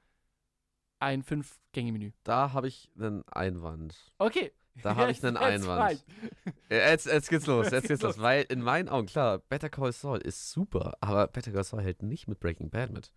ein 1.00 1.24
Fünf-Gänge-Menü. 1.24 2.12
Da 2.24 2.54
habe 2.54 2.68
ich 2.68 2.90
einen 2.96 3.28
Einwand. 3.30 3.96
Okay. 4.18 4.52
Da 4.84 4.96
habe 4.96 5.12
ich 5.12 5.24
einen 5.26 5.38
Einwand. 5.38 6.04
Jetzt, 6.70 7.08
jetzt 7.08 7.30
geht's 7.30 7.48
los, 7.48 7.72
Jetzt 7.72 7.88
geht's 7.88 8.04
los. 8.04 8.20
Weil 8.20 8.44
in 8.50 8.62
meinen 8.62 8.90
Augen, 8.90 9.08
klar, 9.08 9.40
Better 9.40 9.70
Call 9.70 9.92
Saul 9.92 10.20
ist 10.20 10.52
super, 10.52 10.98
aber 11.02 11.28
Better 11.28 11.52
Call 11.52 11.64
Saul 11.64 11.82
hält 11.82 12.04
nicht 12.04 12.28
mit 12.28 12.40
Breaking 12.40 12.70
Bad 12.70 12.92
mit. 12.92 13.12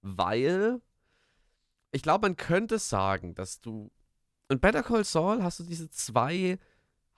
Weil 0.00 0.80
ich 1.92 2.02
glaube, 2.02 2.26
man 2.26 2.36
könnte 2.36 2.78
sagen, 2.78 3.34
dass 3.34 3.60
du 3.60 3.90
in 4.48 4.60
Better 4.60 4.82
Call 4.82 5.04
Saul 5.04 5.42
hast 5.42 5.60
du 5.60 5.64
diese 5.64 5.90
zwei 5.90 6.58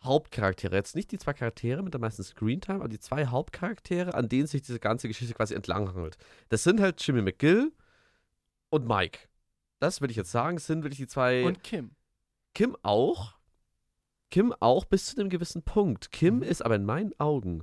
Hauptcharaktere. 0.02 0.74
Jetzt 0.74 0.94
nicht 0.94 1.10
die 1.12 1.18
zwei 1.18 1.32
Charaktere 1.32 1.82
mit 1.82 1.94
der 1.94 2.00
meisten 2.00 2.22
Screentime, 2.22 2.80
aber 2.80 2.88
die 2.88 3.00
zwei 3.00 3.26
Hauptcharaktere, 3.26 4.14
an 4.14 4.28
denen 4.28 4.46
sich 4.46 4.62
diese 4.62 4.78
ganze 4.78 5.08
Geschichte 5.08 5.34
quasi 5.34 5.54
entlanghangelt. 5.54 6.18
Das 6.48 6.62
sind 6.62 6.80
halt 6.80 7.04
Jimmy 7.04 7.22
McGill 7.22 7.72
und 8.70 8.86
Mike. 8.86 9.20
Das 9.78 10.00
würde 10.00 10.10
ich 10.12 10.16
jetzt 10.16 10.30
sagen, 10.30 10.58
sind 10.58 10.82
wirklich 10.82 10.98
die 10.98 11.06
zwei. 11.06 11.44
Und 11.44 11.62
Kim. 11.62 11.90
Kim 12.54 12.76
auch. 12.82 13.34
Kim 14.30 14.52
auch 14.60 14.84
bis 14.84 15.06
zu 15.06 15.20
einem 15.20 15.30
gewissen 15.30 15.62
Punkt. 15.62 16.10
Kim 16.12 16.36
Mhm. 16.36 16.42
ist 16.42 16.62
aber 16.62 16.76
in 16.76 16.84
meinen 16.84 17.12
Augen 17.20 17.62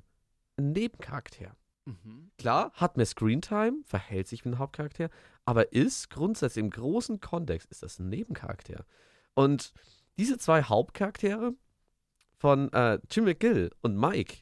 ein 0.58 0.72
Nebencharakter. 0.72 1.56
Mhm. 1.86 2.32
Klar, 2.38 2.72
hat 2.74 2.96
mehr 2.96 3.06
Screentime, 3.06 3.82
verhält 3.86 4.28
sich 4.28 4.46
wie 4.46 4.50
ein 4.50 4.60
Hauptcharakter, 4.60 5.10
aber 5.46 5.74
ist 5.74 6.10
grundsätzlich 6.10 6.64
im 6.64 6.70
großen 6.70 7.20
Kontext 7.20 7.70
ist 7.72 7.84
das 7.84 8.00
ein 8.00 8.08
Nebencharakter. 8.10 8.86
Und 9.34 9.74
diese 10.18 10.38
zwei 10.38 10.64
Hauptcharaktere 10.64 11.56
von 12.38 12.72
äh, 12.72 13.00
Jim 13.12 13.26
McGill 13.26 13.72
und 13.82 13.98
Mike, 13.98 14.38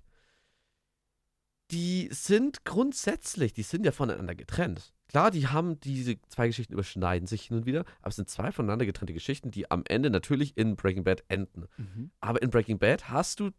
die 1.71 2.09
sind 2.11 2.65
grundsätzlich, 2.65 3.53
die 3.53 3.63
sind 3.63 3.85
ja 3.85 3.91
voneinander 3.91 4.35
getrennt. 4.35 4.93
Klar, 5.11 5.29
die 5.29 5.47
haben 5.47 5.77
diese 5.81 6.21
zwei 6.29 6.47
Geschichten 6.47 6.71
überschneiden 6.71 7.27
sich 7.27 7.43
hin 7.43 7.57
und 7.57 7.65
wieder, 7.65 7.81
aber 7.99 8.07
es 8.07 8.15
sind 8.15 8.29
zwei 8.29 8.53
voneinander 8.53 8.85
getrennte 8.85 9.13
Geschichten, 9.13 9.51
die 9.51 9.69
am 9.69 9.83
Ende 9.85 10.09
natürlich 10.09 10.55
in 10.55 10.77
Breaking 10.77 11.03
Bad 11.03 11.25
enden. 11.27 11.67
Mhm. 11.75 12.11
Aber 12.21 12.41
in 12.41 12.49
Breaking 12.49 12.79
Bad 12.79 13.09
hast 13.09 13.41
du 13.41 13.51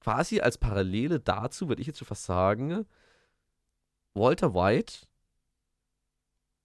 quasi 0.00 0.40
als 0.40 0.58
Parallele 0.58 1.20
dazu, 1.20 1.68
würde 1.68 1.80
ich 1.80 1.86
jetzt 1.86 2.00
schon 2.00 2.08
fast 2.08 2.24
sagen, 2.24 2.86
Walter 4.14 4.52
White 4.52 5.06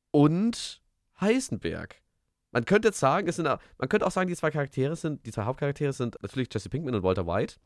und 0.10 0.82
Heisenberg. 1.22 2.02
Man 2.50 2.66
könnte 2.66 2.88
jetzt 2.88 3.00
sagen, 3.00 3.28
es 3.28 3.36
sind, 3.36 3.46
man 3.46 3.90
könnte 3.90 4.08
auch 4.08 4.12
sagen, 4.12 4.28
die 4.28 4.36
zwei 4.36 4.50
Charaktere 4.50 4.96
sind, 4.96 5.24
die 5.28 5.32
zwei 5.32 5.44
Hauptcharaktere 5.44 5.94
sind 5.94 6.18
natürlich 6.24 6.50
Jesse 6.52 6.70
Pinkman 6.70 6.96
und 6.96 7.04
Walter 7.04 7.28
White. 7.28 7.58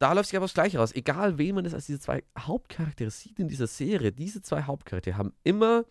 Da 0.00 0.14
läuft 0.14 0.30
sich 0.30 0.36
aber 0.36 0.46
das 0.46 0.54
Gleiche 0.54 0.78
raus. 0.78 0.94
Egal, 0.94 1.36
wen 1.36 1.54
man 1.54 1.66
es 1.66 1.74
als 1.74 1.84
diese 1.84 2.00
zwei 2.00 2.24
Hauptcharaktere 2.36 3.10
sieht 3.10 3.38
in 3.38 3.48
dieser 3.48 3.66
Serie, 3.66 4.12
diese 4.12 4.40
zwei 4.40 4.62
Hauptcharaktere 4.62 5.18
haben 5.18 5.34
immer, 5.44 5.84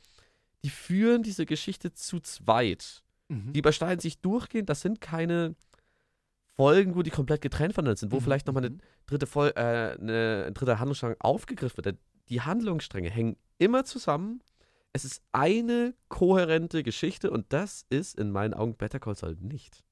die 0.64 0.72
führen 0.72 1.22
diese 1.22 1.46
Geschichte 1.46 1.94
zu 1.94 2.20
zweit. 2.20 3.04
Mhm. 3.28 3.54
Die 3.54 3.60
überschneiden 3.60 4.00
sich 4.00 4.20
durchgehend. 4.20 4.68
Das 4.68 4.82
sind 4.82 5.00
keine 5.00 5.56
Folgen, 6.56 6.96
wo 6.96 7.04
die 7.04 7.12
komplett 7.12 7.42
getrennt 7.42 7.76
voneinander 7.76 8.00
sind, 8.00 8.12
wo 8.12 8.16
Mhm, 8.16 8.22
vielleicht 8.22 8.48
nochmal 8.48 8.66
eine 8.66 8.76
mhm. 8.76 8.82
dritte, 9.06 9.28
Fol 9.28 9.54
äh, 9.56 9.60
eine, 9.60 10.46
ein 10.48 10.56
dritter 10.56 10.80
Handlungsstrang 10.80 11.16
aufgegriffen 11.20 11.86
wird. 11.86 12.00
Die 12.30 12.42
Handlungsstränge 12.42 13.12
hängen 13.12 13.38
immer 13.60 13.86
zusammen. 13.86 14.42
Es 14.92 15.06
ist 15.06 15.22
eine 15.34 15.94
kohärente 16.08 16.82
Geschichte 16.82 17.30
und 17.30 17.54
das 17.54 17.86
ist 17.92 18.18
in 18.18 18.32
meinen 18.32 18.56
Augen 18.56 18.76
Better 18.76 19.00
Call 19.00 19.16
Saul 19.16 19.38
nicht. 19.40 19.84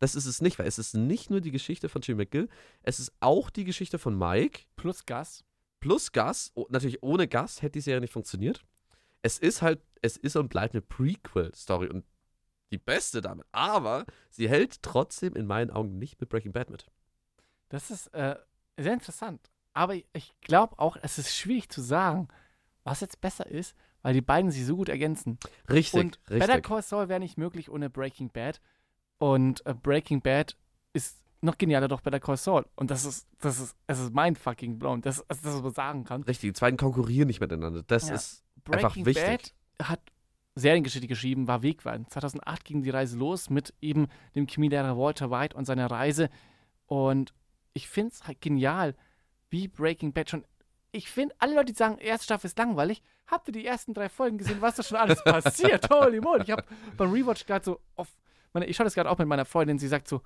Das 0.00 0.14
ist 0.14 0.26
es 0.26 0.40
nicht, 0.40 0.58
weil 0.58 0.66
es 0.66 0.78
ist 0.78 0.94
nicht 0.94 1.30
nur 1.30 1.40
die 1.40 1.50
Geschichte 1.50 1.88
von 1.88 2.02
Jim 2.02 2.16
McGill, 2.16 2.48
es 2.82 2.98
ist 2.98 3.12
auch 3.20 3.50
die 3.50 3.64
Geschichte 3.64 3.98
von 3.98 4.16
Mike 4.18 4.62
Plus 4.76 5.04
Gas. 5.06 5.44
plus 5.78 6.10
Gus. 6.12 6.50
Oh, 6.54 6.66
natürlich 6.70 7.02
ohne 7.02 7.28
Gus 7.28 7.62
hätte 7.62 7.72
die 7.72 7.80
Serie 7.80 8.00
nicht 8.00 8.12
funktioniert. 8.12 8.62
Es 9.22 9.38
ist 9.38 9.60
halt, 9.62 9.80
es 10.02 10.16
ist 10.16 10.36
und 10.36 10.48
bleibt 10.48 10.74
eine 10.74 10.80
Prequel-Story 10.82 11.88
und 11.88 12.04
die 12.72 12.78
beste 12.78 13.20
damit. 13.20 13.46
Aber 13.52 14.06
sie 14.30 14.48
hält 14.48 14.82
trotzdem 14.82 15.34
in 15.36 15.46
meinen 15.46 15.70
Augen 15.70 15.98
nicht 15.98 16.20
mit 16.20 16.28
Breaking 16.30 16.52
Bad 16.52 16.70
mit. 16.70 16.86
Das 17.68 17.90
ist 17.90 18.06
äh, 18.14 18.36
sehr 18.78 18.94
interessant. 18.94 19.50
Aber 19.74 19.94
ich- 19.94 20.34
glaube 20.40 20.78
auch, 20.78 20.96
es 21.02 21.18
ist 21.18 21.34
schwierig 21.36 21.68
zu 21.68 21.80
sagen, 21.82 22.28
was 22.84 23.00
jetzt 23.00 23.20
besser 23.20 23.46
ist, 23.46 23.74
weil 24.02 24.14
die 24.14 24.22
beiden 24.22 24.50
sich 24.50 24.64
so 24.64 24.76
gut 24.76 24.88
ergänzen. 24.88 25.38
Richtig, 25.70 26.00
und 26.00 26.24
Better 26.24 26.46
richtig. 26.54 26.64
Call 26.64 26.82
Saul 26.82 27.08
wäre 27.08 27.20
nicht 27.20 27.36
möglich 27.36 27.70
ohne 27.70 27.90
Breaking 27.90 28.30
Bad. 28.30 28.60
Und 29.20 29.64
äh, 29.66 29.74
Breaking 29.74 30.22
Bad 30.22 30.56
ist 30.94 31.22
noch 31.42 31.58
genialer 31.58 31.88
doch 31.88 32.00
Better 32.00 32.18
Call 32.20 32.38
Saul. 32.38 32.64
Und 32.74 32.90
das 32.90 33.04
ist, 33.04 33.28
das 33.38 33.60
ist, 33.60 33.76
es 33.86 33.98
ist 34.00 34.14
mein 34.14 34.34
fucking 34.34 34.78
blown. 34.78 35.02
Das, 35.02 35.20
also 35.28 35.42
das, 35.44 35.54
was 35.56 35.62
man 35.62 35.74
sagen 35.74 36.04
kann. 36.04 36.22
Richtig, 36.22 36.54
die 36.54 36.60
beiden 36.60 36.78
konkurrieren 36.78 37.26
nicht 37.28 37.40
miteinander. 37.40 37.82
Das 37.86 38.08
Ja. 38.08 38.14
ist 38.14 38.42
einfach 38.70 38.94
Breaking 38.94 39.06
wichtig. 39.06 39.54
Bad 39.78 39.88
hat 39.88 40.00
Seriengeschichte 40.54 41.06
geschrieben, 41.06 41.48
war 41.48 41.62
wegweisend. 41.62 42.10
2008 42.10 42.64
ging 42.64 42.82
die 42.82 42.90
Reise 42.90 43.18
los 43.18 43.50
mit 43.50 43.74
eben 43.82 44.08
dem 44.34 44.46
Chemielehrer 44.46 44.96
Walter 44.98 45.30
White 45.30 45.54
und 45.56 45.66
seiner 45.66 45.90
Reise. 45.90 46.30
Und 46.86 47.32
ich 47.74 47.88
finde 47.88 48.12
es 48.12 48.26
halt 48.26 48.40
genial, 48.40 48.96
wie 49.50 49.68
Breaking 49.68 50.12
Bad 50.14 50.30
schon. 50.30 50.44
Ich 50.92 51.10
finde, 51.10 51.34
alle 51.38 51.54
Leute, 51.54 51.72
die 51.72 51.78
sagen, 51.78 51.98
erste 51.98 52.24
Staffel 52.24 52.46
ist 52.46 52.58
langweilig, 52.58 53.02
habt 53.28 53.48
ihr 53.48 53.52
die 53.52 53.64
ersten 53.66 53.92
drei 53.94 54.08
Folgen 54.08 54.38
gesehen, 54.38 54.60
was 54.60 54.76
da 54.76 54.82
schon 54.82 54.96
alles 54.96 55.22
passiert? 55.22 55.88
Holy 55.92 56.20
moly. 56.20 56.42
Ich 56.42 56.50
habe 56.50 56.64
beim 56.96 57.12
Rewatch 57.12 57.44
gerade 57.46 57.64
so 57.64 57.80
auf. 57.96 58.08
Meine, 58.52 58.66
ich 58.66 58.76
schaue 58.76 58.84
das 58.84 58.94
gerade 58.94 59.10
auch 59.10 59.18
mit 59.18 59.28
meiner 59.28 59.44
Freundin, 59.44 59.78
sie 59.78 59.88
sagt 59.88 60.08
so, 60.08 60.22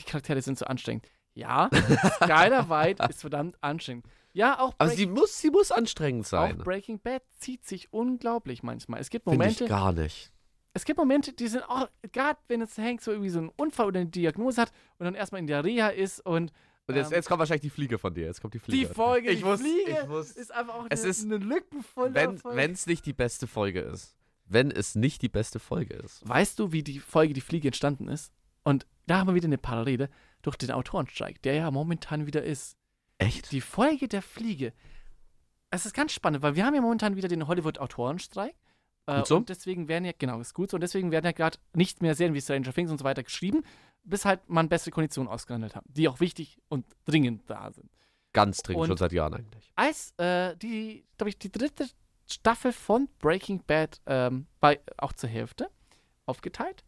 die 0.00 0.04
Charaktere 0.04 0.40
sind 0.42 0.58
so 0.58 0.64
anstrengend. 0.66 1.06
Ja, 1.34 1.70
Skyler 2.22 2.68
White 2.68 3.04
ist 3.08 3.20
verdammt 3.22 3.56
anstrengend. 3.62 4.06
Ja, 4.34 4.58
auch 4.60 4.74
Aber 4.78 4.88
Breaking 4.90 4.96
sie 4.98 5.06
muss, 5.06 5.38
sie 5.38 5.50
muss 5.50 5.70
anstrengend 5.72 6.26
sein. 6.26 6.60
auch 6.60 6.64
Breaking 6.64 6.98
Bad 7.00 7.22
zieht 7.38 7.64
sich 7.66 7.92
unglaublich 7.92 8.62
manchmal. 8.62 9.00
Es 9.00 9.10
gibt 9.10 9.24
Finde 9.24 9.46
ich 9.46 9.58
Momente, 9.60 9.66
gar 9.66 9.92
nicht. 9.92 10.30
es 10.74 10.84
gibt 10.84 10.98
Momente, 10.98 11.32
die 11.32 11.48
sind 11.48 11.62
auch, 11.68 11.88
gerade 12.12 12.38
wenn 12.48 12.60
es 12.62 12.76
Hank 12.78 13.00
so 13.02 13.10
irgendwie 13.12 13.30
so 13.30 13.38
einen 13.38 13.50
Unfall 13.56 13.86
oder 13.86 14.00
eine 14.00 14.08
Diagnose 14.10 14.60
hat 14.60 14.72
und 14.98 15.04
dann 15.04 15.14
erstmal 15.14 15.40
in 15.40 15.46
der 15.46 15.64
Reha 15.64 15.88
ist 15.88 16.20
und 16.24 16.52
Und 16.86 16.96
jetzt, 16.96 17.10
ähm, 17.12 17.16
jetzt 17.16 17.28
kommt 17.28 17.38
wahrscheinlich 17.40 17.62
die 17.62 17.70
Fliege 17.70 17.98
von 17.98 18.12
dir. 18.14 18.24
Jetzt 18.26 18.40
kommt 18.42 18.54
die 18.54 18.58
die 18.58 18.64
Fliege. 18.64 18.94
Folge, 18.94 19.30
Ich 19.30 19.38
die 19.38 19.44
muss- 19.44 19.60
Fliege, 19.60 19.98
ich 20.02 20.08
muss- 20.08 20.30
ist 20.32 20.50
einfach 20.52 20.74
auch 20.74 20.86
Es 20.90 21.00
eine, 21.02 21.10
ist- 21.10 21.24
eine 21.24 21.36
lückenvolle 21.38 22.14
wenn 22.14 22.38
Folge. 22.38 22.72
es 22.72 22.86
nicht 22.86 23.04
die 23.06 23.12
beste 23.14 23.46
Folge 23.46 23.80
ist. 23.80 24.16
Wenn 24.52 24.70
es 24.70 24.94
nicht 24.94 25.22
die 25.22 25.28
beste 25.28 25.58
Folge 25.58 25.94
ist. 25.94 26.26
Weißt 26.28 26.58
du, 26.58 26.72
wie 26.72 26.82
die 26.82 26.98
Folge 27.00 27.34
Die 27.34 27.40
Fliege 27.40 27.68
entstanden 27.68 28.08
ist? 28.08 28.32
Und 28.64 28.86
da 29.06 29.18
haben 29.18 29.28
wir 29.28 29.34
wieder 29.34 29.46
eine 29.46 29.58
Parallele 29.58 30.08
durch 30.42 30.56
den 30.56 30.70
Autorenstreik, 30.70 31.42
der 31.42 31.54
ja 31.54 31.70
momentan 31.70 32.26
wieder 32.26 32.42
ist. 32.42 32.76
Echt? 33.18 33.50
Die 33.52 33.60
Folge 33.60 34.08
der 34.08 34.22
Fliege. 34.22 34.72
Es 35.70 35.86
ist 35.86 35.94
ganz 35.94 36.12
spannend, 36.12 36.42
weil 36.42 36.54
wir 36.54 36.66
haben 36.66 36.74
ja 36.74 36.80
momentan 36.80 37.16
wieder 37.16 37.28
den 37.28 37.46
Hollywood-Autorenstreik. 37.46 38.54
Äh, 39.06 39.24
so. 39.24 39.36
Und 39.36 39.48
deswegen 39.48 39.88
werden 39.88 40.04
ja, 40.04 40.12
genau, 40.16 40.40
ist 40.40 40.54
gut 40.54 40.70
so. 40.70 40.76
Und 40.76 40.82
deswegen 40.82 41.10
werden 41.10 41.24
ja 41.24 41.32
gerade 41.32 41.58
nicht 41.74 42.02
mehr 42.02 42.14
Serien 42.14 42.34
wie 42.34 42.40
Stranger 42.40 42.72
Things 42.72 42.90
und 42.90 42.98
so 42.98 43.04
weiter 43.04 43.22
geschrieben, 43.22 43.62
bis 44.04 44.24
halt 44.24 44.48
man 44.48 44.68
bessere 44.68 44.90
Konditionen 44.90 45.30
ausgehandelt 45.32 45.74
haben, 45.74 45.86
die 45.92 46.08
auch 46.08 46.20
wichtig 46.20 46.58
und 46.68 46.84
dringend 47.04 47.42
da 47.48 47.72
sind. 47.72 47.90
Ganz 48.32 48.58
dringend, 48.62 48.82
Und- 48.82 48.88
schon 48.88 48.96
seit 48.96 49.12
Jahren 49.12 49.34
eigentlich. 49.34 49.70
Als 49.76 50.12
äh, 50.18 50.56
die, 50.56 51.04
glaube 51.16 51.30
ich, 51.30 51.38
die 51.38 51.50
dritte 51.50 51.86
Staffel 52.32 52.72
von 52.72 53.08
Breaking 53.18 53.62
Bad 53.66 54.00
ähm, 54.06 54.46
bei, 54.60 54.80
auch 54.98 55.12
zur 55.12 55.28
Hälfte 55.28 55.70
aufgeteilt. 56.26 56.84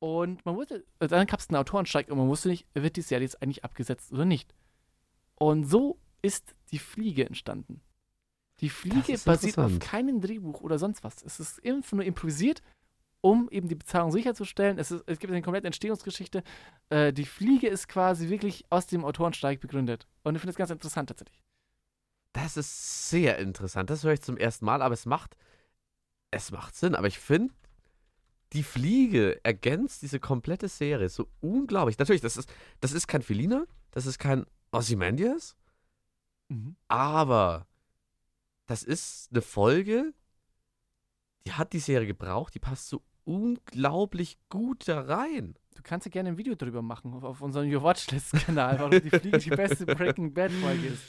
Und 0.00 0.44
man 0.46 0.56
wusste, 0.56 0.84
dann 0.98 1.26
gab 1.26 1.40
es 1.40 1.48
einen 1.48 1.56
Autorenstreik 1.56 2.08
und 2.08 2.18
man 2.18 2.28
wusste 2.28 2.48
nicht, 2.48 2.66
wird 2.74 2.96
die 2.96 3.02
Serie 3.02 3.24
jetzt 3.24 3.42
eigentlich 3.42 3.64
abgesetzt 3.64 4.12
oder 4.12 4.24
nicht. 4.24 4.54
Und 5.34 5.64
so 5.64 5.98
ist 6.22 6.54
die 6.70 6.78
Fliege 6.78 7.26
entstanden. 7.26 7.80
Die 8.60 8.70
Fliege 8.70 9.16
basiert 9.24 9.58
auf 9.58 9.78
keinem 9.78 10.20
Drehbuch 10.20 10.60
oder 10.60 10.78
sonst 10.78 11.04
was. 11.04 11.22
Es 11.22 11.38
ist 11.38 11.64
einfach 11.64 11.92
nur 11.92 12.04
improvisiert, 12.04 12.60
um 13.20 13.48
eben 13.50 13.68
die 13.68 13.76
Bezahlung 13.76 14.10
sicherzustellen. 14.10 14.78
Es, 14.78 14.90
ist, 14.90 15.04
es 15.06 15.18
gibt 15.18 15.32
eine 15.32 15.42
komplette 15.42 15.66
Entstehungsgeschichte. 15.66 16.42
Äh, 16.88 17.12
die 17.12 17.24
Fliege 17.24 17.68
ist 17.68 17.88
quasi 17.88 18.28
wirklich 18.28 18.64
aus 18.70 18.86
dem 18.86 19.04
Autorenstreik 19.04 19.60
begründet. 19.60 20.06
Und 20.24 20.34
ich 20.34 20.40
finde 20.40 20.52
das 20.52 20.58
ganz 20.58 20.70
interessant 20.70 21.08
tatsächlich. 21.08 21.40
Das 22.42 22.56
ist 22.56 23.08
sehr 23.10 23.38
interessant. 23.38 23.90
Das 23.90 24.04
höre 24.04 24.12
ich 24.12 24.22
zum 24.22 24.36
ersten 24.36 24.64
Mal, 24.64 24.82
aber 24.82 24.94
es 24.94 25.06
macht, 25.06 25.36
es 26.30 26.50
macht 26.50 26.74
Sinn. 26.76 26.94
Aber 26.94 27.06
ich 27.08 27.18
finde, 27.18 27.52
die 28.52 28.62
Fliege 28.62 29.40
ergänzt 29.44 30.02
diese 30.02 30.20
komplette 30.20 30.68
Serie 30.68 31.08
so 31.08 31.28
unglaublich. 31.40 31.98
Natürlich, 31.98 32.20
das 32.22 32.36
ist, 32.36 32.48
das 32.80 32.92
ist 32.92 33.06
kein 33.08 33.22
Felina, 33.22 33.64
das 33.90 34.06
ist 34.06 34.18
kein 34.18 34.44
Ozymandias, 34.72 35.56
Mhm. 36.50 36.76
aber 36.88 37.66
das 38.66 38.82
ist 38.82 39.28
eine 39.32 39.42
Folge, 39.42 40.14
die 41.46 41.52
hat 41.52 41.74
die 41.74 41.78
Serie 41.78 42.06
gebraucht, 42.06 42.54
die 42.54 42.58
passt 42.58 42.88
so 42.88 43.02
unglaublich 43.24 44.38
gut 44.48 44.88
da 44.88 45.00
rein. 45.02 45.54
Du 45.76 45.82
kannst 45.82 46.06
ja 46.06 46.10
gerne 46.10 46.30
ein 46.30 46.38
Video 46.38 46.54
darüber 46.54 46.80
machen 46.80 47.12
auf, 47.12 47.24
auf 47.24 47.40
unserem 47.42 47.70
Your 47.70 47.82
Watchlist-Kanal, 47.82 48.78
warum 48.78 48.92
die 48.92 49.10
Fliege 49.10 49.38
die 49.38 49.50
beste 49.50 49.84
Breaking 49.86 50.32
Bad-Folge 50.32 50.86
ist. 50.86 51.02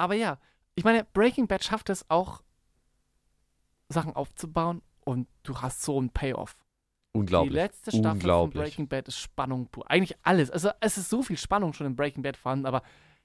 Aber 0.00 0.14
ja, 0.14 0.38
ich 0.74 0.84
meine, 0.84 1.04
Breaking 1.04 1.46
Bad 1.46 1.62
schafft 1.62 1.90
es 1.90 2.08
auch, 2.08 2.42
Sachen 3.88 4.14
aufzubauen 4.14 4.82
und 5.00 5.28
du 5.42 5.60
hast 5.60 5.82
so 5.82 5.98
einen 5.98 6.10
Payoff. 6.10 6.56
Die 7.14 7.18
Unglaublich. 7.18 7.52
letzte 7.52 7.90
Staffel 7.90 8.20
von. 8.20 8.50
Breaking 8.50 8.88
Bad 8.88 9.08
ist 9.08 9.18
Spannung 9.18 9.66
pur. 9.66 9.90
Eigentlich 9.90 10.16
alles. 10.22 10.50
Also 10.50 10.70
es 10.80 10.96
ist 10.96 11.10
so 11.10 11.22
viel 11.22 11.36
Spannung 11.36 11.72
schon 11.72 11.86
in 11.86 11.96
Breaking 11.96 12.22
Bad 12.22 12.36
vorhanden, 12.36 12.66
aber 12.66 12.82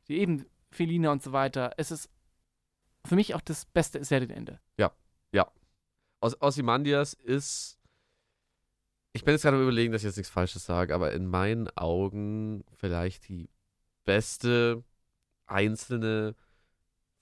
die 0.07 0.17
eben 0.17 0.45
Felina 0.71 1.11
und 1.11 1.21
so 1.23 1.31
weiter, 1.31 1.71
es 1.77 1.91
ist 1.91 2.09
für 3.05 3.15
mich 3.15 3.35
auch 3.35 3.41
das 3.41 3.65
beste 3.65 4.03
Serienende. 4.03 4.59
Os 6.25 6.41
Ozymandias 6.41 7.13
ist. 7.13 7.77
Ich 9.13 9.23
bin 9.23 9.33
jetzt 9.33 9.43
gerade 9.43 9.57
am 9.57 9.63
überlegen, 9.63 9.93
dass 9.93 10.01
ich 10.01 10.07
jetzt 10.07 10.17
nichts 10.17 10.31
Falsches 10.31 10.65
sage, 10.65 10.93
aber 10.93 11.13
in 11.13 11.27
meinen 11.27 11.69
Augen 11.77 12.65
vielleicht 12.73 13.29
die 13.29 13.49
beste 14.03 14.83
einzelne 15.45 16.35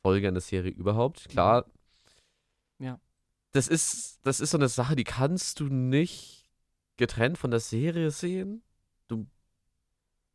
Folge 0.04 0.28
einer 0.28 0.42
Serie 0.42 0.72
überhaupt. 0.72 1.30
Klar. 1.30 1.66
Ja. 2.78 3.00
Das 3.52 3.68
ist, 3.68 4.20
das 4.24 4.40
ist 4.40 4.52
so 4.52 4.58
eine 4.58 4.68
Sache, 4.68 4.96
die 4.96 5.06
kannst 5.06 5.60
du 5.60 5.66
nicht 5.66 6.50
getrennt 6.98 7.38
von 7.38 7.52
der 7.52 7.62
Serie 7.62 8.12
sehen. 8.12 8.62
Du. 9.08 9.26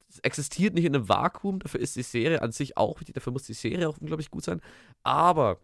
Es 0.08 0.20
existiert 0.20 0.74
nicht 0.74 0.86
in 0.86 0.94
einem 0.94 1.08
Vakuum, 1.08 1.58
dafür 1.58 1.80
ist 1.80 1.96
die 1.96 2.02
Serie 2.02 2.40
an 2.40 2.50
sich 2.50 2.78
auch 2.78 2.98
wichtig, 2.98 3.14
dafür 3.14 3.32
muss 3.32 3.42
die 3.42 3.52
Serie 3.52 3.88
auch 3.88 3.98
unglaublich 3.98 4.30
gut 4.30 4.44
sein. 4.44 4.62
Aber 5.02 5.60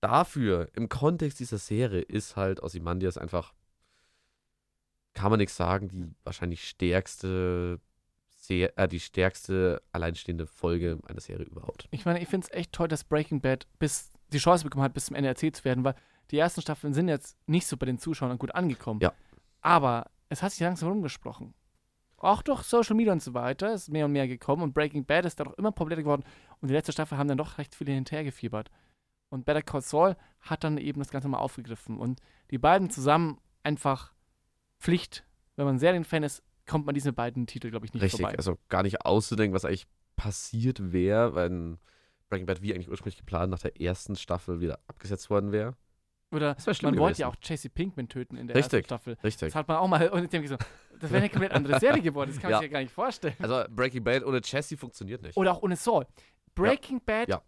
dafür, 0.00 0.70
im 0.72 0.88
Kontext 0.88 1.38
dieser 1.38 1.58
Serie, 1.58 2.00
ist 2.00 2.36
halt 2.36 2.62
Ozymandias 2.62 3.18
einfach, 3.18 3.52
kann 5.12 5.30
man 5.30 5.38
nichts 5.38 5.56
sagen, 5.56 5.88
die 5.88 6.14
wahrscheinlich 6.24 6.66
stärkste, 6.66 7.78
Se 8.46 8.76
äh, 8.76 8.88
die 8.88 9.00
stärkste 9.00 9.82
alleinstehende 9.92 10.46
Folge 10.46 10.98
einer 11.08 11.20
Serie 11.20 11.46
überhaupt. 11.46 11.88
Ich 11.90 12.04
meine, 12.04 12.20
ich 12.20 12.28
finde 12.28 12.46
es 12.46 12.54
echt 12.54 12.72
toll, 12.72 12.88
dass 12.88 13.02
Breaking 13.02 13.40
Bad 13.40 13.66
bis 13.78 14.12
die 14.32 14.38
Chance 14.38 14.64
bekommen 14.64 14.84
hat, 14.84 14.92
bis 14.92 15.06
zum 15.06 15.16
Ende 15.16 15.28
erzählt 15.28 15.56
zu 15.56 15.64
werden, 15.64 15.82
weil 15.82 15.94
die 16.30 16.38
ersten 16.38 16.60
Staffeln 16.60 16.92
sind 16.92 17.08
jetzt 17.08 17.38
nicht 17.46 17.66
so 17.66 17.76
bei 17.78 17.86
den 17.86 17.98
Zuschauern 17.98 18.38
gut 18.38 18.54
angekommen. 18.54 19.00
Ja. 19.00 19.14
Aber 19.62 20.10
es 20.28 20.42
hat 20.42 20.52
sich 20.52 20.60
langsam 20.60 20.90
rumgesprochen. 20.90 21.54
Auch 22.18 22.42
durch 22.42 22.62
Social 22.62 22.96
Media 22.96 23.12
und 23.12 23.22
so 23.22 23.32
weiter 23.32 23.72
ist 23.72 23.90
mehr 23.90 24.04
und 24.04 24.12
mehr 24.12 24.28
gekommen 24.28 24.62
und 24.62 24.74
Breaking 24.74 25.06
Bad 25.06 25.24
ist 25.24 25.40
dadurch 25.40 25.56
immer 25.56 25.72
populärer 25.72 26.02
geworden 26.02 26.24
und 26.60 26.68
die 26.68 26.74
letzte 26.74 26.92
Staffel 26.92 27.16
haben 27.16 27.28
dann 27.28 27.38
doch 27.38 27.56
recht 27.58 27.74
viele 27.74 27.92
hinterhergefiebert. 27.92 28.70
Und 29.30 29.46
Better 29.46 29.62
Call 29.62 29.80
Saul 29.80 30.16
hat 30.40 30.64
dann 30.64 30.76
eben 30.78 31.00
das 31.00 31.10
Ganze 31.10 31.28
mal 31.28 31.38
aufgegriffen 31.38 31.98
und 31.98 32.20
die 32.50 32.58
beiden 32.58 32.90
zusammen 32.90 33.38
einfach 33.62 34.12
Pflicht. 34.78 35.24
Wenn 35.56 35.64
man 35.64 35.78
Serienfan 35.78 36.22
ist, 36.22 36.42
kommt 36.66 36.86
man 36.86 36.94
diese 36.94 37.12
beiden 37.12 37.46
Titel, 37.46 37.70
glaube 37.70 37.86
ich, 37.86 37.92
nicht 37.94 38.02
Richtig, 38.02 38.20
vorbei. 38.20 38.36
also 38.36 38.58
gar 38.68 38.82
nicht 38.82 39.02
auszudenken, 39.04 39.54
was 39.54 39.64
eigentlich 39.64 39.86
passiert 40.16 40.92
wäre, 40.92 41.34
wenn 41.34 41.78
Breaking 42.28 42.46
Bad 42.46 42.62
wie 42.62 42.74
eigentlich 42.74 42.88
ursprünglich 42.90 43.18
geplant 43.18 43.50
nach 43.50 43.58
der 43.58 43.80
ersten 43.80 44.16
Staffel 44.16 44.60
wieder 44.60 44.78
abgesetzt 44.86 45.28
worden 45.30 45.52
wäre. 45.52 45.76
Oder 46.32 46.56
man 46.82 46.98
wollte 46.98 47.20
ja 47.20 47.28
gewesen. 47.28 47.44
auch 47.44 47.48
Jesse 47.48 47.68
Pinkman 47.70 48.08
töten 48.08 48.36
in 48.36 48.48
der 48.48 48.56
Richtig. 48.56 48.78
ersten 48.78 48.86
Staffel. 48.86 49.16
Richtig. 49.22 49.48
Das 49.48 49.54
hat 49.54 49.68
man 49.68 49.76
auch 49.76 49.86
mal 49.86 50.08
und 50.08 50.24
ich 50.24 50.30
denke 50.30 50.48
so, 50.48 50.56
das 50.98 51.10
wäre 51.10 51.18
eine 51.22 51.28
komplett 51.30 51.52
andere 51.52 51.78
Serie 51.78 52.02
geworden, 52.02 52.30
das 52.32 52.40
kann 52.40 52.50
Ja. 52.50 52.58
sich 52.58 52.66
ja 52.68 52.72
gar 52.72 52.80
nicht 52.80 52.92
vorstellen. 52.92 53.36
Also 53.40 53.64
Breaking 53.70 54.02
Bad 54.02 54.24
ohne 54.24 54.40
Jesse 54.42 54.76
funktioniert 54.76 55.22
nicht. 55.22 55.36
Oder 55.36 55.52
auch 55.52 55.62
ohne 55.62 55.76
Saul. 55.76 56.06
Breaking 56.56 57.00
Bad 57.04 57.28
Ja. 57.28 57.42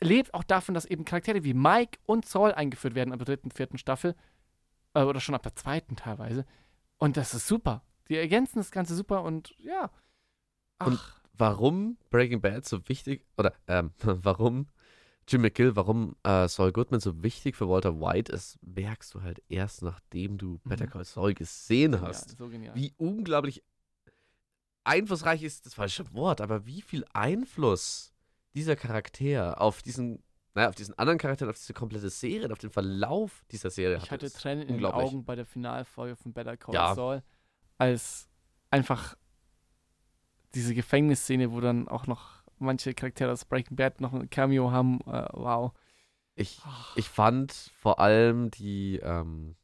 lebt 0.00 0.32
auch 0.34 0.44
davon, 0.44 0.74
dass 0.74 0.84
eben 0.84 1.04
Charaktere 1.04 1.42
wie 1.42 1.54
Mike 1.54 1.98
und 2.06 2.24
Saul 2.24 2.52
eingeführt 2.52 2.94
werden 2.94 3.12
ab 3.12 3.18
der 3.18 3.26
dritten, 3.26 3.50
vierten 3.50 3.78
Staffel. 3.78 4.14
Äh, 4.94 5.02
oder 5.02 5.18
schon 5.20 5.34
ab 5.34 5.42
der 5.42 5.56
zweiten 5.56 5.96
teilweise. 5.96 6.44
Und 6.98 7.16
das 7.16 7.34
ist 7.34 7.48
super. 7.48 7.82
Die 8.10 8.16
ergänzen 8.16 8.58
das 8.58 8.70
Ganze 8.70 8.94
super 8.94 9.22
und 9.22 9.54
ja. 9.58 9.90
Ach, 10.78 10.86
Und 10.86 11.00
warum 11.32 11.96
Breaking 12.10 12.40
Bad 12.40 12.66
so 12.66 12.86
wichtig, 12.88 13.24
oder 13.38 13.54
ähm, 13.66 13.92
warum 14.02 14.66
Jim 15.28 15.42
McGill, 15.42 15.76
warum 15.76 16.16
äh, 16.24 16.48
Saul 16.48 16.72
Goodman 16.72 16.98
so 17.00 17.22
wichtig 17.22 17.54
für 17.54 17.68
Walter 17.68 18.00
White 18.00 18.32
ist, 18.32 18.58
merkst 18.62 19.14
du 19.14 19.22
halt 19.22 19.40
erst, 19.48 19.82
nachdem 19.82 20.38
du 20.38 20.58
Better 20.64 20.86
Mhm. 20.86 20.90
Call 20.90 21.04
Saul 21.04 21.34
gesehen 21.34 21.92
genial, 21.92 22.08
hast. 22.08 22.36
so 22.36 22.48
genial. 22.48 22.74
Wie 22.74 22.92
unglaublich 22.96 23.62
einflussreich 24.84 25.42
ist 25.42 25.66
das 25.66 25.74
falsche 25.74 26.12
Wort, 26.14 26.40
aber 26.40 26.66
wie 26.66 26.82
viel 26.82 27.04
Einfluss 27.12 28.12
dieser 28.54 28.74
Charakter 28.76 29.60
auf 29.60 29.82
diesen, 29.82 30.22
naja, 30.54 30.68
auf 30.70 30.74
diesen 30.74 30.98
anderen 30.98 31.18
Charakter, 31.18 31.48
auf 31.48 31.56
diese 31.56 31.74
komplette 31.74 32.10
Serie, 32.10 32.50
auf 32.50 32.58
den 32.58 32.70
Verlauf 32.70 33.44
dieser 33.52 33.70
Serie 33.70 33.98
Ich 34.02 34.10
hatte 34.10 34.26
ist 34.26 34.36
Tränen 34.40 34.68
in 34.68 34.78
den. 34.78 34.84
Augen 34.86 35.24
bei 35.24 35.36
der 35.36 35.46
Finalfolge 35.46 36.16
von 36.16 36.32
Better 36.32 36.56
Call 36.56 36.74
Ja. 36.74 36.94
Saul, 36.94 37.22
als 37.80 38.28
einfach 38.70 39.16
diese 40.54 40.74
Gefängnisszene, 40.74 41.52
wo 41.52 41.60
dann 41.60 41.88
auch 41.88 42.06
noch 42.06 42.42
manche 42.58 42.94
Charaktere 42.94 43.32
aus 43.32 43.44
Breaking 43.44 43.76
Bad 43.76 44.00
noch 44.00 44.12
ein 44.12 44.28
Cameo 44.28 44.70
haben. 44.70 45.00
Äh, 45.06 45.26
wow. 45.32 45.72
Ich, 46.34 46.60
ich 46.96 47.08
fand 47.08 47.52
vor 47.52 47.98
allem 48.00 48.50
die, 48.50 48.98
ähm, 49.02 49.56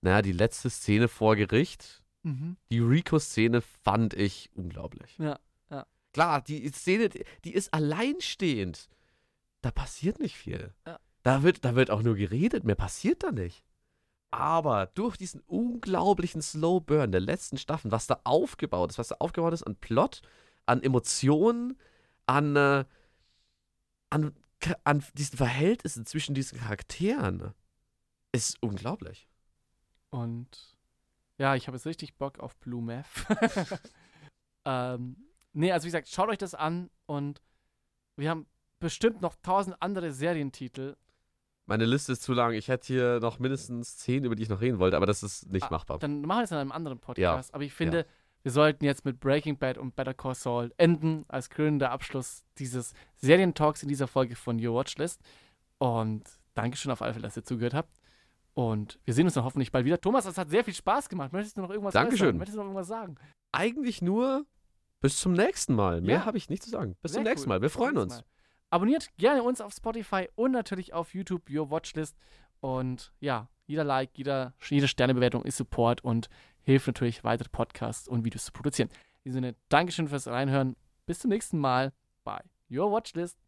naja, 0.00 0.22
die 0.22 0.32
letzte 0.32 0.70
Szene 0.70 1.08
vor 1.08 1.36
Gericht, 1.36 2.00
Mhm. 2.24 2.56
die 2.70 2.78
Rico-Szene 2.78 3.60
fand 3.62 4.14
ich 4.14 4.48
unglaublich. 4.54 5.18
Ja, 5.18 5.40
ja. 5.70 5.84
Klar, 6.12 6.40
die 6.40 6.68
Szene, 6.70 7.08
die, 7.08 7.24
die 7.42 7.52
ist 7.52 7.74
alleinstehend. 7.74 8.88
Da 9.60 9.72
passiert 9.72 10.20
nicht 10.20 10.36
viel. 10.36 10.72
Ja. 10.86 11.00
Da, 11.24 11.42
wird, 11.42 11.64
da 11.64 11.74
wird 11.74 11.90
auch 11.90 12.02
nur 12.02 12.14
geredet, 12.14 12.62
mehr 12.62 12.76
passiert 12.76 13.24
da 13.24 13.32
nicht. 13.32 13.64
Aber 14.32 14.86
durch 14.86 15.18
diesen 15.18 15.42
unglaublichen 15.42 16.40
Slow 16.40 16.80
Burn 16.80 17.12
der 17.12 17.20
letzten 17.20 17.58
Staffeln, 17.58 17.92
was 17.92 18.06
da 18.06 18.18
aufgebaut 18.24 18.90
ist, 18.90 18.98
was 18.98 19.08
da 19.08 19.16
aufgebaut 19.18 19.52
ist 19.52 19.62
an 19.62 19.76
Plot, 19.76 20.22
an 20.64 20.82
Emotionen, 20.82 21.78
an, 22.24 22.56
äh, 22.56 22.84
an, 24.08 24.34
an 24.84 25.04
diesen 25.12 25.36
Verhältnissen 25.36 26.06
zwischen 26.06 26.34
diesen 26.34 26.58
Charakteren, 26.58 27.52
ist 28.32 28.56
unglaublich. 28.62 29.28
Und 30.08 30.78
ja, 31.36 31.54
ich 31.54 31.66
habe 31.66 31.76
jetzt 31.76 31.86
richtig 31.86 32.16
Bock 32.16 32.38
auf 32.38 32.56
Blue 32.56 32.82
Meth. 32.82 33.06
ähm, 34.64 35.16
nee, 35.52 35.72
also 35.72 35.84
wie 35.84 35.88
gesagt, 35.88 36.08
schaut 36.08 36.30
euch 36.30 36.38
das 36.38 36.54
an 36.54 36.90
und 37.04 37.42
wir 38.16 38.30
haben 38.30 38.46
bestimmt 38.78 39.20
noch 39.20 39.36
tausend 39.42 39.76
andere 39.80 40.10
Serientitel. 40.10 40.96
Meine 41.72 41.86
Liste 41.86 42.12
ist 42.12 42.22
zu 42.22 42.34
lang. 42.34 42.52
Ich 42.52 42.68
hätte 42.68 42.86
hier 42.88 43.18
noch 43.20 43.38
mindestens 43.38 43.96
zehn, 43.96 44.24
über 44.24 44.34
die 44.36 44.42
ich 44.42 44.50
noch 44.50 44.60
reden 44.60 44.78
wollte, 44.78 44.94
aber 44.94 45.06
das 45.06 45.22
ist 45.22 45.50
nicht 45.50 45.64
Ah, 45.64 45.70
machbar. 45.70 45.98
Dann 46.00 46.20
machen 46.20 46.40
wir 46.40 46.44
es 46.44 46.50
in 46.50 46.58
einem 46.58 46.70
anderen 46.70 46.98
Podcast. 46.98 47.54
Aber 47.54 47.64
ich 47.64 47.72
finde, 47.72 48.04
wir 48.42 48.52
sollten 48.52 48.84
jetzt 48.84 49.06
mit 49.06 49.20
Breaking 49.20 49.56
Bad 49.56 49.78
und 49.78 49.96
Better 49.96 50.12
Call 50.12 50.34
Saul 50.34 50.70
enden 50.76 51.24
als 51.28 51.48
krönender 51.48 51.90
Abschluss 51.90 52.44
dieses 52.58 52.92
Serientalks 53.16 53.82
in 53.82 53.88
dieser 53.88 54.06
Folge 54.06 54.36
von 54.36 54.62
Your 54.62 54.74
Watchlist. 54.74 55.18
Und 55.78 56.24
Dankeschön 56.52 56.92
auf 56.92 57.00
alle 57.00 57.14
Fälle, 57.14 57.22
dass 57.24 57.38
ihr 57.38 57.44
zugehört 57.44 57.72
habt. 57.72 57.98
Und 58.52 58.98
wir 59.06 59.14
sehen 59.14 59.24
uns 59.24 59.32
dann 59.32 59.44
hoffentlich 59.44 59.72
bald 59.72 59.86
wieder. 59.86 59.98
Thomas, 59.98 60.26
es 60.26 60.36
hat 60.36 60.50
sehr 60.50 60.64
viel 60.64 60.74
Spaß 60.74 61.08
gemacht. 61.08 61.32
Möchtest 61.32 61.56
du 61.56 61.62
noch 61.62 61.70
irgendwas 61.70 61.94
Dankeschön. 61.94 62.26
äußern? 62.28 62.36
Möchtest 62.36 62.56
du 62.56 62.60
noch 62.60 62.66
irgendwas 62.66 62.88
sagen? 62.88 63.14
eigentlich 63.50 64.02
nur 64.02 64.44
bis 65.00 65.18
zum 65.18 65.32
nächsten 65.32 65.74
Mal. 65.74 66.02
Mehr 66.02 66.18
Ja. 66.18 66.24
habe 66.26 66.36
ich 66.36 66.50
nicht 66.50 66.62
zu 66.64 66.68
sagen. 66.70 66.96
Bis 67.00 67.12
Sehr 67.12 67.20
zum 67.22 67.24
nächsten 67.30 67.48
cool. 67.48 67.56
Mal. 67.56 67.62
Wir 67.62 67.70
freuen 67.70 67.96
uns. 67.96 68.14
Mal. 68.16 68.24
Abonniert 68.72 69.14
gerne 69.18 69.42
uns 69.42 69.60
auf 69.60 69.74
Spotify 69.74 70.30
und 70.34 70.52
natürlich 70.52 70.94
auf 70.94 71.12
YouTube, 71.12 71.50
Your 71.50 71.70
Watchlist. 71.70 72.16
Und 72.60 73.12
ja, 73.20 73.50
jeder 73.66 73.84
Like, 73.84 74.16
jeder, 74.16 74.54
jede 74.66 74.88
Sternebewertung 74.88 75.44
ist 75.44 75.58
Support 75.58 76.02
und 76.02 76.30
hilft 76.62 76.86
natürlich, 76.86 77.22
weitere 77.22 77.50
Podcasts 77.50 78.08
und 78.08 78.24
Videos 78.24 78.46
zu 78.46 78.52
produzieren. 78.52 78.88
In 78.88 79.24
diesem 79.24 79.42
Sinne, 79.42 79.56
Dankeschön 79.68 80.08
fürs 80.08 80.26
Reinhören. 80.26 80.74
Bis 81.04 81.18
zum 81.18 81.28
nächsten 81.28 81.58
Mal 81.58 81.92
bei 82.24 82.40
Your 82.70 82.90
Watchlist. 82.90 83.36